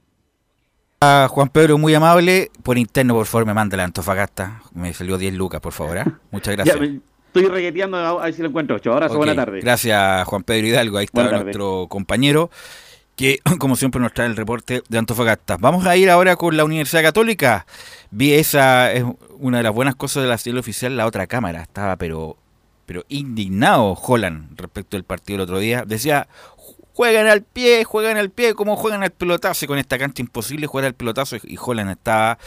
Juan 1.28 1.48
Pedro, 1.48 1.78
muy 1.78 1.94
amable. 1.94 2.50
Por 2.62 2.78
interno, 2.78 3.14
por 3.14 3.26
favor, 3.26 3.46
me 3.46 3.54
manda 3.54 3.76
la 3.76 3.84
Antofagasta. 3.84 4.62
Me 4.72 4.92
salió 4.92 5.18
10 5.18 5.34
lucas, 5.34 5.60
por 5.60 5.72
favor. 5.72 5.98
¿eh? 5.98 6.04
Muchas 6.30 6.54
gracias. 6.56 6.76
estoy 7.26 7.46
regueteando 7.46 7.96
a 7.96 8.24
ver 8.24 8.34
si 8.34 8.42
lo 8.42 8.48
encuentro. 8.48 8.76
Ocho 8.76 8.92
horas 8.92 9.12
buena 9.14 9.34
tarde. 9.34 9.60
Gracias, 9.60 10.26
Juan 10.26 10.42
Pedro 10.42 10.66
Hidalgo. 10.66 10.98
Ahí 10.98 11.04
está 11.04 11.30
nuestro 11.30 11.86
compañero 11.88 12.50
que, 13.16 13.40
como 13.58 13.76
siempre, 13.76 14.00
nos 14.00 14.12
trae 14.12 14.26
el 14.26 14.36
reporte 14.36 14.82
de 14.88 14.98
Antofagasta. 14.98 15.56
Vamos 15.58 15.86
a 15.86 15.96
ir 15.96 16.10
ahora 16.10 16.36
con 16.36 16.56
la 16.56 16.64
Universidad 16.64 17.02
Católica. 17.02 17.66
Vi 18.10 18.34
esa, 18.34 18.92
es 18.92 19.04
una 19.38 19.58
de 19.58 19.64
las 19.64 19.74
buenas 19.74 19.96
cosas 19.96 20.22
de 20.22 20.28
la 20.28 20.38
serie 20.38 20.60
oficial, 20.60 20.96
la 20.96 21.06
otra 21.06 21.26
cámara. 21.26 21.62
Estaba, 21.62 21.96
pero, 21.96 22.36
pero 22.86 23.04
indignado 23.08 23.92
Holland 23.94 24.58
respecto 24.58 24.96
del 24.96 25.04
partido 25.04 25.36
el 25.36 25.42
otro 25.42 25.58
día. 25.58 25.84
Decía, 25.86 26.28
juegan 26.94 27.26
al 27.26 27.42
pie, 27.42 27.84
juegan 27.84 28.16
al 28.16 28.30
pie, 28.30 28.54
como 28.54 28.76
juegan 28.76 29.02
al 29.02 29.10
pelotazo. 29.10 29.66
Con 29.66 29.78
esta 29.78 29.98
cancha 29.98 30.22
imposible 30.22 30.66
jugar 30.66 30.86
al 30.86 30.94
pelotazo. 30.94 31.36
Y 31.42 31.58
Holland 31.60 31.90
estaba 31.90 32.38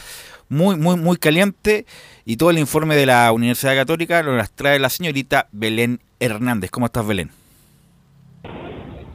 muy, 0.48 0.76
muy, 0.76 0.96
muy 0.96 1.16
caliente. 1.16 1.86
Y 2.24 2.36
todo 2.36 2.50
el 2.50 2.58
informe 2.58 2.96
de 2.96 3.06
la 3.06 3.30
Universidad 3.32 3.76
Católica 3.76 4.22
lo 4.22 4.36
las 4.36 4.50
trae 4.50 4.78
la 4.78 4.90
señorita 4.90 5.48
Belén 5.52 6.00
Hernández. 6.18 6.70
¿Cómo 6.70 6.86
estás, 6.86 7.06
Belén? 7.06 7.30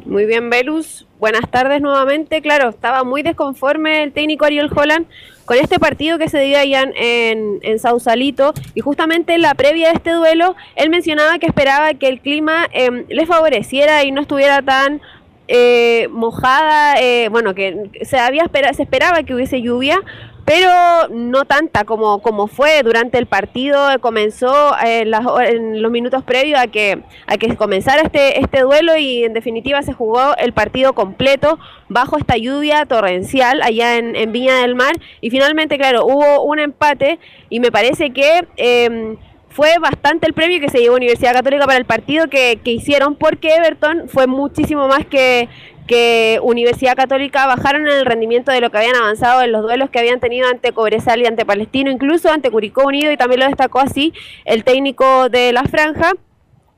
Muy 0.06 0.26
bien, 0.26 0.50
Velus. 0.50 1.08
Buenas 1.18 1.50
tardes 1.50 1.82
nuevamente. 1.82 2.42
Claro, 2.42 2.70
estaba 2.70 3.04
muy 3.04 3.24
desconforme 3.24 4.04
el 4.04 4.12
técnico 4.12 4.46
Ariel 4.46 4.70
Holland 4.76 5.08
con 5.46 5.58
este 5.58 5.80
partido 5.80 6.18
que 6.18 6.30
se 6.30 6.40
dio 6.42 6.58
allá 6.58 6.84
en, 6.96 7.60
en 7.62 7.80
Sausalito. 7.80 8.54
Y 8.76 8.82
justamente 8.82 9.34
en 9.34 9.42
la 9.42 9.56
previa 9.56 9.88
de 9.90 9.96
este 9.96 10.12
duelo, 10.12 10.56
él 10.76 10.90
mencionaba 10.90 11.40
que 11.40 11.48
esperaba 11.48 11.94
que 11.94 12.10
el 12.10 12.20
clima 12.20 12.68
eh, 12.74 13.06
le 13.08 13.26
favoreciera 13.26 14.04
y 14.04 14.12
no 14.12 14.22
estuviera 14.22 14.62
tan 14.62 15.02
eh, 15.48 16.08
mojada. 16.12 16.96
Eh, 17.00 17.30
bueno, 17.30 17.54
que 17.54 17.90
se, 18.04 18.18
había 18.18 18.44
espera, 18.44 18.74
se 18.74 18.84
esperaba 18.84 19.24
que 19.24 19.34
hubiese 19.34 19.62
lluvia, 19.62 20.00
pero 20.46 20.70
no 21.10 21.46
tanta 21.46 21.84
como, 21.86 22.22
como 22.22 22.48
fue 22.48 22.84
durante 22.84 23.18
el 23.18 23.26
partido. 23.26 23.88
Comenzó 24.02 24.76
en, 24.84 25.12
las, 25.12 25.26
en 25.48 25.82
los 25.82 25.92
minutos 25.92 26.24
previos 26.24 26.60
a 26.60 26.68
que, 26.68 27.04
a 27.28 27.38
que 27.38 27.56
comenzara 27.56 28.02
este, 28.02 28.40
este 28.40 28.62
duelo 28.62 28.98
y 28.98 29.24
en 29.24 29.34
definitiva 29.34 29.82
se 29.82 29.94
jugó 29.94 30.36
el 30.38 30.54
partido 30.54 30.94
completo 30.94 31.60
bajo 31.90 32.18
esta 32.18 32.38
lluvia 32.38 32.86
torrencial 32.86 33.62
allá 33.62 33.98
en, 33.98 34.16
en 34.16 34.32
Viña 34.32 34.62
del 34.62 34.76
Mar. 34.76 34.96
Y 35.22 35.30
finalmente, 35.30 35.78
claro, 35.78 36.06
hubo 36.06 36.44
un 36.44 36.60
empate 36.60 37.20
y 37.50 37.60
me 37.60 37.72
parece 37.72 38.12
que... 38.12 38.48
Eh, 38.58 39.18
fue 39.54 39.78
bastante 39.80 40.28
el 40.28 40.34
premio 40.34 40.60
que 40.60 40.70
se 40.70 40.80
llevó 40.80 40.96
Universidad 40.96 41.34
Católica 41.34 41.66
para 41.66 41.78
el 41.78 41.86
partido 41.86 42.28
que, 42.28 42.60
que 42.64 42.72
hicieron 42.72 43.16
porque 43.16 43.56
Everton 43.56 44.10
fue 44.10 44.26
muchísimo 44.26 44.88
más 44.88 45.06
que, 45.06 45.48
que 45.88 46.40
Universidad 46.42 46.96
Católica 46.96 47.46
bajaron 47.46 47.88
en 47.88 47.98
el 47.98 48.06
rendimiento 48.06 48.52
de 48.52 48.62
lo 48.62 48.72
que 48.72 48.78
habían 48.80 48.96
avanzado 48.96 49.42
en 49.44 49.52
los 49.52 49.62
duelos 49.62 49.90
que 49.90 50.00
habían 50.00 50.20
tenido 50.20 50.48
ante 50.50 50.72
Cobresal 50.72 51.22
y 51.22 51.28
ante 51.28 51.46
Palestino, 51.46 51.92
incluso 51.92 52.32
ante 52.32 52.50
Curicó 52.50 52.84
Unido 52.86 53.12
y 53.12 53.18
también 53.18 53.42
lo 53.42 53.48
destacó 53.48 53.80
así 53.80 54.14
el 54.46 54.64
técnico 54.64 55.30
de 55.30 55.54
la 55.54 55.64
franja. 55.64 56.14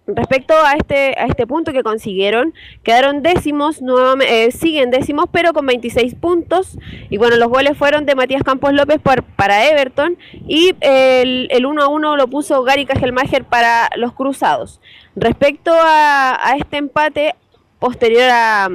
Respecto 0.08 0.54
a 0.54 0.74
este, 0.74 1.16
a 1.18 1.26
este 1.26 1.48
punto 1.48 1.74
que 1.74 1.82
consiguieron, 1.82 2.54
quedaron 2.84 3.24
décimos, 3.24 3.82
nuevamente, 3.82 4.46
eh, 4.46 4.52
siguen 4.52 4.92
décimos, 4.92 5.26
pero 5.32 5.52
con 5.52 5.66
26 5.66 6.14
puntos. 6.14 6.78
Y 7.10 7.18
bueno, 7.18 7.38
los 7.38 7.50
goles 7.50 7.76
fueron 7.76 8.06
de 8.06 8.14
Matías 8.14 8.44
Campos 8.44 8.72
López 8.74 9.00
para 9.02 9.68
Everton 9.68 10.18
y 10.48 10.76
el, 10.82 11.48
el 11.50 11.66
1 11.66 11.82
a 11.82 11.88
1 11.88 12.18
lo 12.18 12.28
puso 12.28 12.62
Gary 12.62 12.86
Cajelmacher 12.86 13.46
para 13.46 13.90
los 13.96 14.14
Cruzados. 14.14 14.80
Respecto 15.16 15.72
a, 15.74 16.38
a 16.40 16.56
este 16.56 16.78
empate, 16.78 17.34
posterior 17.80 18.30
a, 18.32 18.70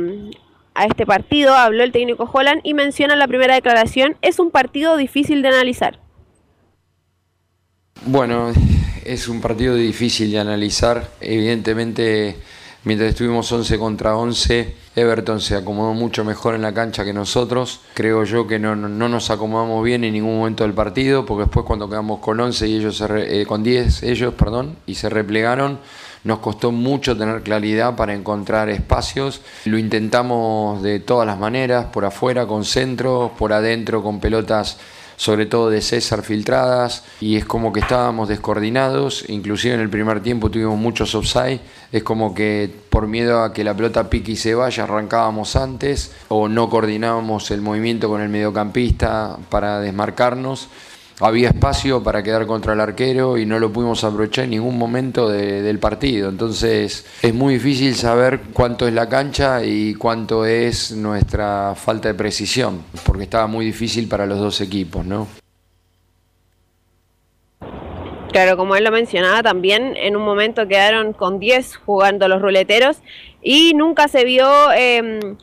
a 0.74 0.84
este 0.86 1.06
partido, 1.06 1.54
habló 1.54 1.84
el 1.84 1.92
técnico 1.92 2.28
Holland 2.32 2.60
y 2.64 2.74
menciona 2.74 3.12
en 3.12 3.20
la 3.20 3.28
primera 3.28 3.54
declaración, 3.54 4.16
es 4.20 4.40
un 4.40 4.50
partido 4.50 4.96
difícil 4.96 5.42
de 5.42 5.48
analizar. 5.48 6.00
Bueno, 8.06 8.50
es 9.04 9.28
un 9.28 9.42
partido 9.42 9.74
difícil 9.74 10.30
de 10.32 10.38
analizar. 10.38 11.10
Evidentemente, 11.20 12.34
mientras 12.84 13.10
estuvimos 13.10 13.52
11 13.52 13.78
contra 13.78 14.16
11, 14.16 14.74
Everton 14.96 15.38
se 15.38 15.54
acomodó 15.54 15.92
mucho 15.92 16.24
mejor 16.24 16.54
en 16.54 16.62
la 16.62 16.72
cancha 16.72 17.04
que 17.04 17.12
nosotros. 17.12 17.80
Creo 17.92 18.24
yo 18.24 18.46
que 18.46 18.58
no, 18.58 18.74
no 18.74 19.08
nos 19.10 19.28
acomodamos 19.28 19.84
bien 19.84 20.02
en 20.04 20.14
ningún 20.14 20.38
momento 20.38 20.64
del 20.64 20.72
partido, 20.72 21.26
porque 21.26 21.42
después 21.42 21.66
cuando 21.66 21.90
quedamos 21.90 22.20
con 22.20 22.40
11 22.40 22.68
y 22.68 22.76
ellos 22.76 22.96
se 22.96 23.06
re, 23.06 23.42
eh, 23.42 23.44
con 23.44 23.62
10 23.62 24.02
ellos, 24.04 24.32
perdón, 24.32 24.76
y 24.86 24.94
se 24.94 25.10
replegaron, 25.10 25.78
nos 26.24 26.38
costó 26.38 26.72
mucho 26.72 27.18
tener 27.18 27.42
claridad 27.42 27.96
para 27.96 28.14
encontrar 28.14 28.70
espacios. 28.70 29.42
Lo 29.66 29.76
intentamos 29.76 30.82
de 30.82 31.00
todas 31.00 31.26
las 31.26 31.38
maneras, 31.38 31.86
por 31.92 32.06
afuera 32.06 32.46
con 32.46 32.64
centro, 32.64 33.32
por 33.38 33.52
adentro 33.52 34.02
con 34.02 34.20
pelotas 34.20 34.78
sobre 35.20 35.44
todo 35.44 35.68
de 35.68 35.82
César 35.82 36.22
filtradas, 36.22 37.04
y 37.20 37.36
es 37.36 37.44
como 37.44 37.74
que 37.74 37.80
estábamos 37.80 38.30
descoordinados, 38.30 39.28
inclusive 39.28 39.74
en 39.74 39.80
el 39.80 39.90
primer 39.90 40.22
tiempo 40.22 40.50
tuvimos 40.50 40.78
muchos 40.78 41.14
offside, 41.14 41.60
es 41.92 42.02
como 42.02 42.34
que 42.34 42.74
por 42.88 43.06
miedo 43.06 43.42
a 43.42 43.52
que 43.52 43.62
la 43.62 43.76
pelota 43.76 44.08
pique 44.08 44.32
y 44.32 44.36
se 44.36 44.54
vaya 44.54 44.84
arrancábamos 44.84 45.56
antes, 45.56 46.12
o 46.28 46.48
no 46.48 46.70
coordinábamos 46.70 47.50
el 47.50 47.60
movimiento 47.60 48.08
con 48.08 48.22
el 48.22 48.30
mediocampista 48.30 49.36
para 49.50 49.80
desmarcarnos, 49.80 50.68
había 51.20 51.48
espacio 51.48 52.02
para 52.02 52.22
quedar 52.22 52.46
contra 52.46 52.72
el 52.72 52.80
arquero 52.80 53.38
y 53.38 53.46
no 53.46 53.58
lo 53.58 53.72
pudimos 53.72 54.02
aprovechar 54.04 54.44
en 54.44 54.50
ningún 54.50 54.78
momento 54.78 55.28
de, 55.28 55.62
del 55.62 55.78
partido. 55.78 56.28
Entonces 56.28 57.06
es 57.22 57.34
muy 57.34 57.54
difícil 57.54 57.94
saber 57.94 58.40
cuánto 58.52 58.88
es 58.88 58.94
la 58.94 59.08
cancha 59.08 59.62
y 59.64 59.94
cuánto 59.94 60.46
es 60.46 60.92
nuestra 60.92 61.74
falta 61.76 62.08
de 62.08 62.14
precisión, 62.14 62.82
porque 63.04 63.24
estaba 63.24 63.46
muy 63.46 63.66
difícil 63.66 64.08
para 64.08 64.26
los 64.26 64.38
dos 64.38 64.60
equipos, 64.60 65.04
¿no? 65.04 65.28
Claro, 68.32 68.56
como 68.56 68.76
él 68.76 68.84
lo 68.84 68.92
mencionaba, 68.92 69.42
también 69.42 69.96
en 69.96 70.16
un 70.16 70.22
momento 70.22 70.68
quedaron 70.68 71.12
con 71.12 71.40
10 71.40 71.76
jugando 71.78 72.28
los 72.28 72.40
ruleteros 72.40 72.98
y 73.42 73.74
nunca 73.74 74.08
se 74.08 74.24
vio... 74.24 74.48
Eh, 74.72 75.36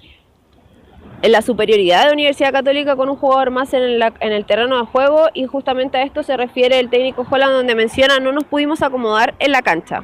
en 1.21 1.31
la 1.31 1.41
superioridad 1.41 2.07
de 2.07 2.13
Universidad 2.13 2.51
Católica 2.51 2.95
con 2.95 3.09
un 3.09 3.15
jugador 3.15 3.51
más 3.51 3.73
en, 3.73 3.99
la, 3.99 4.13
en, 4.19 4.31
el 4.31 4.45
terreno 4.45 4.77
de 4.77 4.85
juego 4.85 5.27
y 5.33 5.45
justamente 5.45 5.97
a 5.97 6.03
esto 6.03 6.23
se 6.23 6.37
refiere 6.37 6.79
el 6.79 6.89
técnico 6.89 7.25
Holland 7.29 7.53
donde 7.53 7.75
menciona 7.75 8.19
no 8.19 8.31
nos 8.31 8.43
pudimos 8.43 8.81
acomodar 8.81 9.35
en 9.39 9.51
la 9.51 9.61
cancha. 9.61 10.03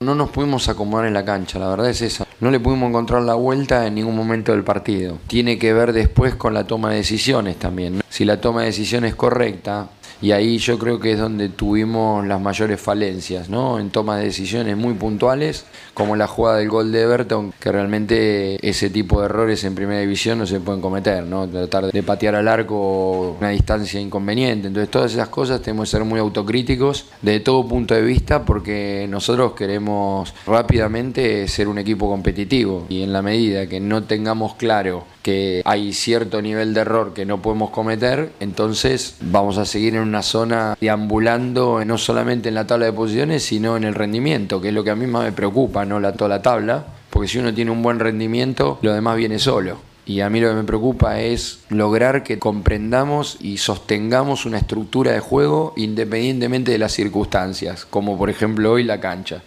No 0.00 0.14
nos 0.14 0.30
pudimos 0.30 0.68
acomodar 0.68 1.06
en 1.06 1.14
la 1.14 1.24
cancha, 1.24 1.58
la 1.58 1.68
verdad 1.68 1.88
es 1.88 2.02
esa. 2.02 2.26
No 2.40 2.50
le 2.50 2.60
pudimos 2.60 2.90
encontrar 2.90 3.22
la 3.22 3.34
vuelta 3.34 3.86
en 3.86 3.94
ningún 3.94 4.14
momento 4.14 4.52
del 4.52 4.62
partido. 4.62 5.18
Tiene 5.28 5.58
que 5.58 5.72
ver 5.72 5.94
después 5.94 6.34
con 6.34 6.52
la 6.52 6.66
toma 6.66 6.90
de 6.90 6.96
decisiones 6.96 7.56
también. 7.56 8.02
Si 8.10 8.26
la 8.26 8.38
toma 8.40 8.60
de 8.60 8.66
decisiones 8.66 9.12
es 9.12 9.16
correcta, 9.16 9.88
y 10.20 10.32
ahí 10.32 10.58
yo 10.58 10.78
creo 10.78 11.00
que 11.00 11.12
es 11.12 11.18
donde 11.18 11.48
tuvimos 11.48 12.26
las 12.26 12.40
mayores 12.40 12.80
falencias, 12.80 13.48
¿no? 13.48 13.78
En 13.78 13.90
tomas 13.90 14.18
de 14.18 14.26
decisiones 14.26 14.76
muy 14.76 14.94
puntuales, 14.94 15.66
como 15.92 16.16
la 16.16 16.26
jugada 16.26 16.58
del 16.58 16.68
gol 16.68 16.92
de 16.92 17.02
Everton, 17.02 17.52
que 17.58 17.72
realmente 17.72 18.58
ese 18.68 18.90
tipo 18.90 19.20
de 19.20 19.26
errores 19.26 19.64
en 19.64 19.74
primera 19.74 20.00
división 20.00 20.38
no 20.38 20.46
se 20.46 20.60
pueden 20.60 20.80
cometer, 20.80 21.24
¿no? 21.24 21.48
Tratar 21.48 21.92
de 21.92 22.02
patear 22.02 22.34
al 22.34 22.48
arco 22.48 23.36
una 23.38 23.50
distancia 23.50 24.00
inconveniente. 24.00 24.68
Entonces, 24.68 24.90
todas 24.90 25.12
esas 25.12 25.28
cosas 25.28 25.60
tenemos 25.60 25.88
que 25.88 25.96
ser 25.96 26.04
muy 26.04 26.20
autocríticos 26.20 27.06
de 27.22 27.40
todo 27.40 27.66
punto 27.66 27.94
de 27.94 28.02
vista, 28.02 28.44
porque 28.44 29.06
nosotros 29.08 29.52
queremos 29.52 30.34
rápidamente 30.46 31.46
ser 31.48 31.68
un 31.68 31.78
equipo 31.78 32.08
competitivo 32.08 32.86
y 32.88 33.02
en 33.02 33.12
la 33.12 33.22
medida 33.22 33.66
que 33.66 33.80
no 33.80 34.04
tengamos 34.04 34.54
claro 34.54 35.13
que 35.24 35.62
hay 35.64 35.94
cierto 35.94 36.42
nivel 36.42 36.74
de 36.74 36.82
error 36.82 37.14
que 37.14 37.24
no 37.24 37.40
podemos 37.40 37.70
cometer, 37.70 38.30
entonces 38.40 39.16
vamos 39.22 39.56
a 39.56 39.64
seguir 39.64 39.94
en 39.94 40.02
una 40.02 40.22
zona 40.22 40.76
deambulando 40.78 41.82
no 41.82 41.96
solamente 41.96 42.50
en 42.50 42.54
la 42.54 42.66
tabla 42.66 42.84
de 42.84 42.92
posiciones, 42.92 43.42
sino 43.42 43.78
en 43.78 43.84
el 43.84 43.94
rendimiento, 43.94 44.60
que 44.60 44.68
es 44.68 44.74
lo 44.74 44.84
que 44.84 44.90
a 44.90 44.94
mí 44.94 45.06
más 45.06 45.24
me 45.24 45.32
preocupa, 45.32 45.86
no 45.86 45.98
la, 45.98 46.12
toda 46.12 46.28
la 46.28 46.42
tabla, 46.42 46.84
porque 47.08 47.26
si 47.26 47.38
uno 47.38 47.54
tiene 47.54 47.70
un 47.70 47.82
buen 47.82 48.00
rendimiento, 48.00 48.78
lo 48.82 48.92
demás 48.92 49.16
viene 49.16 49.38
solo. 49.38 49.78
Y 50.04 50.20
a 50.20 50.28
mí 50.28 50.40
lo 50.40 50.50
que 50.50 50.56
me 50.56 50.64
preocupa 50.64 51.18
es 51.18 51.60
lograr 51.70 52.22
que 52.22 52.38
comprendamos 52.38 53.38
y 53.40 53.56
sostengamos 53.56 54.44
una 54.44 54.58
estructura 54.58 55.12
de 55.12 55.20
juego 55.20 55.72
independientemente 55.78 56.70
de 56.70 56.78
las 56.78 56.92
circunstancias, 56.92 57.86
como 57.86 58.18
por 58.18 58.28
ejemplo 58.28 58.72
hoy 58.72 58.84
la 58.84 59.00
cancha. 59.00 59.42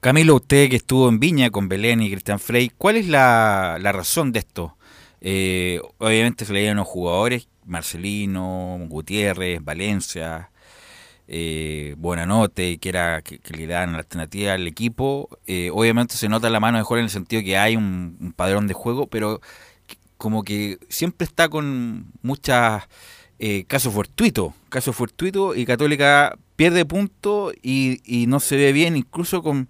Camilo, 0.00 0.36
usted 0.36 0.70
que 0.70 0.76
estuvo 0.76 1.10
en 1.10 1.20
Viña 1.20 1.50
con 1.50 1.68
Belén 1.68 2.00
y 2.00 2.10
Cristian 2.10 2.38
Frey, 2.38 2.70
¿cuál 2.78 2.96
es 2.96 3.06
la, 3.06 3.76
la 3.78 3.92
razón 3.92 4.32
de 4.32 4.38
esto? 4.38 4.76
Eh, 5.24 5.80
obviamente 5.98 6.44
se 6.44 6.52
le 6.52 6.60
dieron 6.60 6.76
los 6.76 6.86
jugadores, 6.86 7.48
Marcelino, 7.64 8.78
Gutiérrez, 8.88 9.64
Valencia, 9.64 10.50
eh, 11.26 11.94
Buenanote, 11.96 12.76
que 12.78 12.88
era 12.90 13.22
que, 13.22 13.40
le 13.56 13.66
dan 13.66 13.92
la 13.92 13.98
alternativa 13.98 14.52
al 14.52 14.66
equipo. 14.66 15.30
Eh, 15.46 15.70
obviamente 15.72 16.16
se 16.16 16.28
nota 16.28 16.50
la 16.50 16.60
mano 16.60 16.76
de 16.76 16.84
juego 16.84 16.98
en 16.98 17.04
el 17.04 17.10
sentido 17.10 17.42
que 17.42 17.56
hay 17.56 17.74
un, 17.74 18.18
un 18.20 18.32
padrón 18.32 18.66
de 18.66 18.74
juego, 18.74 19.06
pero 19.06 19.40
como 20.18 20.42
que 20.44 20.78
siempre 20.90 21.24
está 21.24 21.48
con 21.48 22.12
muchas 22.22 22.84
eh, 23.38 23.64
casos 23.66 23.92
fortuitos, 23.94 24.52
casos 24.68 24.94
fortuitos 24.94 25.56
y 25.56 25.66
Católica 25.66 26.38
pierde 26.56 26.84
puntos 26.84 27.54
y, 27.62 28.00
y 28.04 28.26
no 28.26 28.40
se 28.40 28.56
ve 28.56 28.72
bien, 28.72 28.96
incluso 28.96 29.42
con 29.42 29.68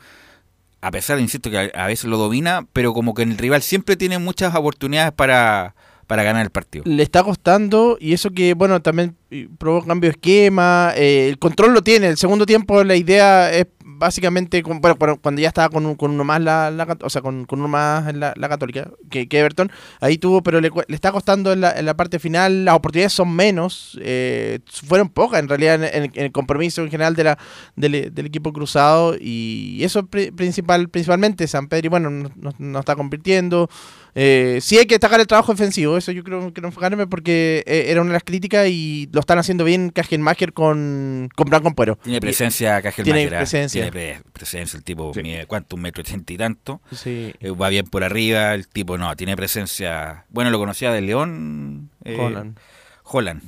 a 0.85 0.90
pesar 0.90 1.19
insisto, 1.19 1.51
que 1.51 1.73
a, 1.74 1.86
veces 1.86 2.05
lo 2.05 2.19
domina, 2.19 2.66
pero 2.74 2.93
como 2.93 3.15
que 3.15 3.23
el 3.23 3.39
rival 3.39 3.62
siempre 3.62 3.97
tiene 3.97 4.19
muchas 4.19 4.55
oportunidades 4.55 5.12
para, 5.12 5.74
para 6.06 6.23
ganar 6.24 6.44
el 6.44 6.51
partido. 6.51 6.85
Le 6.86 7.02
está 7.02 7.23
costando 7.23 7.97
y 7.98 8.12
eso 8.12 8.31
que, 8.31 8.52
bueno, 8.52 8.82
también 8.82 9.16
probó 9.56 9.82
cambio 9.82 10.11
de 10.11 10.12
esquema, 10.12 10.93
eh, 10.94 11.28
el 11.31 11.39
control 11.39 11.73
lo 11.73 11.82
tiene, 11.82 12.09
el 12.09 12.19
segundo 12.19 12.44
tiempo 12.44 12.85
la 12.85 12.97
idea 12.97 13.51
es 13.51 13.66
básicamente, 14.05 14.63
con- 14.63 14.81
bueno, 14.81 15.17
cuando- 15.21 15.41
ya 15.41 15.49
estaba 15.49 15.69
con, 15.71 15.95
con 15.97 16.11
uno 16.13 16.25
más 16.25 16.41
la, 16.41 16.97
o 17.03 17.11
sea, 17.11 17.23
con, 17.23 17.47
uno 17.51 17.69
más 17.69 18.15
la, 18.15 18.33
la 18.37 18.49
Católica, 18.49 18.91
que, 19.11 19.27
Everton, 19.31 19.71
ahí 20.01 20.19
tuvo, 20.19 20.43
pero 20.43 20.61
le, 20.61 20.71
le 20.87 20.95
está 20.95 21.11
costando 21.11 21.53
en 21.53 21.61
la, 21.63 21.73
en 21.73 21.87
la 21.87 21.95
parte 21.97 22.19
final, 22.19 22.65
las 22.65 22.75
oportunidades 22.77 23.13
son 23.13 23.35
menos, 23.35 23.99
eh, 24.03 24.61
fueron 24.69 25.09
pocas 25.09 25.41
en 25.41 25.49
realidad 25.49 25.83
en, 25.83 26.13
el 26.15 26.33
compromiso 26.33 26.83
en 26.83 26.91
general 26.91 27.15
de 27.17 27.25
la, 27.25 27.39
del, 27.77 28.15
del 28.15 28.27
equipo 28.27 28.53
cruzado, 28.53 29.17
y 29.21 29.81
eso 29.83 30.07
pri- 30.07 30.31
principal, 30.31 30.89
principalmente, 30.89 31.47
San 31.49 31.67
Pedro, 31.69 31.87
y 31.87 31.91
bueno, 31.91 32.11
no, 32.11 32.31
no- 32.37 32.53
no 32.59 32.79
está 32.79 32.95
convirtiendo. 32.97 33.69
Eh, 34.16 34.59
sí 34.61 34.78
hay 34.78 34.86
que 34.86 34.95
destacar 34.95 35.19
el 35.19 35.27
trabajo 35.27 35.53
defensivo, 35.53 35.97
eso 35.97 36.12
yo 36.12 36.23
creo 36.23 36.53
que 36.55 36.61
no 36.61 36.69
enfocarme 36.69 37.07
porque 37.09 37.65
eh, 37.66 37.86
era 37.89 38.01
una 38.01 38.11
de 38.11 38.15
las 38.15 38.23
críticas 38.23 38.69
y 38.69 39.09
lo 39.12 39.19
están 39.20 39.39
haciendo 39.39 39.65
bien 39.65 39.91
Kajenmacher 39.91 40.53
con, 40.53 41.28
con 41.35 41.49
Blanco 41.49 41.69
Ampuero. 41.69 41.97
Tiene 42.03 42.20
presencia 42.20 42.81
Cajel 42.81 43.05
Tiene 43.05 43.24
Máquera, 43.24 43.39
presencia. 43.39 43.82
Tiene 43.82 43.91
pre- 43.93 44.23
presencia. 44.32 44.77
El 44.77 44.85
tipo, 44.85 45.12
mide, 45.16 45.47
¿cuánto? 45.47 45.74
Un 45.77 45.82
metro 45.82 46.03
ochenta 46.03 46.32
y 46.32 46.36
tanto. 46.36 46.81
Sí. 46.93 47.35
Eh, 47.41 47.51
va 47.51 47.69
bien 47.70 47.86
por 47.86 48.05
arriba. 48.05 48.55
El 48.55 48.69
tipo, 48.69 48.97
no, 48.99 49.15
tiene 49.16 49.36
presencia. 49.36 50.24
Bueno, 50.28 50.51
lo 50.51 50.59
conocía 50.59 50.93
de 50.93 51.01
León. 51.01 51.91
eh, 52.05 52.16
Holland. 52.19 52.57
Holland. 53.03 53.43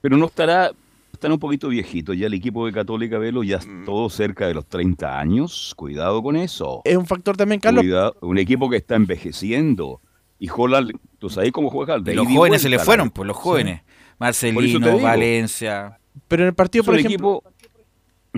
Pero 0.00 0.16
no 0.16 0.26
estará, 0.26 0.72
están 1.16 1.32
un 1.32 1.38
poquito 1.38 1.68
viejitos. 1.68 2.16
Ya 2.16 2.26
el 2.26 2.34
equipo 2.34 2.66
de 2.66 2.72
Católica 2.72 3.18
Velo 3.18 3.42
ya 3.42 3.56
es 3.56 3.68
todo 3.84 4.08
cerca 4.08 4.46
de 4.46 4.54
los 4.54 4.66
30 4.66 5.18
años. 5.18 5.74
Cuidado 5.76 6.22
con 6.22 6.36
eso. 6.36 6.82
Es 6.84 6.96
un 6.96 7.06
factor 7.06 7.36
también, 7.36 7.60
Carlos. 7.60 7.82
Cuidado, 7.82 8.16
un 8.20 8.38
equipo 8.38 8.70
que 8.70 8.76
está 8.76 8.94
envejeciendo. 8.94 10.00
Y 10.38 10.48
Holland, 10.54 10.92
¿tú 11.18 11.30
sabes 11.30 11.50
cómo 11.52 11.70
juega? 11.70 11.98
De 11.98 12.12
Y 12.12 12.16
los 12.16 12.26
jóvenes 12.28 12.62
se 12.62 12.68
le 12.68 12.78
fueron, 12.78 13.10
pues 13.10 13.26
los 13.26 13.36
jóvenes. 13.36 13.80
Por 13.80 13.90
Marcelino. 14.18 14.98
Valencia. 14.98 15.98
Pero 16.28 16.42
en 16.44 16.48
el 16.48 16.54
partido, 16.54 16.84
Son 16.84 16.94
por 16.94 17.00
ejemplo, 17.00 17.42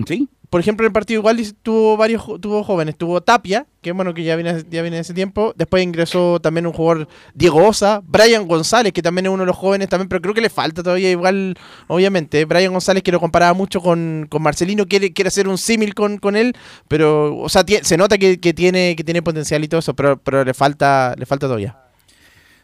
¿Sí? 0.05 0.29
Por 0.49 0.59
ejemplo, 0.59 0.85
en 0.85 0.89
el 0.89 0.93
partido 0.93 1.19
igual 1.19 1.39
tuvo 1.61 1.95
varios 1.95 2.23
tuvo 2.41 2.63
jóvenes, 2.63 2.97
tuvo 2.97 3.21
Tapia, 3.21 3.67
que 3.81 3.91
bueno 3.91 4.13
que 4.13 4.23
ya 4.23 4.35
viene 4.35 4.63
ya 4.69 4.81
viene 4.81 4.99
ese 4.99 5.13
tiempo, 5.13 5.53
después 5.55 5.83
ingresó 5.83 6.39
también 6.39 6.65
un 6.65 6.73
jugador 6.73 7.07
Diego 7.35 7.67
Osa, 7.67 8.01
Brian 8.05 8.47
González, 8.47 8.91
que 8.91 9.03
también 9.03 9.27
es 9.27 9.31
uno 9.31 9.43
de 9.43 9.47
los 9.47 9.55
jóvenes 9.55 9.89
también, 9.89 10.09
pero 10.09 10.21
creo 10.21 10.33
que 10.33 10.41
le 10.41 10.49
falta 10.49 10.81
todavía 10.81 11.11
igual, 11.11 11.55
obviamente, 11.87 12.45
Brian 12.45 12.71
González 12.71 13.03
que 13.03 13.11
lo 13.11 13.19
comparaba 13.19 13.53
mucho 13.53 13.79
con, 13.79 14.25
con 14.29 14.41
Marcelino, 14.41 14.87
quiere, 14.87 15.13
quiere 15.13 15.27
hacer 15.27 15.47
un 15.47 15.57
símil 15.59 15.93
con, 15.93 16.17
con 16.17 16.35
él, 16.35 16.55
pero 16.87 17.37
o 17.37 17.49
sea, 17.49 17.63
se 17.81 17.97
nota 17.97 18.17
que, 18.17 18.39
que 18.39 18.53
tiene 18.53 18.95
que 18.95 19.03
tiene 19.03 19.21
potencial 19.21 19.63
y 19.63 19.67
todo 19.67 19.79
eso, 19.79 19.93
pero, 19.93 20.17
pero 20.17 20.43
le 20.43 20.53
falta 20.55 21.13
le 21.17 21.25
falta 21.27 21.45
todavía. 21.45 21.88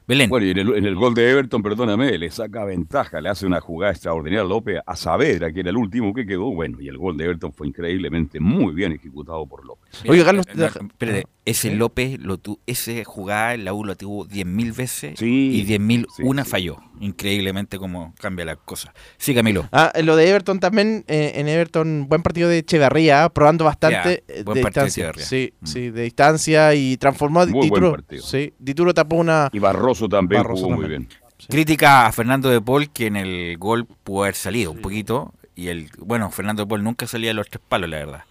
Bueno, 0.08 0.46
y 0.46 0.52
en 0.52 0.60
el, 0.60 0.76
en 0.76 0.86
el 0.86 0.96
gol 0.96 1.16
de 1.16 1.32
Everton, 1.32 1.64
perdóname, 1.64 2.16
le 2.20 2.30
saca 2.30 2.64
ventaja, 2.64 3.22
le 3.22 3.30
hace 3.30 3.48
una 3.48 3.60
jugada 3.60 3.92
extraordinaria 3.92 4.42
a 4.42 4.44
López 4.44 4.80
a 4.86 4.96
Saavedra, 4.96 5.52
que 5.52 5.62
era 5.62 5.72
el 5.72 5.78
último 5.78 6.14
que 6.14 6.28
quedó. 6.28 6.54
Bueno, 6.54 6.80
y 6.80 6.88
el 6.88 6.98
gol 6.98 7.18
de 7.18 7.26
Everton 7.26 7.52
fue 7.52 7.68
increíblemente 7.68 8.40
muy 8.40 8.74
bien 8.76 8.92
ejecutado 8.92 9.48
por 9.48 9.66
López. 9.66 9.85
Oye, 10.08 10.24
Carlos, 10.24 10.46
Eh, 10.48 10.52
no, 10.56 10.66
espérate, 10.66 11.26
ese 11.46 11.72
López, 11.76 12.20
lo 12.20 12.38
tu, 12.38 12.60
ese 12.66 13.04
jugada 13.06 13.54
en 13.54 13.66
la 13.66 13.74
U 13.74 13.84
lo 13.86 13.96
tuvo 13.96 14.26
10.000 14.28 14.76
veces 14.76 15.20
Sí, 15.20 15.52
y 15.54 15.66
10.000 15.66 16.06
sí, 16.16 16.24
una 16.24 16.44
sí. 16.44 16.50
falló. 16.52 16.78
Increíblemente 17.00 17.78
cómo 17.78 18.14
cambia 18.20 18.46
la 18.46 18.56
cosa. 18.56 18.94
Sí, 19.18 19.34
Camilo. 19.36 19.68
Ah, 19.72 19.92
en 19.96 20.06
lo 20.06 20.16
de 20.16 20.30
Everton 20.30 20.60
también, 20.60 21.04
eh, 21.08 21.34
en 21.36 21.48
Everton, 21.48 22.08
buen 22.10 22.22
partido 22.24 22.50
de 22.50 22.60
Echeverría, 22.60 23.30
probando 23.30 23.66
bastante 23.66 24.24
eh, 24.28 24.44
buen 24.44 24.56
de 24.56 24.62
partido 24.62 24.84
de 24.84 24.88
distancia. 24.88 25.04
Echeverría. 25.10 25.26
Sí, 25.26 25.54
sí, 25.64 25.90
de 25.92 26.02
distancia 26.04 26.74
y 26.74 26.98
transformó 26.98 27.42
a 27.42 27.46
Muy 27.46 27.54
buen 27.54 27.70
Dituro. 27.70 27.92
partido. 27.92 28.24
Sí, 28.24 28.54
Dituro 28.60 28.94
tapó 28.94 29.16
una. 29.18 29.50
Y 29.54 29.60
Barroso 29.60 30.10
también 30.10 30.42
Barroso 30.44 30.64
jugó 30.66 30.76
muy 30.78 30.88
bien. 30.88 31.08
Crítica 31.50 32.08
a 32.08 32.12
Fernando 32.12 32.50
de 32.50 32.60
Paul 32.62 32.90
que 32.90 33.08
en 33.08 33.18
el 33.18 33.58
gol 33.58 33.86
pudo 34.04 34.24
haber 34.24 34.36
salido 34.36 34.72
un 34.72 34.80
poquito. 34.82 35.34
Y 35.54 35.68
el 35.68 35.90
bueno, 36.00 36.32
Fernando 36.32 36.64
de 36.64 36.68
Paul 36.68 36.84
nunca 36.84 37.08
salía 37.08 37.30
de 37.30 37.34
los 37.36 37.50
tres 37.50 37.62
palos, 37.68 37.90
la 37.90 37.98
verdad. 37.98 38.24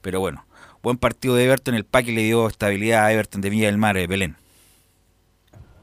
Pero 0.00 0.20
bueno, 0.20 0.44
buen 0.88 0.96
partido 0.98 1.34
de 1.34 1.44
Everton. 1.44 1.74
El 1.74 1.84
Paque 1.84 2.12
le 2.12 2.22
dio 2.22 2.46
estabilidad 2.48 3.04
a 3.04 3.12
Everton 3.12 3.40
de 3.42 3.50
Villa 3.50 3.66
del 3.66 3.76
Mar, 3.76 3.96
eh, 3.98 4.06
Belén. 4.06 4.36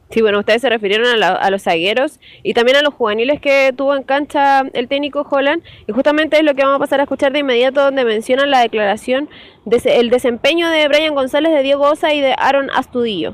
Sí, 0.09 0.21
bueno, 0.21 0.39
ustedes 0.39 0.61
se 0.61 0.69
refirieron 0.69 1.07
a, 1.07 1.15
la- 1.17 1.33
a 1.33 1.49
los 1.49 1.63
zagueros 1.63 2.19
y 2.43 2.53
también 2.53 2.77
a 2.77 2.81
los 2.81 2.93
juveniles 2.93 3.39
que 3.41 3.73
tuvo 3.75 3.95
en 3.95 4.03
cancha 4.03 4.61
el 4.73 4.87
técnico 4.87 5.27
Holland. 5.29 5.61
Y 5.87 5.91
justamente 5.93 6.37
es 6.37 6.43
lo 6.43 6.53
que 6.55 6.63
vamos 6.63 6.77
a 6.77 6.79
pasar 6.79 6.99
a 6.99 7.03
escuchar 7.03 7.33
de 7.33 7.39
inmediato, 7.39 7.81
donde 7.83 8.03
mencionan 8.05 8.49
la 8.51 8.59
declaración 8.61 9.29
del 9.65 10.09
desempeño 10.09 10.69
de 10.69 10.87
Brian 10.87 11.15
González, 11.15 11.53
de 11.53 11.63
Diego 11.63 11.83
Osa 11.89 12.13
y 12.13 12.21
de 12.21 12.33
Aaron 12.37 12.69
Astudillo. 12.75 13.33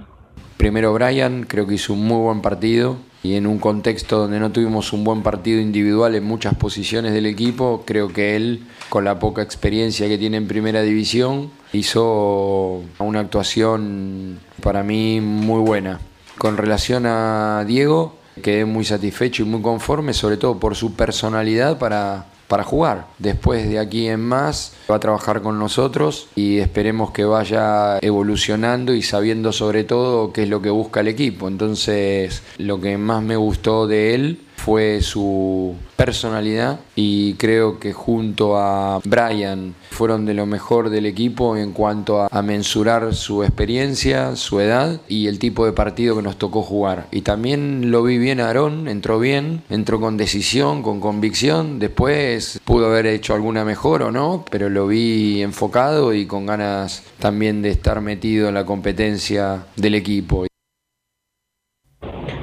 Primero 0.57 0.93
Brian, 0.93 1.43
creo 1.43 1.67
que 1.67 1.75
hizo 1.75 1.93
un 1.93 2.05
muy 2.05 2.19
buen 2.21 2.41
partido 2.41 2.97
y 3.23 3.35
en 3.35 3.47
un 3.47 3.59
contexto 3.59 4.17
donde 4.17 4.39
no 4.39 4.51
tuvimos 4.51 4.93
un 4.93 5.03
buen 5.03 5.23
partido 5.23 5.59
individual 5.59 6.15
en 6.15 6.23
muchas 6.23 6.55
posiciones 6.55 7.13
del 7.13 7.25
equipo, 7.27 7.83
creo 7.85 8.11
que 8.13 8.35
él, 8.35 8.63
con 8.89 9.03
la 9.03 9.19
poca 9.19 9.41
experiencia 9.43 10.07
que 10.07 10.17
tiene 10.17 10.37
en 10.37 10.47
primera 10.47 10.81
división, 10.81 11.51
hizo 11.73 12.83
una 12.99 13.19
actuación 13.19 14.39
para 14.61 14.83
mí 14.83 15.21
muy 15.21 15.61
buena. 15.61 15.99
Con 16.37 16.57
relación 16.57 17.05
a 17.05 17.63
Diego, 17.67 18.15
quedé 18.41 18.65
muy 18.65 18.85
satisfecho 18.85 19.43
y 19.43 19.45
muy 19.45 19.61
conforme, 19.61 20.13
sobre 20.13 20.37
todo 20.37 20.59
por 20.59 20.75
su 20.75 20.93
personalidad 20.93 21.77
para, 21.77 22.25
para 22.47 22.63
jugar. 22.63 23.07
Después 23.19 23.69
de 23.69 23.79
aquí 23.79 24.07
en 24.07 24.21
más 24.21 24.73
va 24.89 24.95
a 24.95 24.99
trabajar 24.99 25.41
con 25.41 25.59
nosotros 25.59 26.27
y 26.35 26.59
esperemos 26.59 27.11
que 27.11 27.23
vaya 27.23 27.97
evolucionando 27.99 28.93
y 28.93 29.01
sabiendo 29.03 29.51
sobre 29.51 29.83
todo 29.83 30.33
qué 30.33 30.43
es 30.43 30.49
lo 30.49 30.61
que 30.61 30.69
busca 30.69 31.01
el 31.01 31.07
equipo. 31.07 31.47
Entonces, 31.47 32.43
lo 32.57 32.81
que 32.81 32.97
más 32.97 33.23
me 33.23 33.35
gustó 33.35 33.87
de 33.87 34.15
él 34.15 34.39
fue 34.57 35.01
su 35.01 35.75
personalidad 35.95 36.79
y 36.95 37.33
creo 37.35 37.79
que 37.79 37.93
junto 37.93 38.57
a 38.57 38.99
Brian 39.03 39.73
fueron 40.01 40.25
de 40.25 40.33
lo 40.33 40.47
mejor 40.47 40.89
del 40.89 41.05
equipo 41.05 41.55
en 41.55 41.73
cuanto 41.73 42.23
a, 42.23 42.27
a 42.31 42.41
mensurar 42.41 43.13
su 43.13 43.43
experiencia, 43.43 44.35
su 44.35 44.59
edad 44.59 44.99
y 45.07 45.27
el 45.27 45.37
tipo 45.37 45.63
de 45.63 45.73
partido 45.73 46.15
que 46.15 46.23
nos 46.23 46.37
tocó 46.37 46.63
jugar. 46.63 47.05
Y 47.11 47.21
también 47.21 47.91
lo 47.91 48.01
vi 48.01 48.17
bien 48.17 48.39
a 48.39 48.47
Aarón, 48.47 48.87
entró 48.87 49.19
bien, 49.19 49.61
entró 49.69 49.99
con 49.99 50.17
decisión, 50.17 50.81
con 50.81 51.01
convicción, 51.01 51.77
después 51.77 52.59
pudo 52.65 52.87
haber 52.87 53.05
hecho 53.05 53.35
alguna 53.35 53.63
mejor 53.63 54.01
o 54.01 54.11
no, 54.11 54.43
pero 54.49 54.71
lo 54.71 54.87
vi 54.87 55.43
enfocado 55.43 56.15
y 56.15 56.25
con 56.25 56.47
ganas 56.47 57.03
también 57.19 57.61
de 57.61 57.69
estar 57.69 58.01
metido 58.01 58.47
en 58.47 58.55
la 58.55 58.65
competencia 58.65 59.65
del 59.75 59.93
equipo. 59.93 60.47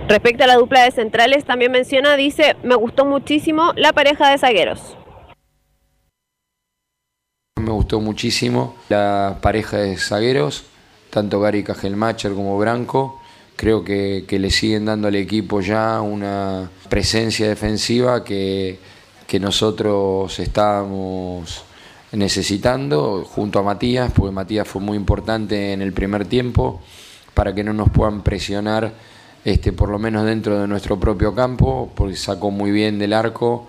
Respecto 0.09 0.45
a 0.45 0.47
la 0.47 0.55
dupla 0.55 0.85
de 0.85 0.93
centrales, 0.93 1.45
también 1.45 1.73
menciona, 1.73 2.17
dice, 2.17 2.55
me 2.63 2.77
gustó 2.77 3.05
muchísimo 3.05 3.73
la 3.75 3.93
pareja 3.93 4.31
de 4.31 4.39
zagueros. 4.39 4.98
Me 7.59 7.71
gustó 7.71 8.01
muchísimo 8.01 8.77
la 8.89 9.39
pareja 9.41 9.79
de 9.79 9.97
zagueros, 9.97 10.65
tanto 11.11 11.41
Gary 11.41 11.65
Cajelmacher 11.65 12.33
como 12.33 12.59
Branco. 12.59 13.21
Creo 13.57 13.83
que, 13.85 14.25
le 14.31 14.51
siguen 14.51 14.85
dando 14.85 15.09
al 15.09 15.17
equipo 15.17 15.61
ya 15.61 16.01
una 16.01 16.71
presencia 16.89 17.49
defensiva 17.49 18.23
que, 18.23 18.79
que 19.27 19.41
nosotros 19.41 20.39
estábamos 20.39 21.65
necesitando 22.13 23.25
junto 23.25 23.59
a 23.59 23.63
Matías, 23.63 24.13
porque 24.15 24.33
Matías 24.33 24.69
fue 24.69 24.81
muy 24.81 24.97
importante 24.97 25.73
en 25.73 25.83
el 25.83 25.93
primer 25.93 26.27
tiempo 26.27 26.81
para 27.35 27.55
que 27.55 27.65
no 27.65 27.73
nos 27.73 27.91
puedan 27.91 28.23
presionar 28.23 28.93
este, 29.45 29.73
por 29.73 29.89
lo 29.89 29.99
menos 29.99 30.25
dentro 30.25 30.61
de 30.61 30.67
nuestro 30.67 30.99
propio 30.99 31.35
campo, 31.35 31.91
porque 31.95 32.17
sacó 32.17 32.51
muy 32.51 32.71
bien 32.71 32.99
del 32.99 33.13
arco, 33.13 33.67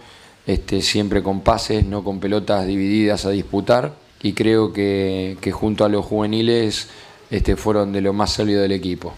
este, 0.50 0.82
siempre 0.82 1.22
con 1.22 1.42
pases, 1.42 1.86
no 1.86 2.04
con 2.04 2.20
pelotas 2.20 2.66
divididas 2.66 3.24
a 3.28 3.30
disputar, 3.30 3.92
y 4.24 4.34
creo 4.34 4.74
que, 4.74 5.38
junto 5.54 5.86
a 5.86 5.90
los 5.90 6.04
juveniles 6.04 6.90
este, 7.30 7.56
fueron 7.56 7.94
de 7.94 8.02
lo 8.02 8.14
más 8.14 8.32
sólido 8.32 8.64
del 8.64 8.72
equipo. 8.72 9.14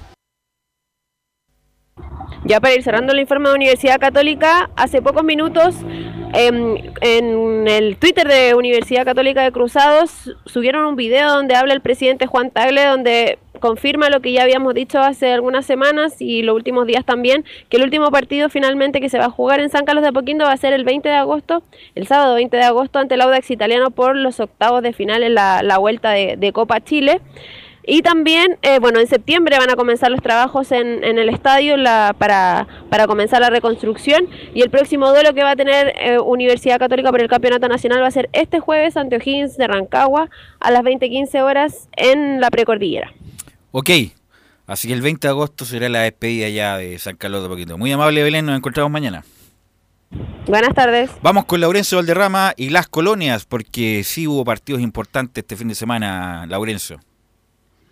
Ya 2.44 2.60
para 2.60 2.76
ir 2.76 2.84
cerrando 2.84 3.14
el 3.14 3.20
informe 3.20 3.48
de 3.48 3.56
Universidad 3.56 3.98
Católica, 3.98 4.72
hace 4.76 5.02
pocos 5.02 5.24
minutos 5.24 5.76
em, 6.34 6.76
en 7.00 7.66
el 7.66 7.96
Twitter 7.96 8.28
de 8.28 8.54
Universidad 8.54 9.06
Católica 9.06 9.42
de 9.42 9.54
Cruzados 9.54 10.36
subieron 10.46 10.86
un 10.86 10.98
video 10.98 11.32
donde 11.32 11.56
habla 11.56 11.74
el 11.74 11.82
presidente 11.82 12.28
Juan 12.28 12.52
Tagle, 12.52 12.84
donde 12.84 13.40
confirma 13.62 14.10
lo 14.10 14.20
que 14.20 14.34
ya 14.34 14.44
habíamos 14.44 14.74
dicho 14.74 15.00
hace 15.00 15.32
algunas 15.32 15.66
semanas 15.66 16.20
y 16.20 16.42
los 16.42 16.54
últimos 16.54 16.86
días 16.86 17.06
también, 17.06 17.46
que 17.70 17.78
el 17.78 17.84
último 17.84 18.12
partido 18.12 18.50
finalmente 18.50 19.00
que 19.00 19.08
se 19.08 19.18
va 19.18 19.26
a 19.26 19.30
jugar 19.30 19.62
en 19.62 19.70
San 19.70 19.86
Carlos 19.86 20.02
de 20.02 20.10
Apoquindo 20.10 20.44
va 20.44 20.52
a 20.52 20.58
ser 20.58 20.74
el 20.74 20.84
20 20.84 21.08
de 21.08 21.16
agosto, 21.16 21.64
el 21.96 22.08
sábado 22.08 22.36
20 22.36 22.58
de 22.58 22.64
agosto 22.64 23.00
ante 23.00 23.16
el 23.16 23.22
Audax 23.22 23.50
Italiano 23.52 23.92
por 23.92 24.18
los 24.18 24.42
octavos 24.42 24.82
de 24.84 24.92
final 24.92 25.24
en 25.24 25.36
la, 25.36 25.64
la 25.64 25.78
vuelta 25.78 26.12
de, 26.12 26.52
Copa 26.52 26.82
Chile. 26.82 27.22
Y 27.84 28.02
también, 28.02 28.58
eh, 28.62 28.80
bueno, 28.80 29.00
en 29.00 29.08
septiembre 29.08 29.58
van 29.58 29.70
a 29.70 29.76
comenzar 29.76 30.12
los 30.12 30.22
trabajos 30.22 30.72
en, 30.72 31.04
el 31.04 31.30
estadio 31.30 31.76
para, 32.18 32.68
para 32.90 33.08
comenzar 33.08 33.42
la 33.42 33.50
reconstrucción. 33.50 34.28
Y 34.54 34.62
el 34.62 34.70
próximo 34.70 35.10
duelo 35.10 35.34
que 35.34 35.44
va 35.44 35.52
a 35.52 35.56
tener 35.56 35.94
eh, 35.98 36.20
Universidad 36.20 36.78
Católica 36.78 37.10
por 37.10 37.22
el 37.22 37.30
Campeonato 37.30 37.68
Nacional 37.68 38.02
va 38.02 38.08
a 38.08 38.12
ser 38.12 38.30
este 38.34 38.60
jueves 38.60 38.98
ante 38.98 39.16
O'Higgins 39.16 39.58
de 39.58 39.68
Rancagua 39.68 40.30
a 40.60 40.72
las 40.72 40.84
20.15 40.84 41.42
horas 41.42 41.90
en 41.96 42.42
la 42.42 42.50
precordillera. 42.50 43.14
Ok, 43.72 43.90
así 44.68 44.88
que 44.88 44.94
el 44.94 45.02
20 45.02 45.28
de 45.28 45.32
agosto 45.32 45.66
será 45.66 45.88
la 45.88 46.02
despedida 46.02 46.50
ya 46.50 46.78
de 46.78 47.00
San 47.00 47.16
Carlos 47.16 47.42
de 47.44 47.50
Poquito. 47.50 47.78
Muy 47.78 47.92
amable 47.92 48.24
Belén, 48.24 48.46
nos 48.46 48.58
encontramos 48.58 48.92
mañana. 48.92 49.24
Buenas 50.46 50.74
tardes. 50.74 51.10
Vamos 51.22 51.46
con 51.46 51.62
Laurencio 51.62 51.98
Valderrama 51.98 52.54
y 52.58 52.70
las 52.70 52.88
colonias, 52.88 53.46
porque 53.46 54.04
sí 54.04 54.28
hubo 54.28 54.44
partidos 54.44 54.82
importantes 54.82 55.44
este 55.44 55.56
fin 55.56 55.70
de 55.70 55.76
semana, 55.76 56.46
Laurencio. 56.48 57.00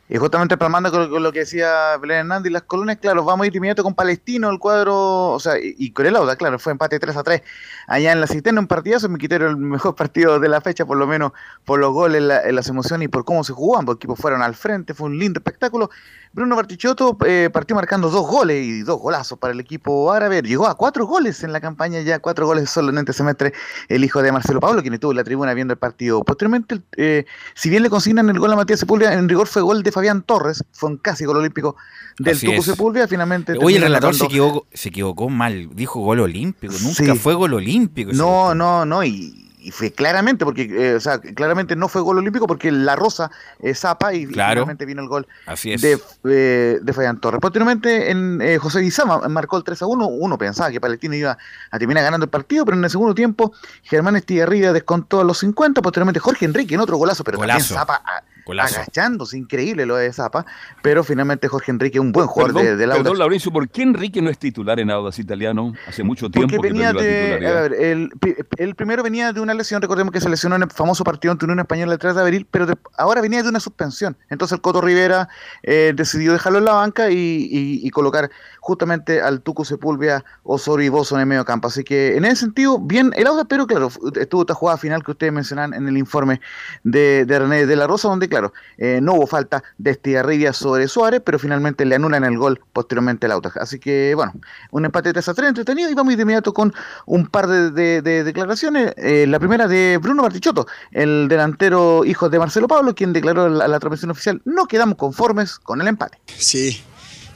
Y 0.10 0.18
justamente 0.18 0.57
palmando 0.57 0.90
con, 0.91 1.22
lo 1.22 1.31
que 1.31 1.40
decía 1.40 1.95
Belén 1.98 2.18
Hernández 2.19 2.52
las 2.52 2.64
colonias, 2.64 2.98
claro, 2.98 3.23
vamos 3.23 3.44
a 3.44 3.48
ir 3.48 3.56
inmediato 3.56 3.84
con 3.84 3.94
Palestino, 3.94 4.49
el 4.49 4.57
cuadro, 4.57 5.30
o 5.34 5.40
sea, 5.40 5.53
y, 5.61 5.91
con 5.91 6.06
el 6.07 6.15
Auda, 6.15 6.36
claro, 6.36 6.57
fue 6.57 6.72
empate 6.72 6.99
3 6.99 7.15
a 7.15 7.22
3 7.23 7.44
allá 7.88 8.11
en 8.11 8.19
la 8.19 8.26
cisterna, 8.27 8.60
un 8.60 8.68
partidazo, 8.68 9.07
mi 9.07 9.19
criterio 9.19 9.48
el 9.48 9.57
mejor 9.57 9.95
partido 9.98 10.40
de 10.40 10.49
la 10.49 10.61
fecha, 10.61 10.86
por 10.86 10.98
lo 10.98 11.06
menos 11.06 11.31
por 11.64 11.80
los 11.80 11.94
goles, 11.94 12.23
la- 12.23 12.52
las 12.52 12.68
emociones 12.69 13.06
y 13.06 13.10
por 13.10 13.23
cómo 13.23 13.44
se 13.44 13.53
jugó, 13.53 13.77
ambos 13.77 13.98
equipos 13.98 14.19
fueron 14.19 14.41
al 14.41 14.56
frente, 14.56 14.94
fue 14.95 15.07
un 15.07 15.19
lindo 15.19 15.40
espectáculo. 15.40 15.90
Bruno 16.31 16.56
Bartichotto 16.56 17.18
eh, 17.26 17.49
partió 17.51 17.76
marcando 17.76 18.10
dos 18.10 18.27
goles 18.27 18.64
y 18.64 18.81
dos 18.81 18.99
golazos 18.99 19.39
para 19.39 19.53
el 19.53 19.60
equipo 19.60 20.11
árabe, 20.11 20.41
llegó 20.41 20.68
a 20.68 20.76
cuatro 20.76 21.06
goles 21.07 21.43
en 21.43 21.51
la 21.51 21.60
campaña, 21.60 22.01
ya 22.01 22.19
cuatro 22.19 22.45
goles 22.45 22.69
solo 22.69 22.91
en 22.91 22.99
este 22.99 23.14
semestre, 23.14 23.53
el 23.88 24.03
hijo 24.03 24.22
de 24.22 24.31
Marcelo 24.31 24.60
Pablo, 24.60 24.81
quien 24.81 24.93
estuvo 24.93 25.11
en 25.11 25.18
la 25.18 25.23
tribuna 25.23 25.53
viendo 25.53 25.73
el 25.73 25.80
partido. 25.80 26.23
Posteriormente, 26.23 26.81
eh, 26.97 27.26
si 27.56 27.69
bien 27.69 27.81
le 27.84 27.89
consignan 27.89 28.30
el 28.30 28.38
gol 28.39 28.53
a 28.53 28.56
Matías 28.56 28.80
Sepúlveda, 28.80 29.14
en 29.14 29.27
rigor 29.27 29.47
fue 29.47 29.61
gol 29.64 29.81
de 29.81 29.91
Fabián 29.91 30.22
Torres, 30.22 30.64
fue 30.72 30.89
un 30.89 30.97
casi 30.97 31.26
gol 31.26 31.38
olímpico 31.38 31.76
del 32.19 32.35
Así 32.35 32.45
Tuco 32.45 32.60
es. 32.60 32.65
Sepúlveda, 32.65 33.07
finalmente... 33.07 33.53
Oye, 33.60 33.77
el 33.77 33.84
relator 33.84 34.14
se 34.14 34.26
equivocó, 34.26 34.68
se 34.72 34.89
equivocó 34.89 35.30
mal, 35.30 35.69
dijo 35.73 35.99
gol 36.01 36.19
olímpico, 36.19 36.73
nunca 36.81 37.14
Sí. 37.14 37.19
fue 37.19 37.34
gol 37.34 37.56
olímpico. 37.56 38.11
No, 38.14 38.53
no, 38.53 38.85
no, 38.85 39.03
y, 39.03 39.48
y 39.61 39.72
fue 39.72 39.91
claramente, 39.91 40.45
porque, 40.45 40.64
eh, 40.72 40.95
o 40.95 40.99
sea, 41.02 41.19
claramente 41.19 41.76
no 41.76 41.88
fue 41.90 42.02
gol 42.02 42.18
olímpico 42.18 42.48
porque 42.48 42.72
la 42.72 42.95
Rosa 42.95 43.30
eh, 43.61 43.76
zapa 43.76 44.14
y, 44.14 44.26
Claro. 44.26 44.52
finalmente 44.61 44.86
vino 44.86 45.02
el 45.02 45.10
gol 45.10 45.27
Así 45.45 45.73
es. 45.73 45.81
de, 45.81 45.99
eh, 46.30 46.80
de 46.81 46.94
Fabián 46.94 47.19
Torres. 47.19 47.41
Posteriormente, 47.41 48.10
en, 48.10 48.41
eh, 48.41 48.57
José 48.57 48.80
Guizama 48.80 49.27
marcó 49.27 49.57
el 49.57 49.64
3 49.64 49.81
a 49.81 49.86
1. 49.86 50.07
Uno 50.07 50.38
pensaba 50.38 50.72
que 50.72 50.80
Palestino 50.80 51.14
iba 51.15 51.38
a 51.72 51.77
terminar 51.80 52.03
ganando 52.03 52.23
el 52.23 52.30
partido, 52.30 52.64
pero 52.64 52.77
en 52.77 52.84
el 52.84 52.90
segundo 52.90 53.14
tiempo, 53.14 53.53
Germán 53.84 54.15
Estigarribia 54.15 54.72
descontó 54.72 55.19
a 55.19 55.23
los 55.26 55.38
50. 55.40 55.81
Posteriormente, 55.81 56.19
Jorge 56.19 56.45
Enrique 56.45 56.76
en 56.76 56.81
otro 56.81 56.95
golazo, 56.98 57.23
pero 57.26 57.38
Golazo. 57.38 57.60
también 57.76 57.80
Zapa 57.80 57.95
a- 58.06 58.23
Golazo. 58.49 58.76
agachándose, 58.77 59.38
increíble 59.38 59.85
lo 59.85 59.95
de 59.95 60.11
Zapa. 60.13 60.45
Pero 60.81 61.03
finalmente, 61.03 61.47
Jorge 61.47 61.71
Enrique, 61.71 61.99
un 61.99 62.11
buen 62.11 62.27
jugador 62.27 62.53
Perdón, 62.55 62.65
de, 62.71 62.76
del 62.77 62.91
Audax. 62.91 63.03
perdón, 63.03 63.19
Laurencio, 63.19 63.51
¿por 63.51 63.69
qué 63.69 63.81
Enrique 63.84 64.21
no 64.21 64.30
es 64.30 64.38
titular 64.39 64.80
en 64.80 64.91
Audax 64.91 65.19
Italiano? 65.19 65.73
Hace 65.88 66.03
mucho 66.03 66.30
tiempo 66.30 66.55
Porque 66.55 66.67
que 66.67 66.73
venía 66.73 66.93
la 66.93 67.01
de. 67.01 67.47
A 67.47 67.61
ver, 67.61 67.73
el, 67.73 68.76
primero 68.76 69.03
venía 69.03 69.34
de 69.34 69.39
una 69.41 69.53
lesión, 69.53 69.81
recordemos 69.81 70.11
que 70.13 70.21
se 70.21 70.30
lesionó 70.30 70.55
en 70.55 70.63
el 70.63 70.69
famoso 70.71 71.03
partido 71.03 71.31
ante 71.31 71.45
Unión 71.45 71.59
Española 71.59 71.93
el 71.93 71.99
3 71.99 72.15
de 72.15 72.21
abril, 72.21 72.47
pero 72.49 72.65
de- 72.65 72.77
ahora 72.97 73.21
venía 73.21 73.43
de 73.43 73.49
una 73.49 73.59
suspensión. 73.59 74.17
Entonces 74.30 74.55
el 74.55 74.61
Coto 74.61 74.81
Rivera 74.81 75.30
eh, 75.63 75.93
decidió 75.95 76.31
dejarlo 76.34 76.59
en 76.59 76.65
la 76.65 76.73
banca 76.73 77.09
y, 77.11 77.15
y- 77.15 77.80
y 77.85 77.89
colocar 77.91 78.30
justamente 78.59 79.21
al 79.21 79.41
Tuco 79.41 79.65
Sepúlveda, 79.65 80.23
Osorio 80.43 80.85
y 80.85 80.89
Bozo 80.89 81.15
en 81.15 81.21
el 81.21 81.27
medio 81.27 81.45
campo. 81.45 81.67
Así 81.67 81.84
que 81.84 82.15
en 82.17 82.26
ese 82.26 82.38
sentido, 82.38 82.80
bien 82.80 83.11
el 83.15 83.27
Auda, 83.27 83.45
pero 83.45 83.67
claro, 83.67 83.89
estuvo 84.19 84.41
esta 84.41 84.53
jugada 84.53 84.77
final 84.77 85.03
que 85.03 85.11
ustedes 85.11 85.34
mencionan 85.34 85.73
en 85.73 85.88
el 85.88 85.97
informe 85.97 86.39
de, 86.84 87.26
de 87.26 87.39
René 87.39 87.65
de 87.65 87.76
la 87.76 87.88
Rosa, 87.88 88.07
donde 88.07 88.30
claro, 88.30 88.38
eh, 88.77 88.99
no 89.01 89.13
hubo 89.13 89.27
falta 89.27 89.63
de 89.77 89.91
Estigarribia 89.91 90.53
sobre 90.53 90.87
Suárez, 90.87 91.21
pero 91.25 91.39
finalmente 91.39 91.85
le 91.85 91.95
anulan 91.95 92.23
el 92.23 92.37
gol 92.37 92.59
posteriormente 92.73 93.25
al 93.25 93.33
Auda. 93.33 93.51
Así 93.55 93.79
que 93.79 94.13
bueno, 94.15 94.33
un 94.71 94.85
empate 94.85 95.13
3 95.13 95.27
a 95.29 95.33
3 95.33 95.49
entretenido 95.49 95.89
y 95.89 95.93
vamos 95.93 96.15
de 96.15 96.21
inmediato 96.23 96.53
con 96.53 96.73
un 97.05 97.27
par 97.27 97.47
de, 97.47 97.71
de- 97.71 98.01
de 98.01 98.23
declaraciones. 98.23 98.93
Eh, 98.97 99.25
la 99.27 99.39
primera 99.39 99.67
de 99.67 99.97
Bruno 100.01 100.23
Bartichotto, 100.23 100.67
el 100.91 101.27
delantero 101.29 102.03
hijo 102.05 102.29
de 102.29 102.39
Marcelo 102.39 102.67
Pablo, 102.67 102.95
quien 102.95 103.13
declaró 103.13 103.45
a 103.45 103.49
la, 103.49 103.65
a 103.65 103.67
la 103.67 103.79
transmisión 103.79 104.11
oficial, 104.11 104.41
no 104.45 104.65
quedamos 104.67 104.97
conformes 104.97 105.57
con 105.59 105.81
el 105.81 105.87
empate. 105.87 106.17
Sí, 106.37 106.81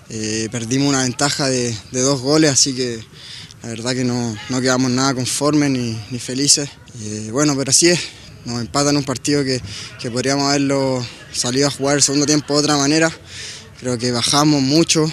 eh, 0.09 0.47
perdimos 0.51 0.89
una 0.89 1.03
ventaja 1.03 1.47
de, 1.47 1.75
de 1.91 2.01
dos 2.01 2.21
goles, 2.21 2.51
así 2.51 2.75
que 2.75 3.03
la 3.63 3.69
verdad 3.69 3.93
que 3.93 4.03
no, 4.03 4.35
no 4.49 4.61
quedamos 4.61 4.91
nada 4.91 5.13
conformes 5.13 5.69
ni, 5.71 5.99
ni 6.11 6.19
felices. 6.19 6.69
Eh, 7.01 7.29
bueno, 7.31 7.55
pero 7.57 7.69
así 7.71 7.89
es, 7.89 7.99
nos 8.45 8.59
empatan 8.61 8.97
un 8.97 9.03
partido 9.03 9.43
que, 9.43 9.61
que 9.99 10.11
podríamos 10.11 10.47
haberlo 10.49 11.05
salido 11.31 11.67
a 11.67 11.71
jugar 11.71 11.95
el 11.97 12.03
segundo 12.03 12.25
tiempo 12.25 12.53
de 12.53 12.59
otra 12.59 12.77
manera. 12.77 13.11
Creo 13.79 13.97
que 13.97 14.11
bajamos 14.11 14.61
mucho 14.61 15.05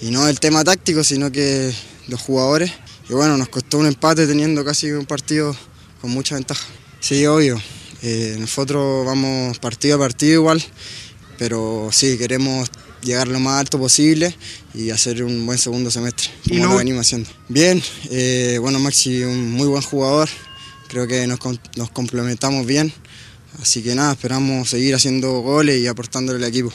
y 0.00 0.10
no 0.10 0.26
el 0.28 0.40
tema 0.40 0.64
táctico, 0.64 1.02
sino 1.04 1.30
que 1.32 1.72
los 2.08 2.20
jugadores. 2.20 2.70
Y 3.08 3.12
bueno, 3.12 3.36
nos 3.36 3.48
costó 3.48 3.78
un 3.78 3.86
empate 3.86 4.26
teniendo 4.26 4.64
casi 4.64 4.90
un 4.92 5.04
partido 5.06 5.54
con 6.00 6.10
mucha 6.10 6.34
ventaja. 6.34 6.64
Sí, 7.00 7.26
obvio. 7.26 7.60
eh, 8.02 8.36
nosotros 8.38 9.04
vamos 9.06 9.58
partido 9.58 9.96
a 9.96 9.98
partido 9.98 10.34
igual, 10.34 10.62
pero 11.38 11.88
sí, 11.92 12.16
queremos 12.18 12.70
llegar 13.02 13.28
lo 13.28 13.38
más 13.40 13.60
alto 13.60 13.78
posible 13.78 14.34
y 14.74 14.90
hacer 14.90 15.22
un 15.24 15.44
buen 15.46 15.58
segundo 15.58 15.90
semestre, 15.90 16.30
como 16.48 16.60
no- 16.64 16.70
lo 16.72 16.76
venimos 16.78 17.06
haciendo. 17.06 17.28
Bien, 17.48 17.82
eh, 18.10 18.58
bueno, 18.60 18.78
Maxi, 18.78 19.22
un 19.24 19.52
muy 19.52 19.66
buen 19.66 19.82
jugador, 19.82 20.28
creo 20.94 21.06
que 21.08 21.26
nos, 21.26 21.40
nos 21.76 21.90
complementamos 21.90 22.64
bien, 22.66 22.92
así 23.60 23.82
que 23.82 23.94
nada, 23.96 24.12
esperamos 24.12 24.70
seguir 24.70 24.94
haciendo 24.94 25.40
goles 25.40 25.78
y 25.80 25.88
aportándole 25.88 26.38
al 26.38 26.48
equipo. 26.48 26.70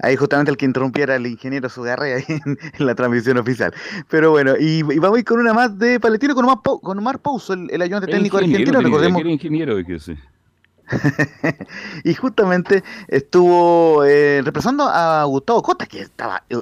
Ahí 0.00 0.16
justamente 0.16 0.50
el 0.50 0.56
que 0.56 0.64
interrumpiera 0.66 1.14
el 1.14 1.24
ingeniero 1.26 1.68
Sugarre 1.68 2.14
ahí 2.14 2.24
en, 2.28 2.58
en 2.78 2.86
la 2.86 2.94
transmisión 2.96 3.38
oficial. 3.38 3.72
Pero 4.10 4.32
bueno, 4.32 4.54
y, 4.58 4.80
y 4.80 4.98
vamos 4.98 5.16
a 5.16 5.18
ir 5.20 5.24
con 5.24 5.38
una 5.38 5.54
más 5.54 5.78
de 5.78 6.00
Palestino 6.00 6.34
con 6.34 6.44
Omar, 6.44 6.58
Pou- 6.58 6.80
con 6.80 6.98
Omar 6.98 7.20
Pouso, 7.20 7.52
el, 7.52 7.70
el 7.70 7.80
ayudante 7.80 8.06
El 8.06 8.16
técnico 8.16 8.40
ingeniero 8.40 8.70
argentino, 8.78 8.80
recordemos. 8.88 9.20
era 9.20 9.30
ingeniero 9.30 9.76
de 9.76 9.84
que 9.84 10.00
sí. 10.00 10.14
Y 12.04 12.14
justamente 12.14 12.84
estuvo 13.08 14.04
eh, 14.04 14.42
representando 14.44 14.84
a 14.88 15.24
Gustavo 15.24 15.62
Costa, 15.62 15.86
que 15.86 16.00
estaba 16.02 16.42
eh, 16.48 16.56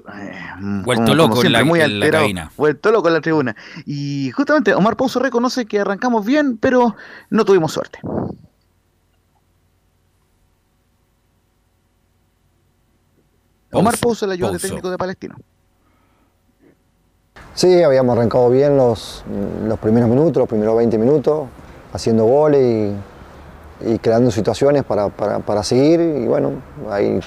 mm, 0.58 0.82
Vuelto 0.84 1.04
como- 1.04 1.14
loco 1.16 1.30
como 1.36 1.44
en 1.44 1.52
la- 1.52 1.64
muy 1.64 1.80
en 1.80 1.98
la 2.00 2.06
alterado, 2.06 2.24
cabina. 2.24 2.50
vuelto 2.56 2.92
loco 2.92 3.08
en 3.08 3.14
la 3.14 3.20
tribuna. 3.20 3.56
Y 3.86 4.30
justamente 4.30 4.74
Omar 4.74 4.96
Pouso 4.96 5.18
reconoce 5.18 5.66
que 5.66 5.80
arrancamos 5.80 6.24
bien, 6.24 6.56
pero 6.58 6.94
no 7.30 7.44
tuvimos 7.44 7.72
suerte. 7.72 7.98
Omar 13.72 13.96
Pouso, 13.98 14.26
el 14.26 14.32
ayudante 14.32 14.58
técnico 14.58 14.90
de 14.90 14.98
Palestino. 14.98 15.36
Sí, 17.54 17.82
habíamos 17.82 18.16
arrancado 18.16 18.50
bien 18.50 18.76
los, 18.76 19.24
los 19.66 19.78
primeros 19.78 20.08
minutos, 20.08 20.36
los 20.40 20.48
primeros 20.48 20.76
20 20.76 20.98
minutos, 20.98 21.48
haciendo 21.92 22.24
goles 22.24 22.60
y, 22.92 23.11
y 23.86 23.98
creando 23.98 24.30
situaciones 24.30 24.84
para, 24.84 25.08
para- 25.08 25.38
para 25.40 25.62
seguir. 25.62 26.00
Y 26.00 26.26
bueno, 26.26 26.50
ahí 26.90 27.18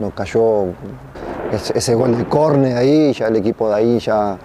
nos 0.00 0.12
cayó 0.14 0.66
ese, 1.74 1.94
gol 1.94 2.16
de 2.16 2.24
córner 2.26 2.76
ahí, 2.76 3.12
ya 3.12 3.28
el 3.28 3.36
equipo 3.36 3.68
de 3.68 3.74
ahí 3.76 3.98
ya 3.98 4.36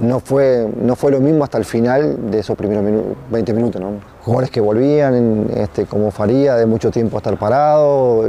no 0.00 0.18
fue, 0.20 0.68
no 0.80 0.96
fue 0.96 1.12
lo 1.12 1.20
mismo 1.20 1.44
hasta 1.44 1.56
el 1.58 1.64
final 1.64 2.30
de 2.30 2.40
esos 2.40 2.56
primeros 2.56 2.84
minu- 2.84 3.14
20 3.30 3.52
minutos. 3.52 3.80
Jugadores 4.22 4.50
que 4.50 4.60
volvían, 4.60 5.46
este, 5.56 5.84
como 5.86 6.10
Faría, 6.10 6.56
de 6.56 6.66
mucho 6.66 6.90
tiempo 6.90 7.16
a 7.16 7.18
estar 7.18 7.36
parado. 7.38 8.24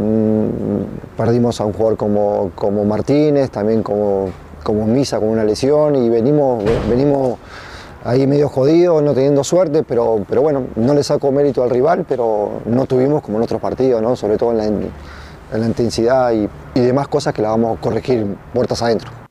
Perdimos 1.17 1.59
a 1.61 1.65
un 1.65 1.73
jugador 1.73 1.97
como, 1.97 2.51
como 2.55 2.83
Martínez, 2.85 3.49
también 3.49 3.81
como, 3.81 4.29
como 4.63 4.85
Misa 4.85 5.19
con 5.19 5.29
una 5.29 5.43
lesión 5.43 5.95
y 5.95 6.09
venimos, 6.09 6.63
venimos 6.89 7.37
ahí 8.05 8.27
medio 8.27 8.47
jodidos, 8.47 9.01
no 9.03 9.13
teniendo 9.13 9.43
suerte, 9.43 9.83
pero, 9.83 10.23
pero 10.29 10.41
bueno, 10.43 10.67
no 10.75 10.93
le 10.93 11.03
saco 11.03 11.31
mérito 11.31 11.63
al 11.63 11.71
rival, 11.71 12.05
pero 12.07 12.61
no 12.65 12.85
tuvimos 12.85 13.23
como 13.23 13.37
en 13.37 13.43
otros 13.43 13.59
partidos, 13.59 14.01
¿no? 14.01 14.15
sobre 14.15 14.37
todo 14.37 14.51
en 14.51 14.57
la, 14.57 14.65
en 14.65 14.91
la 15.51 15.65
intensidad 15.65 16.31
y, 16.31 16.47
y 16.75 16.79
demás 16.79 17.07
cosas 17.07 17.33
que 17.33 17.41
las 17.41 17.51
vamos 17.51 17.77
a 17.77 17.81
corregir 17.81 18.25
puertas 18.53 18.81
adentro. 18.83 19.24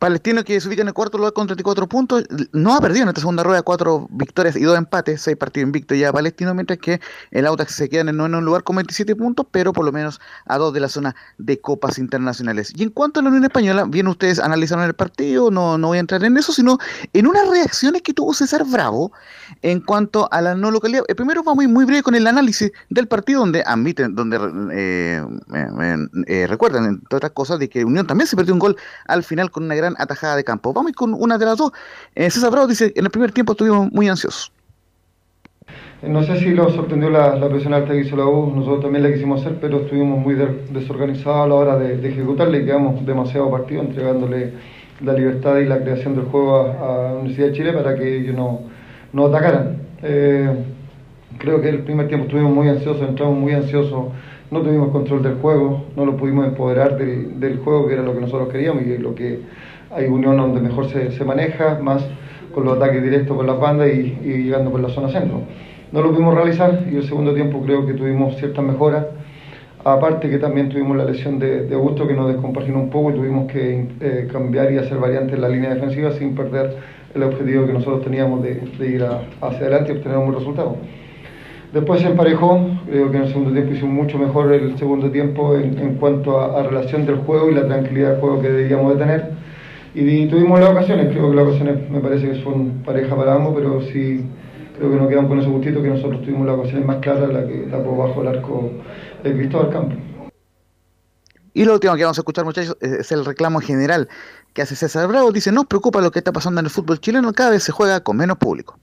Palestino 0.00 0.42
que 0.44 0.58
se 0.60 0.66
ubica 0.66 0.80
en 0.80 0.88
el 0.88 0.94
cuarto 0.94 1.18
lugar 1.18 1.34
con 1.34 1.46
34 1.46 1.86
puntos, 1.86 2.24
no 2.52 2.74
ha 2.74 2.80
perdido 2.80 3.02
en 3.02 3.10
esta 3.10 3.20
segunda 3.20 3.42
rueda, 3.42 3.62
cuatro 3.62 4.08
victorias 4.10 4.56
y 4.56 4.62
dos 4.62 4.76
empates, 4.76 5.20
seis 5.20 5.36
partidos 5.36 5.66
invictos 5.66 5.98
ya 5.98 6.10
Palestino, 6.10 6.54
mientras 6.54 6.78
que 6.78 7.00
el 7.30 7.46
Audax 7.46 7.74
se 7.74 7.88
queda 7.90 8.00
en 8.00 8.08
el 8.08 8.16
noveno 8.16 8.40
lugar 8.40 8.64
con 8.64 8.76
27 8.76 9.14
puntos, 9.14 9.46
pero 9.50 9.74
por 9.74 9.84
lo 9.84 9.92
menos 9.92 10.18
a 10.46 10.56
dos 10.56 10.72
de 10.72 10.80
la 10.80 10.88
zona 10.88 11.14
de 11.36 11.60
copas 11.60 11.98
internacionales. 11.98 12.72
Y 12.74 12.82
en 12.82 12.88
cuanto 12.90 13.20
a 13.20 13.22
la 13.22 13.28
Unión 13.28 13.44
Española, 13.44 13.84
bien 13.86 14.08
ustedes 14.08 14.38
analizaron 14.38 14.84
el 14.84 14.94
partido, 14.94 15.50
no, 15.50 15.76
no 15.76 15.88
voy 15.88 15.98
a 15.98 16.00
entrar 16.00 16.24
en 16.24 16.36
eso, 16.38 16.52
sino 16.52 16.78
en 17.12 17.26
unas 17.26 17.46
reacciones 17.48 18.00
que 18.00 18.14
tuvo 18.14 18.32
César 18.32 18.64
Bravo 18.64 19.12
en 19.60 19.80
cuanto 19.80 20.32
a 20.32 20.40
la 20.40 20.54
no 20.54 20.70
localidad. 20.70 21.04
Eh, 21.08 21.14
primero 21.14 21.42
vamos 21.42 21.64
ir 21.64 21.68
muy 21.68 21.84
breve 21.84 22.02
con 22.02 22.14
el 22.14 22.26
análisis 22.26 22.72
del 22.88 23.06
partido, 23.06 23.40
donde 23.40 23.62
admiten, 23.66 24.14
donde 24.14 24.38
eh, 24.72 25.22
eh, 25.54 26.06
eh, 26.26 26.46
recuerdan, 26.46 26.86
entre 26.86 27.16
otras 27.16 27.32
cosas, 27.32 27.58
de 27.58 27.68
que 27.68 27.84
Unión 27.84 28.06
también 28.06 28.26
se 28.26 28.36
perdió 28.36 28.54
un 28.54 28.60
gol 28.60 28.76
al 29.06 29.22
final 29.22 29.50
con 29.50 29.64
una 29.64 29.74
gran 29.74 29.89
atajada 29.98 30.36
de 30.36 30.44
campo. 30.44 30.72
Vamos 30.72 30.92
con 30.92 31.14
una 31.14 31.38
de 31.38 31.44
las 31.46 31.58
dos. 31.58 31.72
Eh, 32.14 32.30
César 32.30 32.50
Bravo 32.50 32.66
dice, 32.66 32.92
en 32.94 33.04
el 33.04 33.10
primer 33.10 33.32
tiempo 33.32 33.52
estuvimos 33.52 33.90
muy 33.92 34.08
ansiosos. 34.08 34.52
No 36.02 36.22
sé 36.22 36.38
si 36.38 36.50
lo 36.54 36.70
sorprendió 36.70 37.10
la, 37.10 37.36
la 37.36 37.48
presión 37.48 37.74
alta 37.74 37.92
que 37.92 38.00
hizo 38.00 38.16
la 38.16 38.24
U, 38.24 38.54
nosotros 38.56 38.80
también 38.82 39.02
la 39.04 39.12
quisimos 39.12 39.40
hacer, 39.42 39.58
pero 39.60 39.80
estuvimos 39.82 40.18
muy 40.18 40.34
de- 40.34 40.66
desorganizados 40.70 41.44
a 41.44 41.46
la 41.46 41.54
hora 41.54 41.78
de, 41.78 41.98
de 41.98 42.08
ejecutarla 42.08 42.56
y 42.56 42.64
quedamos 42.64 43.04
demasiado 43.04 43.50
partidos 43.50 43.84
entregándole 43.86 44.54
la 45.00 45.12
libertad 45.12 45.58
y 45.58 45.66
la 45.66 45.78
creación 45.82 46.14
del 46.16 46.24
juego 46.24 46.56
a 46.60 47.12
la 47.12 47.12
Universidad 47.18 47.48
de 47.48 47.52
Chile 47.52 47.72
para 47.74 47.94
que 47.96 48.16
ellos 48.16 48.34
no, 48.34 48.60
no 49.12 49.26
atacaran. 49.26 49.76
Eh, 50.02 50.48
creo 51.38 51.60
que 51.60 51.68
el 51.68 51.80
primer 51.84 52.08
tiempo 52.08 52.24
estuvimos 52.24 52.52
muy 52.52 52.68
ansiosos, 52.68 53.06
entramos 53.06 53.36
muy 53.38 53.52
ansiosos, 53.52 54.06
no 54.50 54.62
tuvimos 54.62 54.90
control 54.92 55.22
del 55.22 55.34
juego, 55.34 55.84
no 55.96 56.06
lo 56.06 56.16
pudimos 56.16 56.46
empoderar 56.46 56.96
del, 56.96 57.38
del 57.38 57.58
juego, 57.58 57.86
que 57.86 57.94
era 57.94 58.02
lo 58.02 58.14
que 58.14 58.20
nosotros 58.20 58.48
queríamos 58.48 58.82
y 58.84 58.96
lo 58.96 59.14
que 59.14 59.40
hay 59.90 60.06
unión 60.06 60.36
donde 60.36 60.60
mejor 60.60 60.88
se, 60.88 61.10
se 61.12 61.24
maneja, 61.24 61.78
más 61.82 62.06
con 62.54 62.64
los 62.64 62.76
ataques 62.76 63.02
directos 63.02 63.36
por 63.36 63.46
las 63.46 63.58
bandas 63.58 63.88
y, 63.88 64.18
y 64.24 64.42
llegando 64.44 64.70
por 64.70 64.80
la 64.80 64.88
zona 64.88 65.08
centro. 65.08 65.40
No 65.92 66.02
lo 66.02 66.10
pudimos 66.10 66.34
realizar 66.34 66.84
y 66.90 66.96
el 66.96 67.04
segundo 67.04 67.32
tiempo 67.34 67.60
creo 67.62 67.86
que 67.86 67.94
tuvimos 67.94 68.36
ciertas 68.36 68.64
mejoras. 68.64 69.06
Aparte 69.82 70.28
que 70.28 70.38
también 70.38 70.68
tuvimos 70.68 70.96
la 70.96 71.04
lesión 71.04 71.38
de, 71.38 71.64
de 71.66 71.74
Augusto 71.74 72.06
que 72.06 72.12
nos 72.12 72.28
descompaginó 72.28 72.80
un 72.80 72.90
poco 72.90 73.10
y 73.10 73.14
tuvimos 73.14 73.50
que 73.50 73.86
eh, 74.00 74.28
cambiar 74.30 74.70
y 74.72 74.76
hacer 74.78 74.98
variantes 74.98 75.34
en 75.36 75.40
la 75.40 75.48
línea 75.48 75.74
defensiva 75.74 76.10
sin 76.12 76.34
perder 76.34 76.76
el 77.14 77.22
objetivo 77.22 77.66
que 77.66 77.72
nosotros 77.72 78.02
teníamos 78.04 78.42
de, 78.42 78.60
de 78.78 78.88
ir 78.88 79.02
a- 79.02 79.22
hacia 79.40 79.60
adelante 79.60 79.92
y 79.92 79.96
obtener 79.96 80.18
un 80.18 80.26
buen 80.26 80.38
resultado. 80.38 80.76
Después 81.72 82.00
se 82.02 82.08
emparejó, 82.08 82.60
creo 82.88 83.10
que 83.10 83.16
en 83.16 83.22
el 83.22 83.28
segundo 83.28 83.52
tiempo 83.52 83.72
hicimos 83.72 83.94
mucho 83.94 84.18
mejor 84.18 84.52
el 84.52 84.76
segundo 84.76 85.10
tiempo 85.10 85.56
en, 85.56 85.78
en 85.78 85.94
cuanto 85.94 86.38
a, 86.40 86.60
a 86.60 86.62
relación 86.64 87.06
del 87.06 87.16
juego 87.16 87.48
y 87.50 87.54
la 87.54 87.66
tranquilidad 87.66 88.10
del 88.12 88.20
juego 88.20 88.40
que 88.42 88.48
debíamos 88.50 88.92
de 88.92 88.98
tener. 88.98 89.39
Y, 89.94 90.26
tuvimos 90.28 90.60
las 90.60 90.70
ocasiones, 90.70 91.08
creo 91.08 91.30
que 91.30 91.36
las 91.36 91.46
ocasiones 91.46 91.90
me 91.90 92.00
parece 92.00 92.30
que 92.30 92.42
son 92.42 92.82
pareja 92.84 93.16
para 93.16 93.34
ambos, 93.34 93.54
pero 93.56 93.80
sí 93.82 94.24
creo 94.76 94.90
que 94.90 94.96
nos 94.96 95.08
quedamos 95.08 95.28
con 95.28 95.40
ese 95.40 95.48
gustito 95.48 95.82
que 95.82 95.88
nosotros 95.88 96.22
tuvimos 96.22 96.46
las 96.46 96.58
ocasiones 96.58 96.86
más 96.86 96.98
claras, 96.98 97.32
la 97.32 97.46
que 97.46 97.66
tapó 97.70 97.96
bajo 97.96 98.22
el 98.22 98.28
arco 98.28 98.70
de 99.24 99.32
Cristóbal 99.32 99.70
Campo. 99.70 99.96
Y 101.52 101.64
lo 101.64 101.74
último 101.74 101.96
que 101.96 102.04
vamos 102.04 102.18
a 102.18 102.20
escuchar, 102.20 102.44
muchachos, 102.44 102.76
es 102.80 102.92
es 102.92 103.12
el 103.12 103.24
reclamo 103.24 103.60
general 103.60 104.08
que 104.54 104.62
hace 104.62 104.76
César 104.76 105.08
Bravo. 105.08 105.32
Dice, 105.32 105.50
nos 105.50 105.66
preocupa 105.66 106.00
lo 106.00 106.12
que 106.12 106.20
está 106.20 106.32
pasando 106.32 106.60
en 106.60 106.66
el 106.66 106.70
fútbol 106.70 107.00
chileno, 107.00 107.32
cada 107.32 107.50
vez 107.50 107.64
se 107.64 107.72
juega 107.72 108.00
con 108.00 108.16
menos 108.16 108.38
público. 108.38 108.78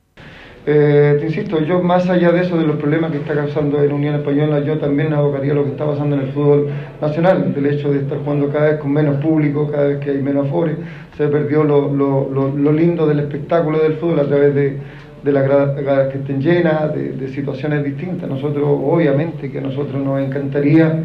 Eh, 0.70 1.16
te 1.22 1.28
insisto, 1.28 1.62
yo 1.62 1.82
más 1.82 2.10
allá 2.10 2.30
de 2.34 2.42
eso, 2.42 2.58
de 2.58 2.66
los 2.68 2.76
problemas 2.76 3.12
que 3.12 3.20
está 3.20 3.34
causando 3.34 3.82
en 3.82 3.90
Unión 3.90 4.16
Española, 4.16 4.60
yo 4.60 4.78
también 4.78 5.14
abocaría 5.14 5.54
lo 5.54 5.64
que 5.64 5.70
está 5.70 5.86
pasando 5.86 6.18
en 6.18 6.24
el 6.24 6.28
fútbol 6.34 6.68
nacional, 7.00 7.54
del 7.54 7.68
hecho 7.68 7.90
de 7.90 8.00
estar 8.00 8.18
jugando 8.18 8.50
cada 8.50 8.72
vez 8.72 8.80
con 8.82 8.92
menos 8.92 9.16
público, 9.24 9.72
cada 9.72 9.88
vez 9.88 10.00
que 10.00 10.10
hay 10.10 10.22
menos 10.22 10.48
afores, 10.48 10.76
se 11.16 11.30
perdió 11.30 11.64
lo, 11.64 12.74
lindo 12.74 13.08
del 13.08 13.22
espectáculo 13.22 13.80
del 13.80 13.94
fútbol 13.94 14.20
a 14.20 14.26
través 14.26 14.54
de, 14.54 14.78
las 15.24 15.48
gradas 15.48 16.12
que 16.12 16.18
estén 16.18 16.42
llenas, 16.42 16.94
de, 16.94 17.28
situaciones 17.30 17.86
distintas. 17.86 18.30
Nosotros, 18.30 18.66
obviamente, 18.68 19.50
que 19.50 19.60
a 19.60 19.62
nosotros 19.62 20.04
nos 20.04 20.20
encantaría 20.20 21.02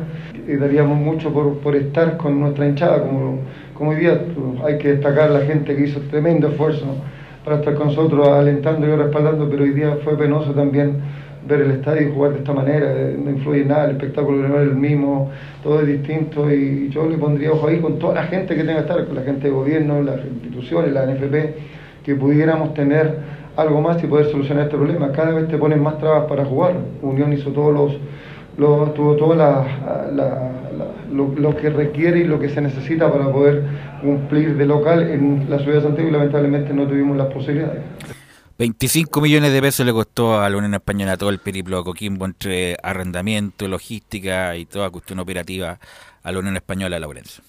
y 0.48 0.56
daríamos 0.56 0.98
mucho 0.98 1.32
por, 1.32 1.76
estar 1.76 2.16
con 2.16 2.40
nuestra 2.40 2.66
hinchada, 2.66 3.01
como, 3.01 3.39
hoy 3.78 3.97
día 3.97 4.22
hay 4.64 4.78
que 4.78 4.94
destacar 4.94 5.30
la 5.30 5.43
gente 5.43 5.76
que 5.76 5.84
hizo 5.84 6.01
tremendo 6.10 6.48
esfuerzo 6.48 6.97
para 7.44 7.56
estar 7.56 7.74
con 7.74 7.89
nosotros 7.89 8.28
alentando 8.28 8.86
y 8.86 8.94
respaldando, 8.94 9.48
pero 9.48 9.64
hoy 9.64 9.70
día 9.70 9.97
fue 10.05 10.16
penoso 10.16 10.52
también 10.52 10.97
ver 11.47 11.60
el 11.60 11.70
estadio 11.73 12.09
y 12.09 12.12
jugar 12.12 12.32
de 12.32 12.39
esta 12.39 12.52
manera, 12.52 12.86
eh, 12.93 13.16
no 13.19 13.31
influye 13.31 13.64
nada, 13.64 13.86
el 13.86 13.93
espectáculo 13.93 14.48
no 14.48 14.60
es 14.60 14.69
el 14.69 14.77
mismo, 14.77 15.31
todo 15.62 15.81
es 15.81 15.89
distinto 15.89 16.52
y 16.52 16.89
yo 16.90 17.09
le 17.09 17.19
pondría 17.19 17.52
ojo 17.52 17.66
ahí 17.66 17.81
con 17.81 17.98
toda 17.98 18.14
la 18.14 18.24
gente 18.24 18.55
que 18.55 18.62
tenga 18.62 18.74
que 18.74 18.81
estar, 18.81 19.05
con 19.06 19.16
la 19.16 19.23
gente 19.23 19.48
de 19.48 19.52
gobierno, 19.52 20.02
las 20.02 20.24
instituciones, 20.24 20.93
la 20.93 21.05
NFP, 21.06 22.05
que 22.05 22.14
pudiéramos 22.14 22.74
tener 22.74 23.16
algo 23.56 23.81
más 23.81 24.02
y 24.02 24.06
poder 24.06 24.27
solucionar 24.27 24.64
este 24.64 24.77
problema. 24.77 25.12
Cada 25.12 25.32
vez 25.32 25.48
te 25.48 25.59
ponen 25.59 25.82
más 25.82 25.98
trabas 25.98 26.24
para 26.24 26.44
jugar. 26.44 26.74
Unión 27.02 27.32
hizo 27.32 27.51
todos 27.51 27.73
los, 27.73 27.93
los- 28.56 28.94
tuvo 28.94 29.16
todo 29.16 29.34
la- 29.34 30.50
lo, 31.12 31.28
lo 31.28 31.56
que 31.56 31.68
requiere 31.70 32.20
y 32.20 32.24
lo 32.24 32.38
que 32.40 32.48
se 32.48 32.60
necesita 32.60 33.12
para 33.12 33.30
poder 33.30 33.62
cumplir 34.00 34.56
de 34.56 34.64
local 34.66 35.02
en 35.10 35.46
la 35.50 35.58
ciudad 35.58 35.76
de 35.76 35.82
Santiago 35.82 36.08
y 36.08 36.12
lamentablemente 36.12 36.72
no 36.72 36.86
tuvimos 36.86 37.16
las 37.16 37.32
posibilidades. 37.32 37.82
25 38.58 39.20
millones 39.20 39.52
de 39.52 39.60
pesos 39.60 39.84
le 39.84 39.92
costó 39.92 40.40
a 40.40 40.48
la 40.48 40.56
Unión 40.56 40.74
Española 40.74 41.16
todo 41.16 41.30
el 41.30 41.38
periplo 41.38 41.78
a 41.78 41.84
Coquimbo 41.84 42.24
entre 42.26 42.76
arrendamiento, 42.82 43.66
logística 43.68 44.56
y 44.56 44.66
toda 44.66 44.90
cuestión 44.90 45.18
operativa 45.18 45.78
a 46.22 46.32
la 46.32 46.38
Unión 46.38 46.56
Española 46.56 46.98
Laurencio. 46.98 47.42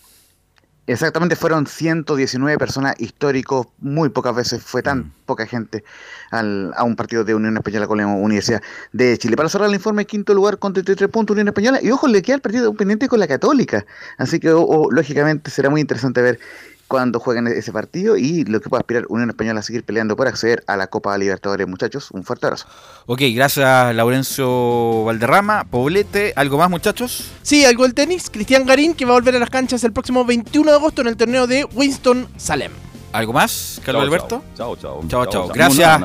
Exactamente, 0.85 1.37
fueron 1.37 1.65
119 1.65 2.57
personas 2.57 2.95
históricos, 2.99 3.67
muy 3.79 4.09
pocas 4.09 4.35
veces 4.35 4.61
fue 4.61 4.83
tan 4.83 5.13
poca 5.25 5.45
gente 5.47 5.85
al- 6.29 6.73
a 6.75 6.83
un 6.83 6.97
partido 6.97 7.23
de 7.23 7.33
Unión 7.33 7.55
Española 7.55 7.87
con 7.87 7.99
la 7.99 8.07
Universidad 8.07 8.61
de 8.91 9.17
Chile. 9.17 9.37
Para 9.37 9.47
cerrar 9.47 9.69
el 9.69 9.75
informe, 9.75 10.05
quinto 10.05 10.33
lugar 10.33 10.57
con 10.59 10.73
33 10.73 11.09
puntos 11.09 11.35
Unión 11.35 11.47
Española, 11.47 11.79
y 11.81 11.89
ojo, 11.89 12.09
le 12.09 12.21
queda 12.21 12.35
el 12.35 12.41
partido 12.41 12.73
pendiente 12.73 13.07
con 13.07 13.21
la 13.21 13.27
Católica, 13.27 13.85
así 14.17 14.41
que 14.41 14.51
o- 14.51 14.61
o, 14.61 14.91
lógicamente 14.91 15.49
será 15.51 15.69
muy 15.69 15.79
interesante 15.79 16.21
ver 16.21 16.39
cuando 16.87 17.19
jueguen 17.19 17.47
ese 17.47 17.71
partido 17.71 18.17
y 18.17 18.43
lo 18.45 18.61
que 18.61 18.69
pueda 18.69 18.81
aspirar 18.81 19.05
Unión 19.09 19.29
Española 19.29 19.59
a 19.59 19.63
seguir 19.63 19.83
peleando 19.83 20.15
por 20.15 20.27
acceder 20.27 20.63
a 20.67 20.77
la 20.77 20.87
Copa 20.87 21.17
Libertadores, 21.17 21.67
muchachos. 21.67 22.11
Un 22.11 22.23
fuerte 22.23 22.45
abrazo. 22.45 22.67
Ok, 23.05 23.21
gracias 23.33 23.95
Laurencio 23.95 25.05
Valderrama, 25.05 25.65
Poblete, 25.65 26.33
¿algo 26.35 26.57
más 26.57 26.69
muchachos? 26.69 27.31
Sí, 27.41 27.65
algo 27.65 27.83
del 27.83 27.93
tenis. 27.93 28.29
Cristian 28.29 28.65
Garín 28.65 28.93
que 28.93 29.05
va 29.05 29.11
a 29.11 29.15
volver 29.15 29.35
a 29.35 29.39
las 29.39 29.49
canchas 29.49 29.83
el 29.83 29.93
próximo 29.93 30.25
21 30.25 30.71
de 30.71 30.77
agosto 30.77 31.01
en 31.01 31.07
el 31.07 31.17
torneo 31.17 31.47
de 31.47 31.65
Winston 31.73 32.27
Salem. 32.37 32.71
¿Algo 33.13 33.31
más, 33.31 33.79
Carlos 33.85 34.01
Chao, 34.01 34.07
Alberto? 34.07 34.43
Chao, 34.57 34.75
chao. 34.75 35.03
Chao, 35.07 35.25
chao. 35.27 35.47
Gracias. 35.49 36.01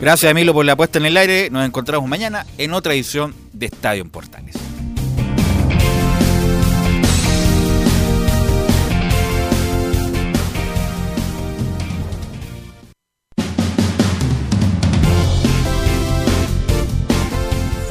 Gracias, 0.00 0.30
Emilio, 0.30 0.54
por 0.54 0.64
la 0.64 0.76
puesta 0.76 0.98
en 0.98 1.06
el 1.06 1.16
aire. 1.16 1.50
Nos 1.50 1.66
encontramos 1.66 2.08
mañana 2.08 2.46
en 2.56 2.72
otra 2.72 2.94
edición 2.94 3.34
de 3.52 3.66
Estadio 3.66 4.02
en 4.02 4.10
Portales. 4.10 4.54